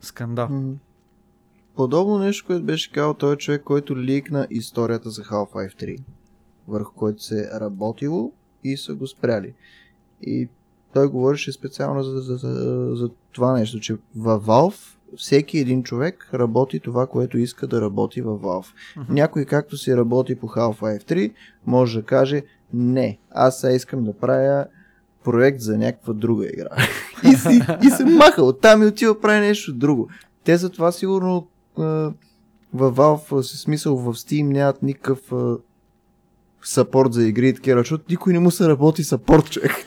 Скандал. 0.00 0.48
Подобно 1.76 2.18
нещо, 2.18 2.46
което 2.46 2.64
беше 2.64 2.92
казал 2.92 3.14
той 3.14 3.36
човек, 3.36 3.62
който 3.64 3.98
ликна 3.98 4.46
историята 4.50 5.10
за 5.10 5.22
Half-Life 5.22 5.82
3, 5.82 5.98
върху 6.68 6.94
който 6.94 7.22
се 7.22 7.40
е 7.40 7.60
работило 7.60 8.32
и 8.64 8.76
са 8.76 8.94
го 8.94 9.06
спряли. 9.06 9.54
И 10.22 10.48
той 10.92 11.08
говореше 11.08 11.52
специално 11.52 12.02
за, 12.02 12.20
за, 12.20 12.36
за, 12.36 12.90
за 12.96 13.10
това 13.32 13.52
нещо, 13.52 13.80
че 13.80 13.96
във 14.16 14.46
Valve 14.46 14.96
всеки 15.16 15.58
един 15.58 15.82
човек 15.82 16.30
работи 16.34 16.80
това, 16.80 17.06
което 17.06 17.38
иска 17.38 17.66
да 17.66 17.80
работи 17.80 18.20
във 18.22 18.40
Valve. 18.40 18.66
Мгм. 18.96 19.14
Някой, 19.14 19.44
както 19.44 19.76
си 19.76 19.96
работи 19.96 20.34
по 20.34 20.46
Half-Life 20.46 21.10
3, 21.10 21.32
може 21.66 22.00
да 22.00 22.06
каже, 22.06 22.42
не, 22.74 23.18
аз 23.30 23.60
сега 23.60 23.72
искам 23.72 24.04
да 24.04 24.12
правя 24.12 24.66
проект 25.24 25.60
за 25.60 25.78
някаква 25.78 26.12
друга 26.12 26.46
игра. 26.46 26.68
и, 27.24 27.36
си, 27.36 27.60
и 27.82 27.90
се 27.90 28.04
маха 28.04 28.42
оттам 28.42 28.82
и 28.82 28.86
отива 28.86 29.20
прави 29.20 29.40
нещо 29.40 29.74
друго. 29.74 30.08
Те 30.44 30.56
затова 30.56 30.92
сигурно 30.92 31.46
във 32.74 32.96
Valve, 32.96 33.40
с 33.40 33.58
смисъл 33.58 33.96
в 33.96 34.14
Steam 34.14 34.42
нямат 34.42 34.82
никакъв 34.82 35.32
сапорт 36.62 37.12
за 37.12 37.26
игри 37.26 37.48
и 37.48 37.54
такива, 37.54 37.80
защото 37.80 38.04
никой 38.10 38.32
не 38.32 38.38
му 38.38 38.50
се 38.50 38.68
работи 38.68 39.04
сапорт, 39.04 39.50
човек. 39.50 39.72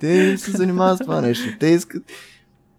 Те 0.00 0.38
се 0.38 0.50
занимават 0.50 0.98
с 0.98 1.00
това 1.00 1.20
нещо. 1.20 1.48
Те 1.60 1.66
искат, 1.66 2.02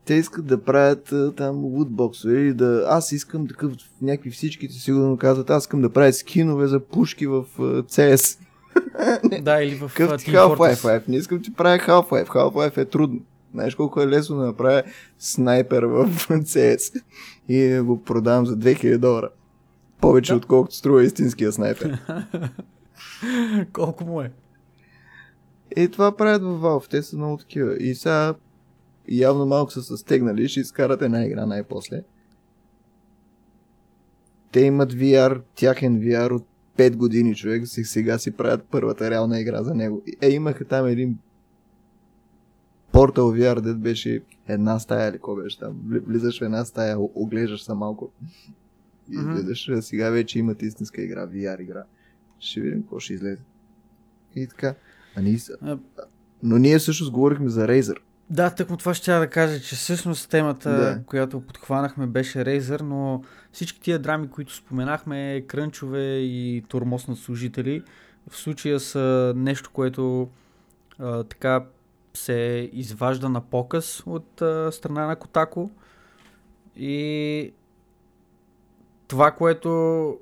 те 0.06 0.14
искат 0.14 0.46
да 0.46 0.64
правят 0.64 1.14
там 1.38 1.56
лутбоксове 1.56 2.40
или 2.40 2.54
да... 2.54 2.86
Аз 2.90 3.12
искам 3.12 3.48
такъв, 3.48 3.74
някакви 4.02 4.32
всичките 4.32 4.74
сигурно 4.74 5.18
казват, 5.18 5.50
аз 5.50 5.64
искам 5.64 5.82
да 5.82 5.90
правя 5.90 6.14
скинове 6.14 6.68
за 6.68 6.80
пушки 6.80 7.28
в 7.28 7.46
а, 7.60 7.62
CS. 7.62 8.38
Да, 9.42 9.64
или 9.64 9.76
в 9.76 9.92
Какъв 9.96 10.12
а, 10.12 10.18
ти 10.18 10.32
Half-Life? 10.32 10.76
Life? 10.76 11.08
Не 11.08 11.18
искам 11.18 11.42
ти 11.42 11.54
правя 11.54 11.78
Half-Life. 11.78 12.28
Half-Life 12.28 12.78
е 12.78 12.86
трудно. 12.86 13.20
Знаеш 13.54 13.76
колко 13.76 14.02
е 14.02 14.08
лесно 14.08 14.38
да 14.38 14.46
направя 14.46 14.84
снайпер 15.20 15.84
в 15.84 16.08
CS 16.30 17.02
и 17.50 17.80
го 17.80 18.04
продавам 18.04 18.46
за 18.46 18.58
2000 18.58 18.98
долара. 18.98 19.30
Повече 20.02 20.32
Да. 20.32 20.38
отколкото 20.38 20.76
струва 20.76 21.04
истинския 21.04 21.52
снайпер. 21.52 22.00
Колко 23.74 24.04
му 24.04 24.22
е? 24.22 24.32
И 25.78 25.88
това 25.88 26.18
правят 26.18 26.44
във 26.44 26.62
Valve. 26.62 26.90
Те 26.90 27.04
са 27.04 27.18
много 27.18 27.38
такива. 27.38 27.78
И 27.78 27.96
сега 27.96 28.34
явно 29.10 29.46
малко 29.46 29.72
са 29.72 29.82
се 29.82 29.98
стегнали. 29.98 30.48
Ще 30.48 30.60
изкарат 30.60 31.02
една 31.02 31.26
игра 31.26 31.46
най-после. 31.46 32.04
Те 34.52 34.60
имат 34.62 34.94
VR, 34.94 35.42
тяхен 35.56 36.00
VR 36.00 36.32
от 36.32 36.46
5 36.78 36.96
години 36.96 37.36
човек. 37.36 37.68
си- 37.68 37.84
Сега 37.84 38.18
си 38.18 38.32
правят 38.32 38.64
първата 38.72 39.12
реална 39.12 39.40
игра 39.40 39.64
за 39.64 39.74
него. 39.76 40.02
Е, 40.22 40.30
имаха 40.30 40.66
там 40.66 40.88
един 40.88 41.18
Portal 42.94 43.12
VR, 43.54 43.62
дет 43.62 43.80
беше 43.80 44.22
една 44.48 44.80
стая 44.80 45.06
или 45.08 45.14
какво 45.14 45.36
беше 45.36 45.60
там. 45.60 45.74
Вли- 45.88 46.00
Влизаш 46.00 46.40
в 46.40 46.46
една 46.46 46.66
стая, 46.66 46.98
оглеждаш 47.00 47.64
се 47.64 47.74
малко. 47.74 48.12
И 49.10 49.16
излизаш. 49.16 49.70
А 49.70 49.82
Сега 49.82 50.10
вече 50.10 50.40
имат 50.40 50.62
истинска 50.62 51.02
игра, 51.02 51.28
VR 51.28 51.62
игра. 51.62 51.84
Ще 52.40 52.62
видим 52.62 52.82
какво 52.82 53.00
ще 53.00 53.14
излезе. 53.14 53.44
И 54.36 54.48
така. 54.48 54.76
А 55.16 55.22
ние. 55.22 55.38
А, 55.62 55.78
Но 56.44 56.58
ние 56.58 56.80
всъщност 56.80 57.12
говорихме 57.12 57.50
за 57.50 57.68
Razer. 57.68 57.98
Да, 58.30 58.50
тъкмо 58.50 58.78
това 58.78 58.94
ще 58.94 59.12
да 59.20 59.30
кажа, 59.30 59.62
че 59.62 59.76
всъщност 59.76 60.30
темата, 60.30 60.70
Да. 60.70 61.04
която 61.06 61.42
подхванахме 61.42 62.08
беше 62.08 62.40
Razer, 62.40 62.82
но 62.82 63.24
всички 63.52 63.82
тия 63.82 64.00
драми, 64.00 64.30
които 64.30 64.56
споменахме, 64.56 65.44
крънчове 65.48 66.18
и 66.18 66.64
тормоз 66.68 67.08
на 67.08 67.16
служители, 67.16 67.84
в 68.30 68.38
случая 68.38 68.80
са 68.80 69.34
нещо, 69.36 69.70
което 69.74 70.30
а, 71.00 71.24
така 71.24 71.66
се 72.14 72.70
изважда 72.74 73.30
на 73.30 73.42
показ 73.42 74.04
от 74.06 74.42
а, 74.42 74.72
страна 74.72 75.06
на 75.08 75.16
Котако 75.16 75.72
и 76.76 77.54
това, 79.12 79.32
което 79.32 80.20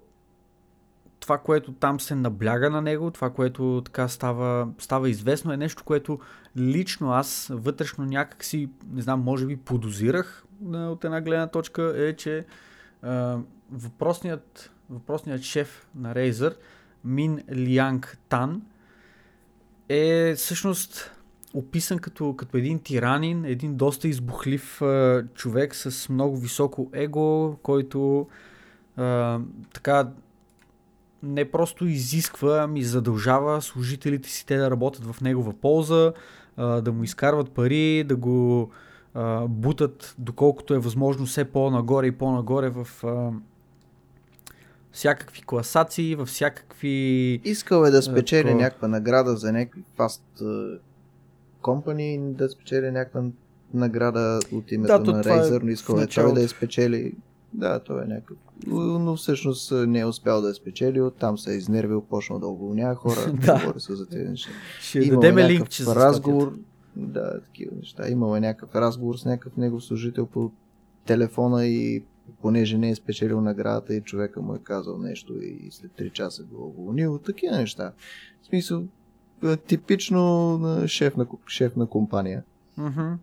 това, 1.19 1.37
което 1.37 1.71
там 1.71 1.99
се 1.99 2.15
набляга 2.15 2.69
на 2.69 2.81
него, 2.81 3.11
това, 3.11 3.29
което 3.29 3.81
така 3.85 4.07
става, 4.07 4.67
става 4.77 5.09
известно, 5.09 5.53
е 5.53 5.57
нещо, 5.57 5.83
което 5.83 6.19
лично 6.57 7.11
аз 7.11 7.47
вътрешно 7.51 8.05
някак 8.05 8.43
си, 8.43 8.69
не 8.91 9.01
знам, 9.01 9.21
може 9.21 9.45
би 9.45 9.57
подозирах 9.57 10.43
от 10.73 11.05
една 11.05 11.21
гледна 11.21 11.47
точка, 11.47 11.93
е, 11.97 12.15
че 12.15 12.45
а, 13.01 13.37
въпросният, 13.71 14.71
въпросният 14.89 15.41
шеф 15.41 15.87
на 15.95 16.15
Razer, 16.15 16.55
Мин 17.03 17.39
Лианг 17.51 18.17
Тан, 18.29 18.61
е 19.89 20.33
всъщност 20.37 21.11
описан 21.53 21.99
като, 21.99 22.35
като 22.35 22.57
един 22.57 22.79
тиранин, 22.79 23.45
един 23.45 23.75
доста 23.75 24.07
избухлив 24.07 24.81
а, 24.81 25.25
човек 25.33 25.75
с 25.75 26.09
много 26.09 26.37
високо 26.37 26.89
его, 26.93 27.57
който 27.63 28.27
а, 28.99 29.39
така 29.73 30.09
не 31.23 31.51
просто 31.51 31.85
изисква, 31.85 32.59
ами 32.63 32.84
задължава 32.84 33.61
служителите 33.61 34.30
си 34.30 34.45
те 34.45 34.57
да 34.57 34.71
работят 34.71 35.05
в 35.05 35.21
негова 35.21 35.53
полза, 35.53 36.13
а, 36.57 36.81
да 36.81 36.91
му 36.91 37.03
изкарват 37.03 37.51
пари, 37.51 38.03
да 38.03 38.15
го 38.15 38.69
а, 39.13 39.47
бутат 39.47 40.15
доколкото 40.17 40.73
е 40.73 40.80
възможно 40.80 41.26
все 41.26 41.45
по-нагоре 41.45 42.07
и 42.07 42.11
по-нагоре 42.11 42.69
в 42.69 42.88
а, 43.03 43.31
всякакви 44.91 45.41
класации, 45.41 46.15
във 46.15 46.27
всякакви... 46.27 47.41
Искал 47.43 47.84
е 47.84 47.89
да 47.89 48.01
спечели 48.01 48.53
някаква 48.53 48.88
награда 48.88 49.35
за 49.35 49.51
някакви 49.51 49.84
фаст 49.95 50.41
компании, 51.61 52.19
да 52.19 52.49
спечели 52.49 52.91
някаква 52.91 53.23
награда 53.73 54.39
от 54.51 54.71
името 54.71 55.03
да, 55.03 55.11
на 55.11 55.23
Razer, 55.23 55.63
но 55.63 55.69
искал 55.69 55.97
е 55.97 56.07
той 56.07 56.34
да 56.34 56.41
я 56.41 56.49
спечели. 56.49 57.13
Да, 57.53 57.80
той 57.80 58.03
е 58.03 58.07
някакъв. 58.07 58.38
Но 58.67 59.15
всъщност 59.15 59.71
не 59.71 59.99
е 59.99 60.05
успял 60.05 60.41
да 60.41 60.49
е 60.49 60.53
спечели, 60.53 61.01
там 61.19 61.38
се 61.38 61.53
е 61.53 61.57
изнервил, 61.57 62.01
почнал 62.01 62.39
да 62.39 62.47
уволнява 62.47 62.95
хора. 62.95 63.34
да. 63.45 63.59
Говори 63.59 63.80
се 63.80 63.95
за 63.95 64.09
тези 64.09 64.30
неща. 64.30 64.49
Ще 64.80 64.99
дадем 64.99 65.38
линк, 65.38 65.69
че 65.69 65.85
разговор. 65.85 66.57
Да, 66.95 67.41
такива 67.41 67.76
неща. 67.76 68.09
Имало 68.09 68.35
е 68.35 68.39
някакъв 68.39 68.76
разговор 68.76 69.17
с 69.17 69.26
някакъв 69.26 69.57
негов 69.57 69.84
служител 69.84 70.26
по 70.26 70.51
телефона 71.05 71.65
и 71.65 72.03
понеже 72.41 72.77
не 72.77 72.89
е 72.89 72.95
спечелил 72.95 73.41
наградата 73.41 73.95
и 73.95 74.01
човека 74.01 74.41
му 74.41 74.55
е 74.55 74.59
казал 74.63 74.97
нещо 74.97 75.34
и 75.41 75.67
след 75.71 75.91
3 75.91 76.11
часа 76.11 76.43
го 76.43 76.55
е 76.55 76.67
уволнил. 76.67 77.19
Такива 77.19 77.57
неща. 77.57 77.91
В 78.41 78.45
смисъл, 78.45 78.84
типично 79.67 80.84
шеф 80.88 81.17
на, 81.17 81.27
шеф 81.47 81.76
на 81.76 81.88
компания. 81.88 82.43
Mm-hmm. 82.80 83.15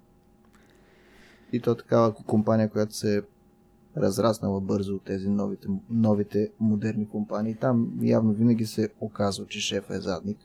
И 1.53 1.61
то 1.61 1.75
такава 1.75 2.15
компания, 2.15 2.71
която 2.71 2.95
се 2.95 3.17
е 3.17 3.21
разраснала 3.97 4.61
бързо 4.61 4.95
от 4.95 5.05
тези 5.05 5.29
новите, 5.29 5.69
новите 5.91 6.51
модерни 6.61 7.09
компании. 7.09 7.55
Там 7.55 7.89
явно 8.03 8.33
винаги 8.33 8.67
се 8.67 8.89
оказва, 9.01 9.47
че 9.47 9.61
шеф 9.61 9.91
е 9.91 10.01
задник. 10.01 10.39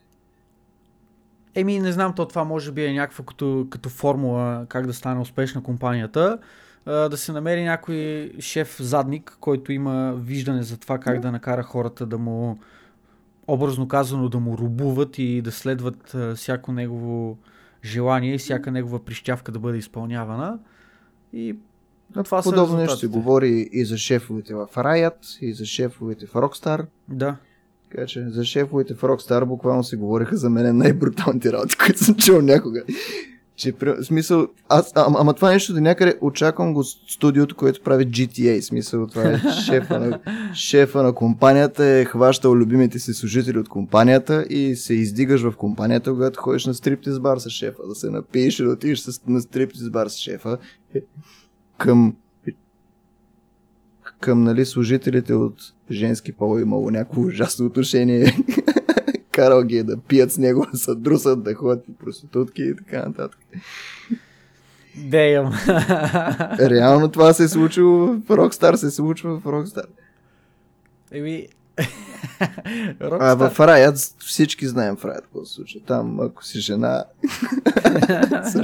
Еми, 1.54 1.80
не 1.80 1.92
знам, 1.92 2.14
то 2.14 2.26
това 2.26 2.44
може 2.44 2.72
би 2.72 2.84
е 2.84 2.92
някаква 2.92 3.24
като, 3.24 3.66
като 3.70 3.88
формула 3.88 4.66
как 4.68 4.86
да 4.86 4.92
стане 4.92 5.20
успешна 5.20 5.62
компанията. 5.62 6.38
Да 6.86 7.16
се 7.16 7.32
намери 7.32 7.64
някой 7.64 8.32
шеф 8.38 8.76
задник, 8.80 9.36
който 9.40 9.72
има 9.72 10.14
виждане 10.18 10.62
за 10.62 10.78
това 10.78 10.98
как 10.98 11.20
да 11.20 11.32
накара 11.32 11.62
хората 11.62 12.06
да 12.06 12.18
му 12.18 12.58
образно 13.46 13.88
казано 13.88 14.28
да 14.28 14.40
му 14.40 14.58
рубуват 14.58 15.18
и 15.18 15.42
да 15.42 15.52
следват 15.52 16.16
всяко 16.36 16.72
негово 16.72 17.38
желание 17.84 18.34
и 18.34 18.38
всяка 18.38 18.70
негова 18.70 19.04
прищявка 19.04 19.52
да 19.52 19.58
бъде 19.58 19.78
изпълнявана. 19.78 20.58
И 21.32 21.56
а 22.14 22.22
това 22.22 22.42
Подобно 22.42 22.76
нещо 22.76 22.96
се 22.96 23.06
говори 23.06 23.68
и 23.72 23.84
за 23.84 23.98
шефовете 23.98 24.54
в 24.54 24.68
Riot, 24.76 25.40
и 25.40 25.52
за 25.52 25.64
шефовете 25.64 26.26
в 26.26 26.32
Rockstar. 26.32 26.86
Да. 27.08 27.36
Така 27.90 28.06
че 28.06 28.28
за 28.28 28.44
шефовете 28.44 28.94
в 28.94 29.02
Rockstar 29.02 29.44
буквално 29.44 29.84
се 29.84 29.96
говориха 29.96 30.36
за 30.36 30.50
мен 30.50 30.76
най-бруталните 30.76 31.52
работи, 31.52 31.76
които 31.86 32.04
съм 32.04 32.14
чул 32.14 32.40
някога. 32.40 32.82
Че, 33.56 33.74
в 33.80 34.04
смисъл, 34.04 34.48
аз, 34.68 34.92
а, 34.94 35.06
ама 35.18 35.34
това 35.34 35.50
нещо 35.50 35.72
до 35.72 35.80
някъде 35.80 36.18
очаквам 36.20 36.74
го 36.74 36.84
студиото, 36.84 37.56
което 37.56 37.82
прави 37.82 38.06
GTA. 38.06 38.60
Смисъл, 38.60 39.06
това 39.06 39.22
е 39.22 39.40
шефа 39.66 40.00
на, 40.00 40.20
шефа 40.54 41.02
на 41.02 41.12
компанията, 41.12 41.84
е 41.84 42.04
хващал 42.04 42.54
любимите 42.54 42.98
си 42.98 43.14
служители 43.14 43.58
от 43.58 43.68
компанията 43.68 44.46
и 44.50 44.76
се 44.76 44.94
издигаш 44.94 45.42
в 45.42 45.56
компанията, 45.56 46.10
когато 46.10 46.40
ходиш 46.40 46.66
на 46.66 46.74
стриптиз 46.74 47.18
бар 47.18 47.38
с 47.38 47.50
шефа, 47.50 47.82
да 47.88 47.94
се 47.94 48.10
напиеш 48.10 48.58
и 48.58 48.64
да 48.64 48.70
отидеш 48.70 49.06
на 49.26 49.40
стриптиз 49.40 49.90
бар 49.90 50.08
с 50.08 50.16
шефа. 50.16 50.58
Към 51.82 52.14
към 54.20 54.44
нали, 54.44 54.66
служителите 54.66 55.34
от 55.34 55.54
женски 55.90 56.32
пол 56.32 56.58
е 56.58 56.62
имало 56.62 56.90
някакво 56.90 57.20
ужасно 57.20 57.66
отношение 57.66 58.36
карал 59.32 59.62
ги 59.62 59.76
е 59.76 59.82
да 59.82 59.96
пият 59.96 60.32
с 60.32 60.38
него, 60.38 60.66
да 60.72 60.78
се 60.78 60.94
друсат, 60.94 61.42
да 61.42 61.54
ходят 61.54 61.86
по 61.86 61.92
проститутки 61.92 62.62
и 62.62 62.76
така 62.76 63.06
нататък. 63.06 63.40
Деям. 64.96 65.52
Реално 66.60 67.08
това 67.10 67.32
се 67.32 67.44
е 67.44 67.48
случило 67.48 68.06
в 68.06 68.20
Rockstar, 68.28 68.74
се 68.74 68.90
случва 68.90 69.40
в 69.40 69.44
Rockstar. 69.44 69.86
Еми, 71.12 71.48
А 73.00 73.34
в 73.34 73.58
Riot 73.58 74.24
всички 74.24 74.66
знаем 74.66 74.96
в 74.96 75.02
Riot 75.02 75.20
какво 75.20 75.44
се 75.44 75.54
случва. 75.54 75.80
Там, 75.86 76.20
ако 76.20 76.44
си 76.44 76.60
жена, 76.60 77.04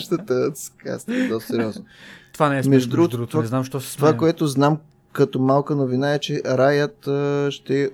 същата 0.01 0.53
е 1.09 1.29
доста 1.29 1.47
сериозно. 1.47 1.85
Това 2.33 2.49
не 2.49 2.59
е 2.59 2.63
между 2.69 2.91
другото, 2.91 3.17
другото, 3.17 3.41
не 3.41 3.47
знам, 3.47 3.65
що 3.65 3.81
се 3.81 3.97
Това, 3.97 4.17
което 4.17 4.47
знам 4.47 4.79
като 5.13 5.39
малка 5.39 5.77
новина 5.77 6.15
е, 6.15 6.19
че 6.19 6.43
Riot 6.43 7.51
ще 7.51 7.91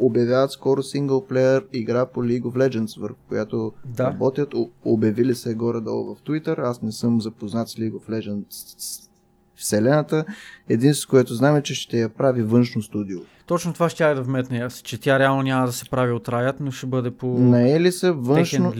обявяват 0.00 0.52
скоро 0.52 0.82
синглплеер 0.82 1.64
игра 1.72 2.06
по 2.06 2.24
League 2.24 2.42
of 2.42 2.68
Legends, 2.68 3.00
върху 3.00 3.18
която 3.28 3.72
да. 3.84 4.04
работят. 4.04 4.54
Обявили 4.84 5.34
се 5.34 5.54
горе-долу 5.54 6.14
в 6.14 6.22
Twitter. 6.22 6.58
Аз 6.58 6.82
не 6.82 6.92
съм 6.92 7.20
запознат 7.20 7.68
с 7.68 7.74
League 7.74 7.92
of 7.92 8.08
Legends 8.10 9.08
вселената. 9.56 10.24
Единството, 10.68 11.10
което 11.10 11.34
знам 11.34 11.56
е, 11.56 11.62
че 11.62 11.74
ще 11.74 11.98
я 11.98 12.08
прави 12.08 12.42
външно 12.42 12.82
студио. 12.82 13.18
Точно 13.46 13.72
това 13.72 13.88
ще 13.88 14.04
я 14.04 14.14
да 14.14 14.22
вметне 14.22 14.58
аз, 14.58 14.74
че 14.74 15.00
тя 15.00 15.18
реално 15.18 15.42
няма 15.42 15.66
да 15.66 15.72
се 15.72 15.90
прави 15.90 16.12
от 16.12 16.26
Riot, 16.26 16.54
но 16.60 16.70
ще 16.70 16.86
бъде 16.86 17.10
по 17.10 17.26
Наели 17.26 17.92
се 17.92 18.10
външно 18.10 18.72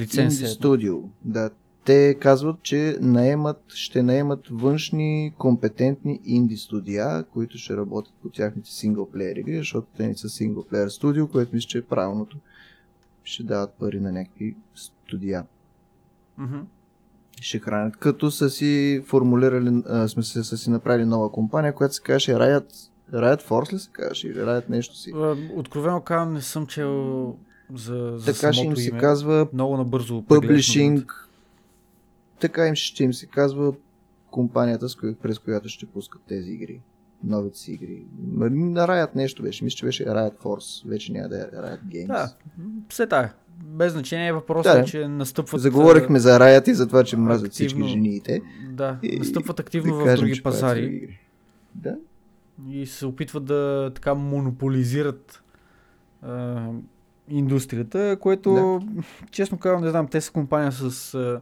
студио. 0.47 0.97
Да, 1.25 1.51
те 1.89 2.15
казват, 2.21 2.63
че 2.63 2.97
наемат, 3.01 3.63
ще 3.69 4.03
наемат 4.03 4.49
външни 4.51 5.35
компетентни 5.39 6.21
инди 6.25 6.57
студия, 6.57 7.25
които 7.25 7.59
ще 7.59 7.77
работят 7.77 8.13
по 8.23 8.29
тяхните 8.29 8.71
синглплеер 8.71 9.37
игри, 9.37 9.57
защото 9.57 9.87
те 9.97 10.07
не 10.07 10.15
са 10.15 10.29
синглплеер 10.29 10.89
студио, 10.89 11.29
което 11.29 11.55
мисля, 11.55 11.69
че 11.69 11.79
е 11.79 11.83
правилното. 11.83 12.37
Ще 13.25 13.43
дават 13.43 13.73
пари 13.73 14.01
на 14.01 14.13
някакви 14.13 14.57
студия. 14.75 15.45
Mm-hmm. 16.41 16.63
Ще 17.41 17.59
хранят. 17.59 17.97
Като 17.97 18.31
са 18.31 18.51
си 18.51 19.03
формулирали, 19.07 19.83
а, 19.87 20.09
сме 20.09 20.23
се, 20.23 20.45
са 20.45 20.57
си 20.57 20.71
направили 20.71 21.05
нова 21.05 21.33
компания, 21.33 21.75
която 21.75 21.95
се 21.95 22.03
казваше 22.03 22.33
Riot, 22.33 22.89
Riot 23.13 23.43
Force 23.43 23.73
ли 23.73 23.79
се 23.79 23.91
казваше? 23.93 24.29
Или 24.29 24.39
Riot 24.39 24.71
нещо 24.71 24.97
си? 24.97 25.13
Откровено 25.55 26.01
казвам, 26.01 26.35
не 26.35 26.43
съм 26.43 26.67
чел 26.67 27.37
за, 27.75 28.13
за 28.17 28.35
така 28.35 28.53
ще 28.53 28.67
им 28.67 28.77
се 28.77 28.91
казва 28.91 29.49
много 29.53 29.77
набързо 29.77 30.15
Publishing 30.23 31.28
така 32.41 32.67
им 32.67 32.75
ще 32.75 33.05
им 33.05 33.15
се 33.15 33.27
казва 33.27 33.73
компанията, 34.31 34.89
с 34.89 34.97
коя, 34.97 35.15
през 35.23 35.39
която 35.39 35.69
ще 35.69 35.87
пускат 35.87 36.23
тези 36.29 36.51
игри. 36.51 36.81
Новите 37.25 37.59
си 37.59 37.73
игри. 37.73 38.07
На 38.33 38.89
Riot 38.89 39.17
нещо 39.17 39.43
беше. 39.43 39.65
Мисля, 39.65 39.77
че 39.77 39.87
беше 39.87 40.05
Riot 40.05 40.43
Force. 40.43 40.89
Вече 40.89 41.13
няма 41.13 41.29
да 41.29 41.39
е 41.39 41.45
Riot 41.45 41.83
Games. 41.83 42.07
Да, 42.07 42.35
все 42.89 43.07
тая. 43.07 43.35
Без 43.65 43.93
значение 43.93 44.29
е 44.29 44.33
въпросът, 44.33 44.79
да, 44.79 44.85
че 44.85 45.09
настъпват... 45.09 45.61
Заговорихме 45.61 46.19
за 46.19 46.39
Riot 46.39 46.69
и 46.69 46.75
за 46.75 46.87
това, 46.87 47.05
че 47.05 47.17
мразят 47.17 47.53
всички 47.53 47.89
жените. 47.89 48.41
Да, 48.71 48.99
и, 49.03 49.19
настъпват 49.19 49.61
активно 49.61 49.97
да 49.97 50.03
в 50.03 50.05
кажем, 50.05 50.27
други 50.27 50.43
пазари. 50.43 51.19
Да. 51.75 51.97
И 52.69 52.87
се 52.87 53.07
опитват 53.07 53.45
да 53.45 53.93
така 53.95 54.15
монополизират 54.15 55.43
а, 56.23 56.69
индустрията, 57.29 58.17
което, 58.21 58.81
да. 58.83 59.03
честно 59.31 59.59
казвам, 59.59 59.85
не 59.85 59.91
знам, 59.91 60.09
те 60.09 60.21
са 60.21 60.33
компания 60.33 60.73
с... 60.73 61.15
А, 61.15 61.41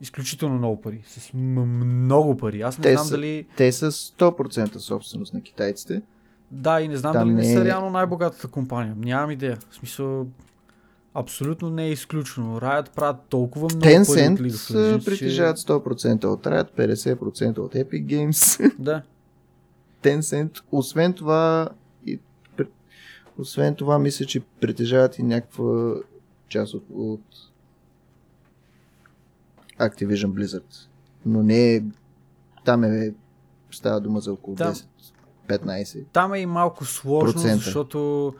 изключително 0.00 0.58
много 0.58 0.80
пари. 0.80 1.02
С 1.06 1.32
много 1.34 2.36
пари. 2.36 2.62
Аз 2.62 2.78
не 2.78 2.82
те 2.82 2.92
знам 2.92 3.04
са, 3.04 3.10
дали. 3.10 3.46
Те 3.56 3.72
са 3.72 3.92
100% 3.92 4.78
собственост 4.78 5.34
на 5.34 5.40
китайците. 5.42 6.02
Да, 6.50 6.80
и 6.80 6.88
не 6.88 6.96
знам 6.96 7.12
Там 7.12 7.28
дали 7.28 7.34
не, 7.34 7.48
не 7.48 7.54
са 7.54 7.60
е- 7.60 7.64
реално 7.64 7.90
най-богатата 7.90 8.48
компания. 8.48 8.94
Нямам 8.98 9.30
идея. 9.30 9.58
В 9.70 9.74
смисъл, 9.74 10.26
абсолютно 11.14 11.70
не 11.70 11.84
е 11.84 11.90
изключено. 11.90 12.60
Riot 12.60 12.90
правят 12.90 13.16
толкова 13.28 13.68
много 13.74 13.86
Tencent 13.86 14.36
пари 14.36 14.48
от 14.48 14.52
League 14.52 15.04
притежават 15.04 15.58
100% 15.58 16.24
от 16.24 16.44
Riot, 16.44 16.70
50% 16.76 17.58
от 17.58 17.74
Epic 17.74 18.04
Games. 18.04 18.72
Да. 18.78 19.02
Tencent, 20.02 20.62
освен 20.72 21.12
това, 21.12 21.68
и, 22.06 22.18
освен 23.38 23.74
това, 23.74 23.98
мисля, 23.98 24.24
че 24.26 24.40
притежават 24.40 25.18
и 25.18 25.22
някаква 25.22 25.94
част 26.48 26.74
от, 26.74 26.84
от 26.94 27.22
Activision 29.80 30.26
Blizzard. 30.26 30.88
Но 31.26 31.42
не 31.42 31.74
е... 31.74 31.82
Там 32.64 32.84
е... 32.84 33.14
Става 33.70 34.00
дума 34.00 34.20
за 34.20 34.32
около 34.32 34.56
Там- 34.56 34.74
10-15. 35.48 36.04
Там 36.12 36.34
е 36.34 36.38
и 36.38 36.46
малко 36.46 36.84
сложно, 36.84 37.32
Процента. 37.32 37.56
защото 37.56 38.32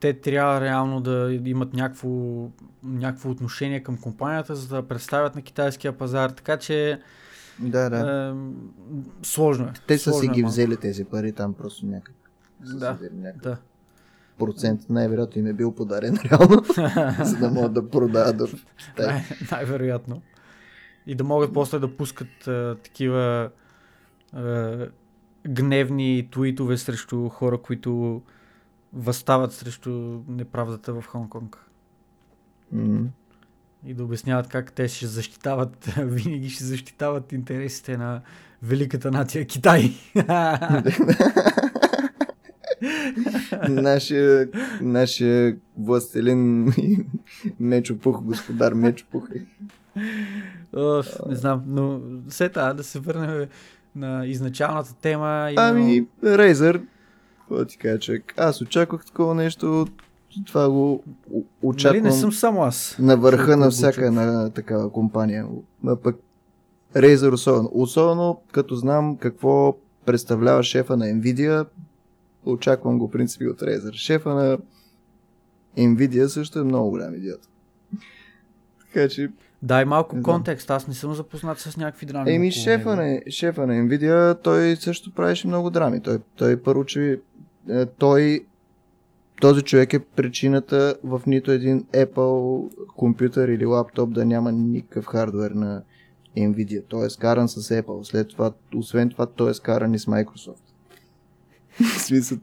те 0.00 0.12
трябва 0.14 0.60
реално 0.60 1.00
да 1.00 1.40
имат 1.44 1.74
някакво, 1.74 2.08
някакво 2.82 3.30
отношение 3.30 3.82
към 3.82 3.98
компанията, 3.98 4.54
за 4.54 4.68
да 4.68 4.82
представят 4.82 5.34
на 5.34 5.42
китайския 5.42 5.92
пазар, 5.92 6.30
така 6.30 6.56
че 6.56 7.00
Да, 7.58 7.90
да. 7.90 8.28
е, 8.28 8.34
сложно 9.22 9.64
е. 9.66 9.72
Те 9.86 9.98
са 9.98 10.04
си 10.04 10.10
Сложно 10.10 10.30
е 10.30 10.34
ги 10.34 10.42
малко. 10.42 10.52
взели 10.52 10.76
тези 10.76 11.04
пари 11.04 11.32
там 11.32 11.54
просто 11.54 11.86
някак. 11.86 12.14
Да, 12.60 12.98
си 13.02 13.08
да. 13.42 13.56
Процент 14.38 14.80
най-вероятно 14.90 15.40
им 15.40 15.46
е 15.46 15.52
бил 15.52 15.74
подарен 15.74 16.18
реално, 16.30 16.64
за 17.24 17.36
да 17.36 17.50
могат 17.50 17.72
да 17.72 17.90
продават 17.90 18.40
в 18.40 18.48
Китай. 18.76 19.06
Най- 19.06 19.24
най-вероятно. 19.52 20.22
И 21.06 21.14
да 21.14 21.24
могат 21.24 21.52
после 21.52 21.78
да 21.78 21.96
пускат 21.96 22.48
а, 22.48 22.76
такива 22.82 23.50
а, 24.32 24.86
гневни 25.48 26.28
твитове 26.32 26.76
срещу 26.76 27.28
хора, 27.28 27.58
които 27.58 28.22
възстават 28.92 29.52
срещу 29.52 29.90
неправдата 30.28 30.92
в 30.92 31.04
Хонг-Конг. 31.12 31.56
М. 32.72 33.04
И 33.86 33.94
да 33.94 34.04
обясняват 34.04 34.48
как 34.48 34.72
те 34.72 34.88
ще 34.88 35.06
защитават, 35.06 35.84
винаги 35.98 36.50
ще 36.50 36.64
защитават 36.64 37.32
интересите 37.32 37.96
на 37.96 38.20
великата 38.62 39.10
нация 39.10 39.46
Китай. 39.46 39.92
Нашия, 43.68 44.48
нашия 44.82 45.56
властелин 45.78 46.72
Мечопух, 47.60 48.22
господар 48.22 48.72
Мечопух. 48.72 49.28
Оф, 50.74 51.06
не 51.28 51.34
знам, 51.36 51.62
но 51.66 52.00
все 52.28 52.48
така 52.48 52.72
да 52.72 52.84
се 52.84 52.98
върнем 52.98 53.48
на 53.96 54.26
изначалната 54.26 54.94
тема. 54.94 55.48
именно- 55.50 55.68
Ами, 55.70 56.06
Razer, 56.24 56.82
какво 57.38 57.64
ти 57.64 57.76
кажа, 57.78 57.98
човек? 57.98 58.34
Аз 58.36 58.60
очаквах 58.60 59.04
такова 59.04 59.34
нещо, 59.34 59.86
това 60.46 60.70
го 60.70 60.92
о- 60.92 61.02
Нали 61.32 61.44
очаквам 61.62 62.02
не 62.02 62.12
съм 62.12 62.32
само 62.32 62.62
аз. 62.62 62.96
на 62.98 63.16
върха 63.16 63.56
на 63.56 63.70
всяка 63.70 64.06
една 64.06 64.50
такава 64.50 64.92
компания. 64.92 65.46
А 65.86 65.96
пък 65.96 66.16
Razer 66.94 67.32
особено. 67.32 67.70
Особено 67.72 68.40
като 68.52 68.74
знам 68.74 69.16
какво 69.16 69.76
представлява 70.06 70.62
шефа 70.62 70.96
на 70.96 71.04
Nvidia, 71.06 71.66
очаквам 72.46 72.98
го 72.98 73.10
принципи 73.10 73.46
от 73.46 73.60
Razer. 73.60 73.92
Шефа 73.92 74.34
на 74.34 74.58
Nvidia 75.76 76.26
също 76.26 76.58
е 76.58 76.64
много 76.64 76.90
голям 76.90 77.14
идиот. 77.14 77.40
Така 78.80 79.08
че 79.08 79.30
Дай 79.62 79.84
малко 79.84 80.22
контекст, 80.22 80.70
аз 80.70 80.88
не 80.88 80.94
съм 80.94 81.14
запознат 81.14 81.58
с 81.58 81.76
някакви 81.76 82.06
драми. 82.06 82.34
Еми, 82.34 82.52
шефа 82.52 82.96
на, 82.96 83.20
шефа 83.30 83.66
на 83.66 83.72
Nvidia, 83.72 84.42
той 84.42 84.76
също 84.76 85.14
правеше 85.14 85.48
много 85.48 85.70
драми. 85.70 86.02
Той, 86.02 86.18
той 86.36 86.62
първо, 86.62 86.84
че 86.84 87.20
е, 87.70 87.86
той, 87.86 88.46
този 89.40 89.62
човек 89.62 89.92
е 89.92 89.98
причината 89.98 90.96
в 91.04 91.22
нито 91.26 91.50
един 91.50 91.84
Apple 91.84 92.68
компютър 92.96 93.48
или 93.48 93.66
лаптоп 93.66 94.12
да 94.12 94.24
няма 94.24 94.52
никакъв 94.52 95.06
хардвер 95.06 95.50
на 95.50 95.82
Nvidia. 96.36 96.82
Той 96.88 97.06
е 97.06 97.10
скаран 97.10 97.48
с 97.48 97.82
Apple. 97.82 98.02
След 98.02 98.28
това, 98.28 98.52
освен 98.74 99.10
това, 99.10 99.26
той 99.26 99.50
е 99.50 99.54
скаран 99.54 99.94
и 99.94 99.98
с 99.98 100.06
Microsoft. 100.06 100.65
В 101.80 102.00
смисъл, 102.00 102.38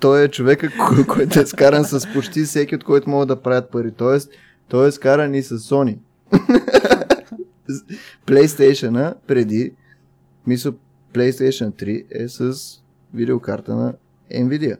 той 0.00 0.24
е 0.24 0.28
човека, 0.28 0.68
кой- 0.78 1.06
който 1.06 1.40
е 1.40 1.46
скаран 1.46 1.84
с 1.84 2.12
почти 2.12 2.42
всеки, 2.42 2.74
от 2.74 2.84
който 2.84 3.10
могат 3.10 3.28
да 3.28 3.42
правят 3.42 3.70
пари. 3.70 3.92
Тоест, 3.92 4.30
той 4.68 4.88
е 4.88 4.92
скаран 4.92 5.34
и 5.34 5.42
с 5.42 5.58
Sony. 5.58 5.98
PlayStation 8.26 9.14
преди, 9.26 9.72
мисля, 10.46 10.72
PlayStation 11.14 11.70
3 11.72 12.04
е 12.10 12.28
с 12.28 12.54
видеокарта 13.14 13.74
на 13.74 13.94
Nvidia. 14.32 14.76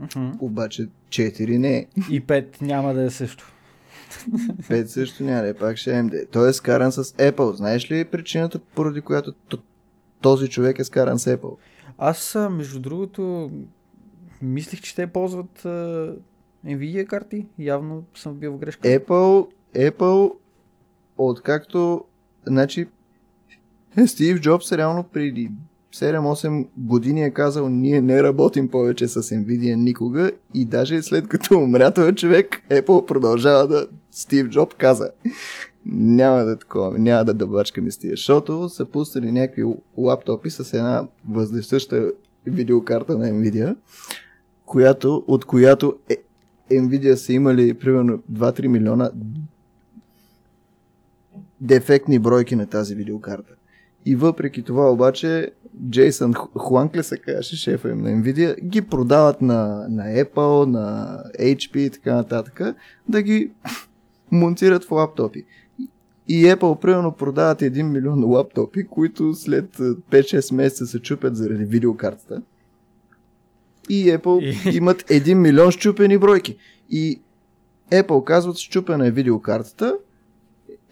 Мгм. 0.00 0.30
Обаче 0.40 0.88
4 1.08 1.58
не 1.58 1.76
е. 1.76 1.86
И 2.10 2.22
5 2.22 2.62
няма 2.62 2.94
да 2.94 3.02
е 3.02 3.10
също. 3.10 3.52
5 4.62 4.84
също 4.84 5.22
няма 5.22 5.42
да 5.42 5.48
е, 5.48 5.54
пак 5.54 5.76
ще 5.76 5.90
е 5.90 5.94
AMD. 5.94 6.26
Той 6.32 6.48
е 6.48 6.52
скаран 6.52 6.92
с 6.92 7.04
Apple. 7.04 7.52
Знаеш 7.52 7.90
ли 7.90 8.04
причината, 8.04 8.58
поради 8.58 9.00
която 9.00 9.32
този 10.20 10.48
човек 10.48 10.78
е 10.78 10.84
скаран 10.84 11.18
с 11.18 11.36
Apple? 11.36 11.56
Аз, 11.98 12.36
между 12.50 12.80
другото, 12.80 13.50
мислих, 14.42 14.80
че 14.80 14.94
те 14.94 15.06
ползват 15.06 15.64
а, 15.64 16.14
Nvidia 16.66 17.06
карти. 17.06 17.46
Явно 17.58 18.04
съм 18.14 18.34
бил 18.34 18.52
в 18.52 18.58
грешка. 18.58 18.88
Apple, 18.88 19.46
Apple, 19.74 20.32
откакто, 21.18 22.04
значи, 22.46 22.86
Стив 24.06 24.40
Джобс 24.40 24.72
реално 24.72 25.04
преди 25.04 25.50
7-8 25.94 26.66
години 26.76 27.22
е 27.24 27.30
казал, 27.30 27.68
ние 27.68 28.00
не 28.00 28.22
работим 28.22 28.68
повече 28.68 29.08
с 29.08 29.22
Nvidia 29.22 29.74
никога 29.74 30.30
и 30.54 30.64
даже 30.64 31.02
след 31.02 31.28
като 31.28 31.58
умря 31.58 31.90
този 31.90 32.14
човек, 32.14 32.62
Apple 32.70 33.06
продължава 33.06 33.68
да, 33.68 33.86
Стив 34.10 34.48
Джоб 34.48 34.74
каза, 34.74 35.10
няма 35.92 36.44
да 36.44 36.58
такова, 36.58 36.98
няма 36.98 37.24
да 37.24 37.34
дъбачкаме 37.34 37.90
с 37.90 37.98
тия, 37.98 38.10
защото 38.10 38.68
са 38.68 38.84
пуснали 38.84 39.32
някакви 39.32 39.64
лаптопи 39.96 40.50
с 40.50 40.74
една 40.74 41.06
въздействаща 41.28 42.12
видеокарта 42.46 43.18
на 43.18 43.26
Nvidia, 43.26 43.76
която, 44.66 45.24
от 45.26 45.44
която 45.44 45.98
е, 46.08 46.16
Nvidia 46.70 47.14
са 47.14 47.32
имали 47.32 47.74
примерно 47.74 48.22
2-3 48.32 48.66
милиона 48.66 49.10
дефектни 51.60 52.18
бройки 52.18 52.56
на 52.56 52.66
тази 52.66 52.94
видеокарта. 52.94 53.52
И 54.06 54.16
въпреки 54.16 54.62
това 54.62 54.90
обаче 54.90 55.50
Джейсън 55.90 56.34
Ху- 56.34 56.58
Хуанк 56.58 56.96
ли 56.96 57.02
се 57.02 57.18
казваше 57.18 57.56
шефа 57.56 57.90
им 57.90 57.98
на 58.02 58.10
Nvidia, 58.10 58.60
ги 58.60 58.82
продават 58.82 59.42
на, 59.42 59.86
на 59.88 60.02
Apple, 60.04 60.66
на 60.66 61.18
HP 61.40 61.76
и 61.76 61.90
така 61.90 62.14
нататък, 62.14 62.60
да 63.08 63.22
ги 63.22 63.50
монтират 64.30 64.84
в 64.84 64.90
лаптопи. 64.90 65.44
И 66.28 66.44
Apple 66.44 66.80
примерно 66.80 67.12
продават 67.12 67.60
1 67.60 67.82
милион 67.82 68.24
лаптопи, 68.24 68.86
които 68.86 69.34
след 69.34 69.80
а, 69.80 69.82
5-6 69.82 70.54
месеца 70.54 70.86
се 70.86 70.98
чупят 70.98 71.36
заради 71.36 71.64
видеокартата. 71.64 72.42
И 73.88 74.06
Apple 74.06 74.40
И- 74.70 74.76
имат 74.76 75.02
1 75.02 75.34
милион 75.34 75.70
щупени 75.70 76.18
бройки. 76.18 76.56
И 76.90 77.20
Apple 77.92 78.24
казват, 78.24 78.56
щупена 78.56 79.06
е 79.06 79.10
видеокартата, 79.10 79.94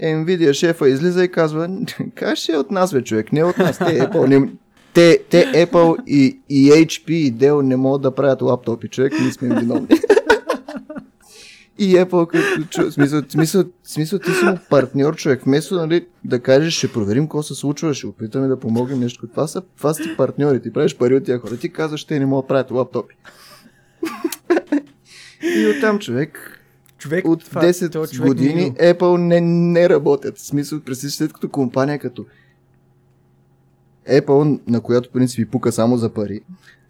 Nvidia 0.03 0.53
шефа 0.53 0.89
излиза 0.89 1.25
и 1.25 1.29
казва, 1.29 1.79
как 2.15 2.37
ще 2.37 2.53
е 2.53 2.57
от 2.57 2.71
нас, 2.71 2.93
бе, 2.93 3.03
човек, 3.03 3.33
не 3.33 3.45
от 3.45 3.59
нас, 3.59 3.79
те 3.79 3.85
Apple 3.85 4.27
не... 4.29 4.53
Те, 4.95 5.19
те 5.31 5.67
Apple 5.67 6.05
и, 6.05 6.41
и 6.51 6.71
HP 6.71 7.11
и 7.11 7.35
Dell 7.35 7.63
не 7.63 7.77
могат 7.77 8.03
да 8.03 8.15
правят 8.15 8.43
лаптопи, 8.43 8.89
човек, 8.89 9.13
ние 9.21 9.33
сме 9.33 9.61
виновни. 9.61 9.87
И 11.79 11.95
Apple, 11.95 12.27
като 12.27 12.69
чу, 12.71 12.91
смисъл, 12.93 13.23
смисъл, 13.29 13.65
смисъл, 13.85 14.19
ти 14.19 14.31
си 14.31 14.45
му 14.45 14.59
партньор, 14.71 15.17
човек, 15.17 15.43
вместо 15.43 15.75
нали, 15.75 16.07
да 16.25 16.41
кажеш, 16.41 16.75
ще 16.75 16.93
проверим 16.93 17.25
какво 17.25 17.43
се 17.43 17.55
случва, 17.55 17.95
ще 17.95 18.07
опитаме 18.07 18.49
да 18.49 18.61
помогнем 18.61 19.01
нещо. 19.01 19.27
Това 19.27 19.47
са, 19.47 19.63
това 19.77 19.95
са 19.95 20.03
ти 20.03 20.17
партньори, 20.17 20.63
ти 20.63 20.73
правиш 20.73 20.97
пари 20.97 21.15
от 21.15 21.25
тия 21.25 21.39
хора, 21.39 21.57
ти 21.57 21.69
казваш, 21.69 22.05
те 22.05 22.19
не 22.19 22.27
могат 22.27 22.45
да 22.45 22.49
правят 22.49 22.71
лаптопи. 22.71 23.15
и 25.43 25.75
оттам 25.77 25.99
човек, 25.99 26.61
Човек, 26.99 27.29
от 27.29 27.45
това- 27.45 27.63
10 27.63 27.93
този 27.93 28.15
човек 28.17 28.29
години 28.29 28.55
не- 28.55 28.71
Apple 28.95 29.17
не, 29.17 29.41
не 29.41 29.89
работят. 29.89 30.39
В 30.39 30.47
смисъл, 30.47 30.81
представи 30.81 31.11
след 31.11 31.33
като 31.33 31.49
компания 31.49 31.99
като 31.99 32.25
Apple, 34.11 34.61
на 34.67 34.81
която 34.81 35.11
принцип 35.11 35.51
пука 35.51 35.73
само 35.73 35.97
за 35.97 36.09
пари, 36.09 36.41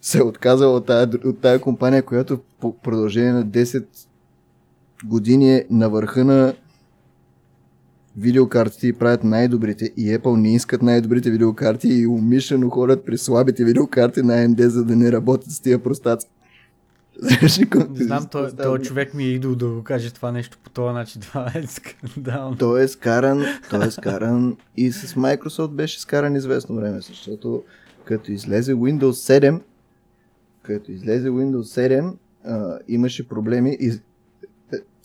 се 0.01 0.19
е 0.19 0.23
отказала 0.23 0.77
от 0.77 0.87
тая, 0.87 1.09
от 1.25 1.39
тая 1.41 1.61
компания, 1.61 2.03
която 2.03 2.41
по 2.61 2.79
продължение 2.79 3.33
на 3.33 3.47
10 3.47 3.87
години 5.05 5.57
е 5.57 5.67
на 5.71 5.91
върха 5.91 6.25
на 6.25 6.55
видеокартите 8.17 8.87
и 8.87 8.93
правят 8.93 9.25
най-добрите 9.25 9.93
и 9.97 10.19
Apple 10.19 10.37
не 10.37 10.55
искат 10.55 10.83
най-добрите 10.83 11.31
видеокарти 11.31 11.89
и 11.89 12.07
умишлено 12.07 12.71
ходят 12.71 13.07
при 13.07 13.19
слабите 13.19 13.65
видеокарти 13.65 14.23
на 14.23 14.33
AMD, 14.33 14.67
за 14.67 14.85
да 14.85 14.97
не 14.97 15.13
работят 15.13 15.51
с 15.51 15.61
тия 15.61 15.83
простаци. 15.83 16.27
Не 17.91 18.05
знам, 18.05 18.27
той, 18.31 18.51
той 18.57 18.79
човек 18.79 19.15
ми 19.15 19.25
е 19.25 19.29
идол 19.29 19.55
да 19.55 19.69
го 19.69 19.83
каже 19.83 20.13
това 20.13 20.33
нещо 20.33 20.59
по 20.65 20.71
този 20.71 20.95
начин. 20.95 21.21
Това 21.23 21.53
е 21.55 21.63
скандално. 21.67 22.57
Той 22.57 22.83
е 22.83 22.89
скаран, 22.89 23.45
той 23.71 23.87
е 23.87 23.91
скаран 23.91 24.57
и 24.77 24.93
с 24.93 25.15
Microsoft 25.15 25.71
беше 25.71 26.01
скаран 26.01 26.37
известно 26.37 26.77
време, 26.77 27.01
защото 27.01 27.63
като 28.05 28.33
излезе 28.33 28.75
Windows 28.75 29.41
7, 29.41 29.61
като 30.63 30.93
излезе 30.93 31.29
Windows 31.29 31.89
7, 31.89 32.13
а, 32.45 32.79
имаше 32.89 33.29
проблеми 33.29 33.77
и 33.81 33.93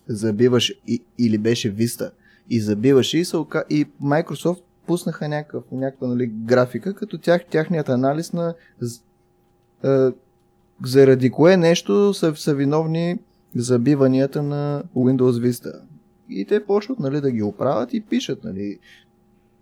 е, 0.09 0.13
забиваше 0.13 0.79
и, 0.87 1.03
или 1.17 1.37
беше 1.37 1.75
Vista 1.75 2.11
и 2.49 2.61
забиваше 2.61 3.17
и, 3.17 3.25
се, 3.25 3.37
и 3.69 3.85
Microsoft 4.03 4.61
пуснаха 4.87 5.27
някакъв, 5.27 5.63
някаква 5.71 6.07
нали, 6.07 6.27
графика, 6.27 6.93
като 6.93 7.17
тях, 7.17 7.45
тяхният 7.45 7.89
анализ 7.89 8.33
на 8.33 8.53
а, 9.83 10.13
заради 10.85 11.29
кое 11.29 11.57
нещо 11.57 12.13
са, 12.13 12.35
са 12.35 12.55
виновни 12.55 13.19
забиванията 13.55 14.43
на 14.43 14.83
Windows 14.95 15.49
Vista. 15.49 15.81
и 16.29 16.45
те 16.45 16.65
почват 16.65 16.99
нали, 16.99 17.21
да 17.21 17.31
ги 17.31 17.43
оправят 17.43 17.93
и 17.93 18.01
пишат. 18.01 18.43
Нали, 18.43 18.79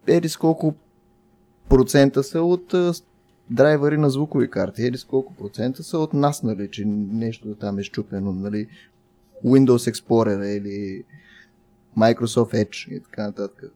еди 0.07 0.29
с 0.29 0.37
колко 0.37 0.75
процента 1.69 2.23
са 2.23 2.41
от 2.41 2.73
драйвери 3.49 3.97
на 3.97 4.09
звукови 4.09 4.49
карти, 4.49 4.85
еди 4.85 4.97
с 4.97 5.03
колко 5.03 5.33
процента 5.33 5.83
са 5.83 5.97
от 5.97 6.13
нас, 6.13 6.43
нали, 6.43 6.69
че 6.71 6.85
нещо 7.11 7.55
там 7.55 7.79
е 7.79 7.83
щупено, 7.83 8.33
нали, 8.33 8.67
Windows 9.45 9.91
Explorer 9.91 10.57
или 10.57 11.03
Microsoft 11.97 12.65
Edge 12.65 12.89
и 12.89 12.99
така 12.99 13.23
нататък. 13.23 13.72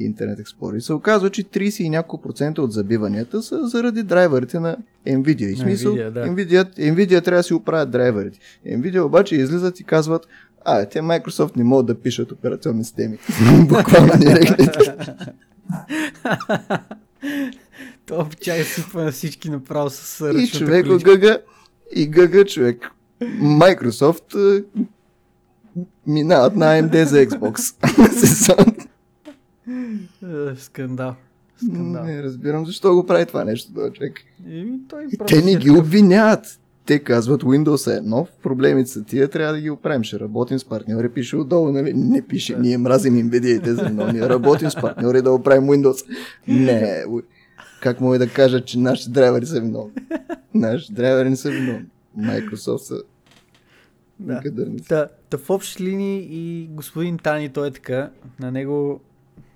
Internet 0.00 0.42
Explorer. 0.42 0.76
И 0.76 0.80
се 0.80 0.92
оказва, 0.92 1.30
че 1.30 1.44
30 1.44 1.82
и 1.82 1.88
няколко 1.90 2.22
процента 2.22 2.62
от 2.62 2.72
забиванията 2.72 3.42
са 3.42 3.66
заради 3.66 4.02
драйверите 4.02 4.60
на 4.60 4.76
Nvidia. 5.06 5.46
И 5.46 5.56
смисъл, 5.56 5.94
Nvidia, 5.94 6.10
да. 6.10 6.26
Nvidia, 6.26 6.78
Nvidia 6.78 7.24
трябва 7.24 7.38
да 7.38 7.42
си 7.42 7.54
оправят 7.54 7.90
драйверите. 7.90 8.38
Nvidia 8.66 9.00
обаче 9.00 9.36
излизат 9.36 9.80
и 9.80 9.84
казват, 9.84 10.26
а, 10.64 10.86
те 10.86 11.00
Microsoft 11.00 11.56
не 11.56 11.64
могат 11.64 11.86
да 11.86 12.00
пишат 12.00 12.32
операционни 12.32 12.84
системи. 12.84 13.18
Буквално 13.68 14.12
ни 14.18 14.26
рекнете. 14.26 14.94
То 18.06 18.28
чай 18.40 18.64
сипва 18.64 19.04
на 19.04 19.12
всички 19.12 19.50
направо 19.50 19.90
с 19.90 20.20
И 20.20 20.24
ръчната 20.24 20.58
човек 20.58 20.84
го 20.84 20.90
количка. 20.90 21.10
гъга, 21.10 21.38
и 21.94 22.06
гъга 22.06 22.44
човек. 22.44 22.90
Microsoft 23.40 24.64
минават 26.06 26.56
на 26.56 26.64
AMD 26.64 27.02
за 27.02 27.16
Xbox. 27.26 27.74
Е, 30.22 30.56
Скандал. 30.56 31.14
Скандал. 31.64 32.04
Не 32.04 32.22
разбирам 32.22 32.66
защо 32.66 32.94
го 32.94 33.06
прави 33.06 33.26
това 33.26 33.44
нещо, 33.44 33.74
този 33.74 33.92
човек. 33.92 34.20
Той 34.88 35.04
И 35.04 35.18
те 35.26 35.42
не 35.42 35.50
си 35.50 35.56
ги 35.56 35.70
обвиняват. 35.70 36.60
Те 36.86 36.98
казват 36.98 37.42
Windows 37.42 37.98
е 37.98 38.00
нов, 38.00 38.28
проблемите 38.42 38.90
са 38.90 39.04
тия, 39.04 39.28
трябва 39.28 39.52
да 39.52 39.60
ги 39.60 39.70
оправим. 39.70 40.04
Ще 40.04 40.20
работим 40.20 40.58
с 40.58 40.64
партньори, 40.64 41.08
пише 41.08 41.36
отдолу, 41.36 41.72
нали? 41.72 41.92
Не 41.94 42.22
пише, 42.22 42.56
ние 42.58 42.78
мразим 42.78 43.14
Nvidia 43.14 43.58
и 43.58 43.62
те 43.62 43.74
за 43.74 43.88
много. 43.88 44.12
Ние 44.12 44.28
работим 44.28 44.70
с 44.70 44.80
партньори 44.80 45.22
да 45.22 45.32
оправим 45.32 45.64
Windows. 45.64 46.06
Не, 46.48 47.04
как 47.82 48.00
мога 48.00 48.18
да 48.18 48.28
кажа, 48.28 48.64
че 48.64 48.78
нашите 48.78 49.10
драйвери 49.10 49.46
са 49.46 49.60
виновни? 49.60 49.92
Нашите 50.54 50.92
драйвери 50.92 51.30
не 51.30 51.36
са 51.36 51.50
виновни. 51.50 51.86
Microsoft 52.18 52.76
са 52.76 53.02
Да. 54.20 54.42
Та, 54.88 55.08
та 55.30 55.38
в 55.38 55.50
общи 55.50 55.82
линии 55.82 56.28
и 56.30 56.66
господин 56.66 57.18
Тани, 57.18 57.48
той 57.48 57.68
е 57.68 57.70
така. 57.70 58.10
На 58.40 58.50
него 58.50 59.00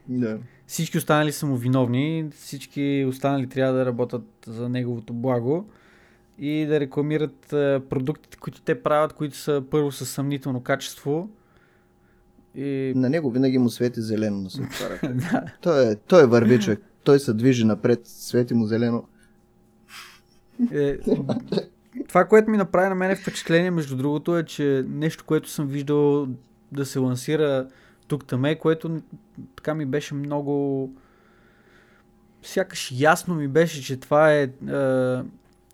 Да. 0.08 0.38
всички 0.66 0.98
останали 0.98 1.32
са 1.32 1.46
му 1.46 1.56
виновни, 1.56 2.30
всички 2.36 3.06
останали 3.08 3.46
трябва 3.46 3.74
да 3.74 3.86
работят 3.86 4.24
за 4.46 4.68
неговото 4.68 5.12
благо 5.12 5.68
и 6.38 6.66
да 6.66 6.80
рекламират 6.80 7.46
продуктите, 7.88 8.36
които 8.36 8.62
те 8.62 8.82
правят, 8.82 9.12
които 9.12 9.36
са 9.36 9.62
първо 9.70 9.92
със 9.92 10.10
съмнително 10.10 10.62
качество. 10.62 11.28
И... 12.54 12.92
На 12.96 13.10
него 13.10 13.30
винаги 13.30 13.58
му 13.58 13.70
свети 13.70 14.00
зелено 14.00 14.40
на 14.40 14.50
светвара. 14.50 14.98
да. 15.14 15.44
той, 15.60 15.92
е, 15.92 15.96
той 15.96 16.22
е 16.22 16.26
върви 16.26 16.60
човек. 16.60 16.80
Той 17.04 17.20
се 17.20 17.34
движи 17.34 17.64
напред, 17.64 18.00
свети 18.04 18.54
му 18.54 18.66
зелено. 18.66 19.04
Е, 20.72 20.96
това, 22.08 22.24
което 22.24 22.50
ми 22.50 22.56
направи 22.56 22.88
на 22.88 22.94
мен 22.94 23.16
впечатление, 23.16 23.70
между 23.70 23.96
другото, 23.96 24.38
е, 24.38 24.44
че 24.44 24.84
нещо, 24.88 25.24
което 25.24 25.50
съм 25.50 25.66
виждал 25.66 26.28
да 26.72 26.86
се 26.86 26.98
лансира 26.98 27.68
тук 28.08 28.26
таме, 28.26 28.58
което 28.58 29.00
така 29.56 29.74
ми 29.74 29.86
беше 29.86 30.14
много... 30.14 30.90
Сякаш 32.42 32.92
ясно 32.94 33.34
ми 33.34 33.48
беше, 33.48 33.82
че 33.82 33.96
това 33.96 34.32
е, 34.32 34.42
е 34.42 34.50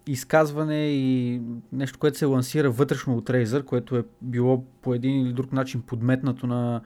изказване 0.06 0.88
и 0.88 1.40
нещо, 1.72 1.98
което 1.98 2.18
се 2.18 2.24
лансира 2.24 2.70
вътрешно 2.70 3.16
от 3.16 3.28
Razer, 3.28 3.64
което 3.64 3.96
е 3.96 4.04
било 4.22 4.64
по 4.82 4.94
един 4.94 5.20
или 5.20 5.32
друг 5.32 5.52
начин 5.52 5.82
подметнато 5.82 6.46
на, 6.46 6.80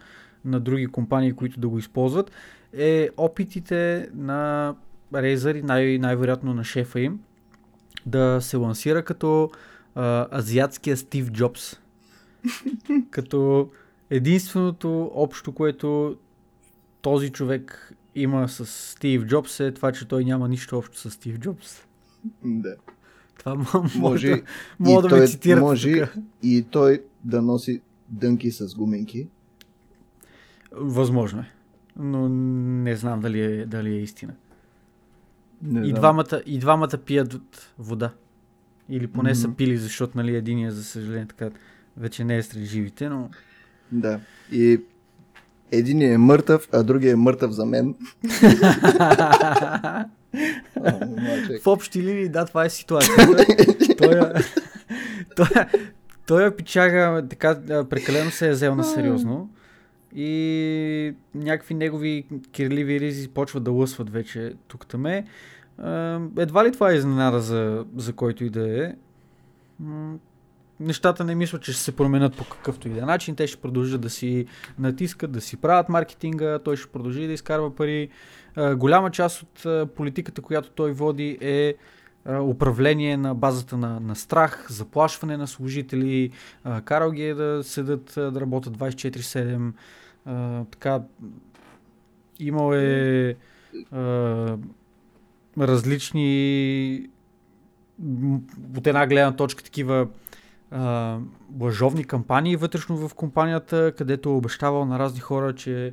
на 0.45 0.61
други 0.61 0.87
компании, 0.87 1.33
които 1.33 1.61
да 1.61 1.69
го 1.69 1.79
използват, 1.79 2.31
е 2.73 3.09
опитите 3.17 4.09
на 4.15 4.75
Razer 5.13 5.59
и 5.59 5.63
най- 5.63 5.99
най-вероятно 5.99 6.55
на 6.55 6.65
шефа 6.65 7.01
им 7.01 7.21
да 8.07 8.39
се 8.41 8.57
лансира 8.57 9.05
като 9.05 9.51
а, 9.95 10.39
азиатския 10.39 10.97
Стив 10.97 11.31
Джобс. 11.31 11.77
като 13.11 13.71
единственото 14.11 15.11
общо, 15.15 15.53
което 15.53 16.17
този 17.03 17.31
човек 17.31 17.93
има 18.15 18.49
с 18.49 18.67
Стив 18.67 19.25
Джобс 19.25 19.61
е 19.61 19.75
това, 19.75 19.93
че 19.93 20.09
той 20.09 20.25
няма 20.25 20.49
нищо 20.49 20.79
общо 20.79 20.99
с 20.99 21.11
Стив 21.11 21.39
Джобс. 21.39 21.83
Да. 22.45 22.77
Това 23.39 23.55
може, 23.55 23.99
Може, 23.99 24.29
да, 24.81 25.03
да 25.03 25.03
ме 25.03 25.09
той 25.09 25.27
цитират. 25.27 25.61
може 25.61 26.01
тук. 26.01 26.15
и 26.43 26.63
той 26.71 27.03
да 27.25 27.43
носи 27.43 27.81
дънки 28.09 28.51
с 28.51 28.75
гуминки. 28.75 29.29
Възможно 30.73 31.41
е. 31.41 31.51
Но 31.97 32.29
не 32.29 32.97
знам 32.97 33.21
дали 33.21 33.41
е, 33.41 33.67
дали 33.67 33.91
е 33.95 34.01
истина. 34.01 34.35
Не 35.63 35.89
И 35.89 35.93
двамата, 35.93 36.43
и 36.47 36.59
двамата 36.59 36.99
пият 37.07 37.41
вода. 37.79 38.11
Или 38.89 39.07
поне 39.07 39.35
са 39.35 39.49
Мгм. 39.49 39.57
пили, 39.57 39.77
защото 39.77 40.19
нали, 40.19 40.37
единия, 40.37 40.73
за 40.73 40.85
съжаление, 40.85 41.27
така 41.27 41.51
вече 41.97 42.25
не 42.25 42.37
е 42.37 42.43
сред 42.43 42.63
живите, 42.65 43.09
но 43.09 43.31
Да. 43.93 44.21
И 44.53 44.81
един 45.73 46.03
е 46.03 46.19
мъртъв, 46.19 46.69
а 46.73 46.83
другия 46.83 47.13
е 47.13 47.17
мъртъв 47.17 47.53
за 47.53 47.67
мен. 47.67 47.95
В 51.63 51.67
общи 51.67 52.03
линии, 52.03 52.29
да, 52.29 52.45
това 52.45 52.65
е 52.65 52.71
ситуацията. 52.71 53.45
той, 53.99 54.21
той, 55.37 55.47
той 56.27 56.47
е 56.47 56.57
пичага, 56.57 57.25
така, 57.31 57.59
прекалено 57.91 58.31
се 58.31 58.49
е 58.49 58.53
взел 58.53 58.75
на 58.75 58.85
сериозно. 58.85 59.51
И 60.15 61.15
някакви 61.35 61.75
негови 61.75 62.25
кирливи 62.53 63.01
ризи 63.01 63.29
почват 63.29 63.63
да 63.65 63.71
лъсват 63.71 64.11
вече 64.11 64.55
тук 64.69 64.87
таме. 64.87 65.25
Едва 66.39 66.65
ли 66.65 66.73
това 66.73 66.91
е 66.91 66.95
изненада 66.95 67.41
за, 67.41 67.85
за 67.97 68.13
който 68.13 68.45
и 68.45 68.51
да 68.51 68.85
е. 68.85 68.95
Нещата 70.81 71.25
не 71.25 71.35
мисля, 71.35 71.59
че 71.59 71.73
ще 71.73 71.83
се 71.83 71.97
променят 71.97 72.37
по 72.37 72.45
какъвто 72.45 72.89
и 72.89 72.91
да 72.91 72.99
е 72.99 73.03
начин. 73.03 73.37
Те 73.37 73.47
ще 73.47 73.61
продължат 73.61 74.01
да 74.01 74.11
си 74.11 74.47
натискат, 74.79 75.33
да 75.33 75.41
си 75.41 75.57
правят 75.57 75.89
маркетинга, 75.89 76.59
той 76.59 76.77
ще 76.77 76.93
продължи 76.93 77.27
да 77.27 77.33
изкарва 77.33 77.75
пари. 77.75 78.09
Голяма 78.77 79.11
част 79.11 79.43
от 79.43 79.95
политиката, 79.95 80.43
която 80.43 80.71
той 80.71 80.93
води 80.93 81.39
е 81.41 81.75
управление 82.29 83.17
на 83.17 83.35
базата 83.35 83.77
на, 83.77 84.01
на 84.01 84.17
страх, 84.17 84.67
заплашване 84.71 85.37
на 85.37 85.47
служители, 85.47 86.31
карал 86.85 87.11
ги 87.11 87.23
е 87.23 87.35
да 87.35 87.65
седат, 87.65 88.13
да 88.17 88.41
работят 88.41 88.77
24-7. 88.79 89.73
А, 90.25 90.65
така, 90.65 91.03
имал 92.39 92.75
е 92.75 93.37
а, 93.93 94.57
различни 95.59 97.09
от 98.77 98.87
една 98.87 99.07
гледна 99.07 99.37
точка 99.37 99.65
такива 99.65 100.09
лъжовни 101.61 102.05
кампании 102.05 102.57
вътрешно 102.57 103.09
в 103.09 103.15
компанията, 103.15 103.93
където 103.99 104.37
обещавал 104.37 104.85
на 104.85 104.99
разни 104.99 105.21
хора, 105.21 105.55
че 105.55 105.93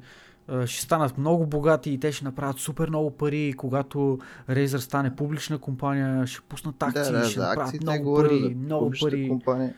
ще 0.65 0.81
станат 0.81 1.17
много 1.17 1.45
богати 1.45 1.91
и 1.91 1.99
те 1.99 2.11
ще 2.11 2.25
направят 2.25 2.59
супер 2.59 2.89
много 2.89 3.11
пари 3.11 3.53
когато 3.57 4.19
Razer 4.49 4.77
стане 4.77 5.15
публична 5.15 5.59
компания, 5.59 6.27
ще 6.27 6.41
пуснат 6.49 6.83
акции, 6.83 7.13
да, 7.13 7.19
да, 7.19 7.25
ще 7.25 7.39
за 7.39 7.47
направят 7.47 7.67
акциите 7.67 7.85
много 7.85 8.15
пари, 8.15 8.39
за 8.43 8.49
много 8.49 8.91
пари. 9.01 9.27
Компания. 9.29 9.73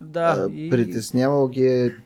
Да, 0.00 0.46
А, 0.48 0.52
и... 0.52 0.70
Притеснявал 0.70 1.48
ги 1.48 1.66
е, 1.66 1.96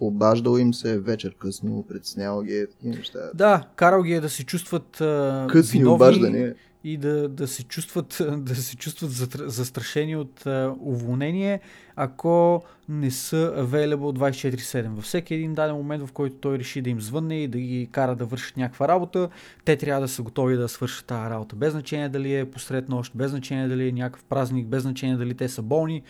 обаждал 0.00 0.58
им 0.58 0.74
се 0.74 0.98
вечер 1.00 1.34
късно, 1.38 1.84
притеснявал 1.88 2.42
ги 2.42 2.56
е 2.56 2.66
такива 2.66 2.96
неща. 2.96 3.18
Да, 3.34 3.62
карал 3.76 4.02
ги 4.02 4.12
е 4.12 4.20
да 4.20 4.28
се 4.28 4.44
чувстват 4.44 5.00
а, 5.00 5.46
Късни 5.50 5.78
виновни 5.78 5.94
обаждания. 5.94 6.54
И 6.86 6.96
да, 6.96 7.28
да 7.28 7.48
се 7.48 7.64
чувстват, 7.64 8.22
да 8.36 8.54
се 8.54 8.76
чувстват 8.76 9.10
застрашени 9.50 10.16
от 10.16 10.46
уволнение, 10.80 11.60
ако 11.96 12.64
не 12.88 13.10
са 13.10 13.54
available 13.58 14.34
24-7. 14.56 14.88
Във 14.88 15.04
всеки 15.04 15.34
един 15.34 15.54
даден 15.54 15.76
момент, 15.76 16.06
в 16.06 16.12
който 16.12 16.36
той 16.36 16.58
реши 16.58 16.82
да 16.82 16.90
им 16.90 17.00
звънне 17.00 17.42
и 17.42 17.48
да 17.48 17.58
ги 17.58 17.88
кара 17.92 18.16
да 18.16 18.24
вършат 18.24 18.56
някаква 18.56 18.88
работа, 18.88 19.28
те 19.64 19.76
трябва 19.76 20.00
да 20.00 20.08
са 20.08 20.22
готови 20.22 20.56
да 20.56 20.68
свършат 20.68 21.06
тази 21.06 21.30
работа. 21.30 21.56
Без 21.56 21.72
значение 21.72 22.08
дали 22.08 22.34
е 22.34 22.50
посред 22.50 22.88
нощ, 22.88 23.12
без 23.14 23.30
значение 23.30 23.68
дали 23.68 23.88
е 23.88 23.92
някакъв 23.92 24.24
празник, 24.24 24.66
без 24.66 24.82
значение 24.82 25.16
дали 25.16 25.34
те 25.34 25.48
са 25.48 25.62
болни 25.62 26.02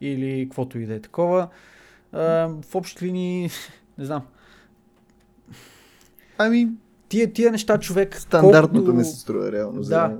или 0.00 0.46
каквото 0.48 0.78
и 0.78 0.86
да 0.86 0.94
е 0.94 1.00
такова. 1.00 1.48
В 2.12 2.74
общи 2.74 3.06
линии, 3.06 3.50
не 3.98 4.04
знам, 4.04 4.22
Ами, 6.38 6.68
тия, 7.14 7.32
тия 7.32 7.52
неща 7.52 7.78
човек... 7.78 8.16
стандартното 8.20 8.72
колкото- 8.74 8.94
ми 8.96 9.04
се 9.04 9.20
струва 9.20 9.52
реално 9.52 9.82
за 9.82 10.10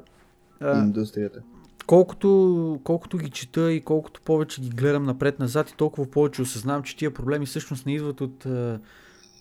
Да. 0.61 0.79
индустрията. 0.79 1.43
колкото, 1.87 2.81
колкото 2.85 3.19
ги 3.19 3.31
чета 3.31 3.73
и 3.73 3.81
колкото 3.81 4.21
повече 4.21 4.61
ги 4.61 4.69
гледам 4.69 5.05
напред-назад 5.05 5.71
и 5.71 5.77
толкова 5.77 6.11
повече 6.11 6.43
осъзнавам, 6.43 6.83
че 6.83 6.97
тия 6.97 7.15
проблеми 7.15 7.47
всъщност 7.47 7.87
не 7.87 7.95
идват 7.95 8.21
от, 8.21 8.45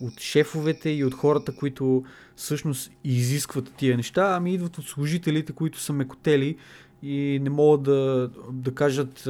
от 0.01 0.19
шефовете 0.19 0.89
и 0.89 1.05
от 1.05 1.13
хората, 1.13 1.55
които 1.55 2.03
всъщност 2.35 2.91
изискват 3.03 3.71
тия 3.77 3.97
неща, 3.97 4.33
ами 4.37 4.53
идват 4.53 4.77
от 4.77 4.85
служителите, 4.85 5.53
които 5.53 5.79
са 5.79 5.93
мекотели 5.93 6.57
и 7.03 7.39
не 7.43 7.49
могат 7.49 7.83
да, 7.83 8.29
да 8.51 8.73
кажат 8.73 9.29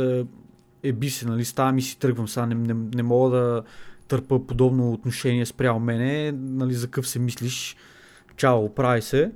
еби 0.83 1.09
се, 1.09 1.27
нали, 1.27 1.45
ставам 1.45 1.77
и 1.77 1.81
си 1.81 1.99
тръгвам 1.99 2.27
сега, 2.27 2.45
не, 2.45 2.55
не, 2.55 2.73
не 2.95 3.03
мога 3.03 3.37
да 3.37 3.63
търпа 4.07 4.45
подобно 4.47 4.91
отношение 4.93 5.45
спрямо 5.45 5.79
мене, 5.79 6.31
нали, 6.31 6.73
за 6.73 6.87
къв 6.87 7.07
се 7.07 7.19
мислиш, 7.19 7.75
чао, 8.35 8.75
прави 8.75 9.01
се. 9.01 9.31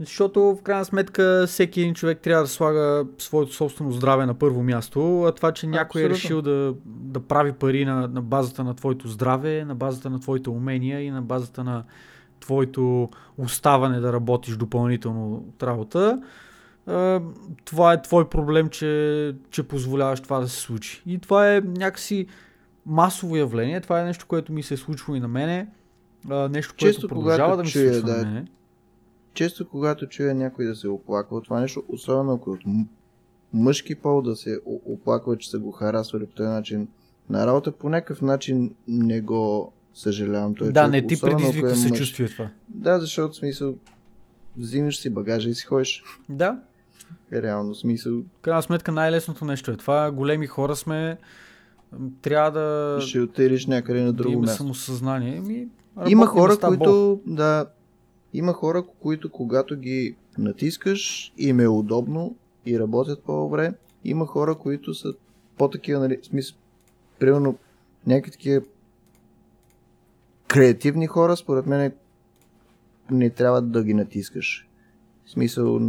Защото 0.00 0.40
в 0.40 0.62
крайна 0.62 0.84
сметка 0.84 1.44
всеки 1.46 1.80
един 1.80 1.94
човек 1.94 2.18
трябва 2.20 2.42
да 2.42 2.48
слага 2.48 3.04
своето 3.18 3.52
собствено 3.52 3.92
здраве 3.92 4.26
на 4.26 4.34
първо 4.34 4.62
място, 4.62 5.22
а 5.22 5.32
това, 5.32 5.52
че 5.52 5.66
някой 5.66 6.02
е 6.02 6.04
Абсолютно. 6.04 6.14
решил 6.14 6.42
да, 6.42 6.74
да 6.84 7.20
прави 7.20 7.52
пари 7.52 7.84
на, 7.84 8.08
на 8.08 8.22
базата 8.22 8.64
на 8.64 8.74
твоето 8.74 9.08
здраве, 9.08 9.64
на 9.64 9.74
базата 9.74 10.10
на 10.10 10.20
твоите 10.20 10.50
умения 10.50 11.00
и 11.00 11.10
на 11.10 11.22
базата 11.22 11.64
на 11.64 11.84
твоето 12.40 13.10
оставане 13.38 14.00
да 14.00 14.12
работиш 14.12 14.56
допълнително 14.56 15.34
от 15.34 15.62
работа, 15.62 16.22
това 17.64 17.92
е 17.92 18.02
твой 18.02 18.28
проблем, 18.28 18.68
че, 18.68 19.34
че 19.50 19.62
позволяваш 19.62 20.20
това 20.20 20.40
да 20.40 20.48
се 20.48 20.60
случи. 20.60 21.02
И 21.06 21.18
това 21.18 21.54
е 21.54 21.60
някакси 21.60 22.26
масово 22.86 23.36
явление, 23.36 23.80
това 23.80 24.00
е 24.00 24.04
нещо, 24.04 24.26
което 24.28 24.52
ми 24.52 24.62
се 24.62 24.74
е 24.74 24.76
случило 24.76 25.16
и 25.16 25.20
на 25.20 25.28
мене, 25.28 25.68
а, 26.30 26.48
нещо, 26.48 26.74
Често, 26.76 27.00
което 27.00 27.14
продължава 27.14 27.56
да 27.56 27.62
ми 27.62 27.68
чуя, 27.70 28.02
да, 28.02 28.16
мене. 28.16 28.46
Често 29.34 29.68
когато 29.68 30.06
чуя 30.06 30.34
някой 30.34 30.64
да 30.64 30.74
се 30.74 30.88
оплаква 30.88 31.36
от 31.36 31.44
това 31.44 31.60
нещо, 31.60 31.82
особено 31.88 32.32
ако 32.32 32.50
е 32.50 32.54
от 32.54 32.60
мъжки 33.52 33.94
пол 33.94 34.22
да 34.22 34.36
се 34.36 34.58
оплаква, 34.66 35.36
че 35.36 35.50
са 35.50 35.58
го 35.58 35.72
харасвали 35.72 36.26
по 36.26 36.34
този 36.34 36.48
начин 36.48 36.88
на 37.30 37.46
работа, 37.46 37.72
по 37.72 37.88
някакъв 37.88 38.22
начин 38.22 38.74
не 38.88 39.20
го 39.20 39.72
съжалявам. 39.94 40.54
Той 40.54 40.72
Да, 40.72 40.80
човек, 40.80 40.92
не 40.92 41.06
ти 41.06 41.20
предизвика 41.20 41.70
е 41.70 41.74
съчувствие 41.74 42.28
това. 42.28 42.50
Да, 42.68 43.00
защото 43.00 43.34
смисъл 43.34 43.74
взимаш 44.56 44.98
си 44.98 45.10
багажа 45.10 45.50
и 45.50 45.54
си 45.54 45.66
ходиш. 45.66 46.02
Да, 46.28 46.58
Е 47.32 47.42
реално 47.42 47.74
смисъл. 47.74 48.12
крайна 48.42 48.62
сметка 48.62 48.92
най-лесното 48.92 49.44
нещо 49.44 49.70
е 49.70 49.76
това. 49.76 50.10
Големи 50.10 50.46
хора 50.46 50.76
сме, 50.76 51.18
трябва 52.22 52.50
да, 52.50 52.98
Ще 53.00 53.20
отидеш 53.20 53.66
някъде 53.66 54.00
на 54.00 54.06
да 54.06 54.12
друго 54.12 54.32
имаме 54.32 54.46
място. 54.46 54.56
самосъзнание. 54.62 55.40
Ми, 55.40 55.68
Има 56.08 56.26
хора, 56.26 56.58
които, 56.58 57.20
да, 57.26 57.66
има 58.32 58.52
хора, 58.52 58.84
които 59.02 59.30
когато 59.30 59.76
ги 59.76 60.16
натискаш, 60.38 61.32
им 61.38 61.60
е 61.60 61.68
удобно 61.68 62.36
и 62.66 62.78
работят 62.78 63.22
по-добре. 63.22 63.72
Има 64.04 64.26
хора, 64.26 64.54
които 64.54 64.94
са 64.94 65.14
по-такива, 65.58 66.00
нали, 66.00 66.18
смисъл, 66.22 66.56
примерно, 67.18 67.58
някакви 68.06 68.30
такива 68.30 68.62
креативни 70.48 71.06
хора, 71.06 71.36
според 71.36 71.66
мен 71.66 71.92
не 73.10 73.30
трябва 73.30 73.62
да 73.62 73.84
ги 73.84 73.94
натискаш. 73.94 74.68
В 75.26 75.30
смисъл, 75.30 75.80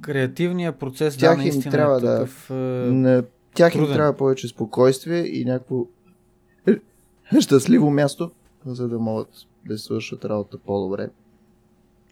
Креативният 0.00 0.76
процес, 0.78 1.16
Тях 1.16 1.36
да, 1.36 1.42
им 1.42 1.48
наистина 1.48 1.72
трябва 1.72 1.96
е 1.96 2.00
да- 2.00 2.14
такъв... 2.14 2.50
е, 2.50 2.54
на 2.90 3.24
тях 3.54 3.74
им 3.74 3.80
труден. 3.80 3.96
трябва 3.96 4.16
повече 4.16 4.48
спокойствие 4.48 5.26
и 5.26 5.44
някакво 5.44 5.86
щастливо 7.40 7.90
място, 7.90 8.30
за 8.66 8.88
да 8.88 8.98
могат 8.98 9.28
да 9.66 9.78
свършат 9.78 10.24
работа 10.24 10.58
по-добре. 10.58 11.08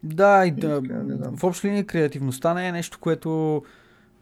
Да, 0.03 0.47
и 0.47 0.51
да, 0.51 0.81
в 1.37 1.45
общи 1.45 1.69
линии 1.69 1.85
креативността 1.85 2.55
не 2.55 2.69
е 2.69 2.73
нещо, 2.73 2.99
което, 3.01 3.63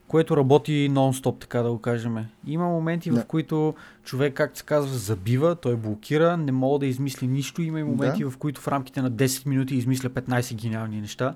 което 0.08 0.36
работи 0.36 0.88
нон-стоп, 0.92 1.40
така 1.40 1.62
да 1.62 1.70
го 1.70 1.78
кажем. 1.78 2.16
Има 2.46 2.68
моменти, 2.68 3.10
в 3.10 3.14
Да. 3.14 3.24
които 3.24 3.74
човек, 4.02 4.34
както 4.34 4.58
се 4.58 4.64
казва, 4.64 4.96
забива, 4.98 5.54
той 5.54 5.76
блокира, 5.76 6.36
не 6.36 6.52
мога 6.52 6.78
да 6.78 6.86
измисли 6.86 7.26
нищо. 7.26 7.62
Има 7.62 7.80
и 7.80 7.84
моменти, 7.84 8.24
в 8.24 8.32
които 8.38 8.60
в 8.60 8.68
рамките 8.68 9.02
на 9.02 9.12
10 9.12 9.46
минути 9.46 9.74
измисля 9.74 10.10
15 10.10 10.54
гениални 10.54 11.00
неща. 11.00 11.34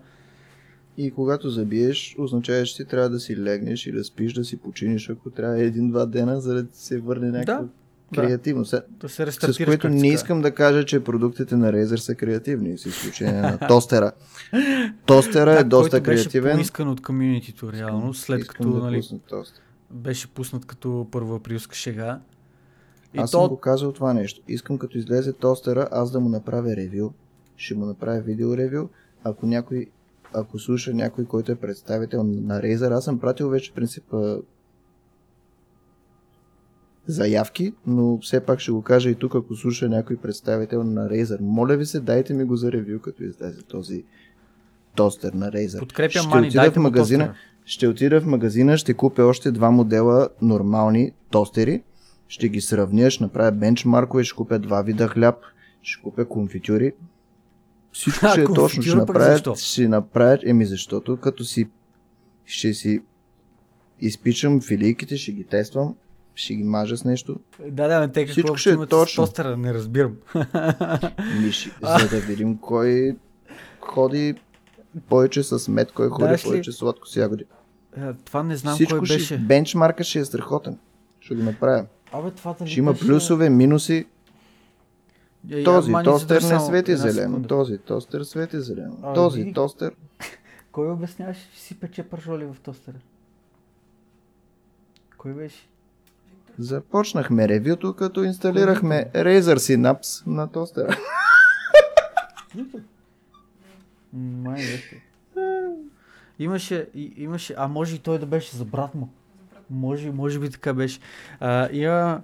И 0.97 1.11
когато 1.11 1.51
забиеш, 1.51 2.17
означава, 2.19 2.65
че 2.65 2.77
ти 2.77 2.85
трябва 2.85 3.11
да 3.11 3.21
си 3.21 3.37
легнеш 3.37 3.87
и 3.87 3.93
да 3.93 4.05
спиш, 4.05 4.33
да 4.33 4.45
си 4.45 4.57
починиш, 4.57 5.11
ако 5.11 5.31
трябва 5.31 5.61
един-два 5.61 6.07
дена, 6.07 6.41
за 6.41 6.55
да 6.55 6.67
ти 6.67 6.79
се 6.79 7.01
върне 7.01 7.31
някаква 7.31 7.55
Да, 7.55 7.69
креативност. 8.15 8.71
Сега, 8.71 8.83
Да 9.01 9.09
се 9.09 9.33
С 9.33 9.65
което 9.65 9.89
не 9.89 10.09
искам 10.09 10.43
да 10.43 10.55
кажа, 10.55 10.85
че 10.85 11.05
продуктите 11.05 11.57
на 11.57 11.73
Razer 11.73 11.97
са 11.97 12.15
креативни, 12.15 12.79
с 12.79 12.87
изключение 12.87 13.41
на 13.41 13.59
тостера. 13.69 14.13
Тостера 15.07 15.53
е 15.53 15.57
Да, 15.57 15.65
доста 15.65 15.91
който 15.91 16.05
беше 16.05 16.23
креативен. 16.23 16.57
поискан 16.57 16.89
от 16.89 17.03
комьюнитито, 17.03 17.73
реално, 17.73 18.15
след 18.15 18.41
Искам 18.41 18.55
като 18.55 18.71
да 18.71 18.83
нали, 18.83 19.03
беше 19.91 20.29
пуснат 20.29 20.65
като 20.65 21.07
първоаприлска 21.11 21.75
шега. 21.75 22.21
И 23.15 23.19
Аз 23.19 23.31
то, 23.31 23.41
съм 23.41 23.49
го 23.49 23.57
казал 23.57 23.93
това 23.93 24.13
нещо. 24.13 24.41
Искам 24.49 24.79
като 24.79 24.99
излезе 24.99 25.33
тостера, 25.33 25.89
аз 25.93 26.11
да 26.11 26.21
му 26.21 26.29
направя 26.29 26.77
ревю. 26.77 27.11
Ще 27.57 27.75
му 27.75 27.87
направя 27.87 28.21
видео 28.21 28.57
ревю. 28.57 28.89
Ако 29.25 29.47
някой, 29.47 29.87
ако 30.33 30.59
слуша 30.59 30.95
някой, 30.95 31.25
който 31.25 31.53
е 31.53 31.57
представител 31.57 32.25
на 32.25 32.61
Razer, 32.61 32.97
аз 32.97 33.05
съм 33.05 33.19
пратил 33.19 33.49
вече 33.49 33.73
принципа 33.73 34.37
заявки, 37.07 37.73
но 37.87 38.19
все 38.23 38.41
пак 38.41 38.61
ще 38.61 38.73
го 38.73 38.83
кажа 38.83 39.11
и 39.11 39.15
тук, 39.15 39.35
ако 39.35 39.55
слуша 39.57 39.89
някой 39.89 40.17
представител 40.17 40.85
на 40.85 41.09
Razer. 41.09 41.41
Моля 41.41 41.77
ви 41.77 41.87
се, 41.87 42.01
дайте 42.01 42.35
ми 42.35 42.45
го 42.45 42.57
за 42.57 42.73
ревю, 42.73 43.01
като 43.01 43.25
излезе 43.25 43.63
този 43.63 44.05
тостер 44.97 45.33
на 45.33 45.51
Razer. 45.51 45.79
подкрепя 45.79 46.19
ще 46.19 46.29
Мани, 46.29 46.47
отида 46.49 46.71
в 46.71 46.77
магазина, 46.77 47.25
тостера. 47.25 47.39
ще 47.65 47.89
отида 47.89 48.21
в 48.21 48.27
магазина, 48.27 48.79
ще 48.79 48.95
купя 48.95 49.25
още 49.25 49.51
два 49.51 49.71
модела 49.71 50.29
нормални 50.43 51.13
тостери, 51.31 51.83
ще 52.29 52.49
ги 52.49 52.61
сравня, 52.61 53.11
ще 53.11 53.25
направя 53.25 53.53
бенчмаркове, 53.53 54.25
ще 54.25 54.37
купя 54.37 54.59
два 54.59 54.83
вида 54.83 55.09
хляб, 55.09 55.37
ще 55.83 56.03
купя 56.03 56.25
конфитюри. 56.25 56.93
Всичко 57.93 58.27
А, 58.27 58.31
ще 58.31 58.43
е 58.43 58.45
точно, 58.55 58.83
ще 58.83 58.91
пък 58.93 58.99
направя, 59.07 59.33
защо? 59.33 59.55
ще 59.55 59.89
направя, 59.89 60.39
еми 60.47 60.67
защото 60.67 61.17
като 61.17 61.45
си 61.45 61.69
ще 62.45 62.75
си 62.75 63.01
изпичам 64.01 64.61
филийките, 64.61 65.17
ще 65.17 65.33
ги 65.33 65.45
тествам, 65.45 65.95
ще 66.35 66.55
ги 66.55 66.65
мажа 66.65 66.97
с 66.97 67.05
нещо, 67.05 67.41
Да, 67.61 67.89
да, 67.91 68.09
те 68.09 68.21
какво 68.21 68.33
Всичко 68.33 68.57
ще 68.57 68.71
е 68.73 68.87
точно. 68.87 69.23
тостера, 69.23 69.57
не 69.57 69.75
разбирам. 69.75 70.17
миши, 71.41 71.71
за 71.83 72.09
да 72.11 72.19
видим 72.19 72.59
кой 72.59 73.17
ходи 73.81 74.35
повече 75.01 75.43
с 75.43 75.69
мед, 75.69 75.93
кой 75.93 76.09
ходи 76.09 76.29
Даш 76.29 76.41
ли- 76.41 76.45
повече 76.45 76.73
с 76.73 76.77
сладко 76.77 77.09
с 77.09 77.17
ягоди. 77.17 77.45
Това 78.25 78.43
не 78.43 78.57
знам 78.57 78.75
Всичко 78.75 78.99
кой 78.99 79.07
ще, 79.07 79.15
беше. 79.15 79.39
бенчмарка 79.39 80.05
ще 80.05 80.19
е 80.19 80.25
страхотен. 80.25 80.79
Ще 81.21 81.35
го 81.35 81.43
направя. 81.43 81.87
Абе, 82.13 82.31
това 82.31 82.55
дали 82.55 82.71
Ще 82.71 82.79
има 82.79 82.93
беше- 82.93 83.07
плюсове, 83.07 83.51
минуси. 83.51 84.07
Я- 85.49 85.65
Този 85.65 85.93
тостер 86.05 86.43
не 86.43 86.61
свети 86.61 86.97
зелено. 86.97 87.43
Този 87.43 87.79
тостер 87.79 88.23
свети 88.23 88.61
зелено. 88.61 88.99
А, 89.03 89.13
Този 89.13 89.39
види. 89.39 89.53
тостер. 89.53 89.93
Кой 90.73 90.91
обясняваше, 90.91 91.51
че 91.55 91.61
си 91.61 91.81
пече 91.81 92.03
пържоли 92.03 92.45
в 92.45 92.57
тостера? 92.61 92.97
Кой 95.19 95.33
беше? 95.33 95.69
Започнахме 96.59 97.49
ревюто, 97.49 97.95
като 97.95 98.25
инсталирахме 98.25 99.11
Razer 99.15 99.57
Synapse 99.57 100.27
на 100.27 100.53
тостера. 100.53 100.97
Май. 104.13 104.63
Имаше, 106.39 106.89
имаше, 107.17 107.55
а 107.59 107.69
може 107.69 107.97
и 107.97 107.99
той 107.99 108.19
да 108.19 108.27
беше 108.27 108.57
за 108.57 108.65
брат 108.65 108.95
му. 108.95 109.09
Може, 109.71 110.11
може 110.11 110.39
би 110.39 110.51
така 110.51 110.75
беше. 110.75 111.01
А, 111.41 111.69
има 111.73 112.21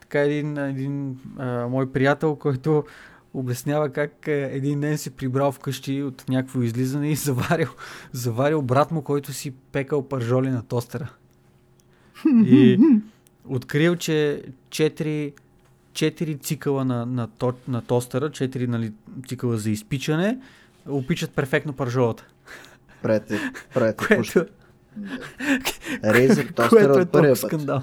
така 0.00 0.20
един, 0.20 0.58
един 0.58 1.18
а, 1.38 1.66
мой 1.66 1.92
приятел, 1.92 2.36
който 2.36 2.84
обяснява 3.34 3.90
как 3.90 4.26
е, 4.26 4.50
един 4.52 4.80
ден 4.80 4.98
си 4.98 5.10
прибрал 5.10 5.52
вкъщи 5.52 6.02
от 6.02 6.28
някакво 6.28 6.62
излизане 6.62 7.10
и 7.10 7.14
заварил, 7.14 7.68
заварил 8.12 8.62
брат 8.62 8.90
му, 8.90 9.02
който 9.02 9.32
си 9.32 9.50
пекал 9.72 10.08
пържоли 10.08 10.50
на 10.50 10.62
тостера. 10.62 11.10
И 12.26 12.80
открил, 13.48 13.96
че 13.96 14.42
4, 14.68 15.32
4 15.92 16.40
цикъла 16.40 16.84
на, 16.84 17.06
на, 17.06 17.28
то, 17.38 17.52
на 17.68 17.82
тостера, 17.82 18.30
4 18.30 18.66
нали, 18.66 18.92
цикъла 19.28 19.58
за 19.58 19.70
изпичане, 19.70 20.38
опичат 20.88 21.30
перфектно 21.30 21.72
пържолата. 21.72 22.26
Прете, 23.02 23.40
прете. 23.74 24.06
Което, 24.06 24.46
Razer 26.04 26.54
тостер 26.54 26.90
е 26.90 26.92
от 26.92 27.10
първия 27.12 27.32
път. 27.32 27.38
скандал. 27.38 27.82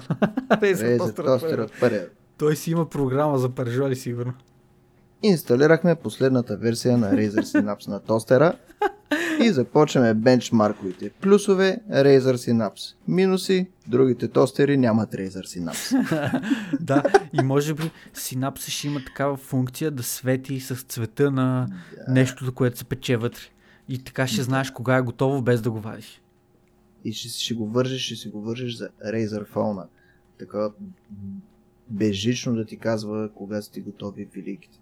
Razer 0.50 0.98
тостер 1.26 1.58
от 1.58 1.72
първия. 1.80 2.08
Той 2.38 2.56
си 2.56 2.70
има 2.70 2.88
програма 2.90 3.38
за 3.38 3.48
пържоли, 3.48 3.96
сигурно. 3.96 4.32
Инсталирахме 5.22 5.94
последната 5.94 6.56
версия 6.56 6.98
на 6.98 7.12
Razer 7.12 7.42
Synapse 7.42 7.88
на 7.88 8.00
тостера 8.00 8.52
и 9.44 9.52
започваме 9.52 10.14
бенчмарковите. 10.14 11.10
Плюсове 11.10 11.78
Razer 11.90 12.36
Synapse. 12.36 12.94
Минуси 13.08 13.66
другите 13.88 14.28
тостери 14.28 14.76
нямат 14.76 15.12
Razer 15.12 15.44
Synapse. 15.44 16.40
да, 16.80 17.02
и 17.32 17.42
може 17.42 17.74
би 17.74 17.90
синапса 18.14 18.70
ще 18.70 18.86
има 18.86 19.04
такава 19.04 19.36
функция 19.36 19.90
да 19.90 20.02
свети 20.02 20.60
с 20.60 20.74
цвета 20.74 21.30
на 21.30 21.68
нещото, 22.08 22.52
което 22.52 22.78
се 22.78 22.84
пече 22.84 23.16
вътре. 23.16 23.42
И 23.88 24.04
така 24.04 24.26
ще 24.26 24.42
знаеш 24.42 24.70
кога 24.70 24.96
е 24.96 25.02
готово, 25.02 25.42
без 25.42 25.62
да 25.62 25.70
го 25.70 25.80
вадиш. 25.80 26.22
И 27.04 27.12
ще, 27.12 27.28
ще 27.28 27.54
го 27.54 27.66
вържиш, 27.66 28.06
ще 28.06 28.16
си 28.16 28.28
го 28.28 28.42
вържиш 28.42 28.76
за 28.76 28.88
Razer 29.06 29.48
Phone. 29.54 29.86
Така 30.38 30.70
безжично 31.88 32.54
да 32.54 32.64
ти 32.64 32.76
казва 32.76 33.28
кога 33.34 33.62
са 33.62 33.72
ти 33.72 33.80
готови 33.80 34.28
великите. 34.36 34.78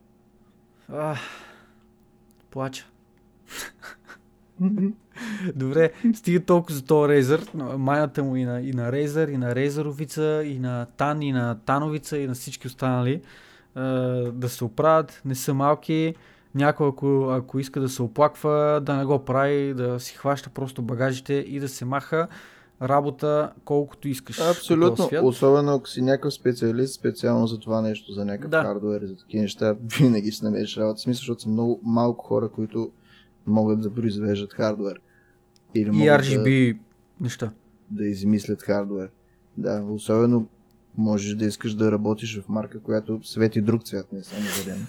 Ах, 0.89 1.19
плача. 2.51 2.87
Добре, 5.57 5.93
стига 6.15 6.41
толкова 6.41 6.75
за 6.75 6.85
този 6.85 7.13
Razer. 7.13 7.77
Майната 7.77 8.25
му 8.25 8.37
и 8.37 8.45
на, 8.45 8.61
и 8.61 8.73
на 8.73 8.93
Razer, 8.93 9.31
и 9.31 9.37
на 9.37 9.55
Razeровица, 9.55 10.43
и 10.43 10.59
на 10.59 10.87
Тан, 10.97 11.23
и 11.23 11.33
на 11.33 11.59
Тановица, 11.67 12.19
и 12.19 12.27
на 12.27 12.35
всички 12.35 12.67
останали 12.67 13.13
е, 13.13 13.21
да 14.33 14.49
се 14.49 14.65
оправят. 14.65 15.23
Не 15.25 15.35
са 15.35 15.55
малки. 15.55 16.15
Някой, 16.55 16.89
ако, 16.89 17.29
ако 17.31 17.59
иска 17.59 17.81
да 17.81 17.89
се 17.89 18.03
оплаква, 18.03 18.81
да 18.85 18.97
не 18.97 19.05
го 19.05 19.25
прави, 19.25 19.75
да 19.75 20.01
си 20.01 20.15
хваща 20.17 20.51
просто 20.51 20.83
багажите 20.83 21.35
и 21.35 21.61
да 21.61 21.69
се 21.69 21.85
маха 21.85 22.29
работа 22.83 23.53
колкото 23.65 24.09
искаш. 24.09 24.41
Абсолютно. 24.41 25.09
Особено 25.23 25.75
ако 25.75 25.89
си 25.89 26.03
някакъв 26.03 26.35
специалист, 26.35 26.95
специално 26.95 27.47
за 27.47 27.59
това 27.59 27.81
нещо, 27.81 28.13
за 28.13 28.25
някакъв 28.25 28.51
да. 28.51 28.63
хардвер, 28.63 29.05
за 29.05 29.17
такива 29.17 29.43
неща, 29.43 29.77
винаги 29.99 30.31
ще 30.31 30.45
намериш 30.45 30.77
работа. 30.77 31.01
Смисъл, 31.01 31.21
защото 31.21 31.43
са 31.43 31.49
много 31.49 31.81
малко 31.85 32.25
хора, 32.25 32.49
които 32.49 32.91
могат 33.47 33.81
да 33.81 33.95
произвеждат 33.95 34.53
хардвер. 34.53 35.01
Или 35.75 35.89
и 35.89 35.93
RGB 35.93 36.73
да, 36.73 36.79
неща. 37.21 37.53
Да 37.91 38.05
измислят 38.05 38.63
хардвер. 38.63 39.11
Да, 39.57 39.83
особено 39.83 40.49
можеш 40.97 41.35
да 41.35 41.45
искаш 41.45 41.75
да 41.75 41.93
работиш 41.93 42.41
в 42.41 42.49
марка, 42.49 42.81
която 42.81 43.21
свети 43.23 43.61
друг 43.61 43.85
цвят, 43.85 44.13
не 44.13 44.23
само 44.23 44.43
зелен. 44.43 44.87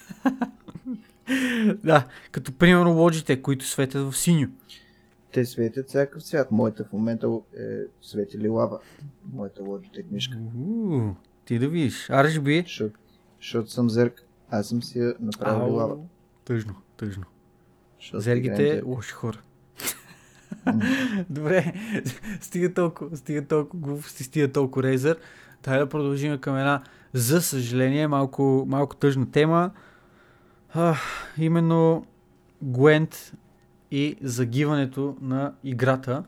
да, 1.84 2.08
като 2.32 2.52
примерно 2.52 2.90
Logitech, 2.90 3.42
които 3.42 3.66
светят 3.66 4.12
в 4.12 4.18
синьо. 4.18 4.48
Те 5.32 5.46
светят 5.46 5.88
всякакъв 5.88 6.24
цвят. 6.24 6.52
Моята 6.52 6.84
в 6.84 6.94
момента 6.94 7.28
е 7.60 7.78
свети 8.02 8.38
лилава. 8.38 8.80
Моята 9.34 9.62
мишка. 10.12 10.38
Uh, 10.38 11.14
ти 11.46 11.60
да 11.60 11.70
видиш. 11.70 12.08
RGB? 12.08 12.92
Защото 13.42 13.72
съм 13.72 13.90
зерк. 13.90 14.24
Аз 14.50 14.68
съм 14.68 14.84
си 14.84 15.00
я 15.00 15.16
направил 15.20 15.68
лилава. 15.68 15.98
Тъжно, 16.46 16.76
тъжно. 16.98 17.24
Зергите, 18.14 18.82
лоши 18.86 19.12
хора. 19.12 19.38
Добре, 21.30 21.74
стига 22.42 22.74
толкова, 22.74 23.18
стига 23.18 23.48
толкова 23.48 23.88
глупости, 23.88 24.24
стига 24.24 24.52
толкова 24.52 24.86
Razer. 24.86 25.18
Дай 25.64 25.80
да 25.80 25.90
продължим 25.90 26.38
към 26.38 26.58
една, 26.58 26.84
за 27.14 27.42
съжаление, 27.42 28.08
малко, 28.08 28.66
малко 28.68 28.96
тъжна 28.96 29.32
тема. 29.32 29.72
А, 30.74 30.96
именно 31.38 32.06
Gwent 32.66 33.34
и 33.92 34.16
загиването 34.22 35.18
на 35.22 35.54
играта. 35.64 36.24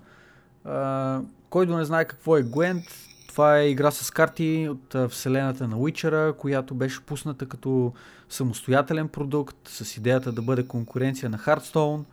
А, 0.63 1.21
който 1.49 1.77
не 1.77 1.85
знае 1.85 2.05
какво 2.05 2.37
е 2.37 2.43
Gwent, 2.43 2.83
това 3.27 3.57
е 3.57 3.69
игра 3.69 3.91
с 3.91 4.11
карти 4.11 4.69
от 4.71 5.11
вселената 5.11 5.67
на 5.67 5.75
Witcher, 5.75 6.35
която 6.35 6.75
беше 6.75 7.05
пусната 7.05 7.45
като 7.45 7.93
самостоятелен 8.29 9.07
продукт 9.07 9.67
с 9.67 9.97
идеята 9.97 10.31
да 10.31 10.41
бъде 10.41 10.67
конкуренция 10.67 11.29
на 11.29 11.37
Hearthstone. 11.37 12.03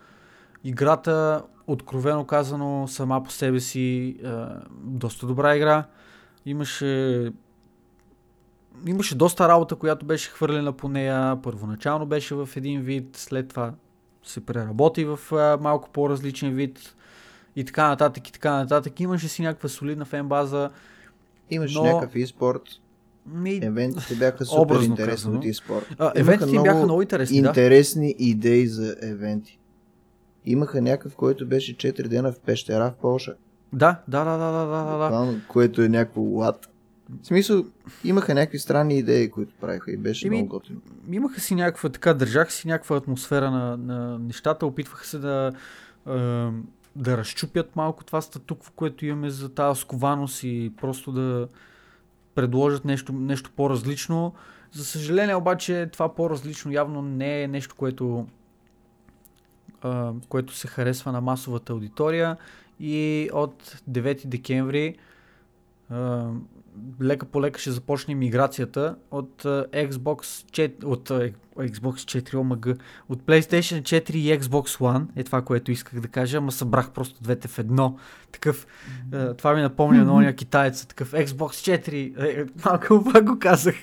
Играта, 0.64 1.42
откровено 1.66 2.24
казано, 2.24 2.88
сама 2.88 3.22
по 3.24 3.30
себе 3.30 3.60
си 3.60 4.16
е, 4.24 4.30
доста 4.80 5.26
добра 5.26 5.56
игра. 5.56 5.84
Имаше 6.46 7.32
имаше 8.86 9.14
доста 9.14 9.48
работа, 9.48 9.76
която 9.76 10.06
беше 10.06 10.30
хвърлена 10.30 10.72
по 10.72 10.88
нея. 10.88 11.38
Първоначално 11.42 12.06
беше 12.06 12.34
в 12.34 12.48
един 12.56 12.82
вид, 12.82 13.16
след 13.16 13.48
това 13.48 13.72
се 14.22 14.46
преработи 14.46 15.04
в 15.04 15.18
а, 15.32 15.58
малко 15.60 15.90
по-различен 15.90 16.54
вид 16.54 16.94
и 17.56 17.64
така 17.64 17.88
нататък 17.88 18.28
и 18.28 18.32
така 18.32 18.52
нататък. 18.52 19.00
Имаше 19.00 19.28
си 19.28 19.42
някаква 19.42 19.68
солидна 19.68 20.04
фен 20.04 20.28
база. 20.28 20.70
Имаше 21.50 21.78
но... 21.78 21.84
някакъв 21.84 22.14
e-спорт. 22.14 22.62
Ми... 23.26 23.60
Евентите 23.62 24.14
бяха 24.14 24.44
супер 24.44 24.80
интересни 24.80 25.52
от. 25.68 25.84
А, 25.98 26.12
евентите 26.14 26.50
много 26.50 26.64
бяха 26.64 26.82
много 26.84 27.02
интересни, 27.02 27.36
интересни 27.36 28.06
да? 28.06 28.24
идеи 28.24 28.66
за 28.66 28.96
евенти. 29.02 29.58
Имаха 30.44 30.82
някакъв, 30.82 31.16
който 31.16 31.46
беше 31.46 31.76
4 31.76 32.08
дена 32.08 32.32
в 32.32 32.40
пещера 32.40 32.94
в 32.98 33.00
Польша. 33.00 33.34
Да, 33.72 34.00
да, 34.08 34.24
да, 34.24 34.38
да, 34.38 34.52
да, 34.52 34.66
да, 34.66 35.26
да. 35.26 35.40
Което 35.48 35.82
е 35.82 35.88
някакво 35.88 36.20
лад. 36.22 36.68
В 37.22 37.26
смисъл, 37.26 37.64
имаха 38.04 38.34
някакви 38.34 38.58
странни 38.58 38.98
идеи, 38.98 39.30
които 39.30 39.54
правиха 39.60 39.92
и 39.92 39.96
беше 39.96 40.26
Ими, 40.26 40.36
много 40.36 40.48
готино. 40.48 40.80
Имаха 41.12 41.40
си 41.40 41.54
някаква, 41.54 41.88
така, 41.88 42.14
държаха 42.14 42.50
си 42.50 42.68
някаква 42.68 42.96
атмосфера 42.96 43.50
на, 43.50 43.76
на 43.76 44.18
нещата, 44.18 44.66
опитваха 44.66 45.06
се 45.06 45.18
да, 45.18 45.52
е, 46.08 46.12
да 46.96 47.16
разчупят 47.16 47.76
малко 47.76 48.04
това 48.04 48.20
статукво, 48.20 48.72
което 48.76 49.06
имаме 49.06 49.30
за 49.30 49.48
тази 49.48 49.80
скованост 49.80 50.42
и 50.42 50.72
просто 50.80 51.12
да 51.12 51.48
предложат 52.34 52.84
нещо, 52.84 53.12
нещо 53.12 53.50
по-различно. 53.56 54.34
За 54.72 54.84
съжаление 54.84 55.34
обаче 55.34 55.88
това 55.92 56.14
по-различно 56.14 56.72
явно 56.72 57.02
не 57.02 57.42
е 57.42 57.48
нещо, 57.48 57.74
което, 57.74 58.26
е, 59.84 59.88
което 60.28 60.54
се 60.54 60.68
харесва 60.68 61.12
на 61.12 61.20
масовата 61.20 61.72
аудитория 61.72 62.36
и 62.80 63.30
от 63.32 63.80
9 63.90 64.26
декември 64.26 64.96
лека 67.02 67.26
по 67.26 67.42
лека 67.42 67.60
ще 67.60 67.70
започне 67.70 68.14
миграцията 68.14 68.96
от 69.10 69.42
uh, 69.42 69.88
Xbox 69.90 70.22
4, 70.50 70.84
от 70.84 71.08
uh, 71.08 71.32
Xbox 71.58 72.20
4 72.22 72.34
OMG, 72.34 72.78
от 73.08 73.22
PlayStation 73.22 73.82
4 73.82 74.10
и 74.10 74.40
Xbox 74.40 74.80
One, 74.80 75.06
е 75.16 75.24
това, 75.24 75.42
което 75.42 75.72
исках 75.72 76.00
да 76.00 76.08
кажа, 76.08 76.38
ама 76.38 76.52
събрах 76.52 76.90
просто 76.90 77.22
двете 77.22 77.48
в 77.48 77.58
едно. 77.58 77.98
Такъв, 78.32 78.66
uh, 79.10 79.38
това 79.38 79.54
ми 79.54 79.60
напомня 79.60 80.04
на 80.04 80.14
ония 80.14 80.36
китаец, 80.36 80.86
такъв 80.86 81.12
Xbox 81.12 81.78
4, 81.86 82.24
е, 82.24 82.46
малко 82.64 83.12
пак 83.12 83.24
го 83.24 83.38
казах, 83.38 83.74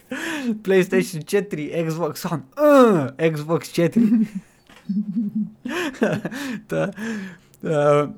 PlayStation 0.51 1.23
4, 1.23 1.89
Xbox 1.89 2.15
One, 2.15 2.41
uh, 2.57 3.33
Xbox 3.35 3.89
4. 3.89 4.27
Та, 6.67 6.91
uh, 7.63 8.09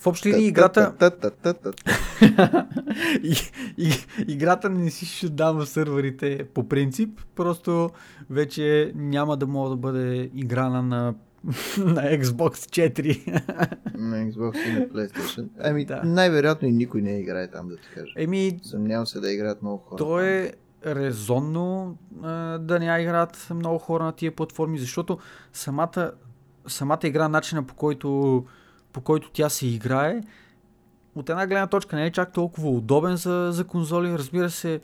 в 0.00 0.06
общи 0.06 0.32
линии 0.32 0.46
играта... 0.46 0.94
играта 4.28 4.70
не 4.70 4.90
си 4.90 5.06
ще 5.06 5.28
дава 5.28 5.66
сървърите 5.66 6.46
по 6.54 6.68
принцип, 6.68 7.20
просто 7.36 7.90
вече 8.30 8.92
няма 8.94 9.36
да 9.36 9.46
мога 9.46 9.70
да 9.70 9.76
бъде 9.76 10.30
играна 10.34 10.82
на 10.82 11.14
на 11.78 12.02
Xbox 12.02 12.50
4. 12.50 13.42
на 13.98 14.16
Xbox 14.16 14.68
и 14.68 14.72
на 14.72 14.88
PlayStation. 14.88 15.48
Ами, 15.60 15.84
да. 15.84 16.02
най-вероятно 16.04 16.68
и 16.68 16.72
никой 16.72 17.02
не 17.02 17.18
играе 17.18 17.50
там, 17.50 17.68
да 17.68 17.76
ти 17.76 17.88
кажа. 17.94 18.12
Еми, 18.16 18.60
Съмнявам 18.62 19.06
се 19.06 19.20
да 19.20 19.32
играят 19.32 19.62
много 19.62 19.78
хора. 19.78 19.98
То 19.98 20.20
е 20.20 20.52
резонно 20.86 21.98
а, 22.22 22.58
да 22.58 22.78
не 22.78 23.02
играят 23.02 23.48
много 23.54 23.78
хора 23.78 24.04
на 24.04 24.12
тия 24.12 24.32
платформи, 24.32 24.78
защото 24.78 25.18
самата, 25.52 26.12
самата 26.66 27.00
игра, 27.04 27.28
начина 27.28 27.62
по 27.62 27.74
който 27.74 28.44
по 28.92 29.00
който 29.00 29.30
тя 29.32 29.48
се 29.48 29.66
играе, 29.66 30.20
от 31.14 31.30
една 31.30 31.46
гледна 31.46 31.66
точка 31.66 31.96
не 31.96 32.06
е 32.06 32.10
чак 32.10 32.32
толкова 32.32 32.70
удобен 32.70 33.16
за, 33.16 33.48
за 33.52 33.64
конзоли. 33.64 34.12
Разбира 34.12 34.50
се, 34.50 34.80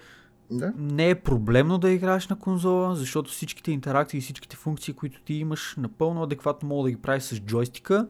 да. 0.51 0.73
не 0.77 1.11
е 1.11 1.15
проблемно 1.15 1.79
да 1.79 1.91
играеш 1.91 2.29
на 2.29 2.39
конзола, 2.39 2.95
защото 2.95 3.31
всичките 3.31 3.73
интеракции 3.73 4.19
и 4.19 4.21
всичките 4.21 4.57
функции, 4.57 4.95
които 4.95 5.21
ти 5.21 5.35
имаш, 5.35 5.75
напълно 5.79 6.23
адекватно 6.23 6.69
мога 6.69 6.83
да 6.83 6.91
ги 6.91 7.03
правиш 7.03 7.23
с 7.23 7.41
джойстика, 7.41 8.09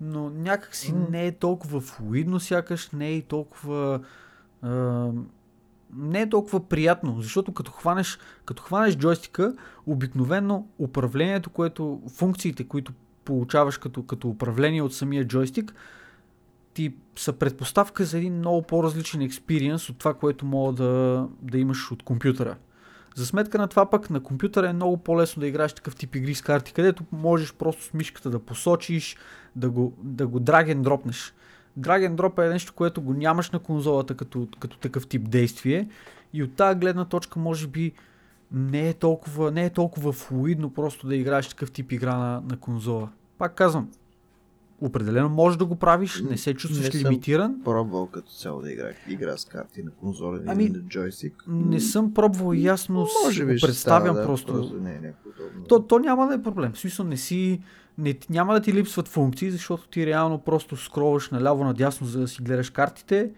но 0.00 0.30
някакси 0.30 0.94
mm. 0.94 1.10
не 1.10 1.26
е 1.26 1.32
толкова 1.32 1.80
флуидно, 1.80 2.40
сякаш 2.40 2.90
не 2.90 3.14
е 3.14 3.22
толкова... 3.22 4.00
А, 4.62 5.08
не 5.96 6.20
е 6.20 6.28
толкова 6.28 6.68
приятно, 6.68 7.20
защото 7.20 7.52
като 7.52 7.70
хванеш, 7.70 8.18
като 8.44 8.62
хванеш 8.62 8.96
джойстика, 8.96 9.54
обикновено 9.86 10.66
управлението, 10.78 11.50
което, 11.50 12.02
функциите, 12.16 12.64
които 12.64 12.92
получаваш 13.24 13.78
като, 13.78 14.02
като 14.02 14.28
управление 14.28 14.82
от 14.82 14.94
самия 14.94 15.24
джойстик, 15.24 15.74
ти 16.74 16.94
са 17.16 17.32
предпоставка 17.32 18.04
за 18.04 18.18
един 18.18 18.34
много 18.34 18.62
по-различен 18.62 19.20
експириенс 19.20 19.88
от 19.88 19.98
това, 19.98 20.14
което 20.14 20.46
мога 20.46 20.72
да, 20.72 21.26
да 21.42 21.58
имаш 21.58 21.90
от 21.90 22.02
компютъра. 22.02 22.56
За 23.14 23.26
сметка 23.26 23.58
на 23.58 23.68
това 23.68 23.90
пък 23.90 24.10
на 24.10 24.22
компютъра 24.22 24.68
е 24.68 24.72
много 24.72 24.96
по-лесно 24.96 25.40
да 25.40 25.46
играеш 25.46 25.72
такъв 25.72 25.96
тип 25.96 26.14
игри 26.14 26.34
с 26.34 26.42
карти, 26.42 26.72
където 26.72 27.04
можеш 27.12 27.54
просто 27.54 27.84
с 27.84 27.94
мишката 27.94 28.30
да 28.30 28.38
посочиш, 28.38 29.16
да 29.56 29.70
го, 29.70 29.94
да 30.02 30.26
го 30.26 30.40
драген 30.40 30.82
дропнеш. 30.82 31.34
Драген 31.76 32.16
дроп 32.16 32.38
е 32.38 32.48
нещо, 32.48 32.72
което 32.72 33.02
го 33.02 33.14
нямаш 33.14 33.50
на 33.50 33.58
конзолата 33.58 34.14
като, 34.14 34.48
като 34.60 34.78
такъв 34.78 35.06
тип 35.06 35.30
действие 35.30 35.88
и 36.32 36.42
от 36.42 36.54
тази 36.54 36.78
гледна 36.78 37.04
точка 37.04 37.38
може 37.40 37.66
би 37.66 37.92
не 38.52 38.88
е 38.88 38.94
толкова, 38.94 39.50
не 39.50 39.64
е 39.64 39.70
толкова 39.70 40.12
флуидно 40.12 40.70
просто 40.70 41.06
да 41.06 41.16
играеш 41.16 41.48
такъв 41.48 41.70
тип 41.70 41.92
игра 41.92 42.16
на, 42.16 42.42
на 42.50 42.56
конзола. 42.56 43.08
Пак 43.38 43.54
казвам, 43.54 43.88
определено 44.80 45.28
можеш 45.28 45.56
да 45.56 45.64
го 45.64 45.76
правиш, 45.76 46.22
не 46.30 46.36
се 46.36 46.54
чувстваш 46.54 46.94
не 46.94 47.00
лимитиран. 47.00 47.52
Съм 47.52 47.64
пробвал 47.64 48.06
като 48.06 48.32
цяло 48.32 48.60
да 48.62 48.72
игра, 48.72 48.88
игра 49.08 49.36
с 49.36 49.44
карти 49.44 49.82
на 49.82 49.90
конзола 49.90 50.40
ами, 50.46 50.64
или 50.64 50.72
на 50.72 50.78
джойстик. 50.78 51.44
Не 51.48 51.80
съм 51.80 52.14
пробвал 52.14 52.52
ясно, 52.52 53.06
може 53.24 53.46
би 53.46 53.60
представям 53.60 54.14
става, 54.14 54.26
просто. 54.26 54.52
Да, 54.52 54.58
просто 54.58 54.80
не 54.80 54.90
е 54.90 55.12
то, 55.68 55.82
то 55.82 55.98
няма 55.98 56.26
да 56.26 56.34
е 56.34 56.42
проблем. 56.42 56.72
В 56.72 56.78
смисъл 56.78 57.06
не 57.06 57.16
си, 57.16 57.62
не, 57.98 58.18
няма 58.30 58.54
да 58.54 58.60
ти 58.60 58.72
липсват 58.72 59.08
функции, 59.08 59.50
защото 59.50 59.88
ти 59.88 60.06
реално 60.06 60.38
просто 60.38 60.76
скроваш 60.76 61.30
наляво 61.30 61.64
надясно, 61.64 62.06
за 62.06 62.20
да 62.20 62.28
си 62.28 62.42
гледаш 62.42 62.70
картите 62.70 63.30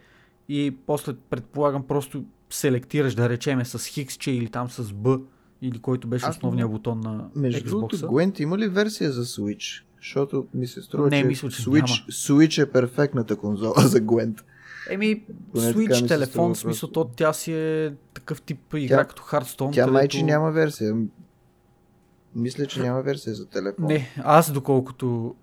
и 0.48 0.76
после 0.86 1.14
предполагам 1.30 1.82
просто 1.82 2.24
селектираш, 2.54 3.14
да 3.14 3.28
речеме 3.28 3.64
с 3.64 3.86
хиксче 3.86 4.30
или 4.30 4.48
там 4.48 4.70
с 4.70 4.92
Б, 4.92 5.18
или 5.62 5.78
който 5.78 6.08
беше 6.08 6.26
Аз 6.26 6.36
основният 6.36 6.70
бутон 6.70 7.00
на 7.00 7.28
Между 7.36 7.70
другото, 7.70 7.96
Gwent 7.96 8.40
има 8.40 8.58
ли 8.58 8.68
версия 8.68 9.12
за 9.12 9.24
Switch? 9.24 9.82
Защото 9.98 10.46
ми 10.54 10.66
се 10.66 10.82
струва, 10.82 11.08
Не, 11.08 11.20
че, 11.20 11.26
мисля, 11.26 11.50
че 11.50 11.62
Switch, 11.62 12.08
Switch 12.08 12.62
е 12.62 12.70
перфектната 12.70 13.36
конзола 13.36 13.74
за 13.78 14.00
Gwent. 14.00 14.40
Еми, 14.90 15.24
Поне 15.52 15.66
ми 15.66 15.74
Switch 15.74 16.08
телефон, 16.08 16.54
в 16.54 16.58
смисъл, 16.58 16.90
то 16.90 17.04
тя 17.04 17.32
си 17.32 17.52
е 17.52 17.94
такъв 18.14 18.42
тип 18.42 18.74
игра 18.74 18.96
Тя- 18.96 19.08
като 19.08 19.22
Hearthstone. 19.22 19.72
Тя 19.72 19.82
където... 19.82 19.92
майче 19.92 20.22
няма 20.22 20.50
версия. 20.50 20.96
Мисля, 22.34 22.66
че 22.66 22.82
няма 22.82 23.02
версия 23.02 23.34
за 23.34 23.46
телефон. 23.46 23.86
Не, 23.86 24.14
аз 24.24 24.52
доколкото 24.52 25.34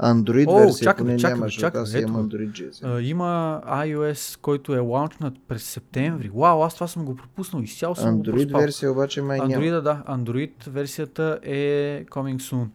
Android 0.00 0.46
О, 0.48 0.58
версия 0.58 0.84
чакай, 0.84 1.04
поне 1.04 1.16
чакай, 1.18 1.34
няма, 1.34 1.42
бе, 1.42 1.48
защото 1.48 1.60
чакай, 1.60 1.80
аз 1.82 1.94
ето 1.94 2.08
имам 2.08 2.22
го. 2.22 2.28
Android 2.28 2.50
GS. 2.50 2.96
а, 2.96 3.02
има 3.02 3.60
iOS, 3.66 4.40
който 4.40 4.74
е 4.74 4.78
лаунчнат 4.78 5.34
през 5.48 5.62
септември. 5.62 6.30
Вау, 6.34 6.62
аз 6.62 6.74
това 6.74 6.86
съм 6.88 7.04
го 7.04 7.16
пропуснал. 7.16 7.62
Изцяло 7.62 7.94
съм 7.94 8.16
го 8.18 8.24
Android 8.24 8.32
проспал. 8.42 8.60
версия 8.60 8.92
обаче 8.92 9.22
май 9.22 9.38
няма. 9.38 9.52
Android, 9.54 9.80
да. 9.80 10.02
Android 10.08 10.68
версията 10.68 11.38
е 11.42 11.58
coming 12.04 12.36
soon. 12.36 12.66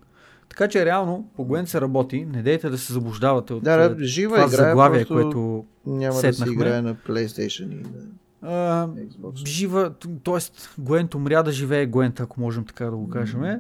Така 0.50 0.68
че 0.68 0.86
реално 0.86 1.30
по 1.36 1.46
Gwen 1.46 1.66
се 1.66 1.82
работи. 1.82 2.26
Не 2.26 2.42
дейте 2.42 2.70
да 2.70 2.78
се 2.78 2.94
заблуждавате 2.94 3.54
от 3.54 3.64
Да, 3.64 3.74
е, 3.74 3.90
да, 3.90 4.04
жива 4.06 4.36
това 4.36 4.48
игра, 4.48 4.58
заглавие, 4.58 5.00
просто 5.00 5.14
което 5.14 5.66
няма 5.86 6.14
да 6.16 6.20
се 6.22 6.34
сетнахме. 6.34 6.54
играе 6.54 6.82
на 6.82 6.96
PlayStation 6.96 7.72
и 7.72 7.76
на 7.76 7.90
а, 8.42 8.88
Xbox. 8.88 9.48
жива, 9.48 9.94
т.е. 10.00 10.34
Gwent 10.82 11.16
умря 11.16 11.44
да 11.44 11.52
живее 11.52 11.88
Gwent, 11.88 12.20
ако 12.22 12.42
можем 12.42 12.66
така 12.66 12.86
да 12.86 12.92
го 12.92 13.10
кажем. 13.10 13.60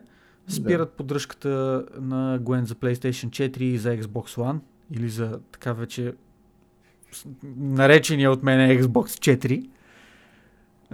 Спират 0.52 0.92
поддръжката 0.92 1.86
на 2.02 2.40
Gwent 2.40 2.64
за 2.64 2.76
PlayStation 2.76 3.30
4 3.30 3.62
и 3.62 3.78
за 3.78 3.98
Xbox 3.98 4.38
One 4.38 4.60
или 4.92 5.10
за 5.10 5.40
така 5.52 5.74
вече 5.74 6.14
наречения 7.58 8.32
от 8.32 8.44
мен 8.44 8.80
Xbox 8.80 9.38
4. 9.38 9.70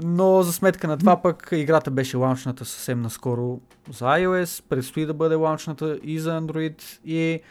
Но 0.04 0.44
за 0.44 0.54
сметка 0.54 0.88
на 0.88 0.98
това 0.98 1.22
пък 1.22 1.50
играта 1.52 1.92
беше 1.92 2.18
лаунчната 2.18 2.66
съвсем 2.66 3.02
наскоро 3.02 3.60
за 3.92 4.06
iOS, 4.06 4.64
предстои 4.70 5.06
да 5.06 5.14
бъде 5.14 5.36
лаунчната 5.36 6.00
и 6.04 6.20
за 6.20 6.42
Android 6.42 7.00
и 7.06 7.42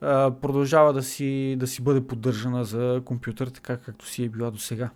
а, 0.00 0.30
продължава 0.30 0.92
да 0.92 1.02
си, 1.02 1.56
да 1.58 1.66
си 1.66 1.82
бъде 1.82 2.06
поддържана 2.06 2.64
за 2.64 3.02
компютър, 3.04 3.46
така 3.46 3.76
както 3.76 4.06
си 4.06 4.24
е 4.24 4.28
била 4.28 4.50
до 4.50 4.58
сега. 4.58 4.90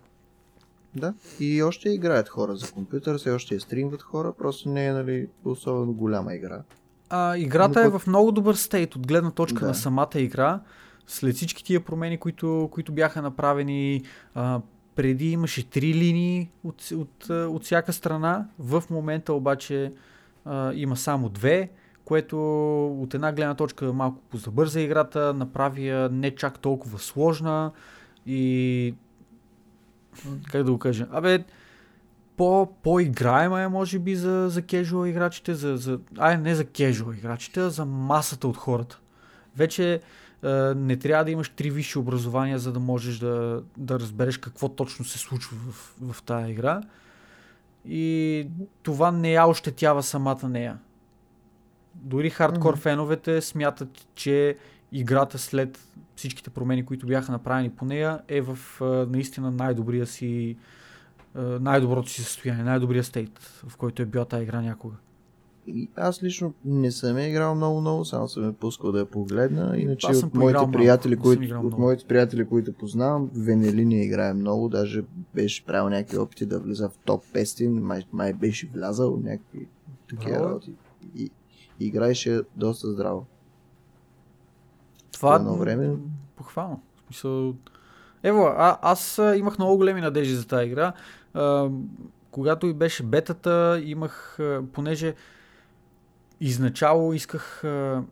Да, 0.95 1.13
и 1.39 1.63
още 1.63 1.89
играят 1.89 2.29
хора 2.29 2.55
за 2.55 2.71
компютър, 2.71 3.17
все 3.17 3.31
още 3.31 3.59
стримват 3.59 4.01
хора, 4.01 4.33
просто 4.37 4.69
не 4.69 4.85
е 4.85 4.93
нали, 4.93 5.27
особено 5.45 5.93
голяма 5.93 6.33
игра. 6.33 6.61
А, 7.09 7.37
играта 7.37 7.79
Но 7.79 7.87
е 7.87 7.91
пък- 7.91 7.99
в 7.99 8.07
много 8.07 8.31
добър 8.31 8.55
стейт 8.55 8.95
от 8.95 9.07
гледна 9.07 9.31
точка 9.31 9.59
Да. 9.59 9.67
на 9.67 9.75
самата 9.75 10.09
игра. 10.15 10.59
След 11.07 11.35
всички 11.35 11.63
тия 11.63 11.79
промени, 11.79 12.17
които, 12.17 12.69
които 12.71 12.91
бяха 12.91 13.21
направени, 13.21 14.01
а, 14.35 14.61
преди 14.95 15.31
имаше 15.31 15.69
три 15.69 15.93
линии 15.93 16.49
от, 16.63 16.91
от, 16.91 17.29
от 17.29 17.63
всяка 17.63 17.93
страна. 17.93 18.47
В 18.59 18.83
момента 18.89 19.33
обаче 19.33 19.93
а, 20.45 20.73
има 20.73 20.97
само 20.97 21.29
две, 21.29 21.69
което 22.05 22.37
от 22.93 23.13
една 23.13 23.31
гледна 23.31 23.55
точка 23.55 23.93
малко 23.93 24.21
позабърза 24.21 24.81
играта, 24.81 25.33
направи 25.33 25.87
я 25.87 26.09
не 26.09 26.31
чак 26.31 26.59
толкова 26.59 26.99
сложна 26.99 27.71
и 28.25 28.95
как 30.51 30.63
да 30.63 30.71
го 30.71 30.79
кажа, 30.79 31.07
абе, 31.11 31.43
по, 32.37 32.69
по-играема 32.83 33.61
е, 33.61 33.67
може 33.67 33.99
би, 33.99 34.15
за, 34.15 34.49
за 34.49 34.61
кежуал 34.61 35.05
играчите, 35.05 35.53
за, 35.53 35.77
за, 35.77 35.99
ай, 36.17 36.37
не 36.37 36.55
за 36.55 36.65
кежуал 36.65 37.13
играчите, 37.13 37.59
а 37.59 37.69
за 37.69 37.85
масата 37.85 38.47
от 38.47 38.57
хората. 38.57 38.99
Вече 39.55 39.93
е, 39.93 40.49
не 40.75 40.97
трябва 40.97 41.25
да 41.25 41.31
имаш 41.31 41.49
три 41.49 41.71
висши 41.71 41.99
образования, 41.99 42.59
за 42.59 42.71
да 42.71 42.79
можеш 42.79 43.17
да, 43.17 43.63
да 43.77 43.99
разбереш 43.99 44.37
какво 44.37 44.69
точно 44.69 45.05
се 45.05 45.17
случва 45.17 45.57
в, 45.57 45.95
в 46.13 46.23
тази 46.23 46.51
игра. 46.51 46.81
И 47.85 48.47
това 48.83 49.11
не 49.11 49.31
я 49.31 49.47
ощетява 49.47 50.03
самата 50.03 50.49
нея. 50.49 50.77
Дори 51.95 52.29
хардкор 52.29 52.77
феновете 52.77 53.41
смятат, 53.41 54.07
че 54.15 54.57
играта 54.91 55.37
след 55.37 55.79
всичките 56.15 56.49
промени, 56.49 56.85
които 56.85 57.05
бяха 57.05 57.31
направени 57.31 57.69
по 57.69 57.85
нея, 57.85 58.21
е 58.27 58.41
в 58.41 58.57
е, 58.81 58.85
наистина 58.85 59.51
най-добрия 59.51 60.07
си 60.07 60.57
е, 61.35 61.39
най-доброто 61.41 62.09
си 62.09 62.23
състояние, 62.23 62.63
най-добрия 62.63 63.03
стейт, 63.03 63.39
в 63.67 63.77
който 63.77 64.01
е 64.01 64.05
била 64.05 64.25
тази 64.25 64.43
игра 64.43 64.61
някога. 64.61 64.95
И 65.67 65.89
аз 65.95 66.23
лично 66.23 66.53
не 66.65 66.91
съм 66.91 67.17
я 67.17 67.27
играл 67.27 67.55
много-много, 67.55 68.05
само 68.05 68.27
съм 68.27 68.45
я 68.45 68.53
пускал 68.53 68.91
да 68.91 68.99
я 68.99 69.05
погледна. 69.05 69.77
Иначе 69.77 70.07
Аз 70.09 70.23
от 70.23 70.35
моите, 70.35 70.59
приятели, 70.71 71.13
съм 71.13 71.21
които, 71.21 71.41
от 71.43 71.49
много. 71.49 71.81
моите 71.81 72.05
приятели, 72.05 72.47
които 72.47 72.73
познавам, 72.73 73.29
Венелини 73.35 74.05
играе 74.05 74.33
много, 74.33 74.69
даже 74.69 75.03
беше 75.33 75.65
правил 75.65 75.89
някакви 75.89 76.17
опити 76.17 76.45
да 76.45 76.59
влиза 76.59 76.89
в 76.89 76.97
топ 77.05 77.25
500, 77.25 77.67
май, 77.67 78.03
май 78.13 78.33
беше 78.33 78.69
влязал 78.73 79.19
някакви 79.23 79.67
такива 80.09 80.35
работи. 80.35 80.73
И 81.15 81.31
играеше 81.79 82.41
доста 82.55 82.91
здраво. 82.91 83.25
Това 85.21 85.35
едно 85.35 85.55
време. 85.55 85.89
Похвално. 86.35 86.81
Смисъл... 87.05 87.53
Ево, 88.23 88.45
а, 88.45 88.77
аз 88.81 89.21
имах 89.35 89.57
много 89.57 89.77
големи 89.77 90.01
надежди 90.01 90.35
за 90.35 90.47
тази 90.47 90.65
игра. 90.67 90.93
А, 91.33 91.69
когато 92.31 92.67
и 92.67 92.73
беше 92.73 93.03
бетата, 93.03 93.81
имах, 93.83 94.39
понеже 94.73 95.15
изначало 96.39 97.13
исках 97.13 97.63
а, 97.63 98.03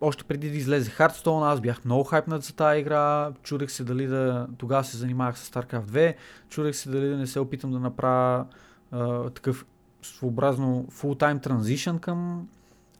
още 0.00 0.24
преди 0.24 0.50
да 0.50 0.56
излезе 0.56 0.90
Hearthstone, 0.90 1.52
аз 1.52 1.60
бях 1.60 1.84
много 1.84 2.04
хайпнат 2.04 2.42
за 2.42 2.54
тази 2.54 2.80
игра. 2.80 3.32
Чудех 3.42 3.70
се 3.70 3.84
дали 3.84 4.06
да... 4.06 4.46
Тогава 4.58 4.84
се 4.84 4.96
занимавах 4.96 5.38
с 5.38 5.50
StarCraft 5.50 5.84
2. 5.84 6.14
Чудех 6.48 6.76
се 6.76 6.90
дали 6.90 7.08
да 7.08 7.16
не 7.16 7.26
се 7.26 7.40
опитам 7.40 7.72
да 7.72 7.80
направя 7.80 8.46
а, 8.90 9.30
такъв 9.30 9.66
своеобразно 10.02 10.86
full-time 10.90 11.46
transition 11.46 12.00
към 12.00 12.48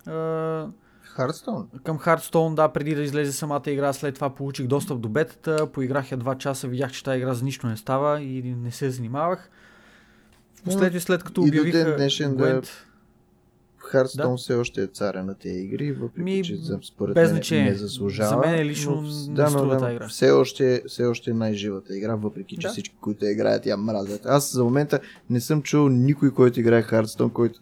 а, 0.06 0.66
Хардстоун? 1.12 1.68
към 1.84 1.98
Hearthstone, 1.98 2.55
да, 2.55 2.68
преди 2.68 2.94
да 2.94 3.02
излезе 3.02 3.32
самата 3.32 3.62
игра, 3.66 3.93
след 3.93 4.14
това 4.14 4.30
получих 4.30 4.66
достъп 4.66 5.01
до 5.01 5.09
бетата, 5.09 5.66
поиграх 5.66 6.12
я 6.12 6.18
2 6.18 6.39
часа, 6.39 6.68
видях, 6.68 6.93
че 6.93 7.05
тази 7.05 7.18
игра 7.18 7.34
за 7.34 7.44
нищо 7.44 7.66
не 7.66 7.76
става 7.76 8.20
и 8.20 8.43
не 8.43 8.70
се 8.70 8.90
занимавах. 8.90 9.51
Впоследствие, 10.60 11.01
след 11.01 11.24
като 11.24 11.40
И 11.40 11.44
до 11.44 11.51
ден 11.51 11.60
обявиха 11.60 11.97
днешен 11.97 12.36
да- 12.36 12.44
Gwent, 12.44 12.68
Хардстоун 13.83 14.31
Да. 14.31 14.37
все 14.37 14.55
още 14.55 14.83
е 14.83 14.87
царя 14.87 15.23
на 15.23 15.35
тези 15.35 15.55
игри, 15.57 15.93
въпреки 15.93 16.23
Ми, 16.25 16.43
че 16.45 16.57
за- 16.57 16.79
според 16.85 17.15
без 17.15 17.33
мен 17.51 17.65
не 17.65 17.75
заслужава. 17.75 18.29
За 18.29 18.37
мен 18.39 18.67
лично 18.67 19.03
но- 19.03 19.35
да, 19.35 19.51
но, 19.51 19.67
да, 19.69 19.93
игра. 19.93 20.09
все 20.09 20.31
още, 20.31 20.83
все 20.87 21.05
още 21.05 21.31
е 21.31 21.35
най-живата 21.35 21.97
игра, 21.97 22.15
въпреки 22.15 22.57
че 22.57 22.67
Да. 22.67 22.73
всички, 22.73 22.97
които 23.01 23.27
играят, 23.27 23.67
я 23.67 23.77
мразят. 23.77 24.27
Аз 24.27 24.53
за 24.53 24.65
момента 24.65 25.01
не 25.31 25.41
съм 25.41 25.63
чул 25.63 25.89
никой, 25.89 26.31
който 26.31 26.61
играе 26.61 26.83
Хардстоун, 26.83 27.31
който 27.31 27.61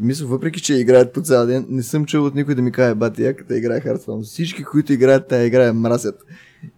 мисля, 0.00 0.26
въпреки 0.26 0.60
че 0.60 0.74
играят 0.74 1.12
по 1.12 1.22
цял 1.22 1.46
ден, 1.46 1.66
не 1.68 1.82
съм 1.82 2.04
чул 2.04 2.24
от 2.24 2.34
никой 2.34 2.54
да 2.54 2.62
ми 2.62 2.72
каже, 2.72 2.94
бати, 2.94 3.22
яката 3.22 3.58
играе 3.58 3.80
Хардстоун. 3.80 4.22
Всички, 4.22 4.64
които 4.64 4.92
играят 4.92 5.28
тази 5.28 5.46
игра, 5.46 5.62
я 5.62 5.72
мразят. 5.74 6.24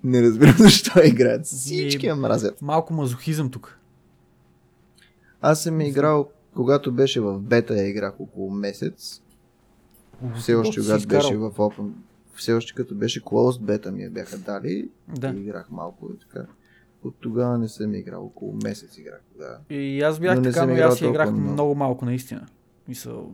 Не 0.05 0.23
разбирам 0.23 0.55
защо 0.59 1.01
играят. 1.01 1.47
Всички 1.47 2.07
я 2.07 2.16
мразят. 2.16 2.62
малко 2.62 2.95
мазохизъм 2.95 3.51
тук. 3.51 3.79
Аз 5.41 5.62
съм 5.62 5.81
играл, 5.81 6.29
когато 6.55 6.93
беше 6.93 7.20
в 7.20 7.39
бета, 7.39 7.76
я 7.76 7.89
играх 7.89 8.20
около 8.20 8.51
месец. 8.51 9.22
Все 10.36 10.55
още, 10.55 10.81
когато 10.81 11.09
беше 11.09 11.36
в 11.36 11.51
Open, 11.51 11.90
все 12.35 12.52
още 12.52 12.74
като 12.74 12.94
беше 12.94 13.22
closed 13.22 13.60
бета 13.60 13.93
ми 13.93 14.02
я 14.02 14.10
бяха 14.10 14.39
дали 14.39 14.89
Да. 15.09 15.28
и 15.28 15.40
играх 15.40 15.70
малко 15.70 16.10
и 16.14 16.18
така. 16.18 16.47
От 17.05 17.14
тогава 17.20 17.59
не 17.59 17.68
съм 17.68 17.94
играл, 17.94 18.24
около 18.24 18.59
месец 18.64 18.98
играх 18.98 19.20
тогава. 19.32 19.56
И 19.70 20.02
аз 20.02 20.18
бях 20.20 20.36
Но 20.36 20.43
така, 20.43 20.66
но 20.66 20.74
аз 20.74 21.01
играх 21.01 21.31
много. 21.32 21.52
много. 21.52 21.74
малко 21.74 22.05
наистина. 22.05 22.47
Мисъл, 22.89 23.32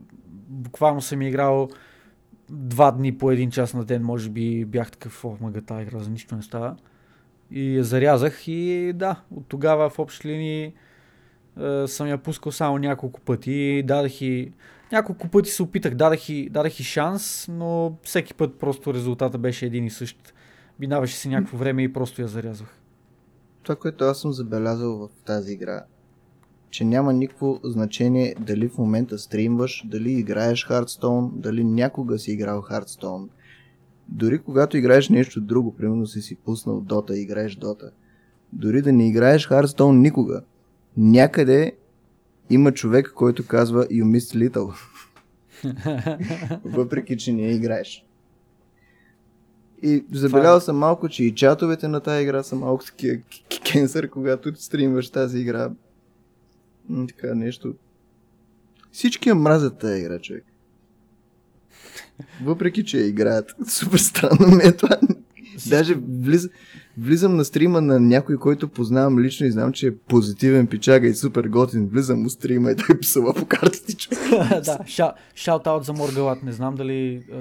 буквално 0.48 1.00
съм 1.00 1.22
играл 1.22 1.68
два 2.50 2.90
дни 2.90 3.18
по 3.18 3.30
един 3.30 3.50
час 3.50 3.74
на 3.74 3.84
ден, 3.84 4.02
може 4.02 4.30
би 4.30 4.64
бях 4.64 4.90
такъв, 4.90 5.24
о, 5.24 5.36
мага 5.40 5.62
тази 5.62 5.82
игра 5.82 5.98
за 5.98 6.10
нищо 6.10 6.36
не 6.36 6.42
става. 6.42 6.76
И 7.50 7.76
я 7.76 7.84
зарязах 7.84 8.48
и 8.48 8.92
да, 8.94 9.22
от 9.30 9.46
тогава 9.48 9.90
в 9.90 9.98
общи 9.98 10.28
линии 10.28 10.74
съм 11.86 12.06
я 12.06 12.18
пускал 12.18 12.52
само 12.52 12.78
няколко 12.78 13.20
пъти. 13.20 13.82
Дадах 13.86 14.22
и... 14.22 14.52
Няколко 14.92 15.28
пъти 15.28 15.50
се 15.50 15.62
опитах, 15.62 15.94
дадах 15.94 16.28
и, 16.28 16.50
дадах 16.50 16.80
и 16.80 16.84
шанс, 16.84 17.48
но 17.48 17.96
всеки 18.02 18.34
път 18.34 18.58
просто 18.58 18.94
резултата 18.94 19.38
беше 19.38 19.66
един 19.66 19.86
и 19.86 19.90
същ. 19.90 20.34
Минаваше 20.80 21.16
си 21.16 21.28
някакво 21.28 21.56
време 21.56 21.82
и 21.82 21.92
просто 21.92 22.22
я 22.22 22.28
зарязвах. 22.28 22.76
Това, 23.62 23.76
което 23.76 24.04
аз 24.04 24.20
съм 24.20 24.32
забелязал 24.32 24.96
в 24.96 25.08
тази 25.24 25.52
игра, 25.52 25.84
че 26.70 26.84
няма 26.84 27.12
никакво 27.12 27.60
значение 27.64 28.34
дали 28.40 28.68
в 28.68 28.78
момента 28.78 29.18
стримваш, 29.18 29.84
дали 29.86 30.12
играеш 30.12 30.66
Hearthstone, 30.66 31.30
дали 31.32 31.64
някога 31.64 32.18
си 32.18 32.32
играл 32.32 32.62
Hearthstone. 32.62 33.28
Дори 34.08 34.38
когато 34.38 34.76
играеш 34.76 35.08
нещо 35.08 35.40
друго, 35.40 35.76
примерно 35.76 36.06
си 36.06 36.20
си 36.20 36.36
пуснал 36.36 36.82
Dota 36.82 37.12
и 37.12 37.20
играеш 37.20 37.56
Dota, 37.56 37.90
дори 38.52 38.82
да 38.82 38.92
не 38.92 39.08
играеш 39.08 39.48
Hearthstone 39.48 39.98
никога, 39.98 40.42
някъде 40.96 41.72
има 42.50 42.72
човек, 42.72 43.12
който 43.14 43.46
казва 43.46 43.86
You 43.86 44.04
missed 44.04 44.50
little. 44.50 44.74
Въпреки, 46.64 47.16
че 47.16 47.32
не 47.32 47.50
играеш. 47.50 48.04
И 49.82 50.04
забелязал 50.12 50.60
съм 50.60 50.76
малко, 50.76 51.08
че 51.08 51.24
и 51.24 51.34
чатовете 51.34 51.88
на 51.88 52.00
тази 52.00 52.22
игра 52.22 52.42
са 52.42 52.56
малко 52.56 52.84
такива 52.84 53.18
кенсър, 53.72 54.10
когато 54.10 54.56
стримваш 54.56 55.10
тази 55.10 55.38
игра. 55.38 55.70
Така 57.08 57.34
нещо. 57.34 57.74
Всички 58.92 59.28
я 59.28 59.34
мразят 59.34 59.78
тази 59.78 60.00
игра, 60.00 60.18
човек. 60.18 60.44
Въпреки, 62.42 62.84
че 62.84 62.98
я 62.98 63.06
играят. 63.06 63.54
Супер 63.68 63.98
странно 63.98 64.56
ми 64.56 64.62
е 64.62 64.76
това. 64.76 64.96
Даже 65.68 65.94
влиза, 65.94 66.48
влизам 67.00 67.36
на 67.36 67.44
стрима 67.44 67.80
на 67.80 68.00
някой, 68.00 68.36
който 68.36 68.68
познавам 68.68 69.18
лично 69.18 69.46
и 69.46 69.50
знам, 69.50 69.72
че 69.72 69.86
е 69.86 69.96
позитивен 69.96 70.66
пичага 70.66 71.06
и 71.06 71.14
супер 71.14 71.44
готин. 71.44 71.88
Влизам 71.88 72.22
му 72.22 72.30
стрима 72.30 72.70
и 72.70 72.76
той 72.76 73.00
псува 73.00 73.34
по 73.34 73.46
картите. 73.46 73.94
да, 74.64 74.78
шаут-аут 75.34 75.80
за 75.82 75.92
Моргалат. 75.92 76.42
Не 76.42 76.52
знам 76.52 76.74
дали... 76.74 77.22
а, 77.32 77.36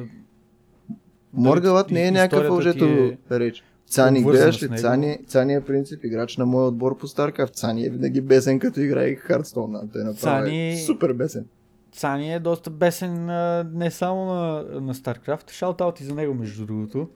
Моргалът 1.34 1.91
не 1.91 2.07
е 2.07 2.11
някакъв 2.11 2.49
лъжето 2.49 2.86
е 2.86 3.18
реч. 3.31 3.64
Цани, 3.88 4.23
гледаш 4.23 4.64
ли? 4.64 4.77
Цани, 4.77 5.18
Цани 5.27 5.53
е 5.53 5.61
принцип, 5.61 6.03
играч 6.03 6.38
на 6.38 6.45
моя 6.45 6.68
отбор 6.68 6.98
по 6.98 7.07
Старкрафт. 7.07 7.56
Цани 7.56 7.86
е 7.86 7.90
винаги 7.90 8.22
бесен, 8.22 8.60
като 8.60 8.81
играе 8.81 9.15
Хардстоун. 9.15 9.90
Той 9.94 10.03
направо 10.03 10.45
Цани- 10.45 10.86
супер 10.86 11.14
бесен. 11.14 11.45
Цани 11.91 12.34
е 12.34 12.40
доста 12.40 12.69
бесен 12.69 13.26
не 13.73 13.91
само 13.91 14.26
на, 14.26 14.64
на 14.81 14.94
StarCraft. 14.94 15.52
Шаут-аут 15.52 16.02
и 16.02 16.03
за 16.03 16.15
него, 16.15 16.34
между 16.34 16.65
другото. 16.65 17.07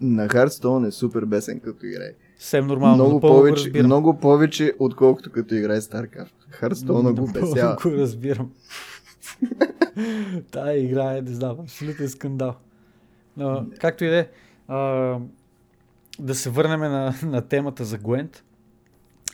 На 0.00 0.28
Хардстоун 0.28 0.84
е 0.84 0.90
супер 0.90 1.24
бесен, 1.24 1.60
като 1.60 1.86
играе. 1.86 2.12
Съвсем 2.38 2.66
нормално. 2.66 3.04
много, 3.04 3.20
повече, 3.20 3.64
разбирам. 3.64 3.86
много 3.86 4.18
повече, 4.18 4.74
отколкото 4.78 5.32
като 5.32 5.54
играе 5.54 5.80
Старкрафт. 5.80 6.34
Хардстоуна 6.50 7.12
го 7.12 7.26
бесява. 7.32 7.76
го 7.82 7.90
разбирам. 7.90 8.52
Тая 10.50 10.84
игра 10.84 11.16
е, 11.16 11.22
не 11.22 11.34
знам, 11.34 11.56
абсолютен 11.60 12.08
скандал. 12.08 12.54
Но, 13.36 13.66
както 13.80 14.04
и 14.04 14.08
да 14.08 14.16
е, 14.18 14.26
да 16.18 16.34
се 16.34 16.50
върнем 16.50 16.80
на, 16.80 17.14
на 17.22 17.42
темата 17.42 17.84
за 17.84 17.98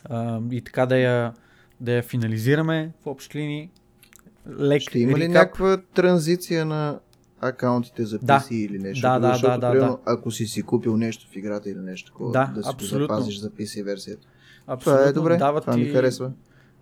а, 0.04 0.40
и 0.50 0.60
така 0.60 0.86
да 0.86 0.98
я, 0.98 1.32
да 1.80 1.92
я 1.92 2.02
финализираме 2.02 2.92
в 3.02 3.06
общи 3.06 3.38
линии. 3.38 3.70
Лек 4.60 4.82
Ще 4.82 4.98
има 4.98 5.18
ли 5.18 5.22
рекап. 5.22 5.34
някаква 5.34 5.76
транзиция 5.94 6.64
на 6.64 6.98
акаунтите 7.40 8.04
за 8.04 8.18
PC 8.18 8.24
Да. 8.24 8.42
или 8.50 8.78
нещо? 8.78 9.02
Да, 9.02 9.18
да, 9.18 9.28
Защото, 9.28 9.50
да, 9.50 9.58
да, 9.58 9.70
примерно, 9.72 9.98
Ако 10.04 10.30
си 10.30 10.46
си 10.46 10.62
купил 10.62 10.96
нещо 10.96 11.28
в 11.28 11.36
играта 11.36 11.70
или 11.70 11.78
нещо 11.78 12.06
такова, 12.06 12.32
Да, 12.32 12.46
да 12.46 12.62
си 12.62 12.70
абсолютно. 12.72 13.06
го 13.08 13.14
запазиш 13.14 13.38
за 13.38 13.50
PC 13.50 13.84
версията. 13.84 14.26
Абсолютно, 14.66 14.98
Това 14.98 15.08
е 15.08 15.12
добре, 15.12 15.36
дават 15.36 15.64
това 15.64 15.76
ми 15.76 15.84
ти- 15.84 15.92
харесва. 15.92 16.32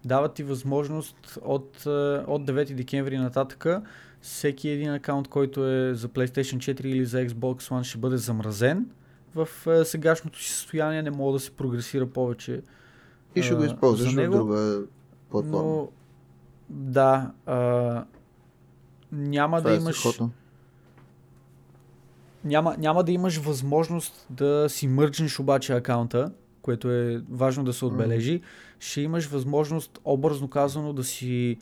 дават 0.05 0.35
ти 0.35 0.43
възможност 0.43 1.17
от, 1.43 1.83
е, 1.87 1.91
от 2.21 2.45
9 2.45 2.75
декември 2.75 3.19
нататъка 3.19 3.83
всеки 4.21 4.69
един 4.69 4.91
акаунт, 4.91 5.29
който 5.29 5.67
е 5.67 5.95
за 5.95 6.09
PlayStation 6.09 6.57
4 6.59 6.85
или 6.85 7.05
за 7.05 7.19
Xbox 7.19 7.33
One 7.63 7.83
ще 7.83 7.99
бъде 7.99 8.17
замразен. 8.17 8.87
В 9.35 9.49
е, 9.69 9.85
сегашното 9.85 10.39
си 10.39 10.51
състояние 10.51 11.03
не 11.03 11.11
мога 11.11 11.33
да 11.33 11.41
се 11.41 11.51
прогресира 11.51 12.07
повече. 12.07 12.63
И 13.35 13.43
ще 13.43 13.55
го 13.55 13.63
а, 13.63 13.67
използваш 13.67 14.13
в 14.15 14.31
друга 14.31 14.83
платформа. 15.31 15.63
Но 15.65 15.89
да, 16.71 17.31
а, 17.47 18.05
няма 19.13 19.59
Това 19.59 19.71
да 19.71 19.77
е 19.77 19.79
имаш 19.79 19.99
страхотно. 19.99 20.31
Няма, 22.45 22.77
няма 22.79 23.05
да 23.05 23.13
имаш 23.13 23.37
възможност 23.37 24.27
да 24.31 24.67
си 24.69 24.89
мърджнеш 24.89 25.41
обаче 25.41 25.73
акаунта, 25.73 26.33
което 26.63 26.91
е 26.91 27.23
важно 27.31 27.65
да 27.65 27.73
се 27.73 27.85
отбележи. 27.85 28.41
Ще 28.81 29.01
имаш 29.01 29.27
възможност, 29.27 29.99
образно 30.05 30.49
казано, 30.49 30.93
да 30.93 31.05
си, 31.05 31.59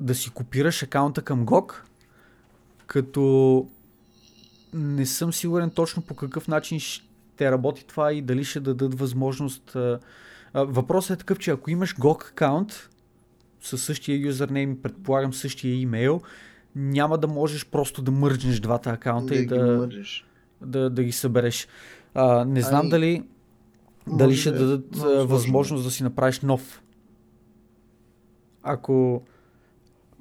да 0.00 0.14
си 0.14 0.30
копираш 0.30 0.82
акаунта 0.82 1.22
към 1.22 1.46
GOG, 1.46 1.74
като 2.86 3.66
не 4.74 5.06
съм 5.06 5.32
сигурен 5.32 5.70
точно 5.70 6.02
по 6.02 6.14
какъв 6.14 6.48
начин 6.48 6.80
ще 6.80 7.50
работи 7.50 7.86
това 7.86 8.12
и 8.12 8.22
дали 8.22 8.44
ще 8.44 8.60
дадат 8.60 8.98
възможност. 8.98 9.76
Въпросът 10.54 11.16
е 11.16 11.18
такъв, 11.18 11.38
че 11.38 11.50
ако 11.50 11.70
имаш 11.70 11.96
GOG 11.96 12.30
акаунт 12.30 12.88
със 13.60 13.84
същия 13.84 14.18
юзернейм, 14.18 14.82
предполагам 14.82 15.34
същия 15.34 15.80
имейл, 15.80 16.22
няма 16.74 17.18
да 17.18 17.28
можеш 17.28 17.66
просто 17.66 18.02
да 18.02 18.10
мърджнеш 18.10 18.60
двата 18.60 18.90
акаунта 18.90 19.34
да 19.34 19.40
и 19.40 19.46
да, 19.46 19.88
да, 20.60 20.90
да 20.90 21.04
ги 21.04 21.12
събереш. 21.12 21.68
А, 22.14 22.44
не 22.44 22.60
знам 22.60 22.80
Ами, 22.80 22.90
дали, 22.90 23.22
дали 24.08 24.36
ще 24.36 24.50
да 24.50 24.56
е 24.56 24.58
дадат 24.58 24.84
сложно. 24.96 25.26
възможност 25.26 25.84
да 25.84 25.90
си 25.90 26.02
направиш 26.02 26.40
нов. 26.40 26.82
Ако 28.62 29.22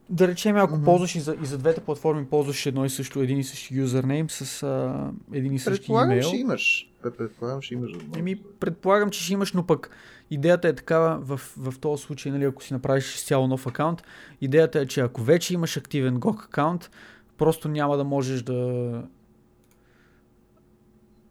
да 0.09 0.27
речем, 0.27 0.55
ако 0.57 0.75
Мгм. 0.75 0.85
ползваш 0.85 1.15
и 1.15 1.19
за, 1.19 1.35
и 1.43 1.45
за 1.45 1.57
двете 1.57 1.81
платформи, 1.81 2.25
ползваш 2.25 2.65
едно 2.65 2.85
и 2.85 2.89
също, 2.89 3.19
един 3.21 3.39
и 3.39 3.43
същи 3.43 3.75
юзернейм 3.75 4.29
с 4.29 4.63
а, 4.63 5.09
един 5.33 5.53
и 5.53 5.59
същи 5.59 5.79
Предполагам, 5.81 6.11
имейл. 6.11 6.27
ще 6.27 6.37
имаш. 6.37 6.91
Предполагам, 7.17 7.61
ще 7.61 7.73
имаш. 7.73 7.91
Еми, 8.17 8.35
предполагам, 8.59 9.09
че 9.09 9.23
ще 9.23 9.33
имаш, 9.33 9.53
но 9.53 9.65
пък 9.65 9.89
идеята 10.31 10.67
е 10.67 10.73
такава 10.73 11.19
в, 11.19 11.37
в 11.57 11.79
този 11.79 12.03
случай, 12.03 12.31
нали, 12.31 12.43
ако 12.43 12.63
си 12.63 12.73
направиш 12.73 13.15
изцяло 13.15 13.47
нов 13.47 13.67
акаунт, 13.67 14.03
идеята 14.41 14.79
е, 14.79 14.85
че 14.85 15.01
ако 15.01 15.21
вече 15.21 15.53
имаш 15.53 15.77
активен 15.77 16.19
GOG 16.19 16.45
акаунт, 16.45 16.91
просто 17.37 17.67
няма 17.69 17.97
да 17.97 18.03
можеш 18.03 18.41
да 18.41 19.03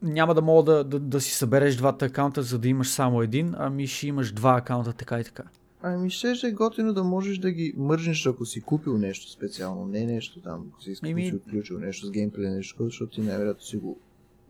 няма 0.02 0.34
да 0.34 0.42
мога 0.42 0.72
да, 0.72 0.84
да, 0.84 0.98
да 0.98 1.20
си 1.20 1.34
събереш 1.34 1.76
двата 1.76 2.04
акаунта, 2.04 2.42
за 2.42 2.58
да 2.58 2.68
имаш 2.68 2.88
само 2.88 3.22
един, 3.22 3.54
ами 3.58 3.86
ще 3.86 4.06
имаш 4.06 4.32
два 4.32 4.56
акаунта 4.58 4.92
така 4.92 5.20
и 5.20 5.24
така. 5.24 5.42
Ами 5.82 6.10
ще 6.10 6.34
е 6.44 6.52
готино 6.52 6.92
да 6.92 7.04
можеш 7.04 7.38
да 7.38 7.50
ги 7.50 7.74
мържнеш, 7.76 8.26
ако 8.26 8.46
си 8.46 8.60
купил 8.60 8.98
нещо 8.98 9.30
специално, 9.30 9.86
не 9.86 10.04
нещо 10.04 10.40
там, 10.40 10.66
ако 10.72 10.82
си, 10.82 10.94
Еми- 11.02 11.28
си 11.28 11.34
отключил 11.34 11.78
нещо 11.78 12.06
с 12.06 12.10
геймплей, 12.10 12.50
нещо, 12.50 12.84
защото 12.84 13.14
ти 13.14 13.20
най-вероятно 13.20 13.64
си 13.64 13.76
го 13.76 13.98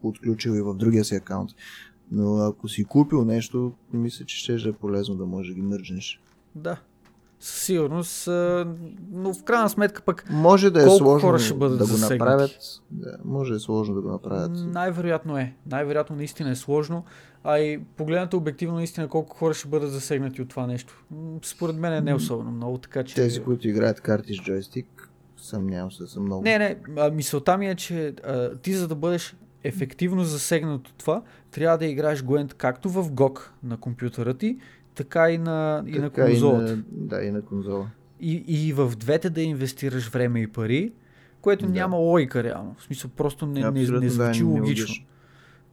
отключил 0.03 0.51
и 0.51 0.63
в 0.63 0.75
другия 0.75 1.05
си 1.05 1.15
акаунт. 1.15 1.51
Но 2.11 2.37
ако 2.37 2.69
си 2.69 2.85
купил 2.85 3.25
нещо, 3.25 3.73
мисля, 3.93 4.25
че 4.25 4.37
ще 4.37 4.69
е 4.69 4.73
полезно 4.73 5.15
да 5.15 5.27
можеш 5.27 5.49
да 5.49 5.55
ги 5.55 5.63
мържнеш. 5.63 6.21
Да. 6.55 6.77
Със 7.41 7.63
сигурност, 7.63 8.27
но 9.13 9.35
в 9.35 9.45
крайна 9.45 9.69
сметка 9.71 10.03
пък 10.03 10.25
Може 10.31 10.71
да 10.71 10.83
е 10.83 10.85
Колко 10.85 10.99
сложно 10.99 11.29
хора 11.29 11.39
ще 11.39 11.55
бъдат 11.55 11.79
да 11.79 11.85
го 11.85 11.91
засегнати? 11.91 12.19
направят. 12.19 12.51
Да, 12.91 13.19
може 13.25 13.51
да 13.51 13.57
е 13.57 13.61
сложно 13.61 13.95
да 13.95 14.01
го 14.01 14.09
направят. 14.09 14.51
Най-вероятно 14.55 15.39
е. 15.39 15.55
Най-вероятно 15.67 16.17
наистина 16.17 16.51
е 16.51 16.57
сложно. 16.57 17.05
А 17.45 17.59
и 17.59 17.81
погледнато 17.97 18.37
обективно 18.37 18.75
наистина 18.75 19.09
колко 19.09 19.37
хора 19.37 19.55
ще 19.55 19.69
бъдат 19.69 19.91
засегнати 19.91 20.43
от 20.43 20.49
това 20.49 20.67
нещо. 20.67 21.05
Според 21.43 21.77
мен 21.77 21.93
е 21.93 22.01
не 22.01 22.15
особено 22.15 22.51
много, 22.51 22.79
така 22.79 23.05
че... 23.05 23.15
Тези, 23.15 23.43
които 23.43 23.69
играят 23.69 24.01
карти 24.01 24.35
с 24.35 24.37
джойстик, 24.37 25.11
съмнявам 25.37 25.93
се, 25.93 26.07
са 26.07 26.21
много. 26.21 26.43
Не, 26.43 26.59
не, 26.59 27.11
мисълта 27.11 27.59
ми 27.59 27.69
е, 27.69 27.75
че 27.75 28.15
а, 28.25 28.57
ти 28.57 28.73
за 28.73 28.89
да 28.89 28.95
бъдеш 28.95 29.37
ефективно 29.65 30.25
засегнат 30.25 30.89
от 30.89 30.95
това, 30.95 31.23
трябва 31.51 31.79
да 31.79 31.87
играеш 31.87 32.23
Gwent 32.23 32.55
както 32.55 32.89
в 32.89 33.05
GOG 33.05 33.41
на 33.63 33.77
компютъра 33.77 34.35
ти, 34.35 34.59
така 34.95 35.31
и 35.31 35.39
на, 35.39 35.85
и 35.87 35.99
на 35.99 36.11
Така 36.11 36.27
конзолата. 36.27 36.73
И 36.73 36.77
на, 36.77 36.83
да, 36.91 37.23
и 37.23 37.31
на 37.31 37.43
конзола. 37.43 37.91
И, 38.21 38.45
и 38.49 38.73
в 38.73 38.93
двете 38.97 39.31
да 39.31 39.43
инвестираш 39.43 40.09
време 40.09 40.41
и 40.41 40.47
пари, 40.47 40.93
което 41.41 41.67
Да. 41.67 41.73
няма 41.73 41.97
логика 41.97 42.43
реално. 42.43 42.75
В 42.79 42.83
смисъл 42.83 43.11
просто 43.17 43.47
не, 43.47 43.61
не, 43.61 43.67
Абсолютно, 43.67 44.01
не 44.01 44.07
да, 44.07 44.13
звучи 44.13 44.43
нелогично. 44.45 44.61
логично. 44.61 45.05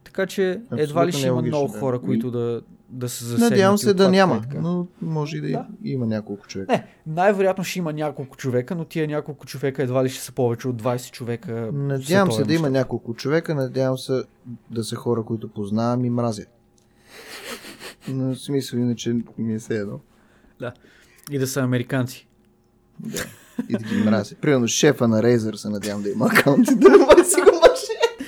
Така 0.03 0.25
че 0.25 0.43
едва 0.51 0.83
Абсолютно 0.83 1.05
ли 1.07 1.11
ще 1.11 1.21
има 1.27 1.35
нелогично, 1.35 1.57
много 1.57 1.73
да. 1.73 1.79
хора, 1.79 1.99
И- 2.03 2.05
които 2.05 2.31
да, 2.31 2.61
да 2.89 3.09
са 3.09 3.25
засегнати. 3.25 3.53
Надявам 3.53 3.77
се 3.77 3.93
да 3.93 4.09
няма, 4.09 4.41
така. 4.41 4.61
но 4.61 4.87
може 5.01 5.37
и 5.37 5.41
да, 5.41 5.47
Да. 5.47 5.67
има 5.83 6.05
няколко 6.05 6.47
човека. 6.47 6.71
Не, 6.73 6.87
най-вероятно 7.07 7.63
ще 7.63 7.79
има 7.79 7.93
няколко 7.93 8.37
човека, 8.37 8.75
но 8.75 8.85
тия 8.85 9.07
няколко 9.07 9.45
човека 9.45 9.83
едва 9.83 10.03
ли 10.03 10.09
ще 10.09 10.23
са 10.23 10.31
повече 10.31 10.67
от 10.67 10.81
20 10.83 11.11
човека. 11.11 11.69
Надявам 11.73 12.31
се 12.31 12.43
да 12.43 12.53
има 12.53 12.69
няколко 12.69 13.13
човека, 13.13 13.55
надявам 13.55 13.97
се 13.97 14.23
да 14.71 14.83
са 14.83 14.95
хора, 14.95 15.23
които 15.23 15.47
познавам 15.47 16.05
и 16.05 16.09
мразя. 16.09 16.45
Но 18.07 18.35
в 18.35 18.39
смисъл 18.39 18.77
иначе 18.77 19.15
ми 19.37 19.53
е 19.53 19.59
все 19.59 19.77
едно. 19.77 19.99
И 21.31 21.39
да 21.39 21.47
са 21.47 21.61
американци. 21.61 22.27
Да. 22.99 23.23
И 23.69 23.73
да 23.73 23.83
ги 23.83 23.95
мразя. 23.95 24.35
Примерно 24.41 24.67
шефа 24.67 25.07
на 25.07 25.21
Razer 25.21 25.55
се 25.55 25.69
надявам 25.69 26.03
да 26.03 26.09
има 26.09 26.25
акаунт 26.25 26.65
да 26.65 26.89
да 27.15 27.25
си 27.25 27.41
го 27.41 27.51
мъже. 27.51 28.23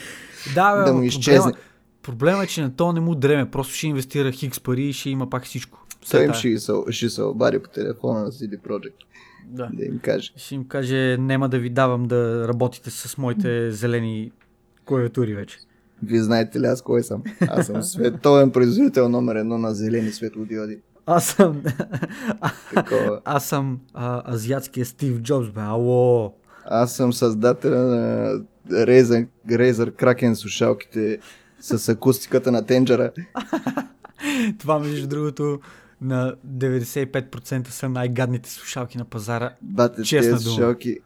Да, 0.55 0.75
бе, 0.75 0.83
Да 0.83 0.93
му 0.93 1.03
изчезне. 1.03 1.51
Проблема, 1.51 1.63
проблема 2.03 2.43
е, 2.43 2.47
че 2.47 2.61
на 2.61 2.75
то 2.75 2.93
не 2.93 2.99
му 2.99 3.15
дреме. 3.15 3.51
Просто 3.51 3.73
ще 3.73 3.87
инвестира 3.87 4.31
хикс 4.31 4.59
пари 4.59 4.83
и 4.83 4.93
ще 4.93 5.09
има 5.09 5.29
пак 5.29 5.45
всичко. 5.45 5.85
Все 6.01 6.17
Той 6.17 6.25
им 6.25 6.33
ще, 6.33 6.57
се, 6.57 6.73
ще 6.89 7.09
се 7.09 7.23
обади 7.23 7.59
по 7.59 7.69
телефона 7.69 8.19
на 8.19 8.31
CD 8.31 8.59
Projekt. 8.59 8.93
Да. 9.45 9.69
Да 9.73 9.85
им 9.85 9.99
каже. 9.99 10.31
Ще 10.35 10.55
им 10.55 10.67
каже, 10.67 11.17
няма 11.19 11.49
да 11.49 11.59
ви 11.59 11.69
давам 11.69 12.05
да 12.05 12.47
работите 12.47 12.89
с 12.89 13.17
моите 13.17 13.71
зелени 13.71 14.31
клавиатури 14.85 15.35
вече. 15.35 15.59
Вие 16.03 16.23
знаете 16.23 16.59
ли 16.59 16.65
аз 16.65 16.81
кой 16.81 17.03
съм? 17.03 17.23
Аз 17.47 17.65
съм 17.65 17.83
световен 17.83 18.51
производител 18.53 19.09
номер 19.09 19.35
едно 19.35 19.57
на 19.57 19.73
зелени 19.73 20.11
светлодиоди. 20.11 20.79
Аз 21.05 21.25
съм... 21.25 21.63
Такова. 22.73 23.21
Аз 23.25 23.45
съм 23.45 23.79
а, 23.93 24.33
азиатския 24.33 24.85
Стив 24.85 25.19
Джобс, 25.19 25.49
бе. 25.49 25.61
Ало! 25.61 26.33
Аз 26.65 26.95
съм 26.95 27.13
създателя 27.13 27.79
на 27.79 28.33
Razer, 28.69 29.27
Razer 29.47 29.91
Kraken 29.91 30.33
слушалките 30.33 31.19
с 31.59 31.89
акустиката 31.89 32.51
на 32.51 32.65
тенджера. 32.65 33.11
Това, 34.59 34.79
между 34.79 35.07
другото, 35.07 35.59
на 36.01 36.35
95% 36.47 37.67
са 37.67 37.89
най-гадните 37.89 38.49
слушалки 38.49 38.97
на 38.97 39.05
пазара. 39.05 39.53
Бате, 39.61 40.03
Честна 40.03 40.31
тези 40.33 40.43
дума. 40.43 40.55
слушалки, 40.55 40.97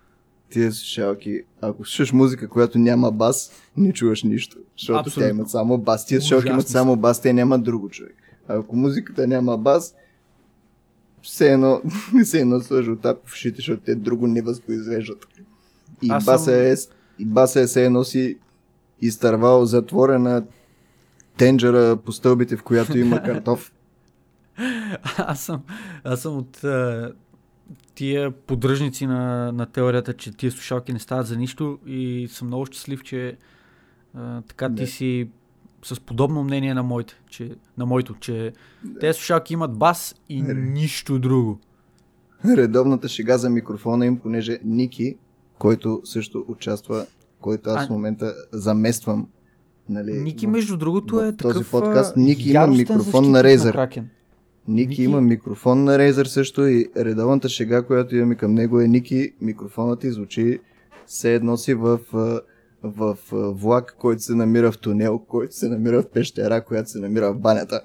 тези 0.54 0.72
слушалки, 0.72 1.42
ако 1.62 1.86
слушаш 1.86 2.12
музика, 2.14 2.50
която 2.50 2.78
няма 2.80 3.12
бас, 3.12 3.52
не 3.78 3.94
чуваш 3.94 4.24
нищо. 4.24 4.58
Защото 4.78 5.00
Абсолютно. 5.00 5.22
тя 5.22 5.30
имат 5.30 5.50
само 5.50 5.78
бас. 5.78 6.06
Тези 6.06 6.22
слушалки 6.22 6.48
имат 6.50 6.68
само 6.68 6.96
бас, 6.96 7.22
те 7.22 7.34
нямат 7.34 7.64
друго 7.64 7.90
човек. 7.90 8.16
А 8.48 8.58
ако 8.58 8.76
музиката 8.76 9.28
няма 9.28 9.58
бас, 9.58 9.96
все 11.22 11.54
едно, 11.54 11.82
все 12.24 12.40
едно 12.40 12.62
сложи 12.62 12.90
от 12.90 13.04
в 13.04 13.16
ушите, 13.26 13.56
защото 13.56 13.84
те 13.84 13.96
друго 13.96 14.28
не 14.28 14.42
възпроизвеждат. 14.42 15.28
И 16.02 16.10
Аз 16.10 16.26
баса, 16.26 16.44
съм- 16.44 16.54
е, 16.54 16.76
и 17.20 17.26
баса 17.26 17.60
е 17.62 17.68
се 17.68 17.86
едно 17.86 18.04
си 18.04 18.38
изтървал 19.06 19.66
затворена 19.66 20.44
тенджера 21.38 21.98
по 22.06 22.12
стълбите, 22.12 22.58
в 22.58 22.64
която 22.64 22.98
има 22.98 23.24
картоф. 23.24 23.74
аз, 25.18 25.42
съм, 25.42 25.62
аз 26.04 26.22
съм 26.22 26.38
от 26.38 26.64
а, 26.64 27.12
тия 27.96 28.32
поддръжници 28.32 29.06
на, 29.06 29.52
на 29.52 29.66
теорията, 29.66 30.14
че 30.14 30.32
тия 30.32 30.52
слушалки 30.52 30.94
не 30.94 31.00
стават 31.00 31.28
за 31.28 31.38
нищо 31.38 31.80
и 31.88 32.28
съм 32.32 32.48
много 32.48 32.66
щастлив, 32.66 33.04
че 33.04 33.38
а, 34.14 34.42
така 34.42 34.70
ти 34.70 34.74
Да. 34.76 34.88
си 34.88 35.30
с 35.84 36.00
подобно 36.00 36.44
мнение 36.44 36.74
на 36.74 36.84
моите, 36.84 37.22
че, 37.30 37.52
на 37.78 37.86
моето, 37.86 38.16
че 38.20 38.54
тези 39.00 39.18
слушалки 39.18 39.54
имат 39.54 39.78
бас 39.78 40.16
и 40.30 40.44
Ре. 40.48 40.54
нищо 40.54 41.20
друго. 41.20 41.60
Редовната 42.46 43.10
шега 43.10 43.38
за 43.38 43.50
микрофона 43.50 44.06
им, 44.06 44.20
понеже 44.20 44.60
Ники, 44.64 45.16
който 45.58 46.02
също 46.04 46.46
участва, 46.48 47.06
който 47.44 47.70
аз 47.70 47.84
А- 47.84 47.88
в 47.88 47.90
момента 47.90 48.34
замествам. 48.52 49.28
Нали, 49.90 50.14
Ники, 50.14 50.48
в- 50.48 50.50
между 50.50 50.78
другото, 50.78 51.16
в 51.16 51.20
е 51.20 51.36
този 51.36 51.54
такъв 51.56 51.72
подкаст 51.72 52.14
а, 52.18 52.20
Ники 52.20 52.50
има 52.50 52.68
микрофон 52.68 53.32
на 53.32 53.44
Razer. 53.44 53.74
Kraken. 53.74 54.04
Ники, 54.68 54.90
Ники- 54.90 55.02
има 55.02 55.22
микрофон 55.22 55.84
на 55.84 55.98
Razer 55.98 56.24
също 56.24 56.68
и 56.68 56.90
редовната 56.98 57.50
шега, 57.50 57.82
която 57.82 58.16
имаме 58.16 58.36
към 58.36 58.54
него 58.54 58.82
е 58.82 58.88
Ники, 58.88 59.34
микрофонът 59.42 60.00
ти 60.00 60.12
звучи 60.12 60.60
все 61.06 61.34
едно 61.36 61.58
си 61.58 61.74
в, 61.74 62.00
а, 62.14 62.42
в, 62.84 63.18
а, 63.32 63.36
влак, 63.36 63.96
който 64.00 64.22
се 64.22 64.36
намира 64.36 64.72
в 64.72 64.78
тунел, 64.78 65.20
който 65.20 65.56
се 65.56 65.70
намира 65.70 66.02
в 66.02 66.10
пещера, 66.10 66.64
която 66.64 66.90
се 66.90 67.00
намира 67.00 67.34
в 67.34 67.40
банята. 67.40 67.82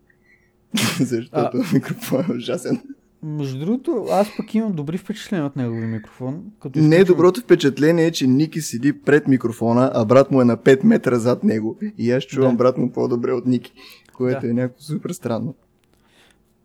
Защото 1.00 1.58
микрофонът 1.72 2.28
е 2.28 2.32
ужасен. 2.32 2.82
Между 3.26 3.58
другото, 3.58 4.06
аз 4.10 4.28
пък 4.36 4.54
имам 4.54 4.72
добри 4.72 4.98
впечатления 4.98 5.46
от 5.46 5.56
неговия 5.56 5.88
микрофон. 5.88 6.44
Като 6.60 6.78
Не, 6.78 6.84
изключим- 6.86 7.06
доброто 7.06 7.40
впечатление 7.40 8.06
е, 8.06 8.10
че 8.10 8.26
Ники 8.26 8.60
седи 8.60 8.92
пред 8.94 9.28
микрофона, 9.28 9.90
а 9.94 10.04
брат 10.04 10.30
му 10.30 10.40
е 10.40 10.44
на 10.44 10.56
5 10.56 10.84
метра 10.84 11.16
зад 11.16 11.44
него. 11.44 11.76
И 11.98 12.10
аз 12.10 12.24
чувам 12.24 12.50
Да. 12.50 12.56
брат 12.56 12.78
му 12.78 12.92
по-добре 12.92 13.32
от 13.32 13.46
Ники, 13.46 13.72
което 14.12 14.40
Да. 14.40 14.50
е 14.50 14.52
някакво 14.52 14.82
супер 14.82 15.10
странно. 15.10 15.54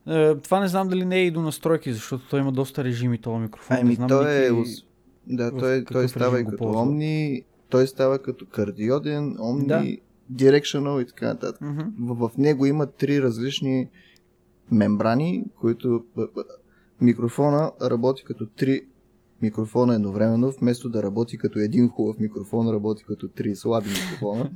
Е, 0.07 0.35
това 0.35 0.59
не 0.59 0.67
знам 0.67 0.87
дали 0.87 1.05
не 1.05 1.17
е 1.17 1.25
и 1.25 1.31
до 1.31 1.41
настройки, 1.41 1.93
защото 1.93 2.29
той 2.29 2.39
има 2.39 2.51
доста 2.51 2.83
режими 2.83 3.17
този 3.17 3.39
микрофон. 3.39 3.75
не 3.75 3.81
Ами 3.81 3.95
знам 3.95 4.09
той 4.09 4.45
е... 4.47 4.51
Ус- 4.51 4.83
Да, 5.27 5.51
той, 5.51 5.83
той 5.83 6.07
става 6.09 6.39
и 6.39 6.45
като 6.45 6.57
ползва. 6.57 6.81
омни, 6.81 7.41
той 7.69 7.87
става 7.87 8.19
като 8.19 8.45
кардиоден, 8.45 9.35
омни, 9.39 9.67
Да. 9.67 9.83
directional 10.33 11.01
и 11.01 11.05
така 11.05 11.25
нататък. 11.25 11.61
Мгм. 11.61 11.81
В, 11.99 12.29
в 12.29 12.37
него 12.37 12.65
има 12.65 12.85
три 12.87 13.21
различни 13.21 13.87
мембрани, 14.71 15.45
които 15.61 16.03
микрофона 17.01 17.71
работи 17.81 18.23
като 18.23 18.45
три 18.45 18.81
микрофона 19.41 19.95
едновременно, 19.95 20.51
вместо 20.51 20.89
да 20.89 21.03
работи 21.03 21.37
като 21.37 21.59
един 21.59 21.89
хубав 21.89 22.19
микрофон, 22.19 22.69
работи 22.69 23.03
като 23.07 23.27
три 23.27 23.55
слаби 23.55 23.89
микрофона. 23.89 24.51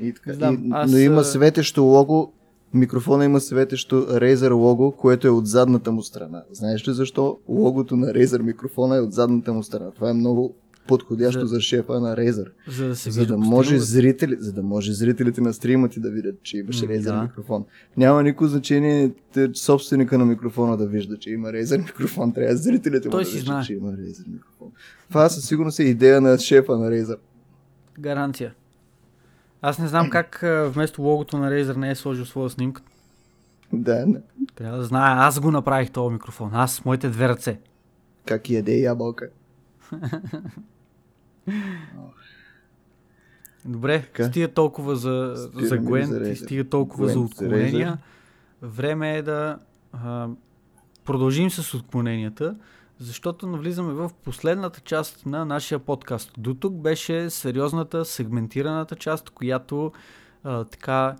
И 0.00 0.12
така. 0.12 0.32
Знам, 0.32 0.54
и, 0.64 0.70
аз, 0.72 0.92
но 0.92 0.98
има 0.98 1.24
светещо 1.24 1.84
лого, 1.84 2.32
микрофона 2.74 3.24
има 3.24 3.40
светещо 3.40 4.06
Razer 4.06 4.54
лого, 4.54 4.92
което 4.92 5.26
е 5.26 5.30
от 5.30 5.46
задната 5.46 5.92
му 5.92 6.02
страна. 6.02 6.44
Знаеш 6.52 6.88
ли 6.88 6.92
защо 6.92 7.38
логото 7.48 7.96
на 7.96 8.06
Razer 8.06 8.42
микрофона 8.42 8.96
е 8.96 9.00
от 9.00 9.12
задната 9.12 9.52
му 9.52 9.62
страна? 9.62 9.90
Това 9.90 10.10
е 10.10 10.14
много 10.14 10.54
подходящо 10.86 11.40
За- 11.40 11.46
за, 11.46 11.60
шефа 11.60 12.00
на 12.00 12.16
Razer. 12.16 12.46
За 12.68 12.88
да 12.88 12.96
се 12.96 13.10
За 13.10 13.26
да, 13.26 13.38
може 13.38 13.74
да- 13.74 13.80
зрители, 13.80 14.36
за 14.38 14.52
да 14.52 14.62
може 14.62 14.92
зрителите 14.92 15.40
на 15.40 15.52
стрима 15.52 15.88
ти 15.88 16.00
да 16.00 16.10
видят, 16.10 16.42
че 16.42 16.58
имаш 16.58 16.76
Razer 16.78 17.02
да. 17.04 17.22
микрофон. 17.22 17.64
Няма 17.96 18.22
никакво 18.22 18.46
значение 18.46 19.10
те, 19.32 19.50
собственика 19.54 20.18
на 20.18 20.26
микрофона 20.26 20.76
да 20.76 20.86
вижда, 20.86 21.18
че 21.18 21.30
има 21.30 21.48
Razer 21.48 21.78
микрофон. 21.78 22.32
Трябва 22.32 22.56
зрителите 22.56 23.08
му 23.08 23.12
Той 23.12 23.20
да 23.20 23.26
си 23.26 23.32
виждат, 23.32 23.46
знае. 23.46 23.64
че 23.64 23.72
има 23.74 23.88
Razer 23.88 24.28
микрофон. 24.28 24.68
Това 25.08 25.28
със 25.28 25.44
сигурност 25.44 25.78
е 25.78 25.84
идея 25.84 26.20
на 26.20 26.38
шефа 26.38 26.78
на 26.78 26.90
Razer. 26.90 27.16
Гаранция. 27.98 28.54
Аз 29.62 29.78
не 29.78 29.88
знам 29.88 30.10
как 30.10 30.40
вместо 30.66 31.02
логото 31.02 31.38
на 31.38 31.50
Razer 31.50 31.76
не 31.76 31.90
е 31.90 31.94
сложил 31.94 32.24
своя 32.24 32.50
снимка. 32.50 32.82
Да, 33.72 34.06
не. 34.06 34.18
Трябва 34.54 34.78
да 34.78 34.84
знае, 34.84 35.14
аз 35.16 35.40
го 35.40 35.50
направих 35.50 35.90
този 35.90 36.12
микрофон. 36.12 36.50
Аз 36.52 36.72
с 36.72 36.84
моите 36.84 37.08
две 37.08 37.28
ръце. 37.28 37.58
Как 38.24 38.50
яде 38.50 38.72
ябълка. 38.74 39.28
Добре, 43.64 44.02
Така. 44.02 44.24
стига 44.24 44.48
толкова 44.48 44.96
за, 44.96 45.34
Стигаме 45.36 46.06
за 46.06 46.14
за 46.14 46.30
и 46.30 46.36
стига 46.36 46.64
толкова 46.64 47.04
Гуент 47.04 47.12
за 47.12 47.20
отклонения. 47.20 47.98
Време 48.62 49.16
е 49.16 49.22
да 49.22 49.58
а, 49.92 50.28
продължим 51.04 51.50
с 51.50 51.74
отклоненията, 51.74 52.56
защото 52.98 53.46
навлизаме 53.46 53.92
в 53.92 54.10
последната 54.24 54.80
част 54.80 55.26
на 55.26 55.44
нашия 55.44 55.78
подкаст. 55.78 56.32
До 56.38 56.54
тук 56.54 56.74
беше 56.74 57.30
сериозната, 57.30 58.04
сегментираната 58.04 58.96
част, 58.96 59.30
която 59.30 59.92
а, 60.44 60.64
така 60.64 61.16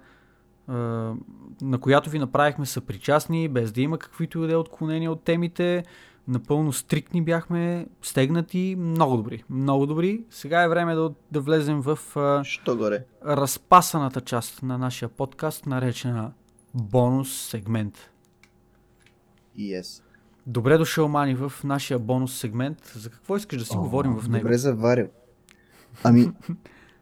на 0.69 1.78
която 1.81 2.11
ви 2.11 2.19
направихме 2.19 2.66
съпричастни, 2.66 3.48
без 3.48 3.73
да 3.73 3.81
има 3.81 3.98
каквито 3.98 4.44
и 4.44 4.47
да 4.47 4.53
е 4.53 4.57
отклонения 4.57 5.12
от 5.12 5.23
темите. 5.23 5.85
Напълно 6.28 6.73
стриктни 6.73 7.23
бяхме, 7.23 7.86
стегнати, 8.03 8.74
много 8.78 9.16
добри. 9.16 9.44
Много 9.51 9.86
добри. 9.86 10.24
Сега 10.31 10.62
е 10.62 10.69
време 10.69 10.94
да, 10.94 11.12
да 11.32 11.40
влезем 11.40 11.81
в 11.81 11.98
а, 12.16 12.44
Що 12.44 12.77
горе? 12.77 13.05
разпасаната 13.27 14.20
част 14.20 14.62
на 14.62 14.78
нашия 14.78 15.09
подкаст, 15.09 15.66
наречена 15.66 16.32
бонус 16.74 17.48
сегмент. 17.51 18.11
Yes. 19.59 20.03
Добре 20.47 20.78
дошъл, 20.78 21.09
Мани, 21.09 21.35
в 21.35 21.53
нашия 21.65 21.98
бонус 21.98 22.39
сегмент. 22.39 22.93
За 22.97 23.11
какво 23.11 23.36
искаш 23.36 23.59
да 23.59 23.65
си 23.65 23.77
О, 23.77 23.81
говорим 23.81 24.12
в 24.12 24.28
него? 24.28 24.43
Добре 24.43 24.59
заварил. 24.59 25.07
Ами, 26.03 26.32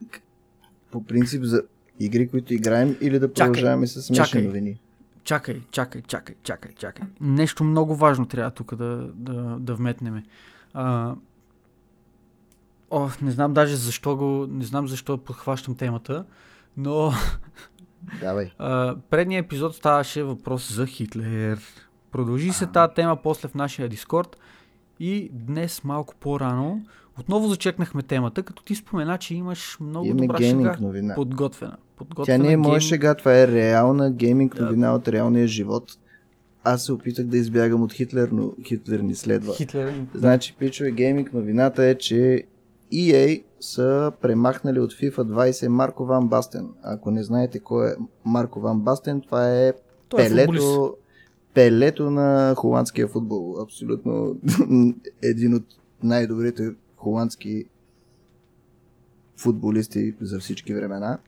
по 0.91 1.05
принцип 1.05 1.43
за 1.45 1.63
игри, 2.01 2.29
които 2.29 2.55
играем 2.55 2.97
или 3.01 3.19
да 3.19 3.33
Чакай, 3.33 3.53
продължаваме 3.53 3.87
с 3.87 4.03
смешни 4.03 4.25
чакай. 4.25 4.43
новини. 4.43 4.81
Чакай, 5.25 5.63
чакай, 5.71 6.03
чакай, 6.03 6.37
чакай, 6.43 6.73
чакай. 6.73 7.07
Нещо 7.21 7.65
много 7.65 7.95
важно 7.95 8.27
трябва 8.27 8.51
тук 8.51 8.75
да, 8.75 9.11
да, 9.15 9.57
да 9.61 9.75
вметнеме. 9.75 10.25
А, 10.75 11.15
о, 12.91 13.09
не 13.23 13.31
знам 13.31 13.55
даже 13.55 13.77
защо 13.77 14.17
го, 14.17 14.47
не 14.51 14.65
знам 14.65 14.89
защо 14.89 15.19
подхващам 15.19 15.75
темата, 15.75 16.25
но 16.77 17.13
Давай. 18.21 18.51
а, 18.59 18.97
предния 19.11 19.39
епизод 19.39 19.75
ставаше 19.75 20.23
въпрос 20.23 20.73
за 20.73 20.87
Хитлер. 20.87 21.61
Продължи 22.11 22.53
се 22.53 22.67
тази 22.67 22.95
тема 22.95 23.17
после 23.23 23.49
в 23.49 23.55
нашия 23.55 23.89
Дискорд 23.89 24.37
и 25.01 25.31
днес 25.33 25.85
малко 25.85 26.15
по-рано 26.21 26.83
отново 27.19 27.49
зачекнахме 27.49 28.03
темата, 28.03 28.43
като 28.43 28.63
ти 28.63 28.75
спомена, 28.75 29.19
че 29.19 29.35
имаш 29.35 29.77
много 29.81 30.07
Имаме 30.07 30.27
добра 30.27 30.39
шега. 30.39 30.77
новина. 30.81 31.15
Подготвена. 31.15 31.77
Тя 31.95 31.99
подготвена 31.99 32.45
не 32.45 32.53
е 32.53 32.57
моя 32.59 32.75
гейм- 32.75 32.81
шега, 32.81 33.15
това 33.15 33.33
е 33.35 33.49
реална 33.49 34.11
гейминг 34.13 34.57
Да. 34.57 34.65
новина 34.65 34.95
от 34.95 35.09
реалния 35.09 35.47
живот. 35.47 35.93
Аз 36.65 36.85
се 36.85 36.93
опитах 36.93 37.27
да 37.27 37.37
избягам 37.37 37.83
от 37.83 37.93
Хитлер, 37.93 38.29
но 38.29 38.53
Хитлер 38.65 39.01
ни 39.01 39.15
следва. 39.15 39.55
Хитлер. 39.55 40.07
Значи, 40.15 40.55
пичове, 40.55 40.91
гейминг 40.91 41.33
новината 41.33 41.85
е, 41.85 41.95
че 41.97 42.45
EA 42.93 43.43
са 43.61 44.13
премахнали 44.21 44.81
от 44.81 44.93
FIFA 44.93 45.19
20 45.19 45.69
Марко 45.69 46.05
Ван 46.05 46.29
Бастен. 46.29 46.69
Ако 46.83 47.11
не 47.11 47.23
знаете 47.23 47.59
кой 47.59 47.89
е 47.89 47.95
Марко 48.25 48.61
Ван 48.61 48.81
Бастен, 48.81 49.21
това 49.21 49.59
е 49.59 49.73
Той 50.09 50.23
е 50.23 50.29
футболист. 50.29 50.49
пелето, 50.65 50.97
пелето 51.55 52.11
на 52.11 52.55
холандския 52.55 53.09
футбол. 53.09 53.57
Абсолютно 53.61 54.37
един 55.23 55.55
от 55.55 55.65
най-добрите 56.03 56.69
холандски 56.97 57.65
футболисти 59.37 60.15
за 60.21 60.39
всички 60.39 60.75
времена. 60.75 61.19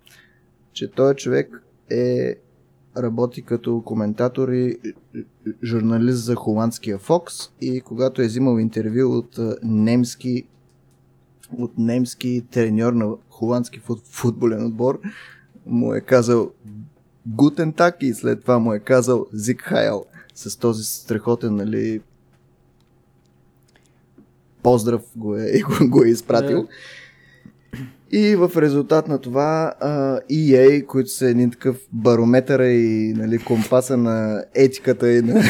Че 0.77 0.91
той 0.91 1.15
човек 1.15 1.63
е 1.91 2.35
работи 2.97 3.43
като 3.43 3.83
коментатор 3.85 4.49
и 4.49 4.79
журналист 5.65 6.25
за 6.25 6.35
холандския 6.35 6.99
Фокс 6.99 7.35
и 7.61 7.81
когато 7.81 8.23
е 8.23 8.27
взимал 8.27 8.59
интервю 8.59 9.19
от 9.19 9.39
немски 9.63 10.45
от 11.59 11.79
немски 11.79 12.45
треньор 12.51 12.93
на 12.93 13.15
холандски 13.31 13.79
фут, 13.79 14.01
футболен 14.07 14.67
отбор, 14.67 15.01
му 15.67 15.95
е 15.95 16.01
казал 16.01 16.51
Гутен 17.27 17.73
так 17.73 17.97
и 18.01 18.15
след 18.15 18.41
това 18.41 18.59
му 18.59 18.73
е 18.73 18.79
казал 18.79 19.27
Зик 19.33 19.61
Хайл 19.61 20.05
с 20.35 20.57
този 20.57 20.85
страхотен, 20.85 21.57
нали, 21.57 22.01
поздрав 24.63 25.03
го 25.17 25.37
е, 25.37 25.61
го, 25.61 25.89
го 25.89 26.05
е 26.05 26.09
изпратил. 26.09 26.69
И 28.13 28.37
в 28.37 28.51
резултат 28.57 29.09
на 29.09 29.19
това 29.19 29.73
EA, 30.31 30.87
които 30.87 31.11
са 31.11 31.27
един 31.27 31.51
такъв 31.51 31.77
барометъра 31.93 32.69
и 32.69 33.13
нали, 33.13 33.39
компаса 33.39 33.97
на 33.97 34.45
етиката 34.55 35.13
и 35.13 35.23
на 35.23 35.43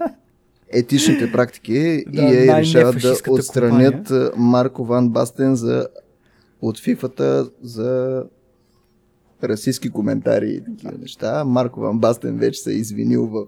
етичните 0.72 1.32
практики, 1.32 2.04
Да, 2.08 2.22
EA 2.22 2.60
решават 2.60 2.96
да 3.02 3.16
отстранят 3.28 4.10
а, 4.10 4.32
Марко 4.36 4.84
Ван 4.84 5.08
Бастен 5.08 5.56
за, 5.56 5.88
от 6.62 6.78
FIFA 6.78 7.50
за 7.62 8.22
расистски 9.44 9.90
коментари 9.90 10.50
и 10.50 10.64
такива 10.64 10.98
неща. 10.98 11.44
Марко 11.44 11.80
Ван 11.80 11.98
Бастен 11.98 12.38
вече 12.38 12.60
се 12.60 12.72
е 12.72 12.74
извинил 12.74 13.26
в 13.26 13.46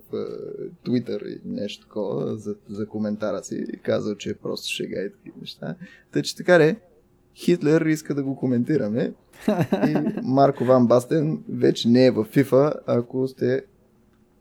Твитър 0.85 1.21
и 1.21 1.41
нещо 1.45 1.87
такова 1.87 2.37
за, 2.37 2.55
за 2.69 2.87
коментара 2.87 3.45
си 3.45 3.65
и 3.73 3.77
казал, 3.77 4.15
че 4.15 4.31
е 4.31 4.35
просто 4.35 4.69
шега 4.69 5.01
и 5.01 5.13
такива 5.13 5.37
неща. 5.41 5.75
Тъй, 6.13 6.23
че 6.23 6.37
така 6.37 6.59
де, 6.59 6.77
Хитлер 7.35 7.81
иска 7.81 8.15
да 8.15 8.23
го 8.23 8.37
коментираме 8.37 9.13
и 9.89 9.97
Марко 10.23 10.65
Ван 10.65 10.87
Бастен 10.87 11.43
вече 11.49 11.89
не 11.89 12.07
е 12.07 12.11
в 12.11 12.25
FIFA, 12.25 12.75
ако 12.87 13.29
сте 13.29 13.63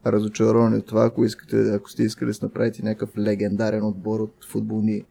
разочаровани 0.06 0.78
от 0.78 0.86
това, 0.86 1.06
ако, 1.06 1.26
искате, 1.26 1.74
ако 1.74 1.90
сте 1.90 2.04
искали 2.04 2.32
да 2.32 2.38
направите 2.42 2.84
някакъв 2.84 3.18
легендарен 3.18 3.84
отбор 3.84 4.20
от 4.20 4.46
футболни 4.50 5.04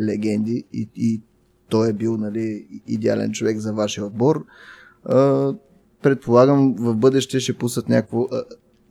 легенди 0.00 0.64
и, 0.72 0.88
и 0.96 1.20
той 1.68 1.90
е 1.90 1.92
бил 1.92 2.16
нали, 2.16 2.66
идеален 2.86 3.32
човек 3.32 3.58
за 3.58 3.72
вашия 3.72 4.06
отбор. 4.06 4.44
А, 5.04 5.52
предполагам 6.02 6.74
в 6.78 6.96
бъдеще 6.96 7.40
ще 7.40 7.58
пуснат 7.58 7.88
някакво 7.88 8.26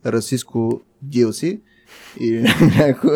расистско 0.06 0.80
DLC 1.08 1.60
и 2.20 2.44
някакво 2.78 3.08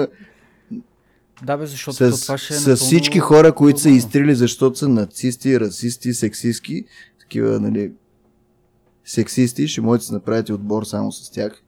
да, 1.42 1.56
бе, 1.56 1.66
защото 1.66 2.16
с, 2.16 2.22
това 2.22 2.38
ще 2.38 2.54
е 2.54 2.56
с 2.56 2.76
всички 2.76 3.18
хора, 3.18 3.54
които 3.54 3.80
са 3.80 3.90
изтрили, 3.90 4.34
защото 4.34 4.78
са 4.78 4.88
нацисти, 4.88 5.60
расисти, 5.60 6.14
сексистки, 6.14 6.84
такива, 7.20 7.60
нали, 7.60 7.92
сексисти, 9.04 9.68
ще 9.68 9.80
можете 9.80 10.08
да 10.08 10.14
направите 10.14 10.52
отбор 10.52 10.84
само 10.84 11.12
с 11.12 11.30
тях. 11.30 11.62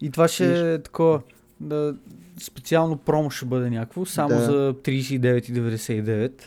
И 0.00 0.10
това 0.10 0.28
ще 0.28 0.74
е 0.74 0.82
такова, 0.82 1.20
да, 1.60 1.94
специално 2.40 2.96
промо 2.96 3.30
ще 3.30 3.46
бъде 3.46 3.70
някакво, 3.70 4.06
само 4.06 4.28
да. 4.28 4.44
за 4.44 4.74
39,99. 4.74 6.42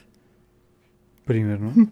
Примерно. 1.26 1.74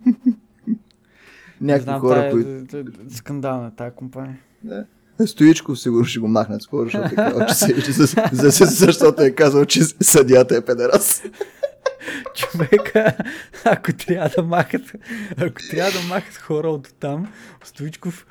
Някакви 1.62 1.84
знам, 1.84 2.02
хора, 2.02 2.16
тая, 2.16 2.32
които... 2.32 2.78
Е, 2.78 2.84
скандална 3.10 3.76
тази 3.76 3.96
компания. 3.96 4.40
Да. 4.64 4.86
Стоичков 5.28 5.80
сигурно 5.80 6.06
ще 6.06 6.20
го 6.20 6.28
махнат 6.28 6.62
скоро, 6.62 6.86
защото 6.86 7.14
е 7.14 7.16
казал, 7.16 7.46
че, 7.48 7.54
се, 8.52 8.66
защото 8.66 9.22
е 9.22 9.32
казал, 9.32 9.66
че 9.66 9.84
съдията 9.84 10.56
е 10.56 10.66
педерас. 10.66 11.24
Човека, 12.36 13.18
ако 13.66 13.94
трябва 13.94 14.30
да 14.36 14.44
махат, 14.44 14.82
ако 15.38 15.62
трябва 15.72 15.92
да 15.92 16.08
махат 16.08 16.38
хора 16.38 16.70
от 16.70 16.94
там, 17.00 17.28
Стоичков 17.64 18.26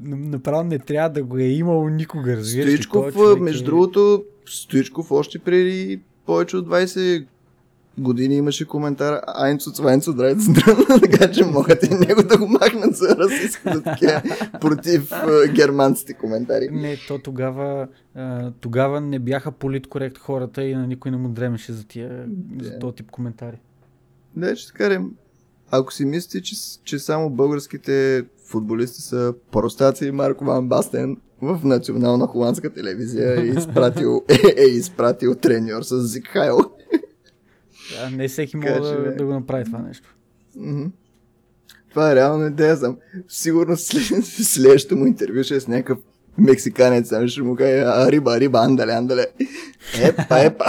направо 0.00 0.64
не 0.64 0.78
трябва 0.78 1.10
да 1.10 1.22
го 1.22 1.38
е 1.38 1.42
имало 1.42 1.88
никога. 1.88 2.36
Разбираш, 2.36 2.68
Стоичков, 2.68 3.40
между 3.40 3.62
е... 3.62 3.64
другото, 3.64 4.24
Стоичков 4.46 5.10
още 5.10 5.38
преди 5.38 6.00
повече 6.26 6.56
от 6.56 6.68
20 6.68 7.26
години 7.98 8.36
имаше 8.36 8.68
коментар 8.68 9.20
Айнцо 9.26 9.70
Цвайнцо 9.70 10.12
Драйц 10.12 10.38
така 11.02 11.32
че 11.32 11.44
могат 11.44 11.82
и 11.82 11.94
него 11.94 12.22
да 12.22 12.38
го 12.38 12.46
махнат 12.46 12.96
за 12.96 13.16
расистското 13.16 13.82
такива 13.82 14.22
против 14.60 15.10
германците 15.54 16.14
коментари. 16.14 16.68
Не, 16.72 16.96
то 17.08 17.18
тогава, 17.18 17.88
тогава 18.60 19.00
не 19.00 19.18
бяха 19.18 19.52
политкорект 19.52 20.18
хората 20.18 20.64
и 20.64 20.74
на 20.74 20.86
никой 20.86 21.10
не 21.10 21.16
му 21.16 21.28
дремеше 21.28 21.72
за, 21.72 21.86
тия, 21.86 22.26
за 22.62 22.78
този 22.78 22.96
тип 22.96 23.10
коментари. 23.10 23.56
Да, 24.36 24.56
ще 24.56 24.72
кажем, 24.72 25.10
ако 25.70 25.92
си 25.92 26.04
мислите, 26.04 26.42
че, 26.42 26.56
че 26.84 26.98
само 26.98 27.30
българските 27.30 28.24
футболисти 28.44 29.02
са 29.02 29.34
простаци 29.52 30.10
Марко 30.10 30.44
Ван 30.44 30.68
Бастен 30.68 31.16
в 31.42 31.60
национална 31.64 32.26
холандска 32.26 32.72
телевизия 32.72 33.40
е 33.40 33.44
изпратил, 33.44 34.24
е, 34.28 34.62
е 34.62 34.66
изпратил 34.66 35.34
треньор 35.34 35.82
с 35.82 36.00
Зик 36.00 36.26
Хайл. 36.28 36.58
Да, 37.94 38.10
не 38.10 38.28
всеки 38.28 38.56
може 38.56 38.80
да, 38.80 39.14
да 39.14 39.24
го 39.24 39.32
направи 39.32 39.64
това 39.64 39.78
нещо. 39.78 40.14
Mm-hmm. 40.58 40.90
Това 41.90 42.12
е 42.12 42.14
реално 42.14 42.46
идея. 42.46 42.76
Съм. 42.76 42.96
Сигурно 43.28 43.76
след, 43.76 44.24
следващото 44.24 44.96
му 44.96 45.06
интервю 45.06 45.42
ще 45.42 45.56
е 45.56 45.60
с 45.60 45.68
някакъв 45.68 45.98
мексиканец, 46.38 47.08
там 47.08 47.28
ще 47.28 47.42
му 47.42 47.56
каже, 47.56 47.78
а, 47.78 48.12
риба, 48.12 48.40
риба, 48.40 48.58
андале, 48.58 48.92
андале. 48.92 49.26
Епа, 50.02 50.40
епа. 50.40 50.64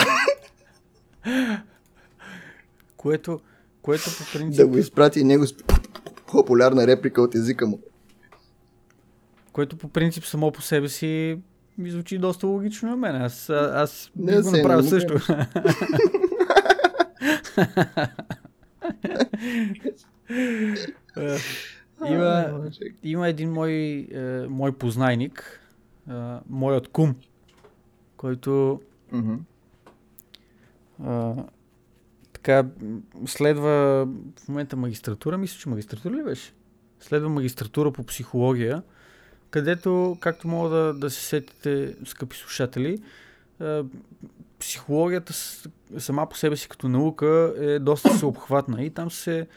което, 2.97 3.39
което 3.81 4.03
по 4.03 4.37
принцип... 4.37 4.57
Да 4.57 4.67
го 4.67 4.77
изпрати 4.77 5.19
и 5.19 5.23
него 5.23 5.47
с 5.47 5.53
популярна 6.31 6.87
реплика 6.87 7.21
от 7.21 7.35
езика 7.35 7.67
му. 7.67 7.79
Което 9.51 9.77
по 9.77 9.87
принцип 9.87 10.25
само 10.25 10.51
по 10.51 10.61
себе 10.61 10.89
си 10.89 11.39
ми 11.77 11.91
звучи 11.91 12.17
доста 12.17 12.47
логично 12.47 12.89
на 12.89 12.97
мен. 12.97 13.15
Аз, 13.15 13.49
аз 13.49 14.11
не, 14.15 14.41
го 14.41 14.51
направя 14.51 14.83
също. 14.83 15.13
има, 22.07 22.61
има 23.03 23.27
един 23.27 23.51
мой, 23.51 23.71
е, 23.71 24.47
мой 24.49 24.71
познайник, 24.77 25.61
е, 26.09 26.13
моят 26.49 26.87
кум, 26.87 27.15
който 28.17 28.81
mm-hmm. 29.13 29.39
е, 31.39 31.43
така 32.33 32.65
следва 33.25 34.07
в 34.39 34.47
момента 34.47 34.75
магистратура, 34.75 35.37
мисля, 35.37 35.59
че 35.59 35.69
магистратура 35.69 36.13
ли 36.13 36.23
беше? 36.23 36.53
Следва 36.99 37.29
магистратура 37.29 37.91
по 37.91 38.03
психология, 38.03 38.83
където, 39.49 40.17
както 40.19 40.47
мога 40.47 40.69
да, 40.69 40.93
да 40.93 41.09
се 41.09 41.25
сетите, 41.25 41.95
скъпи 42.05 42.37
слушатели, 42.37 43.01
е, 43.61 43.81
психологията 44.59 45.33
сама 45.97 46.29
по 46.29 46.37
себе 46.37 46.55
си 46.55 46.69
като 46.69 46.89
наука 46.89 47.53
е 47.59 47.79
доста 47.79 48.09
всеобхватна 48.09 48.83
и 48.83 48.89
там 48.89 49.11
се 49.11 49.47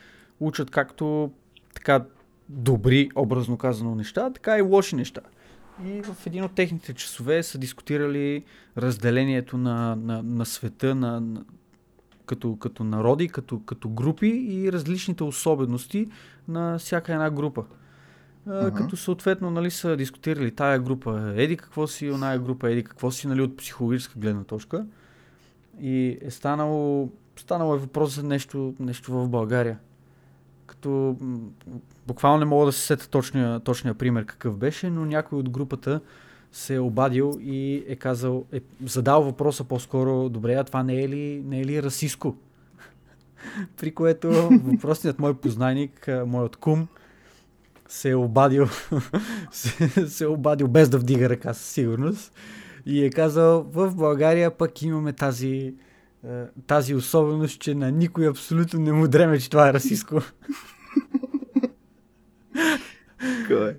учат 0.40 0.70
както 0.70 1.30
така 1.74 2.04
добри, 2.48 3.10
образно 3.14 3.58
казано, 3.58 3.94
неща, 3.94 4.30
така 4.32 4.58
и 4.58 4.60
лоши 4.60 4.96
неща. 4.96 5.20
И 5.84 6.02
в 6.02 6.26
един 6.26 6.44
от 6.44 6.54
техните 6.54 6.94
часове 6.94 7.42
са 7.42 7.58
дискутирали 7.58 8.44
разделението 8.78 9.58
на, 9.58 9.96
на, 9.96 10.22
на 10.22 10.46
света 10.46 10.94
на, 10.94 11.20
на, 11.20 11.44
като, 12.26 12.56
като 12.56 12.84
народи, 12.84 13.28
като, 13.28 13.60
като 13.60 13.88
групи 13.88 14.28
и 14.28 14.72
различните 14.72 15.24
особености 15.24 16.08
на 16.48 16.78
всяка 16.78 17.12
една 17.12 17.30
група. 17.30 17.64
Uh-huh. 18.50 18.74
Като 18.74 18.96
съответно 18.96 19.50
нали, 19.50 19.70
са 19.70 19.96
дискутирали 19.96 20.50
тая 20.50 20.78
група 20.78 21.32
еди 21.36 21.56
какво 21.56 21.86
си, 21.86 22.10
оная 22.10 22.38
група 22.38 22.70
еди 22.70 22.84
какво 22.84 23.10
си, 23.10 23.28
нали, 23.28 23.42
от 23.42 23.56
психологическа 23.56 24.18
гледна 24.18 24.44
точка. 24.44 24.86
И 25.80 26.18
е 26.22 26.30
станало, 26.30 27.08
станало 27.36 27.74
е 27.74 27.78
въпрос 27.78 28.14
за 28.14 28.22
нещо, 28.22 28.74
нещо 28.80 29.12
в 29.12 29.28
България. 29.28 29.78
Като 30.66 31.16
буквално 32.06 32.38
не 32.38 32.44
мога 32.44 32.66
да 32.66 32.72
се 32.72 32.80
сета 32.80 33.08
точния, 33.08 33.60
точния 33.60 33.94
пример 33.94 34.24
какъв 34.26 34.56
беше, 34.56 34.90
но 34.90 35.04
някой 35.04 35.38
от 35.38 35.50
групата 35.50 36.00
се 36.52 36.74
е 36.74 36.80
обадил 36.80 37.38
и 37.40 37.84
е 37.88 37.96
казал, 37.96 38.44
е 38.52 38.60
задал 38.84 39.22
въпроса 39.22 39.64
по-скоро, 39.64 40.28
добре, 40.28 40.54
а 40.54 40.64
това 40.64 40.82
не 40.82 41.02
е 41.02 41.08
ли, 41.08 41.42
не 41.46 41.60
е 41.60 41.64
ли 41.64 41.82
расиско? 41.82 42.36
При 43.76 43.94
което 43.94 44.30
въпросният 44.64 45.18
мой 45.18 45.34
познайник, 45.34 46.08
моят 46.26 46.56
кум, 46.56 46.88
се 47.90 48.10
е 48.10 48.14
обадил, 48.14 48.68
се, 49.52 50.08
се 50.08 50.24
е 50.24 50.26
обадил 50.26 50.68
без 50.68 50.88
да 50.88 50.98
вдига 50.98 51.28
ръка 51.28 51.54
със 51.54 51.66
сигурност 51.66 52.32
и 52.86 53.04
е 53.04 53.10
казал, 53.10 53.62
в 53.62 53.94
България 53.94 54.56
пък 54.56 54.82
имаме 54.82 55.12
тази, 55.12 55.74
е, 56.28 56.44
тази 56.66 56.94
особеност, 56.94 57.60
че 57.60 57.74
на 57.74 57.90
никой 57.90 58.28
абсолютно 58.28 58.80
не 58.80 58.92
му 58.92 59.08
дреме, 59.08 59.38
че 59.38 59.50
това 59.50 59.68
е 59.68 59.72
расистско. 59.72 60.20
Кой? 63.48 63.76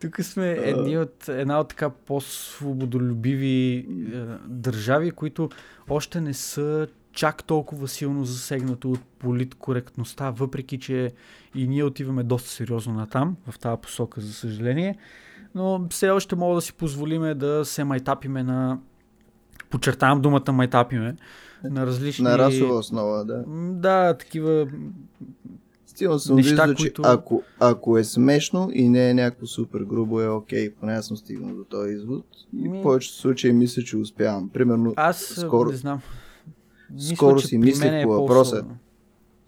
Тук 0.00 0.22
сме 0.22 0.50
едни 0.50 0.98
от, 0.98 1.28
една 1.28 1.60
от 1.60 1.68
така 1.68 1.90
по-свободолюбиви 1.90 3.76
е, 3.78 3.84
държави, 4.46 5.10
които 5.10 5.50
още 5.88 6.20
не 6.20 6.34
са 6.34 6.88
чак 7.12 7.44
толкова 7.44 7.88
силно 7.88 8.24
засегнато 8.24 8.90
от 8.90 9.00
политкоректността, 9.18 10.30
въпреки 10.30 10.78
че 10.78 11.12
и 11.54 11.68
ние 11.68 11.84
отиваме 11.84 12.22
доста 12.22 12.50
сериозно 12.50 12.94
на 12.94 13.06
там, 13.06 13.36
в 13.50 13.58
тази 13.58 13.80
посока, 13.82 14.20
за 14.20 14.32
съжаление. 14.32 14.98
Но 15.54 15.86
все 15.90 16.10
още 16.10 16.36
мога 16.36 16.54
да 16.54 16.60
си 16.60 16.72
позволиме 16.72 17.34
да 17.34 17.64
се 17.64 17.84
майтапиме 17.84 18.42
на... 18.42 18.78
Подчертавам 19.70 20.20
думата 20.20 20.52
майтапиме. 20.52 21.16
На 21.64 21.86
различни... 21.86 22.22
На 22.22 22.38
расова 22.38 22.74
основа, 22.74 23.24
да. 23.24 23.44
Да, 23.72 24.16
такива 24.18 24.66
Стилно 25.94 26.18
съм 26.18 26.36
неща, 26.36 26.50
вижда, 26.50 26.74
които... 26.74 27.02
че 27.02 27.08
ако, 27.08 27.42
ако 27.60 27.98
е 27.98 28.04
смешно 28.04 28.70
и 28.72 28.88
не 28.88 29.10
е 29.10 29.14
някакво 29.14 29.46
супер 29.46 29.80
грубо, 29.80 30.20
е 30.20 30.28
окей, 30.28 30.68
okay, 30.68 30.74
поне 30.80 30.92
аз 30.92 31.06
съм 31.06 31.16
стигнал 31.16 31.54
до 31.54 31.64
този 31.64 31.92
извод. 31.92 32.26
И 32.56 32.68
Ми... 32.68 32.78
в 32.78 32.82
повечето 32.82 33.14
случаи 33.14 33.52
мисля, 33.52 33.82
че 33.82 33.96
успявам. 33.96 34.48
Примерно, 34.48 34.94
аз 34.96 35.18
скоро... 35.18 35.70
не 35.70 35.76
знам. 35.76 36.00
Мисля, 36.94 37.16
скоро 37.16 37.40
си 37.40 37.58
мислих 37.58 37.92
е 37.92 38.02
по 38.04 38.10
въпроса. 38.10 38.64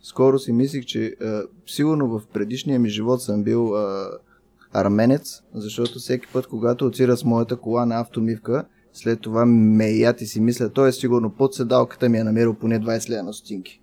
Скоро 0.02 0.38
си 0.38 0.52
мислих, 0.52 0.84
че 0.84 1.16
а, 1.20 1.42
сигурно 1.66 2.08
в 2.08 2.26
предишния 2.32 2.78
ми 2.78 2.88
живот 2.88 3.22
съм 3.22 3.42
бил 3.42 3.76
а, 3.76 4.10
арменец, 4.72 5.42
защото 5.54 5.98
всеки 5.98 6.26
път, 6.32 6.46
когато 6.46 6.86
отира 6.86 7.16
с 7.16 7.24
моята 7.24 7.56
кола 7.56 7.86
на 7.86 8.00
автомивка, 8.00 8.64
след 8.92 9.20
това 9.20 9.46
ме 9.46 9.90
ят 9.90 10.20
и 10.20 10.26
си 10.26 10.40
мисля, 10.40 10.70
той 10.70 10.88
е 10.88 10.92
сигурно 10.92 11.30
под 11.30 11.54
седалката 11.54 12.08
ми 12.08 12.18
е 12.18 12.24
намерил 12.24 12.54
поне 12.54 12.80
20 12.80 13.10
лева 13.10 13.22
на 13.22 13.32
стотинки. 13.32 13.80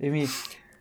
Еми, 0.00 0.26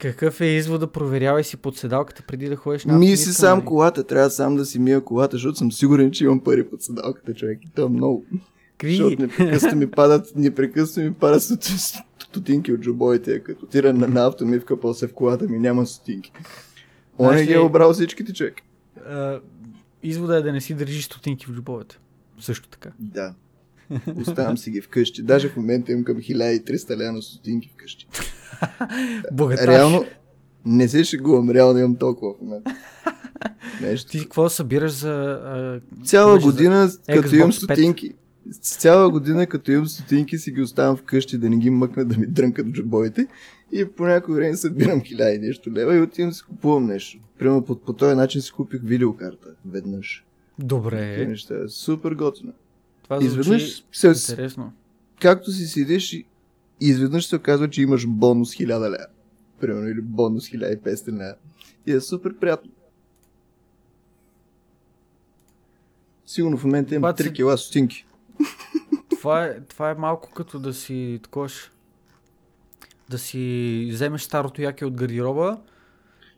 какъв 0.06 0.42
е 0.42 0.46
извод 0.46 0.80
да 0.80 0.88
проверявай 0.88 1.44
си 1.44 1.58
под 1.58 1.78
седалката 1.78 2.24
преди 2.28 2.50
да 2.50 2.56
ходиш 2.56 2.86
на 2.86 2.94
Ми 2.94 3.08
си 3.08 3.14
автомивка, 3.14 3.34
сам 3.34 3.58
нали? 3.58 3.68
колата, 3.68 4.04
трябва 4.04 4.30
сам 4.30 4.56
да 4.56 4.66
си 4.66 4.80
мия 4.80 5.02
колата, 5.02 5.36
защото 5.36 5.58
съм 5.58 5.72
сигурен, 5.72 6.12
че 6.12 6.24
имам 6.24 6.40
пари 6.40 6.70
под 6.70 6.82
седалката, 6.82 7.34
човек. 7.34 7.60
И 7.64 7.70
то 7.70 7.86
е 7.86 7.90
много. 7.90 8.26
Какви? 8.72 8.96
Защото 8.96 9.22
непрекъснато 9.22 9.76
ми 9.76 9.92
падат, 9.92 10.36
непрекъснато 10.36 11.00
ми 11.02 11.14
падат 11.14 11.42
сто- 11.42 12.04
стотинки 12.20 12.74
от 12.74 12.82
джобоите. 12.82 13.40
Като 13.40 13.66
тира 13.66 13.94
на, 13.94 14.08
на 14.08 14.26
автомивка, 14.26 14.80
после 14.80 15.08
в 15.08 15.14
колата 15.14 15.48
ми 15.48 15.60
няма 15.60 15.86
стотинки. 15.86 16.32
Он 17.18 17.38
е 17.38 17.44
ги 17.44 17.50
ли- 17.50 17.54
е 17.54 17.60
обрал 17.60 17.94
всичките, 17.94 18.34
човек. 18.34 18.56
Извода 20.04 20.38
е 20.38 20.42
да 20.42 20.52
не 20.54 20.62
си 20.62 20.74
държиш 20.74 21.06
стотинки 21.06 21.46
в 21.46 21.54
джобовете. 21.54 22.00
Също 22.40 22.70
така. 22.70 22.90
Да. 23.00 23.34
Оставам 24.18 24.58
си 24.58 24.72
ги 24.72 24.82
вкъщи. 24.82 25.24
Даже 25.24 25.50
в 25.50 25.58
момента 25.58 25.92
имам 25.92 26.04
към 26.04 26.18
1300 26.18 26.98
лева 26.98 27.12
на 27.12 27.22
стотинки 27.22 27.70
вкъщи. 27.70 28.08
Богаташ. 29.32 29.68
Реално, 29.68 30.06
не 30.66 30.88
се 30.88 31.04
шегувам, 31.04 31.50
реално 31.50 31.80
имам 31.80 31.96
толкова 31.96 32.34
в 32.34 32.42
момента. 32.42 32.76
Нещо. 33.82 34.12
Ти 34.12 34.20
какво 34.20 34.50
събираш 34.50 34.92
за... 34.92 35.12
А, 35.46 35.80
Цяла 36.06 36.32
имаш 36.32 36.44
за 36.44 36.52
година, 36.52 36.90
като 37.08 37.36
имам 37.36 37.52
Xbox 37.52 37.54
5. 37.54 37.64
стотинки, 37.64 38.14
с 38.62 38.78
цяла 38.78 39.10
година, 39.10 39.48
като 39.48 39.72
имам 39.72 39.88
стотинки, 39.88 40.38
си 40.38 40.52
ги 40.52 40.62
оставям 40.62 40.98
вкъщи 40.98 41.38
да 41.38 41.50
не 41.50 41.58
ги 41.58 41.70
мъкна 41.70 42.06
да 42.06 42.18
ми 42.18 42.28
дрънкат 42.28 42.68
джобовете. 42.68 43.28
И 43.72 43.86
по 43.86 44.06
някое 44.06 44.36
време 44.36 44.58
събирам 44.58 45.02
хиляда 45.02 45.32
и 45.32 45.40
нещо 45.40 45.72
лева 45.72 45.96
и 45.96 46.02
отивам 46.02 46.34
си 46.34 46.44
купувам 46.44 46.86
нещо. 46.86 47.20
Примерно 47.40 47.66
по, 47.66 47.76
по 47.76 47.94
този 47.94 48.16
начин 48.16 48.42
си 48.42 48.52
купих 48.52 48.82
видеокарта 48.84 49.48
веднъж. 49.66 50.26
Добре. 50.60 51.26
неща. 51.28 51.56
Супер 51.68 52.12
готино. 52.12 52.54
Това 53.04 53.20
Изведнъж, 53.22 53.84
се, 53.92 54.08
интересно. 54.08 54.74
както 55.22 55.52
си 55.52 55.66
седиш 55.66 56.14
и 56.14 56.26
изведнъж 56.82 57.26
се 57.26 57.36
оказва, 57.36 57.70
че 57.70 57.82
имаш 57.82 58.08
бонус 58.08 58.50
1000 58.50 58.68
лева. 58.82 59.06
Примерно, 59.60 59.88
или 59.88 60.02
бонус 60.02 60.44
1500 60.46 61.08
лева. 61.10 61.36
И 61.86 61.92
е 61.92 62.02
супер 62.02 62.36
приятно. 62.36 62.72
Сигурно 66.26 66.58
в 66.58 66.64
момента 66.64 66.96
имам 66.96 67.04
Обаче- 67.04 67.24
3 67.24 67.34
кила 67.34 67.58
стотинки. 67.58 68.06
Това 69.12 69.46
е, 69.46 69.60
това 69.60 69.90
е 69.90 69.96
малко 69.96 70.32
като 70.32 70.60
да 70.60 70.74
си 70.74 71.20
такош, 71.24 71.72
да 73.10 73.18
си 73.18 73.40
вземеш 73.92 74.22
старото 74.22 74.62
яке 74.62 74.86
от 74.86 74.94
гардероба, 74.94 75.58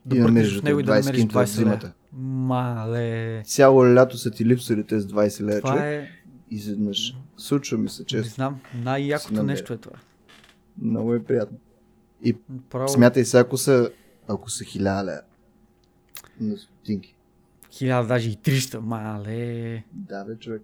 да 0.06 0.16
И 0.16 0.20
бъркаш 0.20 0.60
в 0.60 0.62
него 0.62 0.80
и 0.80 0.82
да 0.82 0.92
20 0.92 0.96
намериш 0.96 1.20
кинта 1.20 1.38
от 1.38 1.44
20 1.44 1.58
лева. 1.58 1.70
зимата. 1.70 1.92
Мале. 2.12 3.42
Цяло 3.42 3.86
лято 3.86 4.18
са 4.18 4.30
ти 4.30 4.44
липсвали 4.44 4.84
тези 4.84 5.06
20 5.06 5.40
лева, 5.42 5.60
Това 5.60 5.70
човек. 5.70 5.84
е, 5.84 6.10
Изведнъж. 6.50 7.14
Случва 7.36 7.78
ми 7.78 7.88
се 7.88 8.02
не 8.02 8.06
често. 8.06 8.34
знам, 8.34 8.60
Си 8.72 8.76
най-якото 8.76 9.42
нещо 9.42 9.72
е 9.72 9.76
това. 9.76 9.96
Много 10.82 11.14
е 11.14 11.24
приятно. 11.24 11.58
Право, 12.70 12.88
Смятай 12.88 13.24
се, 13.24 13.38
ако 13.38 13.56
са, 13.56 13.90
ако 14.28 14.50
са 14.50 14.64
1000 14.64 15.04
лева. 15.04 15.20
На 16.40 16.56
стотинки. 16.56 17.14
хиляда, 17.70 18.08
даже 18.08 18.30
и 18.30 18.36
300, 18.36 18.78
мале. 18.78 19.84
Да, 19.92 20.24
бе, 20.24 20.36
човек. 20.36 20.62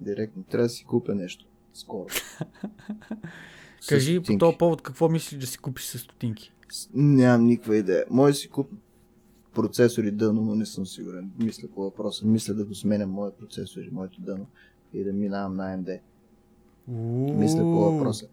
Директно. 0.00 0.42
Трябва 0.42 0.64
да 0.66 0.68
си 0.68 0.84
купя 0.84 1.14
нещо. 1.14 1.46
Скоро. 1.74 2.06
Кажи 3.88 4.18
по 4.18 4.24
стотинки. 4.24 4.38
този 4.38 4.56
повод 4.58 4.82
какво 4.82 5.08
мислиш 5.08 5.40
да 5.40 5.46
си 5.46 5.58
купиш 5.58 5.84
с 5.84 5.98
стотинки. 5.98 6.52
Нямам 6.94 7.46
никаква 7.46 7.76
идея. 7.76 8.04
Може 8.10 8.32
да 8.32 8.38
си 8.38 8.48
купя 8.48 8.76
процесори 9.54 10.10
дъно, 10.10 10.42
но 10.42 10.54
не 10.54 10.66
съм 10.66 10.86
сигурен. 10.86 11.30
Мисля 11.38 11.68
по 11.74 11.82
въпроса. 11.82 12.26
Мисля 12.26 12.54
да 12.54 12.64
го 12.64 12.74
сменям 12.74 13.10
моят 13.10 13.34
процесор 13.38 13.80
и 13.80 13.90
моето 13.92 14.20
дъно 14.20 14.46
и 14.92 15.04
да 15.04 15.12
минавам 15.12 15.56
на 15.56 15.76
AMD. 15.76 15.98
Мисля 17.38 17.60
по 17.60 17.90
въпроса. 17.92 18.26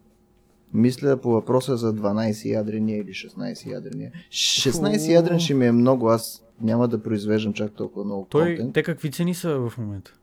Мисля 0.74 1.16
по 1.16 1.30
въпроса 1.30 1.76
за 1.76 1.94
12 1.94 2.50
ядрения 2.52 2.98
или 2.98 3.10
16 3.10 3.66
ядрения. 3.72 4.12
16 4.30 5.12
ядрен 5.12 5.40
ще 5.40 5.54
ми 5.54 5.66
е 5.66 5.72
много, 5.72 6.08
аз 6.08 6.44
няма 6.60 6.88
да 6.88 7.02
произвеждам 7.02 7.52
чак 7.52 7.72
толкова 7.72 8.04
много 8.04 8.26
Той, 8.30 8.56
контент. 8.56 8.74
те 8.74 8.82
какви 8.82 9.10
цени 9.10 9.34
са 9.34 9.58
в 9.58 9.78
момента? 9.78 10.14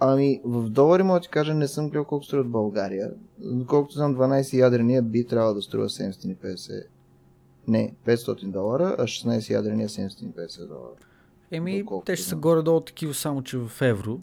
Ами, 0.00 0.40
в 0.44 0.68
долари 0.68 1.02
мога 1.02 1.18
да 1.18 1.22
ти 1.22 1.28
кажа, 1.28 1.54
не 1.54 1.68
съм 1.68 1.88
гледал 1.88 2.04
колко 2.04 2.24
струва 2.24 2.44
в 2.44 2.48
България. 2.48 3.10
Колкото 3.66 3.94
знам, 3.94 4.16
12 4.16 4.58
ядрения 4.58 5.02
би 5.02 5.26
трябвало 5.26 5.54
да 5.54 5.62
струва 5.62 5.88
750. 5.88 6.82
Не, 7.68 7.94
500 8.06 8.50
долара, 8.50 8.96
а 8.98 9.02
16 9.02 9.50
ядрения 9.50 9.88
750 9.88 10.68
долара. 10.68 10.94
Еми, 11.50 11.84
те 12.04 12.16
ще 12.16 12.26
са 12.26 12.36
горе-долу 12.36 12.80
такива, 12.80 13.14
само 13.14 13.42
че 13.42 13.58
в 13.58 13.82
евро. 13.82 14.20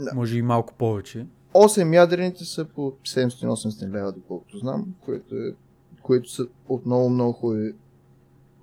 Да. 0.00 0.14
Може 0.14 0.38
и 0.38 0.42
малко 0.42 0.74
повече. 0.74 1.26
8 1.56 1.94
ядрените 1.94 2.44
са 2.44 2.64
по 2.64 2.92
700-800 3.04 3.90
лева, 3.90 4.12
доколкото 4.12 4.58
знам, 4.58 4.94
което, 5.00 5.34
е, 5.36 5.54
които 6.02 6.30
са 6.30 6.46
отново 6.68 7.10
много 7.10 7.32
хубави 7.32 7.74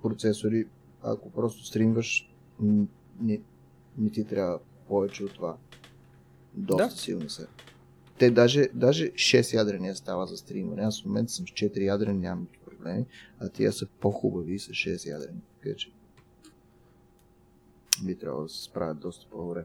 процесори. 0.02 0.66
Ако 1.02 1.30
просто 1.30 1.64
стримваш, 1.66 2.30
не, 3.20 3.40
не 3.98 4.10
ти 4.10 4.24
трябва 4.24 4.58
повече 4.88 5.24
от 5.24 5.34
това. 5.34 5.56
Доста 6.54 6.84
Да. 6.84 6.90
силни 6.90 7.30
са. 7.30 7.46
Те 8.18 8.30
даже, 8.30 8.68
даже 8.74 9.12
6 9.12 9.54
ядрения 9.54 9.96
става 9.96 10.26
за 10.26 10.36
стримване. 10.36 10.82
Аз 10.82 11.02
в 11.02 11.06
момента 11.06 11.32
съм 11.32 11.48
с 11.48 11.50
4 11.50 11.80
ядрени, 11.80 12.18
нямам 12.18 12.46
проблеми, 12.64 13.04
а 13.40 13.48
тия 13.48 13.72
са 13.72 13.86
по-хубави 14.00 14.58
с 14.58 14.68
6 14.68 15.10
ядрени. 15.10 15.40
Така 15.62 15.76
че 15.76 15.90
би 18.04 18.14
трябвало 18.18 18.42
да 18.42 18.48
се 18.48 18.62
справят 18.62 18.98
доста 18.98 19.26
по-добре. 19.30 19.64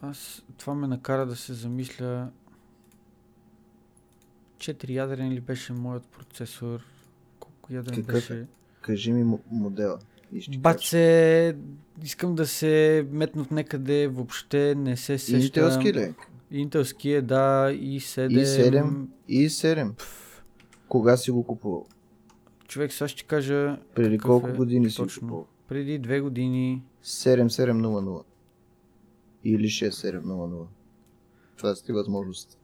Аз 0.00 0.42
това 0.58 0.74
ме 0.74 0.86
накара 0.86 1.26
да 1.26 1.36
се 1.36 1.54
замисля. 1.54 2.28
4 4.58 4.90
ядрен 4.90 5.32
ли 5.32 5.40
беше 5.40 5.72
моят 5.72 6.06
процесор? 6.06 6.80
Колко 7.40 7.72
ядрен 7.72 7.94
Какъв 7.96 8.14
беше? 8.14 8.46
Кажи 8.80 9.12
ми 9.12 9.24
мо- 9.24 9.40
модела. 9.50 9.98
И. 10.32 10.58
Баце, 10.58 11.56
искам 12.02 12.34
да 12.34 12.46
се 12.46 13.06
метнат 13.10 13.50
някъде, 13.50 14.08
въобще 14.08 14.74
не 14.74 14.96
се 14.96 15.18
сещам. 15.18 15.40
Интелски 15.40 15.92
ли? 15.92 16.14
Интелски 16.50 17.10
е, 17.10 17.22
да, 17.22 17.72
и 17.72 18.00
7. 18.00 18.28
i7 18.28 19.06
и 19.28 19.48
7. 19.48 19.92
Кога 20.88 21.16
си 21.16 21.30
го 21.30 21.42
купувал? 21.44 21.86
Човек, 22.68 22.92
сега 22.92 23.08
ще 23.08 23.24
кажа 23.24 23.78
Преди 23.94 24.18
колко 24.18 24.48
е 24.48 24.52
години 24.52 24.90
си 24.90 25.00
го 25.00 25.04
точно. 25.06 25.20
купувал? 25.20 25.46
Преди 25.68 25.98
две 25.98 26.20
години. 26.20 26.82
7700 27.04 28.22
или 29.54 29.66
6700. 29.66 30.66
Това 31.56 31.74
са 31.74 31.84
ти 31.84 31.92
възможности. 31.92 32.56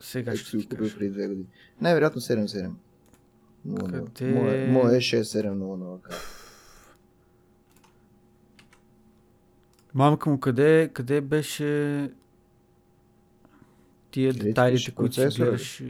Сега 0.00 0.30
Как 0.30 0.40
ще 0.40 0.58
ти 0.58 0.66
кажа. 0.68 0.98
преди 0.98 1.10
две 1.10 1.26
години. 1.26 1.46
Най-вероятно 1.80 2.20
7700. 2.20 2.70
Къде? 3.90 4.32
Мое, 4.34 4.66
мое 4.66 4.96
е 4.96 5.00
6700. 5.00 6.00
кажа. 6.02 6.20
Мамка 9.94 10.30
му, 10.30 10.40
къде, 10.40 10.90
къде 10.92 11.20
беше 11.20 12.10
тия 14.10 14.32
Къде 14.32 14.44
детайлите, 14.44 14.90
които 14.90 15.14
си 15.30 15.38
гледаш? 15.38 15.82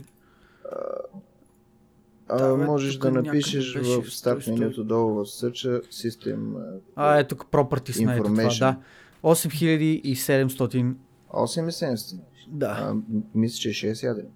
А, 2.29 2.39
Да, 2.39 2.57
можеш 2.57 2.97
да 2.97 3.11
напишеш 3.11 3.75
беше 3.75 4.01
в 4.01 4.15
старт 4.15 4.47
менюто 4.47 4.85
долу 4.85 5.15
в 5.15 5.25
Search 5.27 5.87
System 5.89 6.63
А, 6.97 7.19
ето 7.19 7.37
тук 7.37 7.51
Properties 7.51 8.05
на 8.05 8.17
това, 8.17 8.59
да. 8.59 8.77
8700. 9.23 10.95
8700. 11.31 12.21
Да. 12.49 12.67
А, 12.67 12.97
мисля, 13.35 13.57
че 13.57 13.69
е 13.69 13.73
6 13.73 14.03
ядрен. 14.07 14.27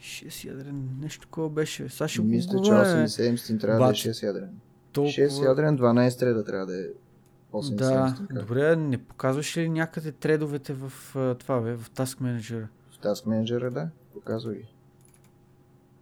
6 0.00 0.48
ядрен, 0.48 0.88
нещо 1.00 1.20
такова 1.26 1.50
беше. 1.50 1.88
Сега 1.88 2.08
ще 2.08 2.20
го 2.20 2.26
Мисля, 2.26 2.50
че 2.50 2.56
гугла, 2.56 2.82
бе. 2.82 3.04
8700 3.04 3.60
трябва 3.60 3.78
да 3.78 3.84
е 3.84 3.88
Бат. 3.88 3.96
6 3.96 4.26
ядрен. 4.26 4.50
Толкова... 4.92 5.12
6 5.12 5.44
ядрен, 5.44 5.78
12 5.78 6.18
треда 6.18 6.44
трябва 6.44 6.66
да 6.66 6.80
е 6.80 6.84
8700. 7.52 7.76
Да, 7.76 8.40
добре, 8.40 8.76
не 8.76 8.98
показваш 8.98 9.56
ли 9.56 9.68
някъде 9.68 10.12
тредовете 10.12 10.72
в 10.72 10.92
това, 11.38 11.60
бе, 11.60 11.74
в 11.74 11.90
Task 11.90 12.20
Manager? 12.20 12.66
В 12.90 12.98
Task 13.02 13.26
Manager, 13.26 13.70
да, 13.70 13.88
показва 14.14 14.54
ги. 14.54 14.68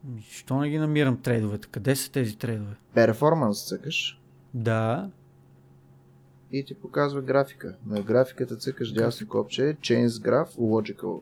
Ми, 0.05 0.23
Що 0.31 0.61
не 0.61 0.71
ги 0.71 0.79
намирам 0.79 1.17
тредовете? 1.17 1.69
Къде 1.71 1.97
са 1.97 2.13
тези 2.13 2.37
тредове? 2.37 2.75
Performance 2.97 3.69
цъкаш 3.69 4.21
Да, 4.55 5.11
и 6.53 6.65
ти 6.65 6.75
показва 6.75 7.23
графика. 7.23 7.75
На 7.87 8.03
графиката 8.03 8.57
цъкаш 8.57 8.93
дясно 8.93 9.29
копче, 9.29 9.63
Change 9.63 10.07
Graph, 10.07 10.49
Logical. 10.51 11.21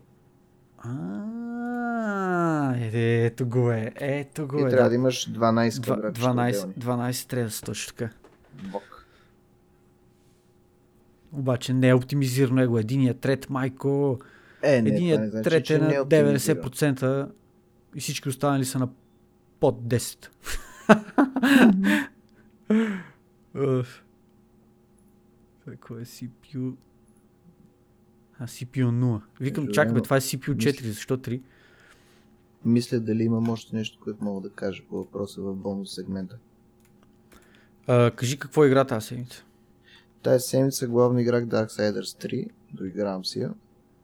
А, 0.79 2.75
е, 2.77 3.25
ето 3.25 3.47
го 3.47 3.71
е, 3.73 3.93
ето 3.97 4.47
го 4.47 4.59
И 4.59 4.63
е. 4.63 4.69
трябва 4.69 4.83
да. 4.85 4.89
да 4.89 4.95
имаш 4.95 5.31
12 5.31 5.71
Два- 5.71 5.83
квадратчета 5.85 6.27
12, 6.29 6.49
отделни. 6.59 6.75
12 6.75 7.29
треда 7.29 7.51
са 7.51 7.63
точно 7.63 7.95
така. 7.95 8.11
Бок. 8.63 9.07
Обаче 11.33 11.73
не 11.73 11.89
е 11.89 11.95
оптимизирано 11.95 12.57
него. 12.57 12.79
Единият 12.79 13.21
трет, 13.21 13.51
майко, 13.51 14.19
Е, 14.63 14.83
не, 14.83 14.89
единият 14.89 15.21
не 15.21 15.29
значи, 15.29 15.45
трет 15.45 15.71
е 15.71 15.79
на 15.79 16.01
оптимизиран. 16.03 16.37
90% 16.37 17.29
и 17.95 18.01
всички 18.01 18.29
останали 18.29 18.65
са 18.65 18.79
на 18.79 18.89
под 19.61 19.83
10. 19.83 20.29
Какво 25.71 25.97
е 25.97 26.05
CPU? 26.05 26.75
А, 28.39 28.47
CPU 28.47 28.85
0. 28.85 29.21
Викам, 29.41 29.65
Между 29.65 29.75
чакай 29.75 29.95
бе, 29.95 30.01
това 30.01 30.17
е 30.17 30.21
CPU 30.21 30.55
4, 30.55 30.67
мисля- 30.67 30.89
защо 30.89 31.17
3? 31.17 31.41
мисля 32.65 33.01
дали 33.01 33.23
имам 33.23 33.49
още 33.49 33.77
нещо, 33.77 33.99
което 34.03 34.25
мога 34.25 34.41
да 34.41 34.51
кажа 34.51 34.83
по 34.89 34.97
въпроса 34.97 35.43
в 35.43 35.55
бонус 35.55 35.95
сегмента. 35.95 36.37
А, 37.87 38.11
кажи 38.11 38.39
какво 38.39 38.65
игра 38.65 38.85
тази 38.85 39.07
седмица? 39.07 39.45
Тая 40.23 40.41
седмица 40.41 40.87
главно 40.89 41.19
играх 41.19 41.45
Darksiders 41.45 42.25
3, 42.25 42.49
доигравам 42.73 43.25
си 43.25 43.41
я. 43.41 43.55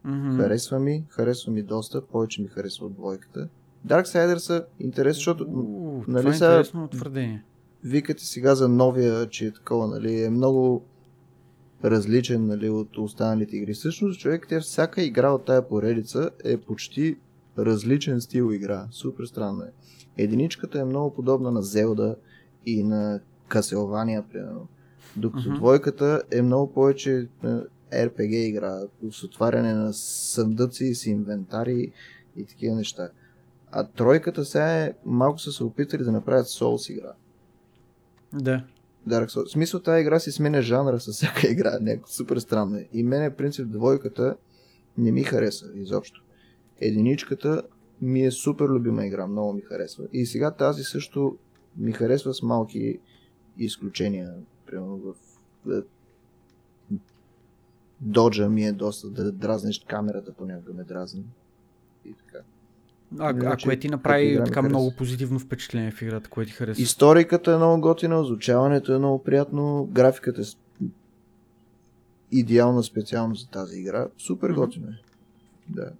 Мгм. 0.04 0.36
Харесва 0.36 0.78
ми, 0.78 1.04
харесва 1.08 1.52
ми 1.52 1.62
доста, 1.62 2.00
повече 2.02 2.42
ми 2.42 2.48
харесва 2.48 2.86
от 2.86 2.94
двойката. 2.94 3.48
Darksiders 3.86 4.36
са 4.36 4.66
интересни, 4.80 5.14
защото 5.14 5.44
У, 5.44 6.04
нали 6.08 6.20
това 6.20 6.30
е 6.30 6.34
са- 6.34 6.44
интересно 6.44 6.88
твърдение. 6.88 7.44
викате 7.84 8.24
сега 8.24 8.54
за 8.54 8.68
новия, 8.68 9.28
че 9.28 9.46
е 9.46 9.52
такова, 9.52 9.86
нали, 9.88 10.22
е 10.22 10.30
много 10.30 10.84
различен 11.84 12.46
нали, 12.46 12.70
от 12.70 12.98
останалите 12.98 13.56
игри. 13.56 13.74
Всъщност, 13.74 14.20
човек, 14.20 14.46
тя 14.48 14.60
всяка 14.60 15.02
игра 15.02 15.30
от 15.30 15.44
тая 15.44 15.68
поредица 15.68 16.30
е 16.44 16.56
почти 16.56 17.16
различен 17.58 18.20
стил 18.20 18.52
игра. 18.52 18.88
Супер 18.90 19.24
странно 19.24 19.62
е. 19.62 19.72
Единичката 20.22 20.80
е 20.80 20.84
много 20.84 21.14
подобна 21.14 21.50
на 21.50 21.62
Зелда 21.62 22.16
и 22.66 22.82
на 22.82 23.20
Castlevania, 23.48 24.22
примерно. 24.32 24.68
Докато 25.16 25.48
Мгм. 25.48 25.58
двойката 25.58 26.22
е 26.30 26.42
много 26.42 26.72
повече 26.72 27.28
е, 27.44 28.06
RPG 28.06 28.32
игра, 28.32 28.80
с 29.12 29.24
отваряне 29.24 29.74
на 29.74 29.92
съндъци, 29.92 30.94
с 30.94 31.06
инвентари 31.06 31.92
и 32.36 32.44
такива 32.44 32.76
неща. 32.76 33.08
А 33.72 33.84
тройката 33.84 34.44
сега 34.44 34.84
е, 34.84 34.92
малко 35.04 35.38
са 35.38 35.52
се 35.52 35.64
опитали 35.64 36.04
да 36.04 36.12
направят 36.12 36.46
Souls 36.46 36.92
игра. 36.92 37.12
Да. 38.32 38.64
Dark 39.08 39.26
Souls. 39.26 39.46
В 39.46 39.50
смисъл 39.50 39.80
тази 39.80 40.00
игра 40.00 40.20
си 40.20 40.32
сменя 40.32 40.62
жанра 40.62 41.00
с 41.00 41.12
всяка 41.12 41.48
игра. 41.48 41.78
Някакво 41.80 42.12
супер 42.12 42.36
странно 42.36 42.76
е. 42.76 42.88
И 42.92 43.02
мене 43.02 43.36
принцип 43.36 43.68
двойката 43.68 44.36
не 44.98 45.12
ми 45.12 45.22
хареса 45.22 45.66
изобщо. 45.74 46.22
Единичката 46.80 47.62
ми 48.02 48.22
е 48.24 48.30
супер 48.30 48.64
любима 48.68 49.06
игра, 49.06 49.26
много 49.26 49.52
ми 49.52 49.60
харесва. 49.60 50.04
И 50.12 50.26
сега 50.26 50.50
тази 50.50 50.82
също 50.82 51.38
ми 51.76 51.92
харесва 51.92 52.34
с 52.34 52.42
малки 52.42 52.98
изключения. 53.58 54.34
Примерно 54.66 54.96
в 54.96 55.14
в- 55.66 55.82
Доджа 58.00 58.48
ми 58.48 58.64
е 58.66 58.72
доста 58.72 59.10
да 59.10 59.32
дразнеш 59.32 59.84
камерата, 59.88 60.32
понякога 60.32 60.72
ме 60.72 60.84
дразни. 60.84 61.24
И 62.04 62.12
така. 62.14 62.38
А, 63.18 63.28
а 63.28 63.56
кое 63.64 63.76
ти 63.76 63.88
направи 63.88 64.40
така 64.44 64.62
много 64.62 64.92
позитивно 64.98 65.38
впечатление 65.38 65.90
в 65.90 66.02
играта, 66.02 66.30
кое 66.30 66.46
ти 66.46 66.52
хареса? 66.52 66.82
Историката 66.82 67.52
е 67.52 67.56
много 67.56 67.80
готина, 67.80 68.20
озвучаването 68.20 68.94
е 68.94 68.98
много 68.98 69.22
приятно, 69.24 69.88
графиката 69.92 70.40
е 70.40 70.44
идеална 72.32 72.82
специално 72.82 73.34
за 73.34 73.48
тази 73.48 73.78
игра. 73.78 74.06
Супер 74.18 74.50
Мгм. 74.50 74.60
готина 74.60 74.86
е. 74.88 75.02
Да. 75.68 75.90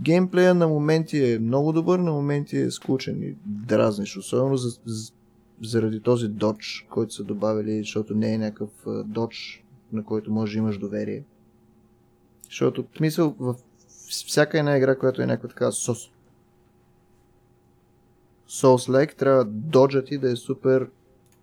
Геймплея 0.00 0.54
на 0.54 0.68
моменти 0.68 1.32
е 1.32 1.38
много 1.38 1.72
добър, 1.72 1.98
на 1.98 2.12
моменти 2.12 2.56
е 2.56 2.70
скучен 2.70 3.22
и 3.22 3.34
дразниш, 3.46 4.16
особено 4.16 4.56
за, 4.56 4.78
за, 4.84 5.12
заради 5.62 6.00
този 6.00 6.28
додж, 6.28 6.86
който 6.90 7.14
са 7.14 7.24
добавили, 7.24 7.78
защото 7.78 8.14
не 8.14 8.34
е 8.34 8.38
някакъв 8.38 8.70
додж, 9.04 9.64
на 9.92 10.04
който 10.04 10.32
може 10.32 10.52
да 10.52 10.58
имаш 10.58 10.78
доверие. 10.78 11.24
Защото, 12.44 12.84
в 12.92 12.96
смисъл, 12.96 13.34
в 13.38 13.54
всяка 14.06 14.58
една 14.58 14.76
игра, 14.76 14.98
която 14.98 15.22
е 15.22 15.26
някаква 15.26 15.48
така 15.48 15.72
сос, 15.72 16.10
Souls-like 18.48 19.16
трябва 19.16 19.44
доджът 19.44 20.06
ти 20.06 20.18
да 20.18 20.30
е 20.30 20.36
супер 20.36 20.88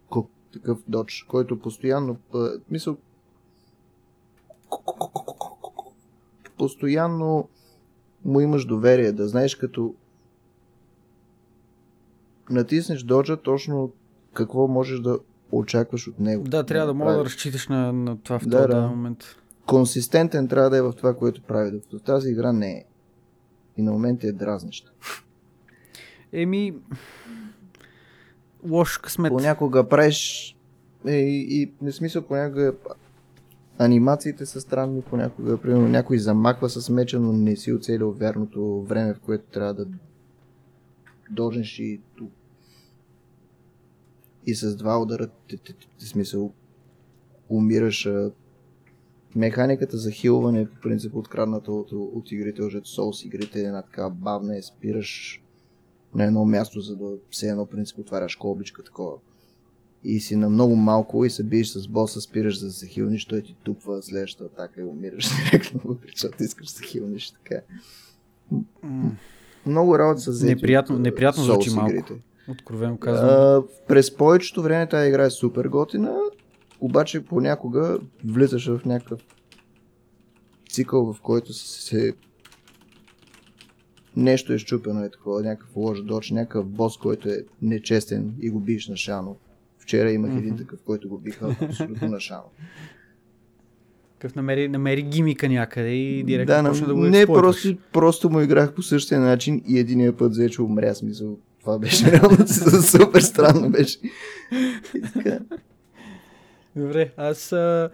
ку- 0.10 0.28
такъв 0.54 0.78
додж, 0.88 1.26
който 1.28 1.60
постоянно, 1.60 2.18
мисъл, 2.70 2.98
постоянно 6.58 7.50
му 8.26 8.42
имаш 8.42 8.66
доверие, 8.66 9.12
да 9.12 9.28
знаеш 9.28 9.56
като 9.56 9.96
натиснеш 12.50 13.04
доджа 13.04 13.38
точно 13.38 13.92
какво 14.34 14.68
можеш 14.68 15.00
да 15.00 15.20
очакваш 15.52 16.08
от 16.08 16.20
него. 16.20 16.44
Да, 16.44 16.64
трябва 16.64 16.88
да 16.88 16.94
мога 16.94 17.14
да 17.14 17.26
разчиташ 17.26 17.68
на, 17.68 17.94
на 17.94 18.18
това 18.18 18.40
в 18.40 18.46
Да, 18.46 18.58
този 18.58 18.68
да. 18.68 18.88
момент. 18.88 19.38
Консистентен 19.68 20.48
трябва 20.48 20.70
да 20.70 20.78
е 20.78 20.82
в 20.82 20.94
това, 20.94 21.14
което 21.16 21.42
прави. 21.42 21.72
Докато 21.72 22.00
тази 22.00 22.30
игра 22.30 22.54
не 22.54 22.72
е. 22.72 22.86
И 23.78 23.82
на 23.82 23.92
моменти 23.92 24.28
е 24.28 24.32
дразнеща. 24.32 24.92
Еми, 26.32 26.74
лош 28.70 28.98
късмет. 28.98 29.32
Понякога 29.32 29.90
правиш 29.90 30.56
е, 31.08 31.16
и, 31.16 31.62
и 31.62 31.72
не 31.82 31.92
смисъл 31.92 32.22
понякога 32.22 32.74
анимациите 33.78 34.46
са 34.46 34.62
странни, 34.62 35.02
понякога 35.02 35.58
примерно 35.58 35.88
някой 35.88 36.18
замахва 36.18 36.70
с 36.70 36.90
меча, 36.90 37.20
но 37.20 37.34
не 37.34 37.56
си 37.56 37.74
оцелил 37.74 38.12
вярното 38.12 38.82
време, 38.82 39.14
в 39.14 39.20
което 39.20 39.44
трябва 39.52 39.74
да 39.74 39.86
дожнеш 41.30 41.80
и 41.80 42.02
ту- 42.18 42.30
и 44.46 44.56
с 44.56 44.76
два 44.76 45.02
удара 45.02 45.28
т- 45.28 45.58
т- 45.58 45.74
т- 45.74 45.88
в 45.98 46.04
смисъл 46.04 46.54
умираш 47.50 48.10
механиката 49.36 49.98
за 49.98 50.12
хилване 50.12 50.62
е 50.62 50.66
по 50.66 50.80
принцип 50.82 51.16
открадната 51.16 51.72
от, 51.72 51.92
от 51.92 52.32
игрите, 52.32 52.62
още 52.62 52.78
Souls 52.80 53.26
игрите 53.26 53.60
е 53.60 53.64
една 53.64 53.82
така 53.82 54.10
бавна, 54.10 54.58
е 54.58 54.62
спираш 54.62 55.42
на 56.16 56.24
едно 56.24 56.46
място, 56.46 56.82
за 56.82 56.96
да 56.96 57.06
все 57.30 57.48
едно 57.48 57.66
принцип 57.66 58.00
отваряш 58.00 58.36
колбичка 58.36 58.84
такова. 58.84 59.14
И 60.04 60.20
си 60.20 60.36
на 60.36 60.50
много 60.50 60.76
малко 60.76 61.26
и 61.26 61.30
се 61.30 61.44
биеш 61.44 61.68
с 61.68 61.88
боса, 61.88 62.22
спираш 62.22 62.60
за 62.60 62.66
да 62.66 62.72
се 62.72 62.88
хилниш, 62.88 63.26
той 63.26 63.42
ти 63.42 63.56
тупва 63.64 64.02
следващата 64.02 64.44
атака 64.46 64.82
и 64.82 64.86
умираш 64.86 65.26
директно, 65.46 65.80
въпреки 65.86 66.14
защото 66.16 66.44
искаш 66.44 66.66
да 66.66 66.72
се 66.72 66.86
хилниш 66.86 67.32
така. 67.32 67.62
Много 69.66 70.00
работа 70.00 70.22
са 70.22 70.32
взети 70.32 70.56
Неприятно- 70.56 70.96
от, 70.96 71.02
неприятно 71.02 71.44
звучи 71.44 71.70
малко. 71.70 71.92
игрите. 71.92 72.14
Откровено 72.50 72.98
казвам. 72.98 73.30
А, 73.30 73.64
през 73.88 74.16
повечето 74.16 74.62
време 74.62 74.90
тази 74.90 75.10
игра 75.10 75.24
е 75.26 75.30
супер 75.30 75.66
готина, 75.66 76.18
обаче 76.84 77.26
понякога 77.26 77.98
влизаш 78.26 78.68
в 78.68 78.86
някакъв 78.86 79.20
цикъл, 80.70 81.14
в 81.14 81.22
който 81.22 81.54
се 81.54 82.14
нещо 84.16 84.54
е 84.54 84.58
щупено 84.58 85.04
е 85.04 85.10
такова, 85.10 85.42
някакъв 85.42 85.76
лош 85.76 86.02
доч, 86.02 86.32
някакъв 86.32 86.66
бос, 86.66 86.98
който 86.98 87.30
е 87.30 87.44
нечестен 87.62 88.34
и 88.42 88.50
го 88.50 88.60
биеш 88.60 88.88
на 88.88 88.98
шано. 88.98 89.36
Вчера 89.80 90.12
имах 90.12 90.32
един 90.32 90.54
Мгм. 90.54 90.58
такъв, 90.58 90.80
който 90.86 91.10
го 91.10 91.18
биха 91.18 91.56
абсолютно 91.62 92.08
на 92.08 92.20
шано. 92.20 92.44
Какъв 94.20 94.36
намери, 94.36 94.68
намери 94.68 95.02
гимика 95.02 95.50
някъде 95.50 95.90
и 95.90 96.24
директно 96.24 96.64
да, 96.64 96.70
почна 96.70 96.88
да 96.88 96.94
го 96.94 97.00
не, 97.00 97.26
просто, 97.26 97.78
просто 97.94 98.30
му 98.30 98.42
играх 98.42 98.74
по 98.74 98.82
същия 98.82 99.20
начин 99.20 99.64
и 99.68 99.80
единия 99.80 100.18
път 100.18 100.32
взе, 100.32 100.50
че 100.50 100.62
умря 100.62 100.94
смисъл. 100.94 101.38
Това 101.60 101.80
беше 101.80 102.12
реално 102.12 102.48
супер 102.82 103.22
странно 103.22 103.70
беше. 103.70 104.00
И 104.96 105.02
така. 105.14 105.40
Добре, 106.76 107.12
аз 107.18 107.52
а, 107.52 107.90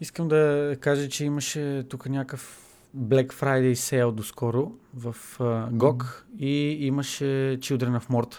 искам 0.00 0.28
да 0.28 0.76
кажа, 0.80 1.08
че 1.08 1.24
имаше 1.24 1.84
тук 1.88 2.08
някакъв 2.08 2.64
Black 2.96 3.32
Friday 3.32 3.74
сейл 3.74 4.12
доскоро 4.12 4.72
в 4.94 5.16
а, 5.40 5.70
GOG 5.70 6.04
и 6.38 6.86
имаше 6.86 7.24
Children 7.60 8.00
of 8.00 8.08
Morta 8.08 8.36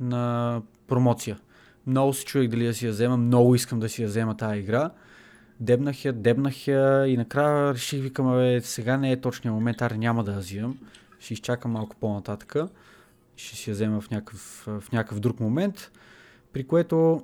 на 0.00 0.62
промоция. 0.86 1.38
Много 1.86 2.12
се 2.12 2.24
чуех 2.24 2.48
дали 2.48 2.66
да 2.66 2.74
си 2.74 2.86
я 2.86 2.92
взема, 2.92 3.16
много 3.16 3.54
искам 3.54 3.80
да 3.80 3.88
си 3.88 4.02
я 4.02 4.08
взема 4.08 4.36
тази 4.36 4.58
игра. 4.58 4.90
Дебнах 5.60 6.04
я, 6.04 6.12
дебнах 6.12 6.68
я 6.68 7.06
и 7.06 7.16
накрая 7.16 7.74
реших, 7.74 8.02
викам, 8.02 8.32
бе, 8.32 8.60
сега 8.60 8.96
не 8.96 9.12
е 9.12 9.20
точният 9.20 9.54
момент, 9.54 9.82
аре 9.82 9.98
няма 9.98 10.24
да 10.24 10.32
я 10.32 10.38
взимам. 10.38 10.78
Ще 11.18 11.34
изчакам 11.34 11.70
малко 11.70 11.96
по-нататъка. 11.96 12.68
Ще 13.36 13.56
си 13.56 13.70
я 13.70 13.74
взема 13.74 14.00
в 14.00 14.10
някакъв, 14.10 14.62
в 14.66 14.92
някакъв 14.92 15.20
друг 15.20 15.40
момент. 15.40 15.90
При 16.52 16.66
което 16.66 17.22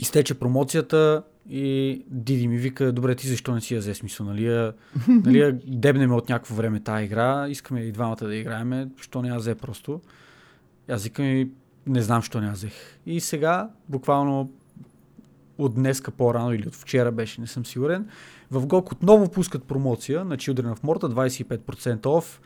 изтече 0.00 0.34
промоцията 0.34 1.22
и 1.50 2.04
Диди 2.10 2.48
ми 2.48 2.58
вика, 2.58 2.92
добре, 2.92 3.14
ти 3.14 3.28
защо 3.28 3.54
не 3.54 3.60
си 3.60 3.74
я 3.74 3.80
взе 3.80 3.94
смисъл, 3.94 4.26
нали, 4.26 4.46
я, 4.46 4.72
нали 5.08 5.38
я 5.38 5.58
дебнеме 5.66 6.14
от 6.14 6.28
някакво 6.28 6.54
време 6.54 6.80
тази 6.80 7.04
игра, 7.04 7.48
искаме 7.48 7.80
и 7.80 7.92
двамата 7.92 8.16
да 8.16 8.34
играеме, 8.34 8.88
що 9.00 9.22
не 9.22 9.28
я 9.28 9.36
взе 9.36 9.54
просто. 9.54 10.00
И 10.88 10.92
Аз 10.92 11.04
викам 11.04 11.24
и 11.24 11.50
не 11.86 12.02
знам, 12.02 12.22
що 12.22 12.40
не 12.40 12.46
я 12.46 12.52
взех. 12.52 12.72
И 13.06 13.20
сега, 13.20 13.70
буквално 13.88 14.50
от 15.58 15.74
днеска 15.74 16.10
по-рано 16.10 16.52
или 16.52 16.68
от 16.68 16.74
вчера 16.74 17.12
беше, 17.12 17.40
не 17.40 17.46
съм 17.46 17.66
сигурен, 17.66 18.08
в 18.50 18.66
GOG 18.66 18.92
отново 18.92 19.28
пускат 19.28 19.64
промоция 19.64 20.24
на 20.24 20.36
Children 20.36 20.74
of 20.74 20.80
Morta, 20.80 21.30
25% 21.30 22.00
off 22.00 22.40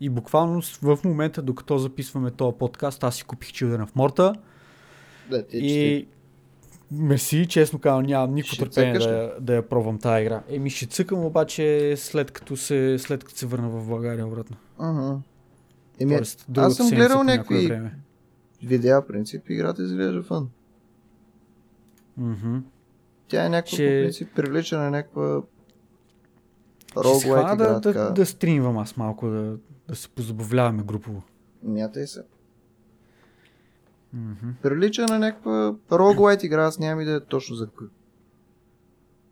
и 0.00 0.08
буквално 0.08 0.62
в 0.82 0.98
момента, 1.04 1.42
докато 1.42 1.78
записваме 1.78 2.30
този 2.30 2.56
подкаст, 2.58 3.04
аз 3.04 3.16
си 3.16 3.24
купих 3.24 3.48
Children 3.48 3.86
of 3.86 3.92
Morta 3.92 4.36
Да, 5.30 5.46
ти 5.46 5.58
и 5.58 6.06
мерси, 6.92 7.46
честно 7.46 7.78
казвам, 7.78 8.02
нямам 8.02 8.34
никакво 8.34 8.56
търпение 8.56 8.98
да, 8.98 9.36
да 9.40 9.54
я 9.54 9.68
пробвам 9.68 9.98
тази 9.98 10.22
игра. 10.22 10.42
Еми 10.48 10.70
ще 10.70 10.86
цъкам 10.86 11.24
обаче 11.24 11.94
след 11.96 12.30
като 12.30 12.56
се, 12.56 12.96
след 12.98 13.24
като 13.24 13.38
се 13.38 13.46
върна 13.46 13.68
в 13.70 13.88
България 13.88 14.26
обратно. 14.26 14.56
Ага. 14.78 15.18
Еми, 16.00 16.16
Тоест, 16.16 16.44
другата 16.48 16.74
съм 16.74 16.88
гледал 16.88 17.22
някакви- 17.24 17.66
време. 17.66 17.98
видеа 18.62 19.06
принцип, 19.06 19.50
играта 19.50 19.82
изглежда 19.82 20.22
фан. 20.22 20.48
Мгм. 22.16 22.56
Тя 23.28 23.44
е 23.44 23.48
някаква 23.48 23.74
Ще- 23.74 23.84
по 23.98 24.04
принцип 24.04 24.28
привлича 24.36 24.78
на 24.78 24.90
някаква 24.90 25.42
хвана 26.92 27.52
игра. 27.54 27.56
да, 27.56 27.80
да, 27.82 28.12
да 28.12 28.26
стримвам 28.26 28.78
аз 28.78 28.96
малко, 28.96 29.28
да, 29.28 29.56
да 29.88 29.96
се 29.96 30.08
позабавляваме 30.08 30.82
групово. 30.82 31.22
Мятай 31.62 32.06
се. 32.06 32.22
Мгм. 34.14 34.50
Прилича 34.62 35.06
на 35.06 35.18
някаква 35.18 35.74
roguelite 35.90 36.44
игра, 36.44 36.64
аз 36.64 36.78
нямам 36.78 37.00
идея 37.00 37.20
точно 37.20 37.56
за 37.56 37.66
какъв. 37.66 37.88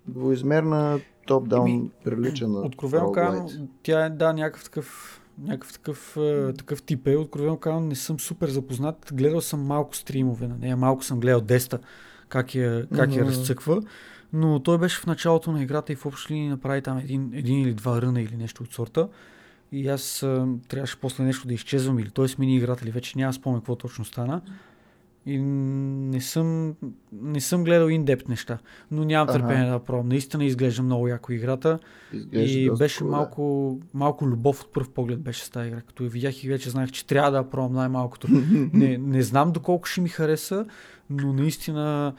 Двоизмерна 0.08 1.00
топ-даун 1.28 1.90
прилича 2.04 2.48
на 2.48 2.60
Откровено 2.60 3.12
казвам, 3.12 3.68
тя 3.82 4.04
е 4.04 4.10
да, 4.10 4.32
някакъв 4.32 4.64
такъв, 4.64 5.20
някакъв 5.38 5.72
такъв, 5.72 6.16
е, 6.16 6.52
такъв 6.52 6.82
тип 6.82 7.06
е. 7.06 7.16
Откровено 7.16 7.56
казвам, 7.56 7.88
не 7.88 7.94
съм 7.94 8.20
супер 8.20 8.48
запознат. 8.48 9.12
Гледал 9.14 9.40
съм 9.40 9.66
малко 9.66 9.96
стримове 9.96 10.48
на 10.48 10.58
нея, 10.58 10.76
малко 10.76 11.04
съм 11.04 11.20
гледал 11.20 11.40
Деста, 11.40 11.78
как 12.28 12.54
я, 12.54 12.86
как 12.86 13.14
я 13.14 13.24
Мгм. 13.24 13.30
разцъква. 13.30 13.82
Но 14.32 14.60
той 14.60 14.78
беше 14.78 15.00
в 15.00 15.06
началото 15.06 15.52
на 15.52 15.62
играта 15.62 15.92
и 15.92 15.96
в 15.96 16.06
общи 16.06 16.34
линии 16.34 16.48
направи 16.48 16.82
там 16.82 16.98
един, 16.98 17.30
един 17.34 17.60
или 17.60 17.74
два 17.74 18.02
ръна 18.02 18.22
или 18.22 18.36
нещо 18.36 18.62
от 18.62 18.72
сорта. 18.72 19.08
И 19.72 19.88
аз 19.88 20.22
а, 20.22 20.48
трябваше 20.68 21.00
после 21.00 21.24
нещо 21.24 21.48
да 21.48 21.54
изчезвам 21.54 21.98
или 21.98 22.10
той 22.10 22.28
смени 22.28 22.56
играта 22.56 22.84
или 22.84 22.90
вече 22.90 23.18
няма 23.18 23.32
спомен 23.32 23.60
какво 23.60 23.76
точно 23.76 24.04
стана. 24.04 24.42
И 25.26 25.38
не 25.38 26.20
съм, 26.20 26.74
не 27.12 27.40
съм 27.40 27.64
гледал 27.64 27.88
индепт 27.88 28.28
неща, 28.28 28.58
но 28.90 29.04
нямам 29.04 29.28
Аха. 29.28 29.38
търпение 29.38 29.70
да 29.70 29.78
пробвам. 29.78 30.08
Наистина 30.08 30.44
изглежда 30.44 30.82
много 30.82 31.08
яко 31.08 31.32
играта. 31.32 31.78
Изглежда 32.12 32.58
И 32.58 32.70
беше 32.70 33.04
да. 33.04 33.10
малко, 33.10 33.78
малко 33.94 34.26
любов 34.26 34.60
от 34.62 34.72
първ 34.72 34.88
поглед 34.88 35.20
беше 35.20 35.44
с 35.44 35.50
тази 35.50 35.68
игра. 35.68 35.80
Като 35.80 36.04
я 36.04 36.10
видях 36.10 36.44
и 36.44 36.48
вече 36.48 36.70
знаех, 36.70 36.90
че 36.90 37.06
трябва 37.06 37.30
да 37.30 37.36
я 37.36 37.50
пробвам 37.50 37.72
най-малкото. 37.72 38.28
не, 38.72 38.98
не 38.98 39.22
знам 39.22 39.52
доколко 39.52 39.86
ще 39.86 40.00
ми 40.00 40.08
хареса, 40.08 40.66
но 41.10 41.32
наистина 41.32 42.14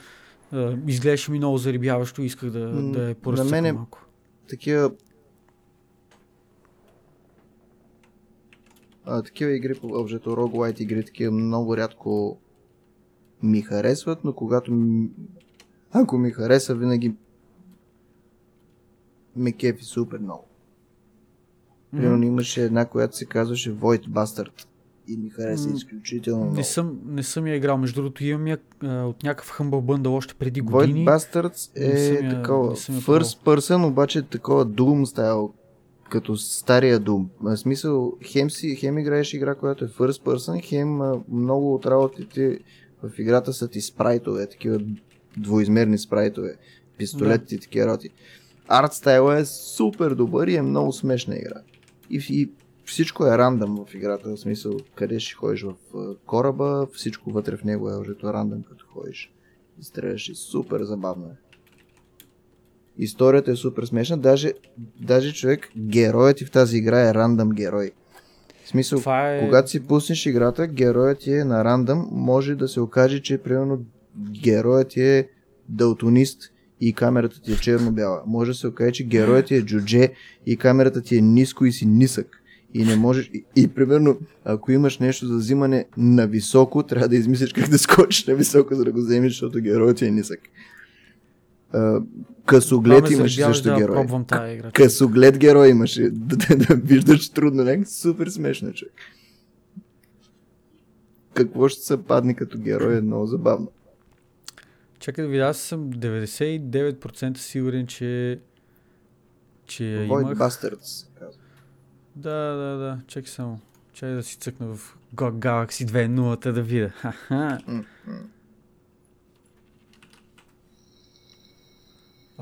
а, 0.51 0.75
изглеждаше 0.87 1.31
ми 1.31 1.37
много 1.37 1.57
зарибяващо 1.57 2.21
и 2.21 2.25
исках 2.25 2.49
да, 2.49 2.59
М, 2.59 2.91
да 2.91 3.09
я 3.09 3.15
на 3.25 3.43
мен 3.43 3.65
е- 3.65 3.71
малко. 3.71 4.05
такива 4.49 4.91
а, 9.05 9.21
такива 9.21 9.51
игри, 9.51 9.75
по 9.75 9.87
обжето 9.87 10.29
roguelite 10.29 10.81
игри, 10.81 11.05
такива 11.05 11.31
много 11.31 11.77
рядко 11.77 12.39
ми 13.43 13.61
харесват, 13.61 14.23
но 14.23 14.33
когато 14.33 14.73
ми, 14.73 15.09
ако 15.91 16.17
ми 16.17 16.31
хареса, 16.31 16.75
винаги 16.75 17.13
ме 19.35 19.51
кефи 19.51 19.83
супер 19.83 20.19
много. 20.19 20.45
Примерно 21.91 22.23
имаше 22.23 22.63
една, 22.63 22.85
която 22.85 23.17
се 23.17 23.25
казваше 23.25 23.73
Void 23.73 24.07
Bastard 24.07 24.65
и 25.07 25.17
ми 25.17 25.29
хареса 25.29 25.69
М, 25.69 25.75
изключително 25.75 26.41
много. 26.41 26.55
Не 26.55 26.63
съм, 26.63 26.99
не 27.05 27.23
съм 27.23 27.47
я 27.47 27.55
играл. 27.55 27.77
Между 27.77 27.95
другото 27.95 28.23
имам 28.23 28.47
я 28.47 28.57
а, 28.79 29.03
от 29.03 29.23
някакъв 29.23 29.49
Humble 29.51 29.69
Bundle 29.85 30.09
още 30.09 30.33
преди 30.33 30.61
Void 30.61 30.65
години. 30.71 31.05
Bastards 31.05 31.79
Не 31.81 31.97
съм 31.97 32.15
е 32.17 32.19
я- 32.19 32.29
такова 32.31 32.75
first 32.75 33.43
person, 33.45 33.87
обаче 33.87 34.19
е 34.19 34.23
такова 34.23 34.65
Doom 34.65 35.05
стайл, 35.05 35.53
като 36.09 36.37
стария 36.37 36.99
Doom. 36.99 37.25
В 37.41 37.57
смисъл, 37.57 38.13
хем, 38.23 38.51
си, 38.51 38.75
хем 38.75 38.97
играеш 38.97 39.33
игра, 39.33 39.55
която 39.55 39.85
е 39.85 39.89
first 39.89 40.23
person, 40.23 40.63
хем 40.63 40.99
много 41.29 41.75
от 41.75 41.85
работите 41.85 42.59
в 43.03 43.19
играта 43.19 43.53
са 43.53 43.67
ти 43.67 43.81
спрайтове, 43.81 44.47
такива 44.47 44.79
двоизмерни 45.37 45.97
спрайтове, 45.97 46.55
пистолетите 46.97 47.55
и 47.55 47.59
такива 47.59 47.87
работи. 47.87 48.09
Арт 48.67 48.93
стайла 48.93 49.39
е 49.39 49.45
супер 49.45 50.11
добър 50.11 50.47
и 50.47 50.55
е 50.55 50.61
много 50.61 50.93
смешна 50.93 51.35
игра. 51.35 51.61
И, 52.09 52.25
и 52.29 52.51
всичко 52.85 53.25
е 53.25 53.37
рандъм 53.37 53.85
в 53.87 53.93
играта, 53.93 54.29
в 54.29 54.37
смисъл 54.37 54.77
къде 54.95 55.19
ще 55.19 55.35
ходиш 55.35 55.61
в 55.63 55.75
кораба, 56.25 56.87
всичко 56.93 57.31
вътре 57.31 57.57
в 57.57 57.63
него 57.63 57.89
е 57.89 57.95
ожето 57.95 58.33
рандъм 58.33 58.63
като 58.63 58.85
ходиш. 58.93 59.33
И 59.79 59.83
стреляш 59.83 60.29
и 60.29 60.35
супер 60.35 60.83
забавно 60.83 61.25
е. 61.25 61.35
Историята 62.97 63.51
е 63.51 63.55
супер 63.55 63.83
смешна, 63.83 64.17
даже, 64.17 64.53
даже 64.99 65.33
човек, 65.33 65.71
героят 65.77 66.37
ти 66.37 66.45
в 66.45 66.51
тази 66.51 66.77
игра 66.77 67.09
е 67.09 67.13
рандъм 67.13 67.49
герой. 67.49 67.91
Смисъл, 68.71 68.99
Това 68.99 69.35
е... 69.35 69.39
когато 69.39 69.69
си 69.69 69.79
пуснеш 69.87 70.25
играта, 70.25 70.67
героят 70.67 71.19
ти 71.19 71.33
е 71.33 71.43
на 71.43 71.63
рандъм, 71.63 72.07
може 72.11 72.55
да 72.55 72.67
се 72.67 72.79
окаже, 72.79 73.21
че 73.21 73.37
примерно 73.37 73.79
героят 74.43 74.87
ти 74.87 75.01
е 75.01 75.27
далтонист 75.69 76.41
и 76.81 76.93
камерата 76.93 77.41
ти 77.41 77.51
е 77.51 77.55
черно-бяла. 77.55 78.21
Може 78.27 78.51
да 78.51 78.55
се 78.55 78.67
окаже, 78.67 78.91
че 78.91 79.03
героят 79.03 79.45
ти 79.45 79.55
е 79.55 79.61
джудже 79.61 80.09
и 80.45 80.57
камерата 80.57 81.01
ти 81.01 81.17
е 81.17 81.21
ниско 81.21 81.65
и 81.65 81.71
си 81.71 81.85
нисък. 81.85 82.27
И 82.73 82.83
не 82.83 82.95
можеш. 82.95 83.31
И, 83.33 83.45
и 83.55 83.67
примерно, 83.67 84.17
ако 84.45 84.71
имаш 84.71 84.99
нещо 84.99 85.27
за 85.27 85.35
взимане 85.35 85.85
на 85.97 86.27
високо, 86.27 86.83
трябва 86.83 87.07
да 87.07 87.15
измислиш 87.15 87.53
как 87.53 87.69
да 87.69 87.77
скочиш 87.77 88.27
на 88.27 88.35
високо, 88.35 88.75
за 88.75 88.83
да 88.83 88.91
го 88.91 88.99
вземеш, 88.99 89.31
защото 89.31 89.59
героят 89.59 89.97
ти 89.97 90.05
е 90.05 90.11
нисък. 90.11 90.39
А, 91.73 92.01
късоглед 92.45 92.97
Това 92.97 93.09
ме 93.09 93.15
имаш 93.15 93.35
заребява 93.35 93.53
също 93.53 93.69
да 93.69 93.75
герой. 93.77 93.95
пробвам 93.95 94.25
тази 94.25 94.53
игра. 94.53 94.71
Късоглед 94.71 95.37
герой 95.37 95.69
имаше. 95.69 96.09
Да, 96.11 96.35
да, 96.35 96.55
да 96.55 96.75
виждаш 96.75 97.29
трудно 97.29 97.63
някак. 97.63 97.87
Супер 97.87 98.27
смешно, 98.27 98.73
човек. 98.73 98.93
Какво 101.33 101.69
ще 101.69 101.81
се 101.81 102.03
падне 102.03 102.33
като 102.33 102.57
герой 102.59 102.97
е 102.97 103.01
много 103.01 103.25
забавно. 103.25 103.71
Чакай 104.99 105.23
да 105.23 105.31
видя, 105.31 105.43
аз 105.43 105.57
съм 105.57 105.93
99% 105.93 107.37
сигурен, 107.37 107.87
че 107.87 108.39
че 109.65 109.85
я 109.85 110.07
Void 110.07 110.21
имах. 110.21 110.37
Bastards. 110.37 111.07
Да, 112.15 112.55
да, 112.55 112.77
да. 112.77 112.99
Чакай 113.07 113.27
само. 113.27 113.59
Чакай 113.93 114.15
да 114.15 114.23
си 114.23 114.37
цъкна 114.37 114.75
в 114.75 114.97
GOG 115.15 115.31
Galaxy 115.31 115.85
2.0 115.85 116.51
да 116.51 116.61
видя. 116.61 116.89
Ха-ха. 116.95 117.59
М, 117.67 117.85
м. 118.07 118.13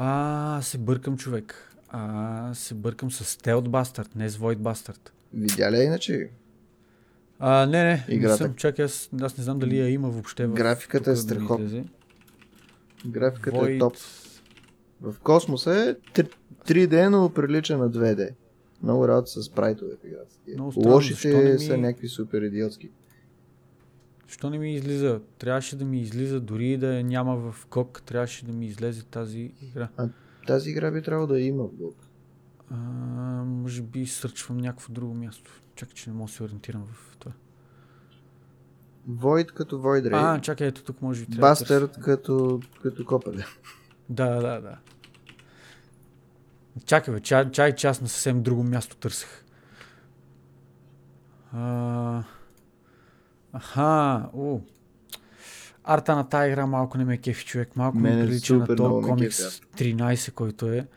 А, 0.02 0.62
се 0.62 0.78
бъркам 0.78 1.18
човек. 1.18 1.76
А, 1.90 2.54
се 2.54 2.74
бъркам 2.74 3.12
с 3.12 3.38
Stealth 3.38 3.68
Bastard, 3.68 4.16
не 4.16 4.30
с 4.30 4.38
Void 4.38 4.58
Bastard. 4.58 5.10
Видя 5.34 5.72
ли 5.72 5.76
я 5.76 5.84
иначе? 5.84 6.30
А, 7.40 7.66
не, 7.66 7.84
не, 7.84 8.06
Играта. 8.10 8.32
не 8.34 8.48
съм. 8.48 8.56
Чакай, 8.56 8.86
аз, 8.86 9.10
аз 9.22 9.38
не 9.38 9.44
знам 9.44 9.60
дали 9.60 9.80
я 9.80 9.90
има 9.90 10.10
въобще 10.10 10.48
в... 10.48 10.54
Графиката 10.54 11.12
е 11.12 11.16
страхотна. 11.16 11.84
Графиката 13.08 13.58
е 13.58 13.62
Void... 13.62 13.80
топ. 13.80 13.94
В 15.02 15.16
космоса 15.20 15.96
е 16.14 16.22
3D, 16.68 17.08
но 17.08 17.30
прилича 17.30 17.78
на 17.78 17.92
2D. 17.92 18.30
Много 18.84 19.08
работа 19.08 19.28
с 19.28 19.44
спрайтове 19.44 19.92
в 20.04 20.08
играта. 20.08 20.36
Лошите 20.90 21.54
ми- 21.54 21.60
са 21.60 21.78
някакви 21.78 22.08
супер 22.08 22.42
идиотски. 22.42 22.90
Що 24.30 24.49
не 24.49 24.57
ми 24.57 24.73
излиза? 24.73 25.22
Трябваше 25.38 25.76
да 25.76 25.85
ми 25.85 26.01
излиза, 26.01 26.39
дори 26.39 26.77
да 26.77 26.88
я 26.88 27.03
няма 27.03 27.51
в 27.51 27.65
КОК, 27.65 28.01
трябваше 28.01 28.45
да 28.45 28.53
ми 28.53 28.65
излезе 28.65 29.03
тази 29.03 29.51
игра. 29.61 29.89
Тази 30.47 30.69
игра 30.69 30.91
би 30.91 31.01
трябвало 31.01 31.27
да 31.27 31.39
има 31.39 31.64
в. 31.64 31.91
А, 32.72 32.76
може 33.43 33.81
би 33.81 34.07
сърчвам 34.07 34.57
някакво 34.57 34.93
друго 34.93 35.14
място. 35.14 35.61
Чакай, 35.76 35.93
че 35.93 36.10
не 36.10 36.15
мога 36.15 36.27
да 36.27 36.34
се 36.34 36.43
ориентирам 36.43 36.88
в 36.93 37.18
това. 37.18 37.31
Void 39.10 39.53
като 39.53 39.81
Void 39.81 40.07
Ray. 40.07 40.38
А, 40.38 40.41
чакай, 40.41 40.68
ето 40.68 40.84
тук 40.84 41.01
може 41.01 41.26
би 41.26 41.31
трябва 41.31 41.49
да 41.49 41.56
търся. 41.56 41.80
Бастърд 41.80 42.03
като, 42.03 42.61
като 42.81 43.06
копеле. 43.06 43.45
Да, 44.10 44.30
да, 44.30 44.61
да. 44.61 44.77
Чакай, 46.85 47.14
бе, 47.14 47.19
чай, 47.19 47.51
чай, 47.51 47.76
че 47.76 47.88
аз 47.88 48.01
на 48.01 48.07
съвсем 48.07 48.43
друго 48.43 48.64
място 48.64 48.97
търсех. 48.97 49.43
А... 51.53 52.23
Аха, 53.54 54.30
о. 54.34 54.60
Арта 55.84 56.16
на 56.16 56.30
тази 56.30 56.52
игра 56.52 56.66
малко 56.66 56.98
не 56.98 57.06
ме 57.06 57.18
кефи 57.18 57.46
човек. 57.46 57.76
Малко 57.76 57.98
ми 57.98 58.04
Мене 58.04 58.26
прилича 58.26 58.56
на 58.56 58.76
този 58.76 58.96
ме 58.96 59.02
комикс 59.02 59.60
кефи 59.60 59.96
13, 59.96 60.32
който 60.32 60.68
е. 60.68 60.88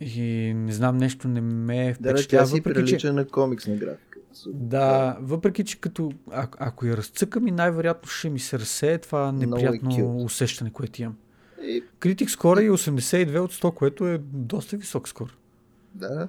И 0.00 0.52
не 0.56 0.72
знам, 0.72 0.96
нещо 0.96 1.28
не 1.28 1.40
ме 1.40 1.96
Да, 2.00 2.12
да, 2.12 2.14
впечатлява. 2.14 2.44
тя 2.44 2.46
си 2.46 2.56
въпреки, 2.56 2.78
че... 2.78 2.92
прилича 2.92 3.12
на 3.12 3.26
комиксна 3.26 3.76
графика. 3.76 4.18
Супер. 4.32 4.58
Да, 4.58 5.16
въпреки 5.20 5.64
че 5.64 5.80
като, 5.80 6.12
а, 6.30 6.48
ако 6.58 6.86
я 6.86 6.96
разцъкам 6.96 7.46
и 7.46 7.50
най-вероятно 7.50 8.08
ще 8.08 8.30
ми 8.30 8.38
се 8.38 8.58
разсее 8.58 8.98
това 8.98 9.28
е 9.28 9.32
неприятно 9.32 10.16
усещане, 10.16 10.70
което 10.70 11.02
имам. 11.02 11.16
И, 11.62 11.84
Критик 11.98 12.30
скоро 12.30 12.60
е 12.60 12.70
82 12.70 13.38
от 13.38 13.52
100, 13.52 13.74
което 13.74 14.08
е 14.08 14.18
доста 14.32 14.76
висок 14.76 15.08
скор. 15.08 15.36
да, 15.94 16.08
да. 16.08 16.28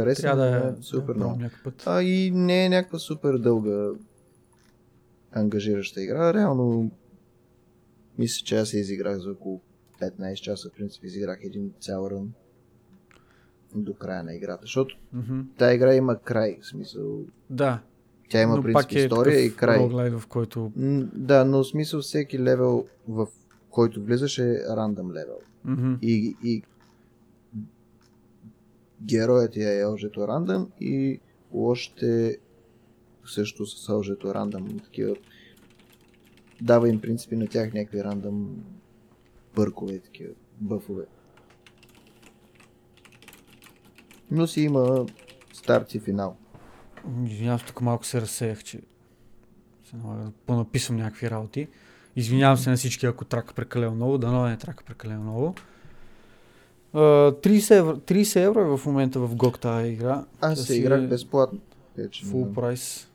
Хареса 0.00 0.22
Трябва 0.22 0.44
да 0.44 0.50
да, 0.50 0.68
е 0.68 0.82
супер 0.82 1.12
да, 1.12 1.18
много. 1.18 1.40
път. 1.64 1.82
А 1.86 2.02
и 2.02 2.30
не 2.30 2.64
е 2.64 2.68
някаква 2.68 2.98
супер 2.98 3.38
дълга 3.38 3.90
ангажираща 5.32 6.02
игра. 6.02 6.34
Реално 6.34 6.90
мисля, 8.18 8.44
че 8.44 8.56
аз 8.56 8.68
се 8.68 8.78
изиграх 8.78 9.18
за 9.18 9.30
около 9.30 9.60
15 10.02 10.34
часа. 10.34 10.68
В 10.68 10.76
принцип 10.76 11.04
изиграх 11.04 11.38
един 11.42 11.72
цял 11.80 12.08
рън 12.10 12.32
до 13.74 13.94
края 13.94 14.24
на 14.24 14.34
играта. 14.34 14.62
Защото 14.62 14.96
Мгм. 15.12 15.40
тази 15.58 15.74
игра 15.74 15.94
има 15.94 16.18
край. 16.18 16.58
В 16.60 16.66
смисъл, 16.66 17.20
Да, 17.50 17.82
тя 18.30 18.42
има 18.42 18.56
но 18.56 18.62
принцип 18.62 18.92
е 18.92 18.98
история 18.98 19.40
и 19.40 19.56
край. 19.56 19.88
в 20.10 20.22
който... 20.28 20.72
Да, 21.14 21.44
но 21.44 21.58
в 21.58 21.66
смисъл 21.66 22.00
всеки 22.00 22.38
левел, 22.38 22.86
в 23.08 23.26
който 23.70 24.02
влизаш 24.02 24.38
е 24.38 24.62
рандъм 24.76 25.12
левел. 25.12 25.38
Мгм. 25.64 25.94
И, 26.02 26.36
и 26.44 26.62
героят 29.02 29.52
ти 29.52 29.62
е 29.62 29.86
ожето 29.86 30.28
рандъм 30.28 30.70
и 30.80 31.20
лошите 31.52 32.38
също 33.26 33.66
са 33.66 33.94
ожето 33.94 34.34
рандъм. 34.34 34.78
Такива. 34.78 35.16
Дава 36.60 36.88
им 36.88 37.00
принципи 37.00 37.36
на 37.36 37.46
тях 37.46 37.72
някакви 37.72 38.04
рандъм 38.04 38.64
бъркове, 39.54 39.98
такива 39.98 40.34
бъфове. 40.60 41.04
Но 44.30 44.46
си 44.46 44.60
има 44.60 45.06
старт 45.52 45.94
и 45.94 46.00
финал. 46.00 46.36
Извинявам 47.26 47.58
се, 47.58 47.66
тук 47.66 47.80
малко 47.80 48.04
се 48.04 48.20
разсеях, 48.20 48.64
че 48.64 48.80
се 49.84 49.96
налага 49.96 50.24
да 50.24 50.32
понаписам 50.46 50.96
някакви 50.96 51.30
работи. 51.30 51.68
Извинявам 52.16 52.56
се 52.56 52.70
на 52.70 52.76
всички, 52.76 53.06
ако 53.06 53.24
трака 53.24 53.54
прекалено 53.54 53.94
много, 53.94 54.18
дано 54.18 54.46
не 54.46 54.56
трака 54.58 54.84
прекалено 54.84 55.22
много. 55.22 55.54
Uh, 56.96 57.46
30, 57.46 57.76
евро, 57.78 57.96
30 57.96 58.44
евро 58.44 58.60
е 58.60 58.76
в 58.76 58.86
момента 58.86 59.20
в 59.20 59.34
GOG 59.34 59.58
тази 59.60 59.88
игра. 59.88 60.24
Аз 60.40 60.60
се 60.60 60.76
играх 60.76 61.02
е 61.02 61.06
безплатно. 61.06 61.58
Вече, 61.96 62.26
Full 62.26 62.54
прайс. 62.54 63.08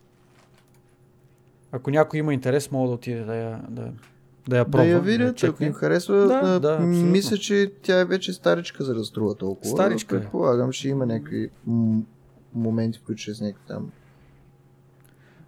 Ако 1.71 1.91
някой 1.91 2.19
има 2.19 2.33
интерес, 2.33 2.71
мога 2.71 2.87
да 2.87 2.93
отиде 2.93 3.23
да 3.23 3.35
я, 3.35 3.61
да, 3.69 3.91
да 4.47 4.57
я 4.57 4.65
да 4.65 4.71
пробва. 4.71 4.85
я 4.85 4.91
я 4.91 4.99
видят, 4.99 5.29
ако 5.29 5.37
чекне. 5.37 5.67
им 5.67 5.73
харесва. 5.73 6.15
Да, 6.17 6.27
Да, 6.41 6.59
да, 6.59 6.73
абсолютно. 6.73 7.05
мисля, 7.11 7.37
че 7.37 7.71
тя 7.81 7.99
е 7.99 8.05
вече 8.05 8.33
старичка, 8.33 8.83
за 8.83 8.93
да 8.93 9.03
струва 9.03 9.35
толкова. 9.35 9.69
Старичка 9.69 10.15
е. 10.15 10.19
Предполагам, 10.19 10.71
ще 10.71 10.89
има 10.89 11.05
някакви 11.05 11.49
м- 11.67 12.01
моменти, 12.53 12.99
в 12.99 13.01
които 13.01 13.21
ще 13.21 13.31
е 13.31 13.33
с 13.33 13.41
някакви 13.41 13.63
там 13.67 13.91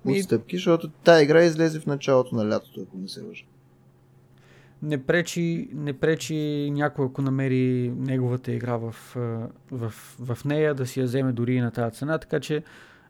отстъпки, 0.07 0.55
защото 0.55 0.89
тази 0.89 1.23
игра 1.23 1.43
излезе 1.43 1.80
в 1.80 1.85
началото 1.85 2.35
на 2.35 2.49
лятото, 2.49 2.81
ако 2.81 2.97
не 2.97 3.07
се 3.07 3.22
лъжа. 3.22 3.43
Не 4.84 5.03
пречи, 5.03 5.69
не 5.73 5.93
пречи 5.93 6.69
някой, 6.72 7.05
ако 7.05 7.22
намери 7.22 7.93
неговата 7.97 8.51
игра 8.51 8.77
в, 8.77 8.95
в, 9.72 9.93
в 10.19 10.45
нея, 10.45 10.76
да 10.76 10.85
си 10.85 10.99
я 10.99 11.05
вземе 11.05 11.31
дори 11.31 11.55
и 11.55 11.61
на 11.61 11.72
тази 11.72 11.95
цена. 11.95 12.18
Така 12.18 12.39
че, 12.39 12.64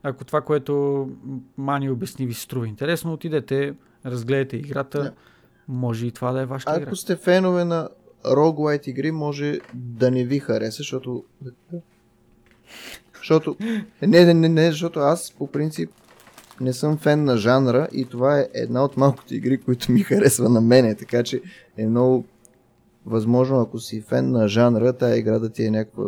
ако 0.03 0.25
това, 0.25 0.41
което 0.41 1.09
Мани 1.57 1.89
обясни, 1.89 2.25
ви 2.25 2.33
се 2.33 2.41
струва 2.41 2.67
интересно, 2.67 3.13
отидете, 3.13 3.73
разгледайте 4.05 4.57
играта. 4.57 5.03
Да. 5.03 5.13
Може 5.67 6.07
и 6.07 6.11
това 6.11 6.31
да 6.31 6.41
е 6.41 6.45
вашата 6.45 6.77
игра. 6.77 6.87
Ако 6.87 6.95
сте 6.95 7.15
фенове 7.15 7.65
на 7.65 7.89
roguelite 8.25 8.87
игри, 8.87 9.11
може 9.11 9.59
да 9.73 10.11
не 10.11 10.23
ви 10.23 10.39
хареса, 10.39 10.77
защото... 10.77 11.23
Защото... 13.17 13.55
Не, 14.01 14.25
не, 14.25 14.33
не, 14.33 14.49
не, 14.49 14.71
защото 14.71 14.99
аз 14.99 15.31
по 15.31 15.47
принцип 15.47 15.91
не 16.63 16.73
съм 16.73 16.97
фен 16.97 17.23
на 17.23 17.37
жанра 17.37 17.87
и 17.91 18.05
това 18.05 18.39
е 18.39 18.47
една 18.53 18.83
от 18.83 18.97
малкото 18.97 19.35
игри, 19.35 19.57
които 19.57 19.91
ми 19.91 19.99
харесва 20.03 20.49
на 20.49 20.61
мене, 20.61 20.95
така 20.95 21.23
че 21.23 21.41
е 21.77 21.85
много 21.87 22.25
възможно, 23.05 23.61
ако 23.61 23.79
си 23.79 24.01
фен 24.01 24.31
на 24.31 24.47
жанра, 24.47 24.93
тая 24.93 25.17
игра 25.17 25.39
да 25.39 25.49
ти 25.49 25.65
е 25.65 25.71
някаква 25.71 26.03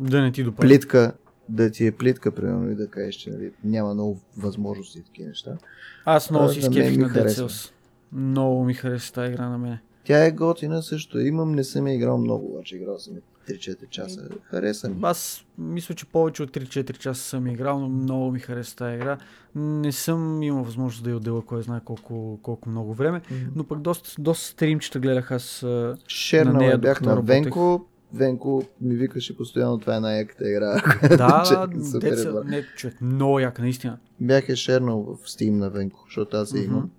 Да 0.00 0.22
не 0.22 0.32
ти 0.32 0.44
допада. 0.44 0.68
плитка, 0.68 1.12
да 1.48 1.70
ти 1.70 1.86
е 1.86 1.92
плитка, 1.92 2.30
примерно, 2.30 2.70
и 2.70 2.74
да 2.74 2.88
кажеш, 2.88 3.14
че 3.14 3.30
нали, 3.30 3.52
няма 3.64 3.94
много 3.94 4.20
възможности 4.36 4.98
и 4.98 5.02
такива 5.02 5.28
неща. 5.28 5.56
Аз 6.04 6.30
много 6.30 6.48
си 6.48 6.62
скефих 6.62 6.98
на 6.98 7.08
Dead. 7.08 7.28
Cells. 7.28 7.72
Много 8.12 8.64
ми 8.64 8.74
хареса 8.74 9.12
тази 9.12 9.32
игра 9.32 9.48
на 9.48 9.58
мен. 9.58 9.78
Тя 10.04 10.24
е 10.24 10.32
готина 10.32 10.82
също. 10.82 11.20
Имам, 11.20 11.52
не 11.52 11.64
съм 11.64 11.86
я 11.86 11.94
играл 11.94 12.18
много, 12.18 12.46
обаче 12.46 12.76
играл 12.76 12.98
съм 12.98 13.14
я 13.14 13.20
3-4 13.48 13.88
часа. 13.88 14.28
Хареса 14.42 14.88
ми. 14.88 14.96
Аз 15.02 15.44
мисля, 15.58 15.94
че 15.94 16.06
повече 16.06 16.42
от 16.42 16.50
3-4 16.50 16.98
часа 16.98 17.22
съм 17.22 17.46
играл, 17.46 17.78
но 17.80 17.88
много 17.88 18.30
ми 18.30 18.38
хареса 18.38 18.76
тази 18.76 18.94
игра. 18.94 19.18
Не 19.54 19.92
съм 19.92 20.42
имал 20.42 20.64
възможност 20.64 21.04
да 21.04 21.10
я 21.10 21.16
отделя 21.16 21.42
кой 21.46 21.62
знае 21.62 21.80
колко, 21.84 22.38
колко 22.42 22.68
много 22.68 22.94
време, 22.94 23.22
но 23.56 23.64
пък 23.64 23.80
доста, 23.80 24.22
доста 24.22 24.46
стримчета 24.46 24.98
гледах 24.98 25.30
аз. 25.30 25.62
а, 25.62 25.96
Шернал 26.08 26.52
на 26.52 26.58
нея, 26.58 26.78
бях 26.78 27.00
на. 27.00 27.20
Венко. 27.20 27.86
Венко 28.14 28.64
ми 28.80 28.94
викаше 28.94 29.36
постоянно, 29.36 29.78
това 29.78 29.96
е 29.96 30.00
най-яката 30.00 30.50
игра. 30.50 30.82
да, 31.16 31.66
е 31.72 31.98
деца, 31.98 32.42
не, 32.44 32.62
човек, 32.76 33.00
много 33.00 33.40
яка, 33.40 33.62
наистина. 33.62 33.98
Бях 34.20 34.48
е 34.48 34.56
шернал 34.56 35.02
в 35.02 35.26
Steam 35.28 35.50
на 35.50 35.70
Венко, 35.70 36.04
защото 36.06 36.36
аз 36.36 36.54
я 36.54 36.64
имам. 36.64 36.90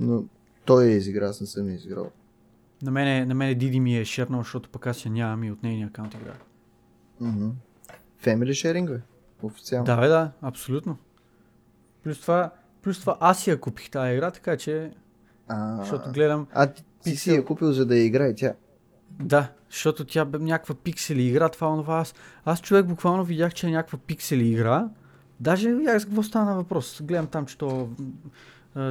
Но 0.00 0.24
той 0.64 0.84
я 0.84 0.96
изигра, 0.96 1.26
аз 1.26 1.40
не 1.40 1.46
съм 1.46 1.70
изиграл. 1.74 2.10
На 2.86 2.92
мене, 2.92 3.26
на 3.26 3.34
мене 3.34 3.54
Диди 3.54 3.80
ми 3.80 3.98
е 3.98 4.04
шернал, 4.04 4.40
защото 4.40 4.68
пък 4.68 4.86
аз 4.86 5.04
я 5.04 5.10
нямам 5.10 5.44
и 5.44 5.50
от 5.50 5.62
нейния 5.62 5.86
акаунт 5.86 6.14
игра. 6.14 6.32
Мгм. 7.20 7.48
Family 8.24 8.50
sharing, 8.50 8.88
бе? 8.88 9.00
Официално. 9.42 9.84
Да, 9.84 9.96
бе, 9.96 10.08
да, 10.08 10.32
абсолютно. 10.42 10.96
Плюс 12.04 12.20
това, 12.20 12.50
плюс 12.82 13.00
това 13.00 13.16
аз 13.20 13.46
я 13.46 13.60
купих 13.60 13.90
тази 13.90 14.12
игра, 14.12 14.30
така 14.30 14.56
че, 14.56 14.90
А, 15.48 15.76
защото 15.76 16.12
гледам, 16.12 16.46
а 16.52 16.66
ти, 16.66 16.84
ти 17.02 17.16
си 17.16 17.34
я 17.34 17.44
купил, 17.44 17.72
за 17.72 17.86
да 17.86 17.96
я 17.96 18.04
играе 18.04 18.34
тя. 18.34 18.54
Да, 19.10 19.52
защото 19.70 20.04
тя 20.04 20.24
бе 20.24 20.38
някаква 20.38 20.74
пиксели 20.74 21.22
игра, 21.22 21.48
това 21.48 21.68
онова. 21.68 21.98
Аз, 21.98 22.14
аз 22.44 22.62
човек 22.62 22.86
буквално 22.86 23.24
видях, 23.24 23.54
че 23.54 23.66
е 23.66 23.70
някаква 23.70 23.98
пиксели 23.98 24.48
игра. 24.48 24.88
Даже 25.40 25.74
видях 25.74 25.98
за 25.98 26.06
какво 26.06 26.22
стана 26.22 26.56
въпрос. 26.56 27.02
Гледам 27.02 27.26
там, 27.26 27.46
че 27.46 27.58
то 27.58 27.88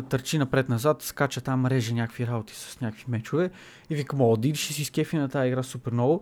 търчи 0.10 0.38
напред-назад, 0.38 1.02
скача 1.02 1.42
там, 1.42 1.66
реже 1.66 1.94
някакви 1.94 2.28
работи 2.28 2.54
с 2.56 2.82
някакви 2.82 3.06
мечове. 3.08 3.50
И 3.90 3.96
викам, 3.96 4.22
о, 4.22 4.38
Диди 4.38 4.56
ще 4.60 4.74
си 4.74 4.86
скефи 4.86 5.18
на 5.18 5.30
тази 5.30 5.48
игра 5.48 5.64
супер 5.64 5.92
много. 5.92 6.22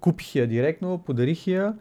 Купих 0.00 0.34
я 0.34 0.46
директно, 0.46 0.98
подарих 0.98 1.46
я. 1.46 1.74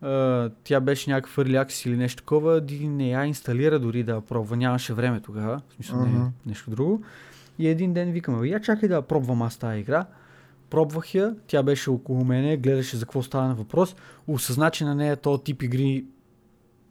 А, 0.00 0.50
тя 0.64 0.80
беше 0.80 1.10
някакъв 1.10 1.36
early 1.36 1.64
access 1.66 1.88
или 1.88 1.96
нещо 1.96 2.22
такова. 2.22 2.60
Диди 2.60 2.88
не 2.88 3.08
я 3.10 3.24
инсталира 3.24 3.78
дори 3.78 4.02
да 4.02 4.20
пробва. 4.20 4.56
Нямаше 4.56 4.94
време 4.94 5.20
тогава. 5.20 5.60
В 5.68 5.74
смисъл, 5.74 6.00
не, 6.00 6.06
Мгм. 6.08 6.26
нещо 6.46 6.70
друго. 6.70 7.02
И 7.58 7.68
един 7.68 7.92
ден 7.92 8.12
викам, 8.12 8.34
«Абе, 8.34 8.48
я 8.48 8.60
чакай 8.60 8.88
да 8.88 9.02
пробвам 9.02 9.42
аз 9.42 9.56
тази 9.56 9.80
игра. 9.80 10.06
Пробвах 10.70 11.14
я, 11.14 11.34
тя 11.46 11.62
беше 11.62 11.90
около 11.90 12.24
мене, 12.24 12.56
гледаше 12.56 12.96
за 12.96 13.04
какво 13.04 13.22
става 13.22 13.48
на 13.48 13.54
въпрос. 13.54 13.96
Осъзна, 14.26 14.70
че 14.70 14.84
на 14.84 14.94
нея 14.94 15.16
този 15.16 15.42
тип 15.42 15.62
игри 15.62 16.04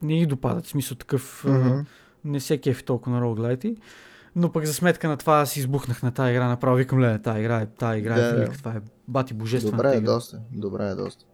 не 0.01 0.17
ги 0.17 0.25
допадат. 0.25 0.65
В 0.65 0.69
смисъл 0.69 0.97
такъв, 0.97 1.45
Мгм. 1.47 1.79
Не 2.25 2.39
се 2.39 2.57
кефи 2.57 2.85
толкова 2.85 3.15
на 3.15 3.21
роглайти. 3.21 3.75
Но 4.35 4.51
пък 4.51 4.65
за 4.65 4.73
сметка 4.73 5.07
на 5.07 5.17
това 5.17 5.33
аз 5.33 5.57
избухнах 5.57 6.03
на 6.03 6.11
тази 6.11 6.31
игра, 6.31 6.47
направо 6.47 6.75
викам, 6.75 6.99
ле, 6.99 7.19
тази 7.19 7.39
игра 7.39 7.61
е, 7.61 7.65
тази 7.65 7.99
игра 7.99 8.15
Да, 8.15 8.21
е 8.21 8.29
да. 8.29 8.35
велика, 8.35 8.57
това 8.57 8.71
е 8.71 8.79
бати 9.07 9.33
божествена 9.33 9.71
Добра 9.71 9.93
е 9.93 9.97
игра. 9.97 10.05
доста. 10.05 10.39
Добра 10.51 10.87
е 10.87 10.95
доста. 10.95 11.25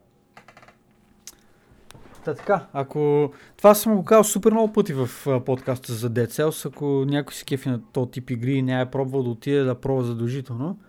Та 2.25 2.33
така, 2.33 2.67
ако... 2.73 3.31
Това 3.57 3.75
съм 3.75 3.95
го 3.95 4.03
казал 4.03 4.23
супер 4.23 4.51
много 4.51 4.73
пъти 4.73 4.93
в 4.93 5.09
а, 5.27 5.39
подкаста 5.39 5.93
за 5.93 6.09
Dead 6.09 6.27
Cells, 6.27 6.67
ако 6.67 6.85
някой 7.07 7.33
се 7.33 7.45
кефи 7.45 7.69
на 7.69 7.81
този 7.83 8.11
тип 8.11 8.29
игри 8.29 8.53
и 8.53 8.61
не 8.61 8.81
е 8.81 8.85
пробвал 8.85 9.23
да 9.23 9.29
отиде 9.29 9.63
да 9.63 9.75
пробва 9.75 10.03
задължително. 10.03 10.79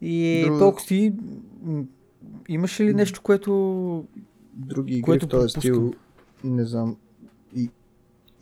И 0.00 0.44
Друго- 0.44 0.58
толкова 0.58 0.86
си... 0.86 1.14
м, 1.62 1.82
Имаше 2.48 2.84
ли 2.84 2.94
нещо, 2.94 3.20
което... 3.22 4.04
Други 4.52 4.92
игри 4.92 5.02
Което 5.02 5.26
в 5.26 5.28
този 5.28 5.48
стил, 5.50 5.92
не 6.44 6.64
знам, 6.64 6.96
и, 7.56 7.70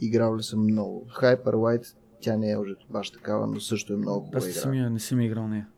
играл 0.00 0.36
ли 0.36 0.42
съм 0.42 0.62
много. 0.62 1.06
Hyper 1.12 1.44
Light, 1.44 1.86
тя 2.20 2.36
не 2.36 2.50
е 2.50 2.58
уже 2.58 2.74
баш 2.90 3.10
такава, 3.10 3.46
но 3.46 3.60
също 3.60 3.92
е 3.92 3.96
много 3.96 4.30
Аз 4.34 4.44
хубава 4.44 4.70
не 4.70 4.76
игра. 4.76 4.84
я- 4.84 4.90
не 4.90 5.00
съм 5.00 5.20
играл 5.20 5.48
нея. 5.48 5.68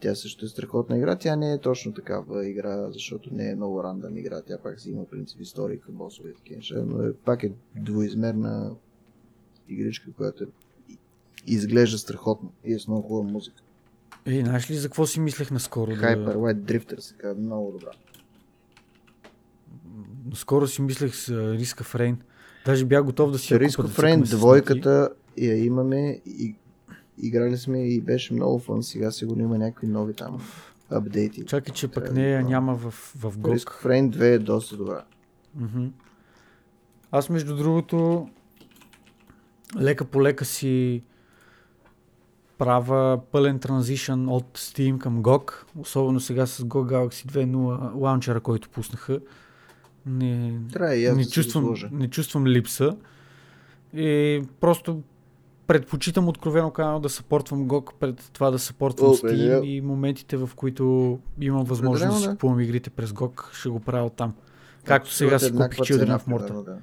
Тя 0.00 0.14
също 0.14 0.44
е 0.44 0.48
страхотна 0.48 0.98
игра. 0.98 1.16
Тя 1.16 1.36
не 1.36 1.52
е 1.52 1.58
точно 1.58 1.92
такава 1.94 2.46
игра, 2.46 2.90
защото 2.90 3.34
не 3.34 3.50
е 3.50 3.56
много 3.56 3.84
рандъм 3.84 4.16
игра. 4.16 4.42
Тя 4.42 4.58
пак 4.58 4.80
си 4.80 4.90
има 4.90 5.04
принцип 5.04 5.40
история 5.40 5.80
към 5.80 5.94
босове 5.94 6.30
и 6.30 6.34
такива 6.34 6.56
неща, 6.56 6.82
но 6.86 7.02
е, 7.02 7.12
пак 7.14 7.42
е 7.42 7.52
двоизмерна 7.76 8.74
игричка, 9.68 10.12
която 10.12 10.44
е, 10.44 10.46
изглежда 11.46 11.98
страхотно 11.98 12.52
и 12.64 12.74
е 12.74 12.78
с 12.78 12.88
много 12.88 13.02
хубава 13.02 13.32
музика. 13.32 13.62
Ей, 14.26 14.40
знаеш 14.40 14.70
ли 14.70 14.74
за 14.74 14.88
какво 14.88 15.06
си 15.06 15.20
мислех 15.20 15.50
наскоро? 15.50 15.90
Hyper. 15.90 16.34
Light 16.34 16.56
Drifter 16.56 16.98
се 16.98 17.14
казва 17.14 17.42
много 17.42 17.72
добра. 17.72 17.90
Наскоро 20.26 20.66
си 20.66 20.82
мислех 20.82 21.14
с 21.14 21.26
Risk 21.32 21.82
of 21.82 21.94
Rain. 21.96 22.16
Даже 22.66 22.84
бях 22.84 23.04
готов 23.04 23.30
да 23.30 23.38
си 23.38 23.54
я 23.54 23.60
Risk 23.60 23.76
купя, 23.76 24.16
да 24.16 24.36
двойката 24.36 25.10
я 25.38 25.64
имаме 25.64 26.20
и 26.26 26.54
играли 27.22 27.56
сме 27.56 27.88
и 27.88 28.00
беше 28.00 28.34
много 28.34 28.58
фън. 28.58 28.82
Сега 28.82 29.10
сигурно 29.10 29.42
има 29.42 29.58
някакви 29.58 29.86
нови 29.86 30.14
там 30.14 30.40
апдейти. 30.90 31.44
Чакай, 31.46 31.74
че 31.74 31.88
пък 31.88 32.04
да 32.04 32.12
нея 32.12 32.42
го 32.42 32.48
няма 32.48 32.74
в, 32.74 32.90
в 32.90 33.38
GOG. 33.38 33.58
Risk 33.58 33.70
of 33.70 33.86
Rain 33.86 34.16
2 34.16 34.22
е 34.22 34.38
доста 34.38 34.76
добра. 34.76 35.04
Аз 37.10 37.28
между 37.30 37.56
другото 37.56 38.28
лека 39.80 40.04
по 40.04 40.22
лека 40.22 40.44
си 40.44 41.02
правя 42.58 43.20
пълен 43.32 43.58
транзишън 43.58 44.28
от 44.28 44.58
Steam 44.58 44.98
към 44.98 45.22
GOG, 45.22 45.52
особено 45.78 46.20
сега 46.20 46.46
с 46.46 46.62
GOG 46.62 46.92
Galaxy 46.92 47.26
2.0 47.32 47.94
лаунчера, 47.94 48.40
който 48.40 48.68
пуснаха. 48.68 49.20
Не, 50.06 50.58
Трябва 50.72 50.94
и 50.94 51.06
аз 51.06 51.16
не, 51.16 51.24
да 51.24 51.30
чувствам, 51.30 51.74
не 51.92 52.08
чувствам 52.08 52.46
липса. 52.46 52.96
И 53.94 54.42
просто 54.60 55.02
предпочитам 55.66 56.28
откровено 56.28 56.70
казано 56.70 57.00
да 57.00 57.08
съпортвам 57.08 57.68
GOG 57.68 57.92
пред 58.00 58.30
това 58.32 58.50
да 58.50 58.58
съпортвам 58.58 59.10
О, 59.10 59.14
Steam 59.14 59.60
бе, 59.60 59.66
и 59.66 59.80
моментите, 59.80 60.36
в 60.36 60.50
които 60.56 61.18
имам 61.40 61.64
възможност 61.64 62.14
да 62.14 62.20
си 62.20 62.28
купувам 62.28 62.60
игрите 62.60 62.90
през 62.90 63.10
GOG, 63.10 63.52
ще 63.52 63.68
го 63.68 63.80
правя 63.80 64.10
там. 64.10 64.34
Както 64.84 65.12
сега 65.12 65.38
си 65.38 65.52
купих 65.52 65.78
Children 65.78 66.18
of 66.18 66.26
Morta. 66.26 66.36
примерно, 66.38 66.62
да. 66.62 66.76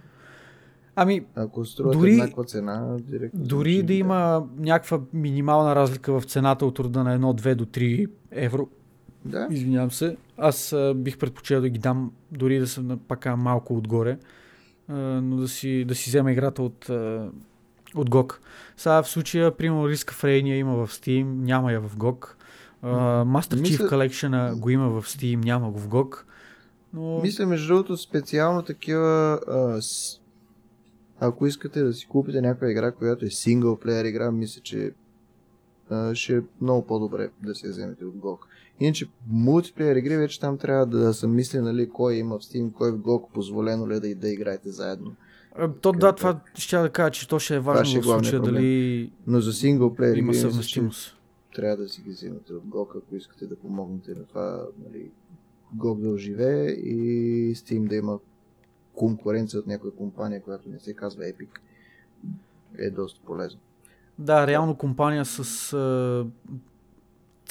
Ами, 0.95 1.25
Ако 1.35 1.63
Дори- 1.79 2.11
еднаква 2.11 2.43
цена, 2.43 2.97
директно. 2.99 3.39
дори 3.43 3.83
да 3.83 3.93
има 3.93 4.43
някаква 4.57 4.99
минимална 5.13 5.75
разлика 5.75 6.19
в 6.19 6.23
цената 6.23 6.65
от 6.65 6.79
рода 6.79 7.03
на 7.03 7.19
1, 7.19 7.33
2 7.33 7.55
до 7.55 7.65
3 7.65 8.07
евро, 8.31 8.69
Да, 9.25 9.47
извинявам 9.51 9.91
се, 9.91 10.17
аз 10.37 10.73
а, 10.73 10.93
бих 10.95 11.17
предпочел 11.17 11.61
да 11.61 11.69
ги 11.69 11.79
дам, 11.79 12.11
дори 12.31 12.59
да 12.59 12.67
съм 12.67 12.99
пака 13.07 13.37
малко 13.37 13.77
отгоре, 13.77 14.17
а, 14.87 14.93
но 15.21 15.35
да 15.37 15.47
си, 15.47 15.85
да 15.85 15.95
си 15.95 16.09
взема 16.09 16.31
играта 16.31 16.63
от, 16.63 16.89
а, 16.89 17.29
от 17.95 18.09
GOG. 18.09 18.33
Сега 18.77 19.03
в 19.03 19.09
случая, 19.09 19.57
примерно, 19.57 19.89
Risk 19.89 20.11
of 20.11 20.23
Rain 20.23 20.53
има 20.53 20.85
в 20.85 20.91
Steam, 20.91 21.23
няма 21.23 21.71
я 21.71 21.81
в 21.81 21.95
GOG. 21.95 22.27
А, 22.81 23.25
Master 23.25 23.55
Chief 23.55 23.61
Мисля- 23.61 23.89
Collection 23.89 24.59
го 24.59 24.69
има 24.69 24.89
в 24.89 25.03
Steam, 25.07 25.45
няма 25.45 25.71
го 25.71 25.79
в 25.79 25.87
GOG. 25.87 26.17
Но... 26.93 27.19
Мисля, 27.21 27.45
между 27.45 27.67
другото, 27.67 27.97
специално 27.97 28.61
такива... 28.61 29.39
А, 29.47 29.81
с... 29.81 30.19
Ако 31.19 31.47
искате 31.47 31.83
да 31.83 31.93
си 31.93 32.07
купите 32.07 32.41
някаква 32.41 32.71
игра, 32.71 32.91
която 32.91 33.25
е 33.25 33.29
синглплеер 33.29 34.05
игра, 34.05 34.31
мисля, 34.31 34.61
че 34.61 34.91
а, 35.89 36.15
ще 36.15 36.37
е 36.37 36.41
много 36.61 36.87
по-добре 36.87 37.29
да 37.43 37.55
се 37.55 37.69
вземете 37.69 38.05
от 38.05 38.15
GOG. 38.15 38.37
Иначе 38.79 39.07
мултиплеер 39.27 39.95
игри 39.95 40.17
вече 40.17 40.39
там 40.39 40.57
трябва 40.57 40.85
да 40.85 41.13
съм 41.13 41.35
мисли, 41.35 41.59
нали, 41.59 41.89
кой 41.89 42.15
има 42.15 42.39
в 42.39 42.41
Steam, 42.41 42.73
кой 42.73 42.91
в 42.91 42.97
GOG, 42.97 43.31
позволено 43.33 43.89
ли 43.89 43.95
е 43.95 43.99
да, 43.99 44.15
да 44.15 44.29
играете 44.29 44.69
заедно. 44.69 45.15
А, 45.55 45.71
То 45.71 45.91
да, 45.91 46.15
това 46.15 46.39
ще 46.53 46.77
да 46.77 46.89
кажа, 46.89 47.11
че 47.11 47.27
то 47.27 47.39
ще 47.39 47.55
е 47.55 47.59
важно 47.59 47.85
ще 47.85 47.97
е 47.97 48.01
в 48.01 48.03
случая 48.03 48.41
дали 48.41 49.11
Но 49.27 49.41
за 49.41 49.53
синглплеер 49.53 50.15
има 50.15 50.33
съвместимост. 50.33 51.17
трябва 51.55 51.77
да 51.77 51.89
си 51.89 52.01
ги 52.01 52.09
вземете 52.09 52.53
от 52.53 52.63
GOG, 52.63 52.97
ако 52.97 53.15
искате 53.15 53.47
да 53.47 53.55
помогнете 53.55 54.11
на 54.11 54.25
това, 54.25 54.65
нали, 54.87 55.11
GOG 55.77 56.01
да 56.01 56.09
оживее 56.09 56.69
и 56.69 57.55
Steam 57.55 57.87
да 57.87 57.95
има 57.95 58.19
конкуренция 58.93 59.59
от 59.59 59.67
някоя 59.67 59.93
компания, 59.93 60.41
която 60.41 60.69
не 60.69 60.79
се 60.79 60.93
казва 60.93 61.23
Epic. 61.23 61.49
Е 62.77 62.89
доста 62.89 63.19
полезно. 63.25 63.59
Да, 64.19 64.47
реално 64.47 64.75
компания 64.75 65.25
с 65.25 65.73
а, 65.73 66.25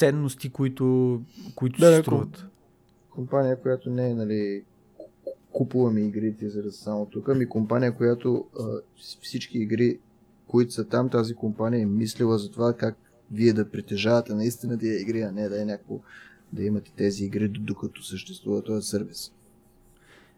ценности, 0.03 0.49
които, 0.49 1.21
които 1.55 1.79
Да, 1.79 1.91
да, 1.91 2.01
струват. 2.01 2.45
Компания, 3.09 3.61
която 3.61 3.89
не 3.89 4.09
е, 4.09 4.13
нали, 4.13 4.63
купуваме 5.51 6.01
игрите 6.01 6.49
за 6.49 6.63
да 6.63 6.71
са 6.71 6.83
само 6.83 7.05
тук, 7.05 7.29
ами 7.29 7.49
компания, 7.49 7.95
която 7.95 8.45
а, 8.59 8.63
всички 9.21 9.57
игри, 9.57 9.99
които 10.47 10.73
са 10.73 10.87
там, 10.87 11.09
тази 11.09 11.33
компания 11.33 11.81
е 11.81 11.85
мислила 11.85 12.37
за 12.37 12.51
това 12.51 12.73
как 12.73 12.95
вие 13.31 13.53
да 13.53 13.69
притежавате 13.69 14.33
наистина 14.33 14.77
тия 14.77 15.01
игри, 15.01 15.21
а 15.21 15.31
не 15.31 15.49
да 15.49 15.61
е 15.61 15.65
някакво 15.65 15.99
да 16.53 16.63
имате 16.63 16.91
тези 16.95 17.25
игри, 17.25 17.47
докато 17.47 18.03
съществува 18.03 18.61
този 18.61 18.87
сервис. 18.87 19.31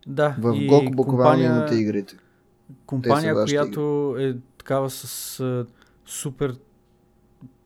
Да, 0.07 0.35
В 0.39 0.55
и 0.55 0.69
GOG 0.69 0.95
буквално 0.95 1.43
имате 1.43 1.75
игрите. 1.75 2.17
компания 2.85 3.45
която 3.45 4.15
е 4.19 4.37
такава 4.57 4.89
с 4.89 5.39
а, 5.39 5.65
супер 6.05 6.55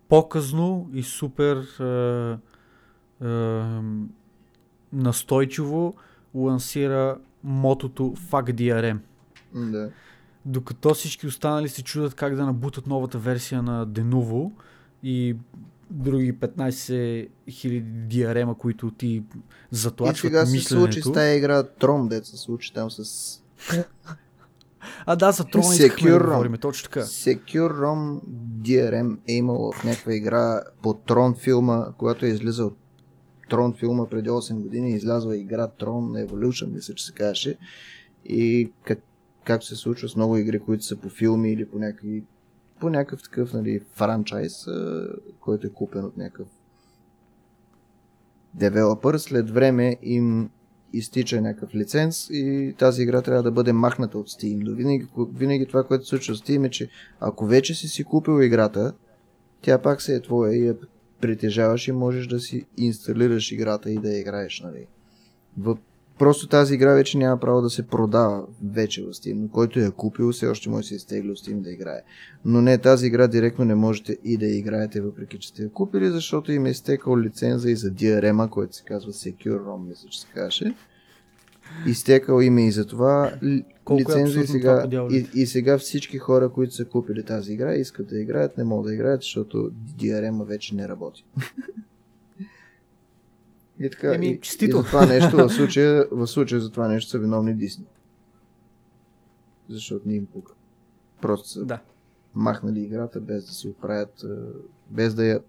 показно 0.09 0.89
и 0.93 1.03
супер 1.03 1.57
а, 1.57 2.37
а, 3.21 3.81
настойчиво 4.93 5.95
лансира 6.33 7.17
мотото 7.43 8.03
Fuck 8.03 8.53
DRM. 8.53 8.97
Да. 9.55 9.89
Докато 10.45 10.93
всички 10.93 11.27
останали 11.27 11.69
се 11.69 11.83
чудят 11.83 12.15
как 12.15 12.35
да 12.35 12.45
набутат 12.45 12.87
новата 12.87 13.17
версия 13.17 13.63
на 13.63 13.87
Denuvo 13.87 14.51
и 15.03 15.35
други 15.89 16.33
15 16.33 17.29
000 17.49 17.81
диарема, 17.81 18.57
които 18.57 18.91
ти 18.91 19.07
И 19.07 19.23
затлачват 19.71 20.17
сега 20.17 20.45
се 20.45 20.51
мисленето. 20.51 20.91
случи 20.93 21.01
с 21.01 21.11
тази 21.11 21.37
игра 21.37 21.63
Тром, 21.63 22.07
дет 22.07 22.25
се 22.25 22.37
случи 22.37 22.73
там 22.73 22.91
с 22.91 23.41
А 25.05 25.15
да, 25.15 25.31
за 25.31 25.45
трона 25.45 25.75
искахме 25.75 26.11
да 26.11 26.19
говорим, 26.19 26.53
точно 26.53 26.89
така. 26.89 27.05
Secure 27.05 27.71
ROM 27.71 28.19
DRM 28.61 29.17
е 29.27 29.33
имало 29.33 29.71
в 29.71 29.83
някаква 29.83 30.13
игра 30.13 30.61
по 30.81 30.93
Трон 30.93 31.35
филма, 31.35 31.85
когато 31.97 32.25
е 32.25 32.29
излизал 32.29 32.71
Трон 33.49 33.73
филма 33.73 34.05
преди 34.05 34.29
8 34.29 34.53
години, 34.53 34.91
излязла 34.91 35.37
игра 35.37 35.67
Трон 35.67 36.03
Evolution, 36.03 36.73
мисля, 36.73 36.93
че 36.93 37.05
се 37.05 37.13
казваше. 37.13 37.57
И 38.25 38.71
как, 38.83 38.99
както 39.43 39.65
се 39.65 39.75
случва 39.75 40.09
с 40.09 40.15
много 40.15 40.37
игри, 40.37 40.59
които 40.59 40.83
са 40.83 40.95
по 40.95 41.09
филми 41.09 41.51
или 41.51 41.65
по 41.65 41.79
някакви 41.79 42.23
по 42.79 42.89
някакъв 42.89 43.23
такъв 43.23 43.53
нали, 43.53 43.81
франчайз, 43.93 44.67
който 45.39 45.67
е 45.67 45.69
купен 45.69 46.05
от 46.05 46.17
някакъв 46.17 46.47
девелопър, 48.53 49.17
след 49.17 49.49
време 49.49 49.97
им 50.01 50.49
изтича 50.93 51.41
някакъв 51.41 51.75
лиценз 51.75 52.29
и 52.29 52.75
тази 52.77 53.01
игра 53.01 53.21
трябва 53.21 53.43
да 53.43 53.51
бъде 53.51 53.73
махната 53.73 54.17
от 54.17 54.29
Steam. 54.29 54.61
Но 54.63 54.75
винаги, 54.75 55.07
винаги 55.33 55.65
това, 55.65 55.83
което 55.83 56.03
се 56.03 56.09
случва 56.09 56.35
с 56.35 56.41
Steam 56.41 56.67
е, 56.67 56.69
че 56.69 56.89
ако 57.19 57.45
вече 57.45 57.73
си 57.73 57.87
си 57.87 58.03
купил 58.03 58.43
играта, 58.43 58.93
тя 59.61 59.77
пак 59.77 60.01
се 60.01 60.15
е 60.15 60.21
твоя 60.21 60.55
и 60.55 60.67
я 60.67 60.75
притежаваш 61.21 61.87
и 61.87 61.91
можеш 61.91 62.27
да 62.27 62.39
си 62.39 62.65
инсталираш 62.77 63.51
играта 63.51 63.91
и 63.91 63.97
да 63.97 64.09
я 64.09 64.19
играеш. 64.19 64.61
Нали. 64.65 64.87
Просто 66.19 66.47
тази 66.47 66.73
игра 66.73 66.93
вече 66.93 67.17
няма 67.17 67.39
право 67.39 67.61
да 67.61 67.69
се 67.69 67.87
продава 67.87 68.43
вече 68.65 69.01
в 69.01 69.05
Steam. 69.05 69.49
Който 69.49 69.79
я 69.79 69.87
е 69.87 69.91
купил, 69.91 70.31
все 70.31 70.47
още 70.47 70.69
може 70.69 70.81
да 70.81 70.87
се 70.87 70.95
изтегли 70.95 71.31
от 71.31 71.37
Steam 71.37 71.55
да 71.55 71.71
играе. 71.71 72.01
Но 72.45 72.61
не, 72.61 72.77
тази 72.77 73.07
игра 73.07 73.27
директно 73.27 73.65
не 73.65 73.75
можете 73.75 74.17
и 74.23 74.37
да 74.37 74.45
играете, 74.47 75.01
въпреки 75.01 75.39
че 75.39 75.47
сте 75.47 75.63
я 75.63 75.69
купили, 75.69 76.09
защото 76.09 76.51
им 76.51 76.65
е 76.65 76.69
изтекал 76.69 77.19
лиценза 77.19 77.71
и 77.71 77.75
за 77.75 77.89
DRM, 77.89 78.49
който 78.49 78.75
се 78.75 78.83
казва 78.83 79.13
Secure 79.13 79.59
ROM, 79.59 79.87
мисля, 79.87 80.09
че 80.09 80.21
се 80.21 80.27
каже. 80.27 80.73
Изтекал 81.87 82.41
име 82.41 82.67
и 82.67 82.71
за 82.71 82.85
това 82.85 83.33
ли- 83.43 83.65
Колко 83.83 84.11
е 84.11 84.15
и 84.23 84.47
сега, 84.47 84.75
и, 85.11 85.27
и 85.33 85.45
сега 85.45 85.77
всички 85.77 86.17
хора, 86.17 86.49
които 86.49 86.73
са 86.73 86.85
купили 86.85 87.23
тази 87.23 87.53
игра, 87.53 87.75
искат 87.75 88.07
да 88.07 88.19
играят, 88.19 88.57
не 88.57 88.63
могат 88.63 88.85
да 88.85 88.93
играят, 88.93 89.21
защото 89.21 89.71
DRM 89.97 90.43
вече 90.43 90.75
не 90.75 90.87
работи. 90.87 91.25
И 93.79 93.89
така, 93.89 94.15
Еми, 94.15 94.27
и, 94.27 94.39
и 94.61 94.71
за 94.71 94.83
това 94.83 95.05
нещо, 95.05 95.37
в 95.37 95.49
случая, 95.49 96.05
в 96.11 96.27
случая 96.27 96.61
за 96.61 96.71
това 96.71 96.87
нещо 96.87 97.09
са 97.09 97.19
виновни 97.19 97.53
Дисни. 97.53 97.85
Защото 99.69 100.07
не 100.07 100.15
им 100.15 100.25
пука. 100.25 100.53
Просто 101.21 101.49
са 101.49 101.65
Да. 101.65 101.79
махнали 102.35 102.79
играта 102.79 103.19
без 103.21 103.45
да 103.45 103.51
се 103.51 103.67
оправят, 103.67 104.25
без 104.89 105.15
да 105.15 105.25
я 105.25 105.41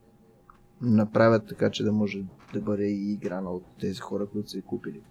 направят 0.80 1.46
така, 1.46 1.70
че 1.70 1.84
да 1.84 1.92
може 1.92 2.22
да 2.52 2.60
бъде 2.60 2.86
и 2.86 3.12
играна 3.12 3.50
от 3.50 3.64
тези 3.80 3.98
хора, 4.00 4.26
които 4.26 4.50
са 4.50 4.56
я 4.56 4.62
купили. 4.62 5.02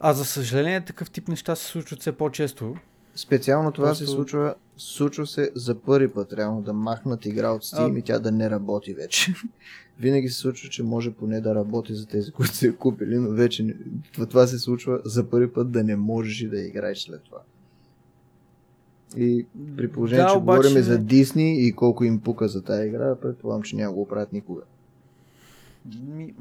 А 0.00 0.12
за 0.12 0.24
съжаление 0.24 0.84
такъв 0.84 1.10
тип 1.10 1.28
неща 1.28 1.56
се 1.56 1.66
случват 1.66 2.00
все 2.00 2.12
по-често. 2.12 2.74
Специално 3.14 3.72
това 3.72 3.88
Просто- 3.88 4.04
се 4.04 4.10
случва, 4.10 4.54
случва 4.76 5.26
се 5.26 5.50
за 5.54 5.74
първи 5.76 6.08
път, 6.08 6.32
реално 6.32 6.62
да 6.62 6.72
махнат 6.72 7.26
игра 7.26 7.50
от 7.50 7.62
Steam 7.62 7.94
А- 7.94 7.98
и 7.98 8.02
тя 8.02 8.18
да 8.18 8.32
не 8.32 8.50
работи 8.50 8.94
вече. 8.94 9.34
Винаги 10.00 10.28
се 10.28 10.38
случва, 10.38 10.68
че 10.68 10.82
може 10.82 11.10
поне 11.12 11.40
да 11.40 11.54
работи 11.54 11.94
за 11.94 12.06
тези, 12.06 12.30
които 12.32 12.54
са 12.54 12.66
я 12.66 12.76
купили, 12.76 13.16
но 13.16 13.30
вече 13.30 13.62
не- 13.62 13.74
това- 14.20 14.46
се 14.46 14.58
случва 14.58 15.00
за 15.04 15.24
първи 15.24 15.52
път 15.52 15.70
да 15.70 15.84
не 15.84 15.96
можеш 15.96 16.40
и 16.40 16.48
да 16.48 16.60
играеш 16.60 16.98
след 16.98 17.22
това. 17.22 17.38
И 19.16 19.46
при 19.76 19.88
положение, 19.88 20.24
Да, 20.24 20.30
че 20.30 20.38
обаче- 20.38 20.58
говорим 20.58 20.82
за 20.82 20.98
Дисни 20.98 21.58
и 21.58 21.72
колко 21.72 22.04
им 22.04 22.20
пука 22.20 22.48
за 22.48 22.62
тази 22.62 22.88
игра, 22.88 23.16
предполагам, 23.16 23.62
че 23.62 23.76
няма 23.76 23.92
го 23.92 24.08
правят 24.08 24.32
никога. 24.32 24.62
Ми... 26.06 26.34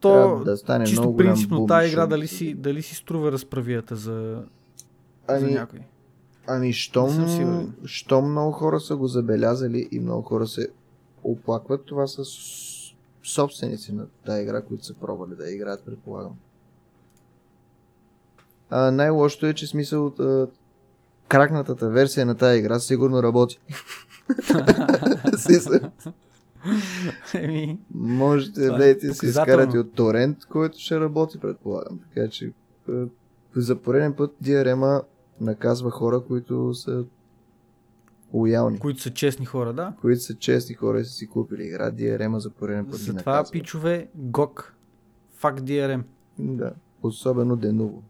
Трябва 0.00 0.38
То, 0.38 0.44
да 0.44 0.56
стане 0.56 0.84
чисто 0.84 1.00
много 1.00 1.16
принципно, 1.16 1.66
тази 1.66 1.88
игра 1.88 2.06
дали 2.06 2.26
си, 2.26 2.54
дали 2.54 2.82
си 2.82 2.94
струва 2.94 3.32
разправията 3.32 3.96
за, 3.96 4.42
за 5.28 5.36
Ами, 5.36 5.54
някой. 5.54 5.80
ами 6.46 6.72
щом, 6.72 7.74
щом 7.84 8.30
много 8.30 8.52
хора 8.52 8.80
са 8.80 8.96
го 8.96 9.06
забелязали 9.06 9.88
и 9.90 10.00
много 10.00 10.22
хора 10.22 10.46
се 10.46 10.68
оплакват, 11.24 11.84
това 11.84 12.06
са 12.06 12.22
собственици 13.24 13.92
на 13.92 14.06
тази 14.26 14.42
игра, 14.42 14.62
които 14.62 14.84
са 14.84 14.94
пробвали 14.94 15.34
да 15.34 15.50
играят, 15.50 15.84
предполагам. 15.84 16.32
А, 18.70 18.90
най-лошото 18.90 19.46
е, 19.46 19.54
че 19.54 19.66
смисъл 19.66 20.06
от 20.06 20.20
а, 20.20 20.48
кракнатата 21.28 21.88
версия 21.88 22.26
на 22.26 22.34
тази 22.34 22.58
игра 22.58 22.78
сигурно 22.78 23.22
работи. 23.22 23.60
Еми, 27.34 27.78
Можете 27.94 28.66
Това 28.66 28.84
е 28.84 28.94
да 28.94 29.14
си 29.14 29.26
изкарате 29.26 29.78
от 29.78 29.94
торент, 29.94 30.44
който 30.44 30.78
ще 30.78 31.00
работи, 31.00 31.40
предполагам. 31.40 32.00
Така 32.08 32.28
че 32.28 32.52
за 33.56 33.76
пореден 33.76 34.14
път 34.14 34.34
DRM 34.44 35.02
наказва 35.40 35.90
хора, 35.90 36.20
които 36.20 36.74
са 36.74 37.04
лоялни, 38.32 38.78
които 38.78 39.00
са 39.00 39.10
честни 39.10 39.46
хора, 39.46 39.72
да. 39.72 39.92
които 40.00 40.22
са 40.22 40.34
честни 40.34 40.74
хора 40.74 41.00
и 41.00 41.04
са 41.04 41.12
си 41.12 41.26
купили 41.26 41.64
игра. 41.64 41.90
DRM 41.90 42.36
за 42.36 42.50
пореден 42.50 42.86
път 42.86 43.00
Затова, 43.00 43.44
пичове, 43.52 44.08
GOG. 44.18 44.64
Fuck 45.40 45.60
DRM. 45.60 46.02
Да. 46.38 46.72
Особено 47.02 47.56
Denuvo. 47.56 48.00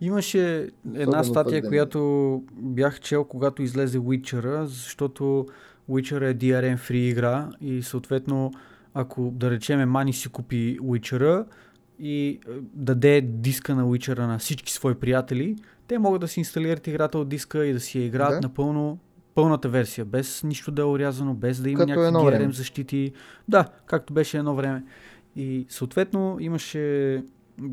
Имаше 0.00 0.70
една 0.94 1.20
Особено 1.20 1.24
статия, 1.24 1.62
пък 1.62 1.70
която 1.70 2.42
бях 2.52 3.00
чел, 3.00 3.24
когато 3.24 3.62
излезе 3.62 3.98
Witcher, 3.98 4.64
защото 4.64 5.46
Witcher 5.90 6.30
е 6.30 6.34
DRM 6.34 6.78
free 6.78 6.94
игра 6.94 7.50
и 7.60 7.82
съответно, 7.82 8.52
ако 8.94 9.30
да 9.34 9.50
речеме 9.50 9.86
Мани 9.86 10.12
си 10.12 10.28
купи 10.28 10.78
Witcher 10.82 11.46
и 11.98 12.28
е, 12.28 12.38
даде 12.74 13.20
диска 13.20 13.74
на 13.74 13.84
Witcher 13.84 14.18
на 14.18 14.38
всички 14.38 14.72
свои 14.72 14.94
приятели, 14.94 15.56
те 15.86 15.98
могат 15.98 16.20
да 16.20 16.28
си 16.28 16.40
инсталират 16.40 16.86
играта 16.86 17.18
от 17.18 17.28
диска 17.28 17.66
и 17.66 17.72
да 17.72 17.80
си 17.80 17.98
я 17.98 18.04
играят 18.04 18.34
Да. 18.34 18.40
напълно 18.40 18.98
пълната 19.34 19.68
версия, 19.68 20.04
без 20.04 20.42
нищо 20.42 20.70
да 20.70 20.82
е 20.82 20.84
урязано, 20.84 21.34
без 21.34 21.60
да 21.60 21.70
има 21.70 21.78
Като 21.78 22.00
някакви 22.00 22.16
DRM 22.16 22.50
защити. 22.50 23.12
Да, 23.48 23.68
както 23.86 24.12
беше 24.12 24.38
едно 24.38 24.54
време. 24.54 24.84
И 25.36 25.66
съответно 25.68 26.36
имаше, 26.40 27.22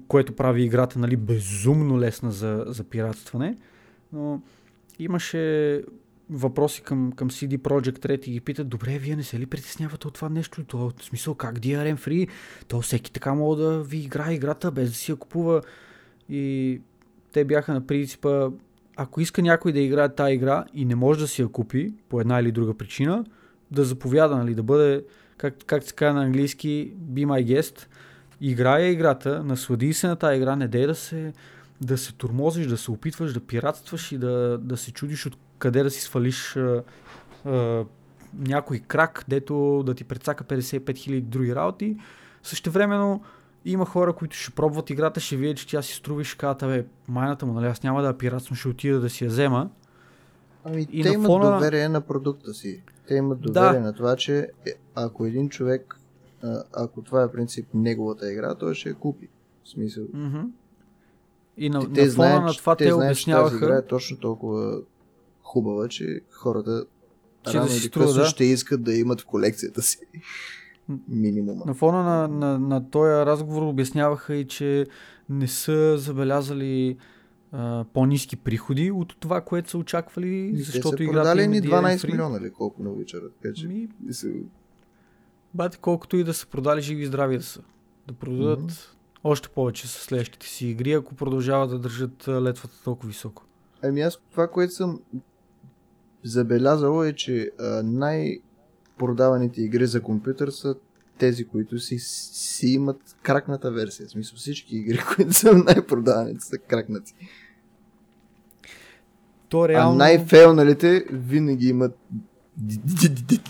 което 0.08 0.36
прави 0.36 0.64
играта 0.64 1.00
нали, 1.00 1.18
безумно 1.18 2.00
лесна 2.00 2.32
за, 2.32 2.64
за 2.68 2.84
пиратстване, 2.84 3.58
но 4.14 4.42
имаше 5.00 5.84
въпроси 6.30 6.82
към, 6.82 7.12
към 7.12 7.30
CD 7.30 7.58
Projekt 7.58 8.06
Red 8.06 8.28
и 8.28 8.32
ги 8.32 8.42
питат, 8.42 8.70
добре, 8.70 8.98
вие 8.98 9.16
не 9.16 9.24
се 9.24 9.40
ли 9.40 9.46
притеснявате 9.46 10.08
от 10.08 10.14
това 10.14 10.30
нещо? 10.30 10.64
То, 10.64 10.78
в 10.78 10.94
смисъл, 11.04 11.36
как 11.36 11.60
DRM 11.60 11.98
Free? 11.98 12.30
То 12.68 12.82
всеки 12.82 13.12
така 13.12 13.34
мога 13.34 13.56
да 13.56 13.84
ви 13.84 13.98
играе 13.98 14.34
играта, 14.34 14.72
без 14.72 14.90
да 14.90 14.96
си 14.96 15.12
я 15.12 15.16
купува. 15.16 15.62
И 16.30 16.82
те 17.34 17.46
бяха 17.46 17.74
на 17.74 17.88
принципа, 17.88 18.50
ако 18.96 19.22
иска 19.22 19.42
някой 19.42 19.72
да 19.72 19.80
играе 19.80 20.16
тази 20.16 20.34
игра 20.34 20.66
и 20.74 20.86
не 20.86 20.96
може 20.96 21.20
да 21.20 21.28
си 21.28 21.42
я 21.42 21.48
купи 21.48 21.94
по 22.10 22.22
една 22.22 22.40
или 22.40 22.52
друга 22.52 22.74
причина, 22.74 23.26
да 23.72 23.84
заповяда, 23.84 24.38
нали, 24.38 24.56
да 24.56 24.64
бъде, 24.64 25.04
как, 25.38 25.56
как 25.66 25.84
се 25.84 25.94
казва 25.94 26.20
на 26.20 26.26
английски, 26.26 26.94
be 27.14 27.26
my 27.26 27.46
guest, 27.46 27.88
играя 28.42 28.92
играта, 28.92 29.44
наслади 29.44 29.94
се 29.94 30.08
на 30.08 30.16
тази 30.16 30.38
игра, 30.38 30.56
не 30.56 30.68
дей 30.68 30.88
да 30.88 30.96
се, 30.96 31.34
да 31.82 31.98
се 31.98 32.14
турмозиш, 32.14 32.68
да 32.68 32.78
се 32.78 32.92
опитваш 32.92 33.34
да 33.34 33.40
пиратстваш 33.40 34.12
и 34.12 34.18
да, 34.18 34.58
да 34.58 34.78
се 34.78 34.92
чудиш 34.92 35.26
от 35.26 35.38
къде 35.60 35.84
да 35.84 35.92
си 35.92 36.02
свалиш 36.02 36.56
а, 36.56 36.84
а, 37.46 37.86
някой 38.38 38.80
крак, 38.80 39.26
дето 39.28 39.84
да 39.86 39.94
ти 39.94 40.04
прецака 40.04 40.44
55 40.44 40.80
000 40.80 41.22
други 41.22 41.56
работи. 41.56 41.98
Същевременно 42.44 43.24
има 43.66 43.86
хора, 43.86 44.14
които 44.14 44.36
ще 44.36 44.52
пробват 44.52 44.90
играта, 44.90 45.20
ще 45.20 45.36
видят, 45.36 45.58
че 45.58 45.68
тя 45.68 45.82
си 45.82 45.94
струва 45.94 46.22
и 46.22 46.26
ще 46.26 46.38
кажат, 46.38 46.60
бе, 46.60 46.86
майната 47.08 47.46
му, 47.46 47.54
нали, 47.54 47.66
аз 47.66 47.84
няма 47.84 48.02
да 48.02 48.08
я 48.08 48.18
пиратствам, 48.18 48.56
ще 48.56 48.68
отида 48.68 49.00
да 49.00 49.10
си 49.10 49.24
я 49.24 49.30
взема. 49.30 49.70
Ами, 50.64 50.88
И 50.92 51.04
те 51.04 51.10
имат 51.10 51.26
фона- 51.28 51.54
доверие 51.54 51.90
на 51.90 52.02
продукта 52.02 52.54
си. 52.54 52.82
Те 53.08 53.16
имат 53.16 53.42
доверие 53.42 53.72
Да. 53.72 53.80
на 53.80 53.94
това, 53.94 54.16
че 54.16 54.38
е, 54.66 54.72
ако 54.96 55.26
един 55.26 55.50
човек, 55.50 56.00
ако 56.74 57.02
това 57.02 57.24
е 57.24 57.32
принцип 57.32 57.68
неговата 57.74 58.32
игра, 58.32 58.56
той 58.56 58.76
ще 58.76 58.90
я 58.90 58.96
купи. 58.96 59.28
В 59.64 59.70
смисъл. 59.70 60.04
Мгм. 60.14 60.40
И 61.58 61.70
на, 61.70 61.94
Те, 61.94 62.06
на 62.06 62.12
фона 62.12 62.40
на 62.40 62.54
това 62.54 62.76
те, 62.76 62.86
те, 62.86 62.92
знаят, 62.94 63.18
че 63.18 63.26
тази 63.26 63.32
игра 63.32 63.42
обясняваха, 63.48 63.78
е 63.78 63.88
точно 63.88 64.18
толкова 64.18 64.82
хубава, 65.44 65.88
че 65.88 66.22
хората 66.32 66.86
Че 67.46 67.54
рано 67.54 67.66
да 67.66 67.72
си 67.72 67.80
струва, 67.80 68.14
да. 68.14 68.26
ще 68.26 68.44
искат 68.46 68.84
да 68.84 68.94
имат 68.94 69.22
в 69.22 69.26
колекцията 69.26 69.82
си 69.82 69.98
минимума. 71.08 71.64
на 71.66 71.74
фона 71.74 72.04
на, 72.04 72.28
на, 72.28 72.60
на 72.60 72.90
този 72.90 73.10
разговор 73.26 73.62
обясняваха 73.62 74.36
и, 74.36 74.48
че 74.48 74.86
не 75.30 75.48
са 75.48 75.98
забелязали 75.98 76.98
а, 77.52 77.86
по-низки 77.94 78.36
приходи 78.36 78.92
от 78.92 79.16
това, 79.20 79.42
което 79.42 79.70
са 79.70 79.78
очаквали, 79.78 80.36
И 80.46 80.54
те 80.54 80.64
защото 80.64 80.98
са 80.98 81.04
играта 81.04 81.20
продали 81.20 81.44
е 81.44 81.48
ни 81.48 81.62
12 81.62 81.70
DRM-free. 81.98 82.12
милиона 82.12 82.38
или 82.38 82.52
колко 82.52 82.84
на. 82.84 82.94
Така 83.32 83.54
че 83.54 83.68
Ми, 83.68 83.88
бате, 85.54 85.78
колкото 85.78 86.18
и 86.18 86.24
да 86.24 86.34
са 86.34 86.48
продали 86.48 86.82
живи 86.82 87.04
и 87.04 87.08
здрави 87.08 87.38
да 87.38 87.44
са. 87.44 87.62
Да 88.08 88.14
продадат 88.14 88.60
Мгм. 88.60 88.72
още 89.24 89.50
повече 89.50 89.88
с 89.88 89.92
следващите 89.92 90.48
си 90.48 90.68
игри, 90.68 90.94
ако 90.94 91.16
продължават 91.16 91.70
да 91.70 91.80
държат 91.80 92.28
летвата 92.28 92.84
толкова 92.84 93.08
високо. 93.08 93.46
Ами 93.84 94.02
аз 94.02 94.18
това, 94.32 94.48
което 94.48 94.74
съм 94.74 95.00
забелязал 96.24 97.04
е, 97.04 97.14
че 97.14 97.52
а, 97.60 97.84
най-продаваните 99.02 99.62
игри 99.62 99.86
за 99.86 100.02
компютър 100.02 100.50
са 100.50 100.76
тези, 101.18 101.46
които 101.46 101.80
си, 101.80 102.00
си 102.00 102.68
имат 102.68 103.16
кракната 103.22 103.72
версия. 103.72 104.08
В 104.08 104.12
смисъл 104.12 104.38
всички 104.38 104.78
игри, 104.78 105.00
които 105.16 105.34
са 105.34 105.54
най-продаваните 105.56 106.46
са 106.46 106.58
кракнати. 106.58 107.14
То 109.50 109.62
А 109.62 109.68
реално... 109.68 109.98
най-фейлналите 109.98 111.06
винаги 111.12 111.68
имат 111.68 111.98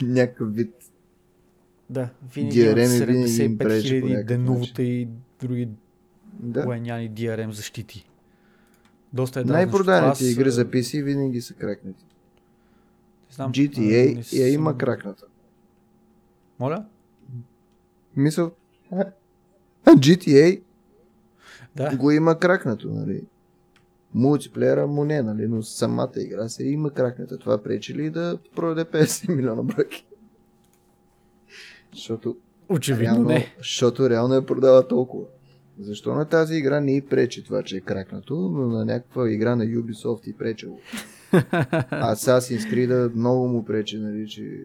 някакъв 0.01 0.55
вид. 0.55 0.73
Да, 1.89 2.09
винаги 2.33 2.61
имат 2.61 2.77
DRM 2.77 3.05
винаги 3.05 3.43
им 3.43 3.51
75 3.51 3.57
пречи 3.57 4.01
по 4.01 4.07
000 4.07 4.09
някакъв 4.09 4.27
деновата 4.27 4.83
и 4.83 5.07
други 5.41 5.69
Да. 6.39 6.65
лайняни 6.67 7.11
DRM 7.11 7.49
защити. 7.49 8.09
Доста 9.13 9.39
е 9.39 9.43
Най-продаваните 9.43 10.23
аз, 10.23 10.31
игри 10.31 10.47
а, 10.47 10.51
за 10.51 10.65
PC 10.65 11.03
винаги 11.03 11.41
са 11.41 11.53
кракнати. 11.53 12.05
знам, 13.31 13.49
а, 13.49 13.53
GTA 13.53 14.33
я 14.33 14.47
има 14.49 14.69
съм- 14.69 14.77
кракната. 14.77 15.25
Моля? 16.61 16.85
Мисъл, 18.15 18.51
GTA 19.87 20.61
Да. 21.75 21.95
го 21.97 22.11
има 22.11 22.39
кракнато, 22.39 22.89
нали? 22.89 23.23
Мултиплеера 24.13 24.87
му 24.87 25.05
не, 25.05 25.21
нали? 25.21 25.47
Но 25.47 25.63
самата 25.63 26.11
игра 26.17 26.49
се 26.49 26.63
има 26.63 26.91
кракната. 26.91 27.37
Това 27.37 27.63
пречи 27.63 27.95
ли 27.95 28.09
да 28.09 28.37
продаде 28.55 28.85
50 28.85 29.35
милиона 29.35 29.63
бройки? 29.63 30.05
Защото 31.93 32.37
Очевидно 32.69 33.13
реално, 33.13 33.27
не. 33.27 33.55
защото 33.57 34.09
реално 34.09 34.33
я 34.35 34.45
продава 34.45 34.87
толкова. 34.87 35.25
Защо 35.79 36.15
на 36.15 36.25
тази 36.25 36.55
игра 36.55 36.79
не 36.79 36.95
и 36.95 37.01
пречи 37.01 37.43
това, 37.43 37.63
че 37.63 37.77
е 37.77 37.81
кракнато, 37.81 38.35
но 38.35 38.67
на 38.67 38.85
някаква 38.85 39.31
игра 39.31 39.55
на 39.55 39.65
Ubisoft 39.65 40.27
и 40.27 40.33
пречело. 40.37 40.79
Assassin's 41.91 42.73
Creed 42.73 43.15
много 43.15 43.47
му 43.47 43.65
пречи, 43.65 43.97
нали, 43.99 44.27
че 44.29 44.63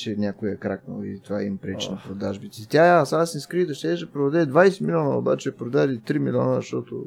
че 0.00 0.16
някой 0.16 0.50
е 0.50 0.56
кракнал 0.56 1.02
и 1.04 1.20
това 1.20 1.42
им 1.42 1.58
пречи 1.58 1.90
на 1.90 2.02
продажбите. 2.06 2.68
Тя 2.68 3.04
Assassin's 3.04 3.52
Creed 3.52 3.74
ще 3.74 3.96
ще 3.96 4.10
продаде 4.10 4.52
20 4.52 4.80
милиона, 4.80 5.16
обаче 5.16 5.56
продаде 5.56 5.98
3 5.98 6.18
милиона, 6.18 6.54
защото 6.54 7.06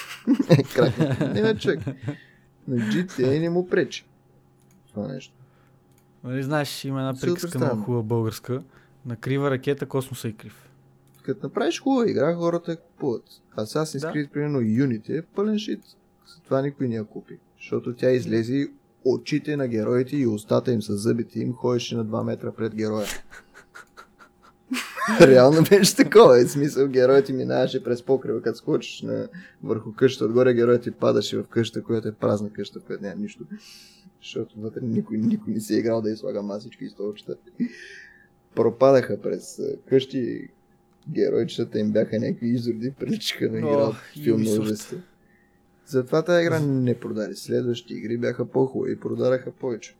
е 0.50 0.62
кракнал. 0.62 1.08
Не, 1.34 1.56
човек. 1.56 1.80
На 2.68 2.76
GTA 2.76 3.40
не 3.40 3.50
му 3.50 3.68
пречи. 3.68 4.06
Това 4.90 5.08
нещо. 5.08 5.34
Нали 6.24 6.42
знаеш, 6.42 6.84
има 6.84 7.00
една 7.00 7.14
приказка 7.20 7.58
много 7.58 7.70
странно. 7.70 7.84
хубава 7.84 8.02
българска. 8.02 8.62
На 9.06 9.16
крива 9.16 9.50
ракета 9.50 9.86
космоса 9.86 10.28
е 10.28 10.32
крив. 10.32 10.70
Като 11.22 11.46
направиш 11.46 11.80
хубава 11.80 12.10
игра, 12.10 12.34
хората 12.34 12.70
я 12.70 12.76
купуват. 12.76 13.24
Assassin's 13.56 14.00
Да. 14.00 14.12
Creed, 14.12 14.30
примерно 14.30 14.60
Unity 14.60 15.18
е 15.18 15.22
пълен 15.22 15.58
шит. 15.58 15.80
Това 16.44 16.62
никой 16.62 16.88
не 16.88 16.94
я 16.94 17.04
купи. 17.04 17.38
Защото 17.58 17.94
тя 17.94 18.10
излезе 18.10 18.54
и 18.56 18.70
очите 19.04 19.56
на 19.56 19.68
героите 19.68 20.16
и 20.16 20.26
устата 20.26 20.72
им 20.72 20.82
с 20.82 20.96
зъбите 20.96 21.40
им 21.40 21.52
ходеше 21.52 21.96
на 21.96 22.06
2 22.06 22.24
метра 22.24 22.52
пред 22.52 22.74
героя. 22.74 23.06
Реално 25.20 25.62
беше 25.70 25.96
такова. 25.96 26.40
Е, 26.40 26.44
в 26.44 26.50
смисъл, 26.50 26.88
героят 26.88 27.26
ти 27.26 27.32
минаваше 27.32 27.84
през 27.84 28.02
покрива, 28.02 28.42
като 28.42 28.58
скочиш 28.58 29.02
на 29.02 29.28
върху 29.62 29.92
къщата. 29.92 30.24
Отгоре 30.24 30.54
героят 30.54 30.82
ти 30.82 30.90
падаше 30.90 31.38
в 31.38 31.44
къща, 31.44 31.82
която 31.82 32.08
е 32.08 32.12
празна 32.12 32.50
къща, 32.50 32.80
в 32.80 32.84
която 32.84 33.02
няма 33.02 33.20
нищо. 33.20 33.44
Защото 34.22 34.60
вътре 34.60 34.80
никой, 34.82 35.18
никой 35.18 35.52
не 35.52 35.60
си 35.60 35.74
е 35.74 35.78
играл 35.78 36.02
да 36.02 36.10
я 36.10 36.16
слага 36.16 36.42
масички 36.42 36.84
и 36.84 36.88
столчета. 36.88 37.36
Пропадаха 38.54 39.20
през 39.20 39.60
къщи. 39.88 40.48
Геройчетата 41.08 41.78
им 41.78 41.92
бяха 41.92 42.18
някакви 42.18 42.48
изроди, 42.48 42.90
приличаха 42.90 43.50
на 43.50 43.58
игра 43.58 43.68
от 43.68 43.88
Ох, 43.88 43.96
филм 44.22 44.42
на 44.42 44.50
ужасите. 44.50 44.96
Затова 45.94 46.22
тази 46.22 46.42
игра 46.42 46.60
не 46.60 47.00
продаде. 47.00 47.34
Следващи 47.34 47.94
игри 47.94 48.18
бяха 48.18 48.46
по-хубави 48.46 48.92
и 48.92 49.00
продадаха 49.00 49.50
повече. 49.52 49.96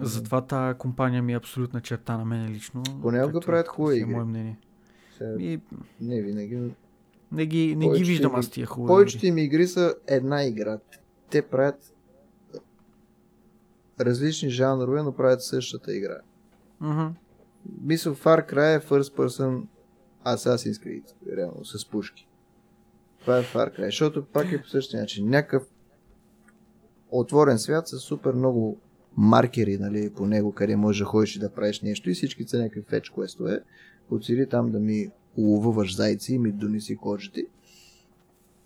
Затова 0.00 0.40
тази 0.40 0.78
компания 0.78 1.22
ми 1.22 1.32
е 1.32 1.36
абсолютна 1.36 1.80
черта 1.80 2.18
на 2.18 2.24
мен 2.24 2.52
лично. 2.52 2.82
Понякога 3.02 3.40
правят 3.40 3.68
хубави 3.68 3.94
е 3.94 3.98
игри. 3.98 4.10
мое 4.10 4.24
мнение. 4.24 4.58
Сега, 5.18 5.34
И 5.38 5.60
Не 6.00 6.22
винаги, 6.22 6.70
не 7.32 7.46
ги, 7.46 7.76
не 7.76 7.90
ги 7.90 8.04
виждам 8.04 8.32
им- 8.32 8.38
аз 8.38 8.50
тия 8.50 8.66
хубави. 8.66 8.88
Повечето 8.88 9.26
им 9.26 9.38
игри 9.38 9.66
са 9.66 9.94
една 10.06 10.44
игра. 10.44 10.78
Те 11.30 11.42
правят 11.42 11.92
различни 14.00 14.50
жанрове, 14.50 15.02
но 15.02 15.12
правят 15.12 15.42
същата 15.42 15.96
игра. 15.96 16.18
Мгм. 16.80 17.06
Мисля, 17.82 18.14
Far 18.14 18.52
Cry 18.52 18.76
е 18.76 18.80
first 18.80 19.16
person 19.16 19.62
Assassin's 20.26 20.84
Creed, 20.86 21.36
реално, 21.36 21.64
с 21.64 21.86
пушки. 21.86 22.28
Това 23.22 23.38
е 23.38 23.42
Far 23.42 23.78
Cry, 23.78 23.84
защото 23.84 24.24
пак 24.24 24.52
е 24.52 24.62
по 24.62 24.68
същия 24.68 25.00
начин. 25.00 25.30
Някакъв 25.30 25.62
отворен 27.10 27.58
свят 27.58 27.88
с 27.88 27.98
супер 27.98 28.32
много 28.32 28.80
маркери 29.16 29.78
нали, 29.78 30.10
по 30.10 30.26
него, 30.26 30.52
къде 30.52 30.76
можеш 30.76 30.98
да 30.98 31.04
ходиш 31.04 31.36
и 31.36 31.38
да 31.38 31.52
правиш 31.52 31.80
нещо 31.80 32.10
и 32.10 32.14
всички 32.14 32.44
са 32.44 32.58
някакви 32.58 32.82
фетч 32.82 33.10
квестове. 33.10 33.60
Отсиди 34.10 34.46
там 34.46 34.70
да 34.70 34.80
ми 34.80 35.08
уловуваш 35.36 35.96
зайци 35.96 36.34
и 36.34 36.38
ми 36.38 36.52
донеси 36.52 36.96
кожите. 36.96 37.46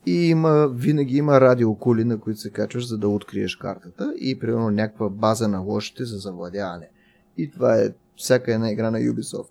И 0.06 0.12
има, 0.12 0.68
винаги 0.74 1.16
има 1.16 1.40
радиокули, 1.40 2.04
на 2.04 2.20
които 2.20 2.40
се 2.40 2.50
качваш, 2.50 2.88
за 2.88 2.98
да 2.98 3.08
откриеш 3.08 3.56
картата 3.56 4.14
и 4.20 4.38
примерно 4.38 4.70
някаква 4.70 5.08
база 5.08 5.48
на 5.48 5.60
лошите 5.60 6.04
за 6.04 6.16
завладяване. 6.16 6.88
И 7.36 7.50
това 7.50 7.76
е 7.76 7.92
всяка 8.16 8.54
една 8.54 8.70
игра 8.70 8.90
на 8.90 8.98
Ubisoft. 8.98 9.50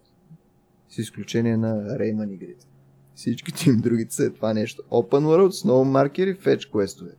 С 0.90 0.98
изключение 0.98 1.58
на 1.58 1.76
Rayman 1.76 2.34
игрите. 2.34 2.68
Всичките 3.16 3.70
им 3.70 3.78
другите 3.78 4.16
са 4.16 4.34
това 4.34 4.54
нещо. 4.54 4.84
Open 4.92 5.26
World 5.26 5.50
с 5.50 5.66
много 5.66 5.86
маркери, 5.86 6.34
фетч 6.34 6.66
квестове. 6.66 7.12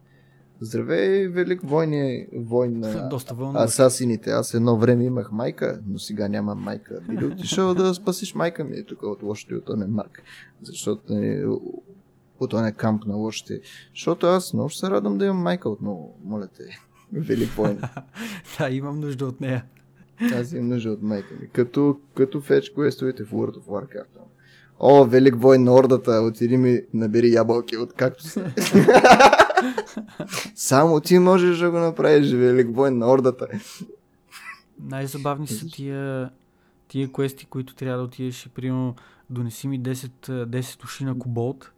Здравей, 0.61 1.29
велик 1.29 1.61
войни, 1.65 2.27
войн 2.37 2.81
на 2.81 3.09
Доста 3.09 3.35
вълна. 3.35 3.63
асасините. 3.63 4.31
Аз 4.31 4.55
едно 4.55 4.77
време 4.77 5.05
имах 5.05 5.33
майка, 5.33 5.81
но 5.89 5.99
сега 5.99 6.29
нямам 6.29 6.59
майка. 6.59 7.01
Би 7.09 7.17
ли 7.17 7.25
отишъл 7.33 7.75
да 7.75 7.95
спасиш 7.95 8.35
майка 8.35 8.65
ми 8.65 8.85
тук 8.85 9.03
от 9.03 9.23
лошите 9.23 9.55
от 9.55 9.65
този 9.65 9.85
марк? 9.85 10.23
Защото 10.63 11.13
е, 11.13 11.45
от 12.41 12.51
този 12.51 12.73
камп 12.73 13.07
на 13.07 13.17
лошите. 13.17 13.61
Защото 13.95 14.27
аз 14.27 14.53
много 14.55 14.71
се 14.71 14.91
радвам 14.91 15.19
да 15.19 15.25
имам 15.25 15.43
майка 15.43 15.69
отново. 15.69 16.19
Моля 16.25 16.49
те. 16.57 16.79
Велик 17.13 17.49
войн. 17.49 17.81
да, 18.59 18.71
имам 18.71 19.01
нужда 19.01 19.27
от 19.27 19.41
нея. 19.41 19.65
Аз 20.35 20.53
имам 20.53 20.69
нужда 20.69 20.91
от 20.91 21.03
майка 21.03 21.35
ми. 21.41 21.49
Като, 21.49 22.01
като 22.15 22.41
фетч 22.41 22.71
квестовете 22.71 23.25
в 23.25 23.31
World 23.31 23.57
of 23.57 23.65
Warcraft. 23.65 24.17
О, 24.81 25.05
велик 25.05 25.37
войн 25.37 25.65
на 25.65 25.75
ордата, 25.75 26.13
отиди 26.13 26.57
ми, 26.57 26.81
набери 26.95 27.33
ябълки 27.33 27.77
от 27.77 27.93
както 27.93 28.25
се. 28.25 28.55
Само 30.55 31.01
ти 31.01 31.19
можеш 31.19 31.59
да 31.59 31.71
го 31.71 31.79
направиш, 31.79 32.33
велик 32.33 32.77
воин 32.77 32.99
на 32.99 33.13
ордата. 33.13 33.47
Най-забавни 34.81 35.47
са 35.47 35.67
тия, 35.67 36.31
тия 36.89 37.13
квести, 37.13 37.47
които 37.47 37.75
трябва 37.75 37.99
да 37.99 38.05
отидеш 38.05 38.47
и 38.47 38.49
примерно 38.49 38.95
донеси 39.31 39.69
ми 39.69 39.81
10, 39.81 40.47
10 40.47 40.85
уши 40.85 41.05
на 41.05 41.19
коболт, 41.19 41.73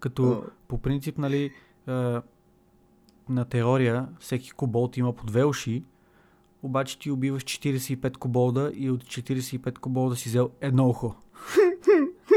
като 0.00 0.30
О. 0.30 0.42
по 0.68 0.78
принцип, 0.78 1.18
нали, 1.18 1.50
на 3.28 3.44
теория 3.50 4.08
всеки 4.20 4.50
коболт 4.50 4.96
има 4.96 5.12
по 5.12 5.26
две 5.26 5.44
уши, 5.44 5.84
обаче 6.62 6.98
ти 6.98 7.10
убиваш 7.10 7.44
45 7.44 8.16
коболда 8.16 8.70
и 8.74 8.90
от 8.90 9.04
45 9.04 9.78
коболда 9.78 10.16
си 10.16 10.28
взел 10.28 10.50
едно 10.60 10.88
ухо. 10.88 11.14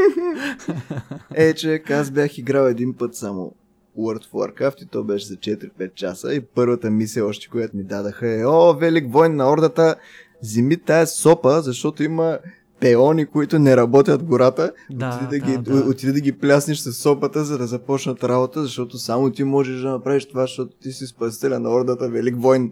Е, 1.35 1.53
че 1.53 1.83
аз 1.89 2.11
бях 2.11 2.37
играл 2.37 2.67
един 2.67 2.93
път 2.93 3.15
само 3.15 3.53
World 3.97 4.23
of 4.25 4.31
Warcraft 4.31 4.83
и 4.83 4.85
то 4.85 5.03
беше 5.03 5.25
за 5.25 5.35
4-5 5.35 5.93
часа 5.93 6.33
и 6.33 6.41
първата 6.41 6.91
мисия 6.91 7.25
още, 7.25 7.47
която 7.47 7.77
ми 7.77 7.83
дадаха 7.83 8.39
е 8.41 8.45
О, 8.45 8.73
велик 8.73 9.11
войн 9.11 9.35
на 9.35 9.51
ордата, 9.51 9.95
вземи 10.43 10.77
тая 10.77 11.07
сопа, 11.07 11.61
защото 11.61 12.03
има 12.03 12.39
пеони, 12.79 13.25
които 13.25 13.59
не 13.59 13.77
работят 13.77 14.23
гората. 14.23 14.71
Да, 14.91 15.19
отиди, 15.23 15.39
да, 15.39 15.45
да, 15.45 15.51
ги, 15.51 15.83
да. 15.83 15.89
отиди 15.89 16.11
да 16.11 16.19
ги 16.19 16.31
пляснеш 16.31 16.77
с 16.77 16.93
сопата, 16.93 17.43
за 17.43 17.57
да 17.57 17.67
започнат 17.67 18.23
работа, 18.23 18.63
защото 18.63 18.97
само 18.97 19.31
ти 19.31 19.43
можеш 19.43 19.81
да 19.81 19.91
направиш 19.91 20.25
това, 20.25 20.41
защото 20.41 20.75
ти 20.81 20.91
си 20.91 21.05
спасителя 21.05 21.59
на 21.59 21.69
ордата, 21.69 22.09
велик 22.09 22.35
войн. 22.37 22.71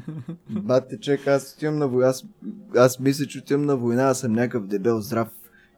Бате, 0.50 1.00
чек, 1.00 1.26
аз 1.26 1.54
отивам 1.56 1.78
на 1.78 1.88
война, 1.88 2.08
аз, 2.08 2.24
аз 2.76 3.00
мисля, 3.00 3.26
че 3.26 3.38
отивам 3.38 3.66
на 3.66 3.76
война, 3.76 4.02
аз 4.02 4.20
съм 4.20 4.32
някакъв 4.32 4.66
дебел, 4.66 5.00
здрав, 5.00 5.28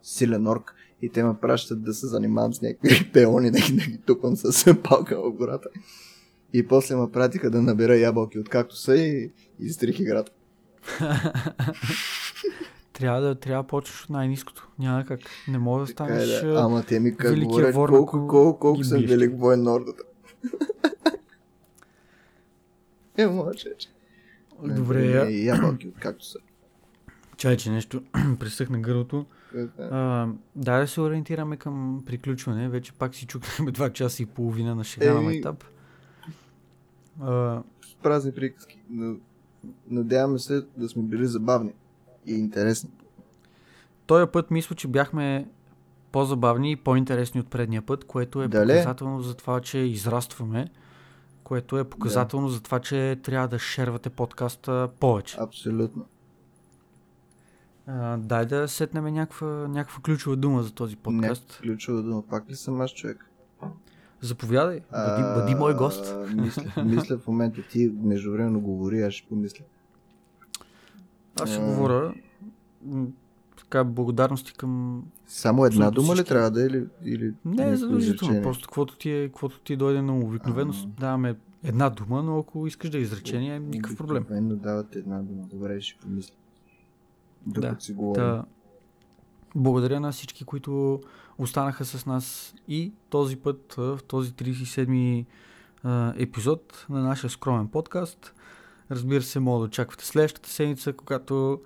силен 0.03 0.47
орк 0.47 0.75
и 1.03 1.09
те 1.09 1.25
ме 1.25 1.35
пращат 1.41 1.83
да 1.83 1.95
се 1.95 2.07
занимавам 2.07 2.55
с 2.55 2.63
някакви 2.63 3.11
пеони, 3.13 3.51
да 3.51 3.59
ги, 3.61 3.73
да 3.73 3.85
ги 3.85 3.99
тупам 3.99 4.37
с 4.37 4.75
палка 4.83 5.21
в 5.23 5.33
гората. 5.33 5.69
И 6.53 6.67
после 6.69 6.97
ме 6.97 7.11
пратиха 7.13 7.51
да 7.51 7.63
набера 7.63 7.97
ябълки 7.97 8.39
от 8.39 8.49
както 8.49 8.77
са 8.77 8.97
и 8.97 9.31
изтрих 9.61 10.01
играта. 10.01 10.33
Трябва 12.93 13.21
да 13.21 13.35
трябва 13.35 13.63
да 13.63 13.67
почваш 13.67 14.05
от 14.05 14.11
най-низкото. 14.11 14.69
Няма 14.79 15.05
как. 15.05 15.21
Не 15.49 15.59
мога 15.59 15.81
да 15.81 15.87
Така 15.87 16.05
станеш... 16.05 16.43
е, 16.43 16.47
да. 16.47 16.61
Ама 16.61 16.83
те 16.83 17.01
ми 17.01 17.17
как 17.17 17.39
говорят 17.39 17.75
вор, 17.75 17.89
колко, 17.89 18.27
колко, 18.29 18.59
колко 18.59 18.85
съм 18.85 18.99
биеш. 18.99 19.11
велик 19.11 19.39
воен 19.39 19.63
на 19.63 19.73
ордата. 19.75 20.03
Е, 23.17 23.27
може. 23.27 23.65
Добре, 24.63 25.25
Не, 25.25 25.31
ябълки 25.33 25.89
от 25.89 25.95
както 25.95 26.25
са. 26.25 26.39
чай, 27.37 27.57
че 27.57 27.71
нещо 27.71 28.03
пресъхна 28.39 28.79
гърлото. 28.81 29.27
А, 29.79 30.29
да, 30.57 30.81
да 30.81 30.89
се 30.89 31.01
ориентираме 31.01 31.57
към 31.57 32.03
приключване. 32.07 32.69
Вече 32.69 32.93
пак 32.93 33.15
си 33.15 33.27
чукнахме 33.27 33.73
2 33.73 33.93
часа 33.93 34.23
и 34.23 34.27
половина 34.27 34.75
на 34.75 34.85
шега 34.85 35.15
на 35.15 35.21
майтап. 35.21 35.65
А, 37.21 37.63
празни 38.03 38.33
приказки. 38.33 38.81
Но 38.91 39.17
надяваме 39.91 40.39
се 40.39 40.63
да 40.77 40.89
сме 40.89 41.03
били 41.03 41.27
забавни 41.27 41.73
и 42.27 42.35
интересни. 42.35 42.91
този 44.07 44.31
път 44.31 44.51
мисля, 44.51 44.77
че 44.77 44.89
бяхме 44.89 45.49
по-забавни 46.13 46.73
и 46.73 46.77
по-интересни 46.77 47.41
от 47.41 47.51
предния 47.51 47.83
път, 47.83 48.05
което 48.05 48.43
е 48.43 48.49
Дале. 48.49 48.73
показателно 48.73 49.23
за 49.23 49.35
това, 49.35 49.61
че 49.61 49.79
израстваме, 49.79 50.69
което 51.45 51.79
е 51.79 51.85
показателно 51.85 52.49
за 52.49 52.61
това, 52.63 52.79
че 52.79 53.19
трябва 53.23 53.49
да 53.49 53.59
шервате 53.59 54.11
подкаста 54.11 54.89
повече. 55.01 55.37
Абсолютно. 55.41 56.07
А, 57.87 58.17
дай 58.17 58.47
да 58.47 58.69
сетнем 58.69 59.05
някаква, 59.05 59.47
някаква 59.69 60.03
ключова 60.03 60.37
дума 60.37 60.63
за 60.63 60.73
този 60.73 60.97
подкаст. 60.97 61.43
Някаква 61.43 61.63
ключова 61.63 62.03
дума. 62.03 62.23
Пак 62.31 62.51
ли 62.51 62.55
съм 62.57 62.81
аз 62.81 62.91
човек? 62.91 63.27
Заповядай, 64.21 64.81
бъди, 64.93 65.23
бъди 65.23 65.55
мой 65.55 65.75
гост. 65.75 66.07
А, 66.07 66.35
Мисля, 66.35 66.73
мисля 66.85 67.19
в 67.19 67.27
момента 67.27 67.63
ти 67.71 67.93
междувременно 68.03 68.61
говори, 68.61 69.03
аз 69.03 69.15
ще 69.15 69.29
помисля. 69.29 69.65
Аз 71.41 71.51
ще 71.51 71.63
а. 71.63 71.65
говоря 71.65 72.15
така 73.71 73.85
благодарности 73.85 74.55
към... 74.55 75.03
Само 75.27 75.65
една 75.65 75.91
дума 75.91 76.17
ли 76.17 76.25
трябва 76.25 76.51
да 76.51 76.63
е 76.63 76.67
или, 76.67 76.87
или 77.05 77.35
Не 77.45 77.71
е 77.71 77.77
задължително, 77.77 78.43
просто 78.43 78.69
каквото 78.69 78.97
ти, 78.97 79.11
е, 79.11 79.29
каквото 79.29 79.61
ти 79.61 79.77
дойде 79.77 80.03
на. 80.03 80.19
Обикновено 80.19 80.73
А. 80.73 81.01
даваме 81.01 81.37
една 81.65 81.91
дума, 81.91 82.23
но 82.23 82.39
ако 82.39 82.67
искаш 82.67 82.91
да 82.91 82.99
е 82.99 83.01
изречение, 83.01 83.59
никакъв 83.59 83.97
проблем. 83.97 84.23
Обикновено 84.23 84.57
дават 84.57 84.97
една 84.97 85.23
дума. 85.23 85.43
Добре, 85.51 85.81
ще 85.81 86.01
помисля. 86.01 86.35
Докато 87.47 87.75
Да. 87.75 87.81
си 87.81 87.93
говорим. 87.93 88.25
Та, 88.25 88.45
благодаря 89.55 90.01
на 90.01 90.13
всички, 90.13 90.45
които 90.45 91.01
останаха 91.39 91.85
с 91.85 92.07
нас 92.07 92.55
и 92.69 92.93
този 93.11 93.37
път, 93.37 93.75
в 93.77 94.01
този 94.09 94.33
37-ми 94.33 95.27
а, 95.83 96.15
епизод 96.17 96.87
на 96.91 97.03
нашия 97.03 97.31
скромен 97.31 97.69
подкаст. 97.69 98.35
Разбира 98.91 99.23
се, 99.23 99.41
мога 99.41 99.59
да 99.59 99.65
очаквате 99.65 100.07
следващата 100.07 100.49
седмица, 100.49 100.93
когато 100.93 101.61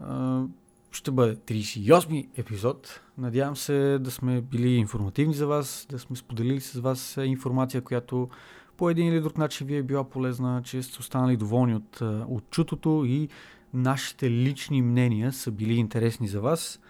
а, 0.00 0.42
ще 0.90 1.10
бъде 1.10 1.36
38-ми 1.36 2.28
епизод. 2.36 3.00
Надявам 3.18 3.56
се 3.56 3.98
да 3.98 4.10
сме 4.10 4.40
били 4.40 4.70
информативни 4.74 5.34
за 5.34 5.46
вас, 5.46 5.86
да 5.90 5.98
сме 5.98 6.16
споделили 6.16 6.60
с 6.60 6.80
вас 6.80 7.18
информация, 7.24 7.82
която 7.82 8.28
по 8.76 8.90
един 8.90 9.06
или 9.08 9.20
друг 9.20 9.38
начин 9.38 9.66
ви 9.66 9.76
е 9.76 9.82
била 9.82 10.04
полезна, 10.04 10.62
че 10.64 10.82
сте 10.82 11.00
останали 11.00 11.36
доволни 11.36 11.74
от, 11.74 12.00
от 12.28 12.50
чутото 12.50 13.04
и 13.06 13.28
нашите 13.74 14.30
лични 14.30 14.82
мнения 14.82 15.32
са 15.32 15.50
били 15.50 15.74
интересни 15.74 16.28
за 16.28 16.40
вас. 16.40 16.80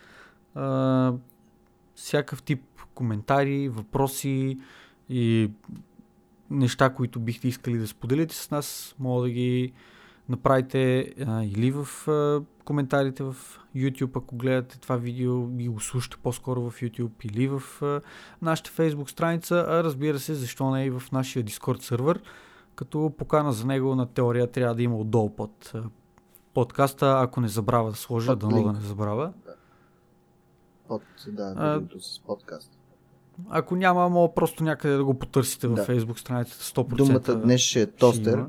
А, 0.54 1.12
всякакъв 1.94 2.42
тип 2.42 2.62
коментари, 2.94 3.68
въпроси 3.68 4.58
и 5.08 5.50
неща, 6.50 6.90
които 6.90 7.20
бихте 7.20 7.48
искали 7.48 7.78
да 7.78 7.86
споделите 7.86 8.34
с 8.34 8.50
нас, 8.50 8.94
мога 8.98 9.22
да 9.22 9.30
ги 9.30 9.72
направите 10.28 11.14
а, 11.26 11.44
или 11.44 11.70
в 11.70 12.08
а, 12.08 12.42
коментарите 12.64 13.22
в 13.22 13.36
YouTube, 13.76 14.16
ако 14.16 14.36
гледате 14.36 14.80
това 14.80 14.96
видео 14.96 15.48
и 15.58 15.68
го 15.68 15.80
слушате 15.80 16.16
по-скоро 16.22 16.70
в 16.70 16.80
YouTube, 16.80 17.24
или 17.24 17.48
в 17.48 17.62
а, 17.82 18.00
нашата 18.42 18.70
Facebook 18.70 19.10
страница, 19.10 19.66
а 19.68 19.84
разбира 19.84 20.18
се, 20.18 20.34
защо 20.34 20.70
не 20.70 20.84
и 20.84 20.90
в 20.90 21.02
нашия 21.12 21.44
Discord 21.44 21.82
сервер, 21.82 22.20
като 22.74 23.12
покана 23.18 23.52
за 23.52 23.66
него 23.66 23.94
на 23.94 24.06
теория 24.06 24.46
трябва 24.46 24.74
да 24.74 24.82
има 24.82 24.96
отдолу 24.96 25.30
под 25.30 25.72
подкаста, 26.54 27.16
ако 27.20 27.40
не 27.40 27.48
забравя 27.48 27.90
да 27.90 27.96
сложа, 27.96 28.32
Под 28.32 28.38
дано 28.38 28.62
да 28.62 28.72
не 28.72 28.80
забравя. 28.80 29.32
Под, 30.88 31.02
да, 31.28 31.54
А, 31.56 31.80
с 32.00 32.20
подкаст. 32.20 32.70
Ако 33.48 33.76
няма, 33.76 34.08
мога 34.08 34.34
просто 34.34 34.64
някъде 34.64 34.96
да 34.96 35.04
го 35.04 35.14
потърсите 35.14 35.68
Да. 35.68 35.74
във 35.74 35.88
Facebook 35.88 36.18
страницата 36.18 36.64
100%. 36.64 36.96
Думата 36.96 37.40
днес 37.42 37.60
ще 37.60 37.82
е 37.82 37.86
тостер. 37.86 38.44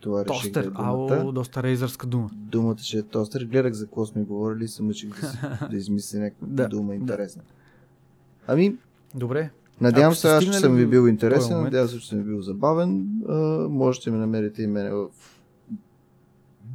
Това 0.00 0.24
реших 0.24 0.52
да 0.52 0.60
е 0.60 0.62
Тостер, 0.62 0.72
ало, 0.74 1.32
доста 1.32 1.62
рейзърска 1.62 2.06
дума. 2.06 2.30
Думата 2.32 2.78
ще 2.78 2.98
е 2.98 3.02
тостер. 3.02 3.44
Гледах 3.44 3.72
за 3.72 3.84
какво 3.84 4.06
сме 4.06 4.22
говорили 4.22 4.64
и 4.64 4.68
се 4.68 4.82
мъчих 4.82 5.20
да, 5.20 5.26
си, 5.26 5.38
да 5.70 5.76
измисля 5.76 6.18
някаква 6.18 6.46
Да, 6.50 6.68
дума 6.68 6.88
да. 6.88 6.94
интересна. 6.94 7.42
Ами, 8.46 8.76
Добре. 9.14 9.50
надявам 9.80 10.14
се, 10.14 10.28
аз 10.28 10.36
стигнали 10.36 10.60
съм 10.60 10.76
ви 10.76 10.86
бил 10.86 11.08
интересен, 11.08 11.62
надявам 11.62 11.88
се, 11.88 11.98
че 11.98 12.08
съм 12.08 12.18
ви 12.18 12.24
бил 12.24 12.40
забавен. 12.42 13.06
А, 13.28 13.34
можете 13.68 14.10
да 14.10 14.16
ме 14.16 14.20
намерите 14.20 14.62
и 14.62 14.66
мене 14.66 14.90
в 14.90 15.08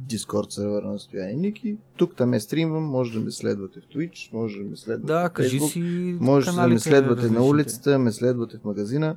Discord 0.06 0.50
сервера 0.50 0.86
на 0.86 0.98
Стояни 0.98 1.36
Ники. 1.36 1.76
Тук 1.96 2.16
там 2.16 2.34
е 2.34 2.40
стримвам, 2.40 2.84
може 2.84 3.18
да 3.18 3.24
ме 3.24 3.30
следвате 3.30 3.80
в 3.80 3.84
Twitch, 3.84 4.32
може 4.32 4.58
да 4.58 4.70
ме 4.70 4.76
следвате 4.76 5.06
Да, 5.06 5.28
в 5.28 5.32
кажи 5.32 5.60
Facebook. 5.60 5.72
си 5.72 6.18
Може 6.20 6.52
да 6.52 6.68
ме 6.68 6.78
следвате 6.78 7.30
на 7.30 7.44
улицата, 7.44 7.98
ме 7.98 8.12
следвате 8.12 8.58
в 8.58 8.64
магазина. 8.64 9.16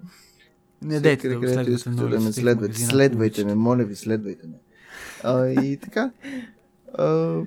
Не 0.81 0.99
дейте 0.99 1.29
да 1.29 1.39
където 1.39 1.71
искате 1.71 1.95
да 1.95 2.19
ме 2.19 2.31
в 2.31 2.33
следвате. 2.33 2.79
Следвайте 2.79 3.45
ме, 3.45 3.55
моля 3.55 3.83
ви, 3.83 3.95
следвайте 3.95 4.47
ме. 4.47 4.53
А, 5.23 5.47
и 5.47 5.77
така. 5.77 6.11
А, 6.97 7.41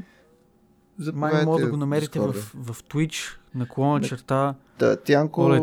Май 1.14 1.44
може 1.44 1.64
да 1.64 1.70
го 1.70 1.76
намерите 1.76 2.20
в, 2.20 2.22
Discord-а. 2.22 2.72
в 2.72 2.82
Twitch, 2.84 3.36
наклона 3.54 4.00
черта. 4.00 4.54
Татянко, 4.78 5.42
Оле, 5.42 5.60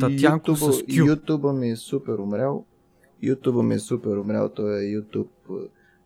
Татянко 0.00 0.56
с 0.56 0.60
YouTube, 0.60 0.86
Q. 0.86 1.14
YouTube 1.14 1.52
ми 1.52 1.70
е 1.70 1.76
супер 1.76 2.18
умрял. 2.18 2.64
YouTube 3.24 3.62
ми 3.62 3.74
е 3.74 3.78
супер 3.78 4.16
умрял, 4.16 4.48
той 4.48 4.84
е 4.84 5.02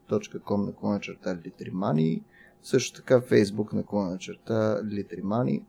youtube.com 0.08 0.66
наклона 0.66 1.00
черта 1.00 1.38
Литримани. 1.46 2.22
Също 2.62 2.96
така 2.96 3.20
Facebook 3.20 3.72
наклона 3.72 4.18
черта 4.18 4.80
Литримани. 4.84 5.62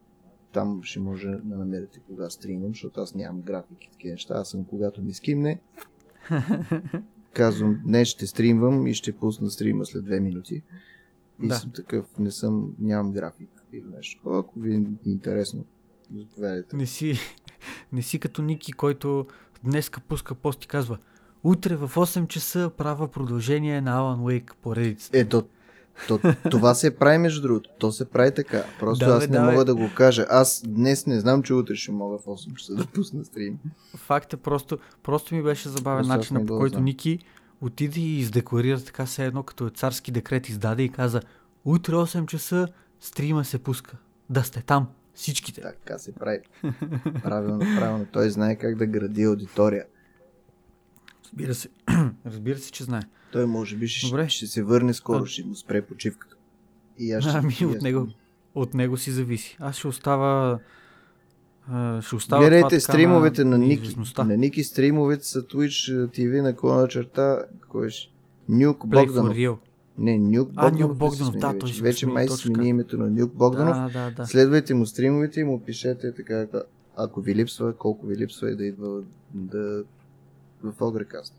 Там 0.51 0.83
ще 0.83 0.99
може 0.99 1.27
да 1.43 1.57
намерите 1.57 1.99
кога 1.99 2.29
стримам, 2.29 2.69
защото 2.69 3.01
аз 3.01 3.15
нямам 3.15 3.41
графики 3.41 3.89
такива 3.91 4.11
неща. 4.11 4.33
Аз 4.37 4.49
съм 4.49 4.65
когато 4.65 5.01
ми 5.01 5.13
скимне. 5.13 5.59
Казвам, 7.33 7.81
днес 7.85 8.07
ще 8.07 8.27
стримвам 8.27 8.87
и 8.87 8.93
ще 8.93 9.17
пусна 9.17 9.49
стрима 9.49 9.85
след 9.85 10.05
две 10.05 10.19
минути. 10.19 10.63
И 11.43 11.47
Да. 11.47 11.55
съм 11.55 11.71
такъв, 11.71 12.17
не 12.19 12.31
съм, 12.31 12.75
нямам 12.79 13.11
график 13.11 13.49
или 13.73 13.85
нещо. 13.95 14.29
Ако 14.29 14.59
ви 14.59 14.75
е 14.75 14.83
интересно, 15.05 15.65
заповядайте. 16.15 16.75
Не 16.75 16.85
си, 16.85 17.13
не 17.93 18.01
си 18.01 18.19
като 18.19 18.41
Ники, 18.41 18.73
който 18.73 19.27
днеска 19.63 20.01
пуска 20.01 20.35
пост 20.35 20.63
и 20.65 20.67
казва 20.67 20.97
Утре 21.43 21.75
в 21.75 21.89
8 21.95 22.27
часа 22.27 22.71
правя 22.77 23.07
продължение 23.07 23.81
на 23.81 23.99
Alan 23.99 24.17
Wake 24.19 24.51
поредицата. 24.61 25.19
Ето, 25.19 25.43
То, 26.07 26.19
това 26.51 26.75
се 26.75 26.95
прави 26.95 27.17
между 27.17 27.41
другото. 27.41 27.69
То 27.79 27.91
се 27.91 28.09
прави 28.09 28.33
така. 28.33 28.63
Просто 28.79 29.05
Да, 29.05 29.15
аз 29.15 29.27
не 29.27 29.37
да, 29.37 29.45
бе. 29.45 29.51
мога 29.51 29.65
да 29.65 29.75
го 29.75 29.89
кажа. 29.95 30.25
Аз 30.29 30.63
днес 30.67 31.05
не 31.05 31.19
знам, 31.19 31.43
че 31.43 31.53
утре 31.53 31.75
ще 31.75 31.91
мога 31.91 32.17
в 32.17 32.25
8 32.25 32.55
часа 32.55 32.75
да 32.75 32.85
пусна 32.85 33.25
стрим. 33.25 33.59
Факт 33.95 34.33
е 34.33 34.37
просто, 34.37 34.77
просто 35.03 35.35
ми 35.35 35.43
беше 35.43 35.69
забавен 35.69 36.07
Просто 36.07 36.33
не 36.33 36.45
по 36.45 36.57
който 36.57 36.73
знам. 36.73 36.83
Ники 36.83 37.19
отиде 37.61 37.99
и 37.99 38.19
издекларира 38.19 38.79
така 38.79 39.05
все 39.05 39.25
едно, 39.25 39.43
като 39.43 39.67
е 39.67 39.69
царски 39.69 40.11
декрет 40.11 40.49
издаде 40.49 40.83
и 40.83 40.89
каза 40.89 41.21
утре 41.65 41.93
8 41.93 42.25
часа 42.25 42.67
стрима 42.99 43.45
се 43.45 43.59
пуска. 43.59 43.97
Да 44.29 44.43
сте 44.43 44.61
там, 44.61 44.87
всичките. 45.13 45.61
Така 45.61 45.97
се 45.97 46.11
прави. 46.11 46.39
Правилно, 47.23 47.59
правилно. 47.59 48.05
Той 48.11 48.29
знае 48.29 48.55
как 48.55 48.75
да 48.75 48.85
гради 48.85 49.23
аудитория. 49.23 49.85
Разбира 51.29 51.55
се, 51.55 51.69
разбира 52.25 52.57
се, 52.57 52.71
че 52.71 52.83
знае. 52.83 53.01
Той 53.31 53.45
може 53.45 53.77
би 53.77 53.87
ще, 53.87 54.07
Добре. 54.07 54.29
ще 54.29 54.47
се 54.47 54.63
върне 54.63 54.93
скоро, 54.93 55.23
А- 55.23 55.27
ще 55.27 55.43
му 55.43 55.55
спре 55.55 55.81
почивката. 55.81 56.35
И 56.97 57.11
аз 57.11 57.23
ще, 57.23 57.37
Ами 57.37 57.55
от 57.65 57.81
него, 57.81 58.07
от 58.55 58.73
него 58.73 58.97
си 58.97 59.11
зависи. 59.11 59.57
Аз 59.59 59.75
ще 59.75 59.87
остава 59.87 60.59
а, 61.67 62.01
ще 62.01 62.15
остава 62.15 62.41
Гледайте 62.41 62.79
стримовете 62.79 63.43
на, 63.43 63.57
Ники. 63.57 63.67
неизвестността. 63.67 64.23
На 64.23 64.37
Ники 64.37 64.63
стримовете 64.63 65.25
са 65.25 65.41
Twitch 65.41 66.07
TV 66.07 66.41
на 66.41 66.55
клона 66.55 66.87
черта. 66.87 67.43
Кой 67.69 67.89
ще? 67.89 68.11
Нюк 68.49 68.87
Богданов. 68.87 69.37
Не, 69.97 70.17
Нюк 70.17 70.49
А, 70.55 70.69
Богданов. 70.69 70.99
Нюк 70.99 71.13
ли 71.13 71.15
се 71.15 71.23
Богданов, 71.23 71.33
да, 71.33 71.47
вече? 71.47 71.59
той 71.59 71.69
се 71.69 71.81
Вече 71.81 72.07
май 72.07 72.27
смени 72.27 72.69
името 72.69 72.97
на 72.97 73.09
Нюк 73.09 73.33
Богданов. 73.33 73.77
Да, 73.77 73.89
да, 74.05 74.11
да. 74.11 74.25
Следвайте 74.25 74.73
му 74.73 74.85
стримовете 74.85 75.39
и 75.39 75.43
му 75.43 75.59
пишете 75.65 76.13
така, 76.13 76.47
ако 76.95 77.21
ви 77.21 77.35
липсва, 77.35 77.73
колко 77.73 78.07
ви 78.07 78.17
липсва 78.17 78.51
и 78.51 78.55
да 78.55 78.65
идва 78.65 79.01
да 79.33 79.83
в 80.63 80.73
Огрекаст. 80.81 81.33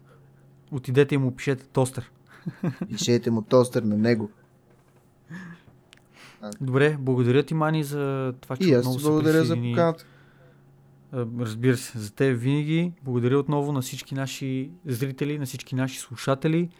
Отидете 0.73 1.15
и 1.15 1.18
му 1.18 1.36
пишете 1.36 1.66
тостер. 1.66 2.10
Пишете 2.89 3.31
му 3.31 3.42
тостер 3.42 3.82
на 3.82 3.97
него. 3.97 4.31
Добре, 6.60 6.97
благодаря 7.00 7.42
ти, 7.42 7.55
Мани, 7.55 7.84
за 7.84 8.34
това, 8.40 8.57
че 8.57 8.68
И 8.68 8.73
аз 8.73 8.94
се 8.94 9.02
благодаря 9.02 9.44
за 9.44 9.57
поканата. 9.57 10.05
Разбира 11.39 11.76
се, 11.76 11.99
за 11.99 12.12
теб 12.12 12.40
винаги. 12.40 12.92
Благодаря 13.02 13.39
отново 13.39 13.73
на 13.73 13.81
всички 13.81 14.15
наши 14.15 14.70
зрители, 14.86 15.39
на 15.39 15.47
всички 15.47 15.74
наши 15.74 15.99
слушатели. 15.99 16.70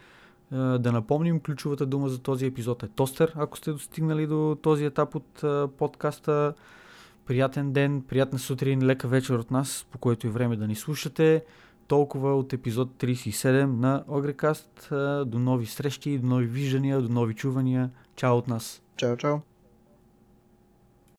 Да 0.51 0.91
напомним, 0.91 1.39
ключовата 1.39 1.85
дума 1.85 2.09
за 2.09 2.19
този 2.19 2.45
епизод 2.45 2.83
е 2.83 2.87
тостер, 2.87 3.33
ако 3.35 3.57
сте 3.57 3.71
достигнали 3.71 4.27
до 4.27 4.57
този 4.61 4.85
етап 4.85 5.15
от 5.15 5.43
подкаста. 5.77 6.53
Приятен 7.25 7.71
ден, 7.73 8.01
приятна 8.01 8.39
сутрин, 8.39 8.85
лека 8.85 9.07
вечер 9.07 9.33
от 9.33 9.51
нас, 9.51 9.85
по 9.91 9.97
който 9.97 10.27
е 10.27 10.29
време 10.29 10.55
да 10.55 10.67
ни 10.67 10.75
слушате. 10.75 11.43
Толкова 11.91 12.35
от 12.35 12.53
епизод 12.53 12.89
37 12.97 13.65
на 13.65 14.03
Огрекаст. 14.07 14.87
До 15.25 15.39
нови 15.39 15.65
срещи, 15.65 16.17
до 16.17 16.25
нови 16.27 16.45
виждания, 16.45 17.01
до 17.01 17.09
нови 17.09 17.35
чувания. 17.35 17.91
Чао 18.15 18.37
от 18.37 18.47
нас! 18.47 18.81
Чао, 18.95 19.17
чао. 19.17 19.41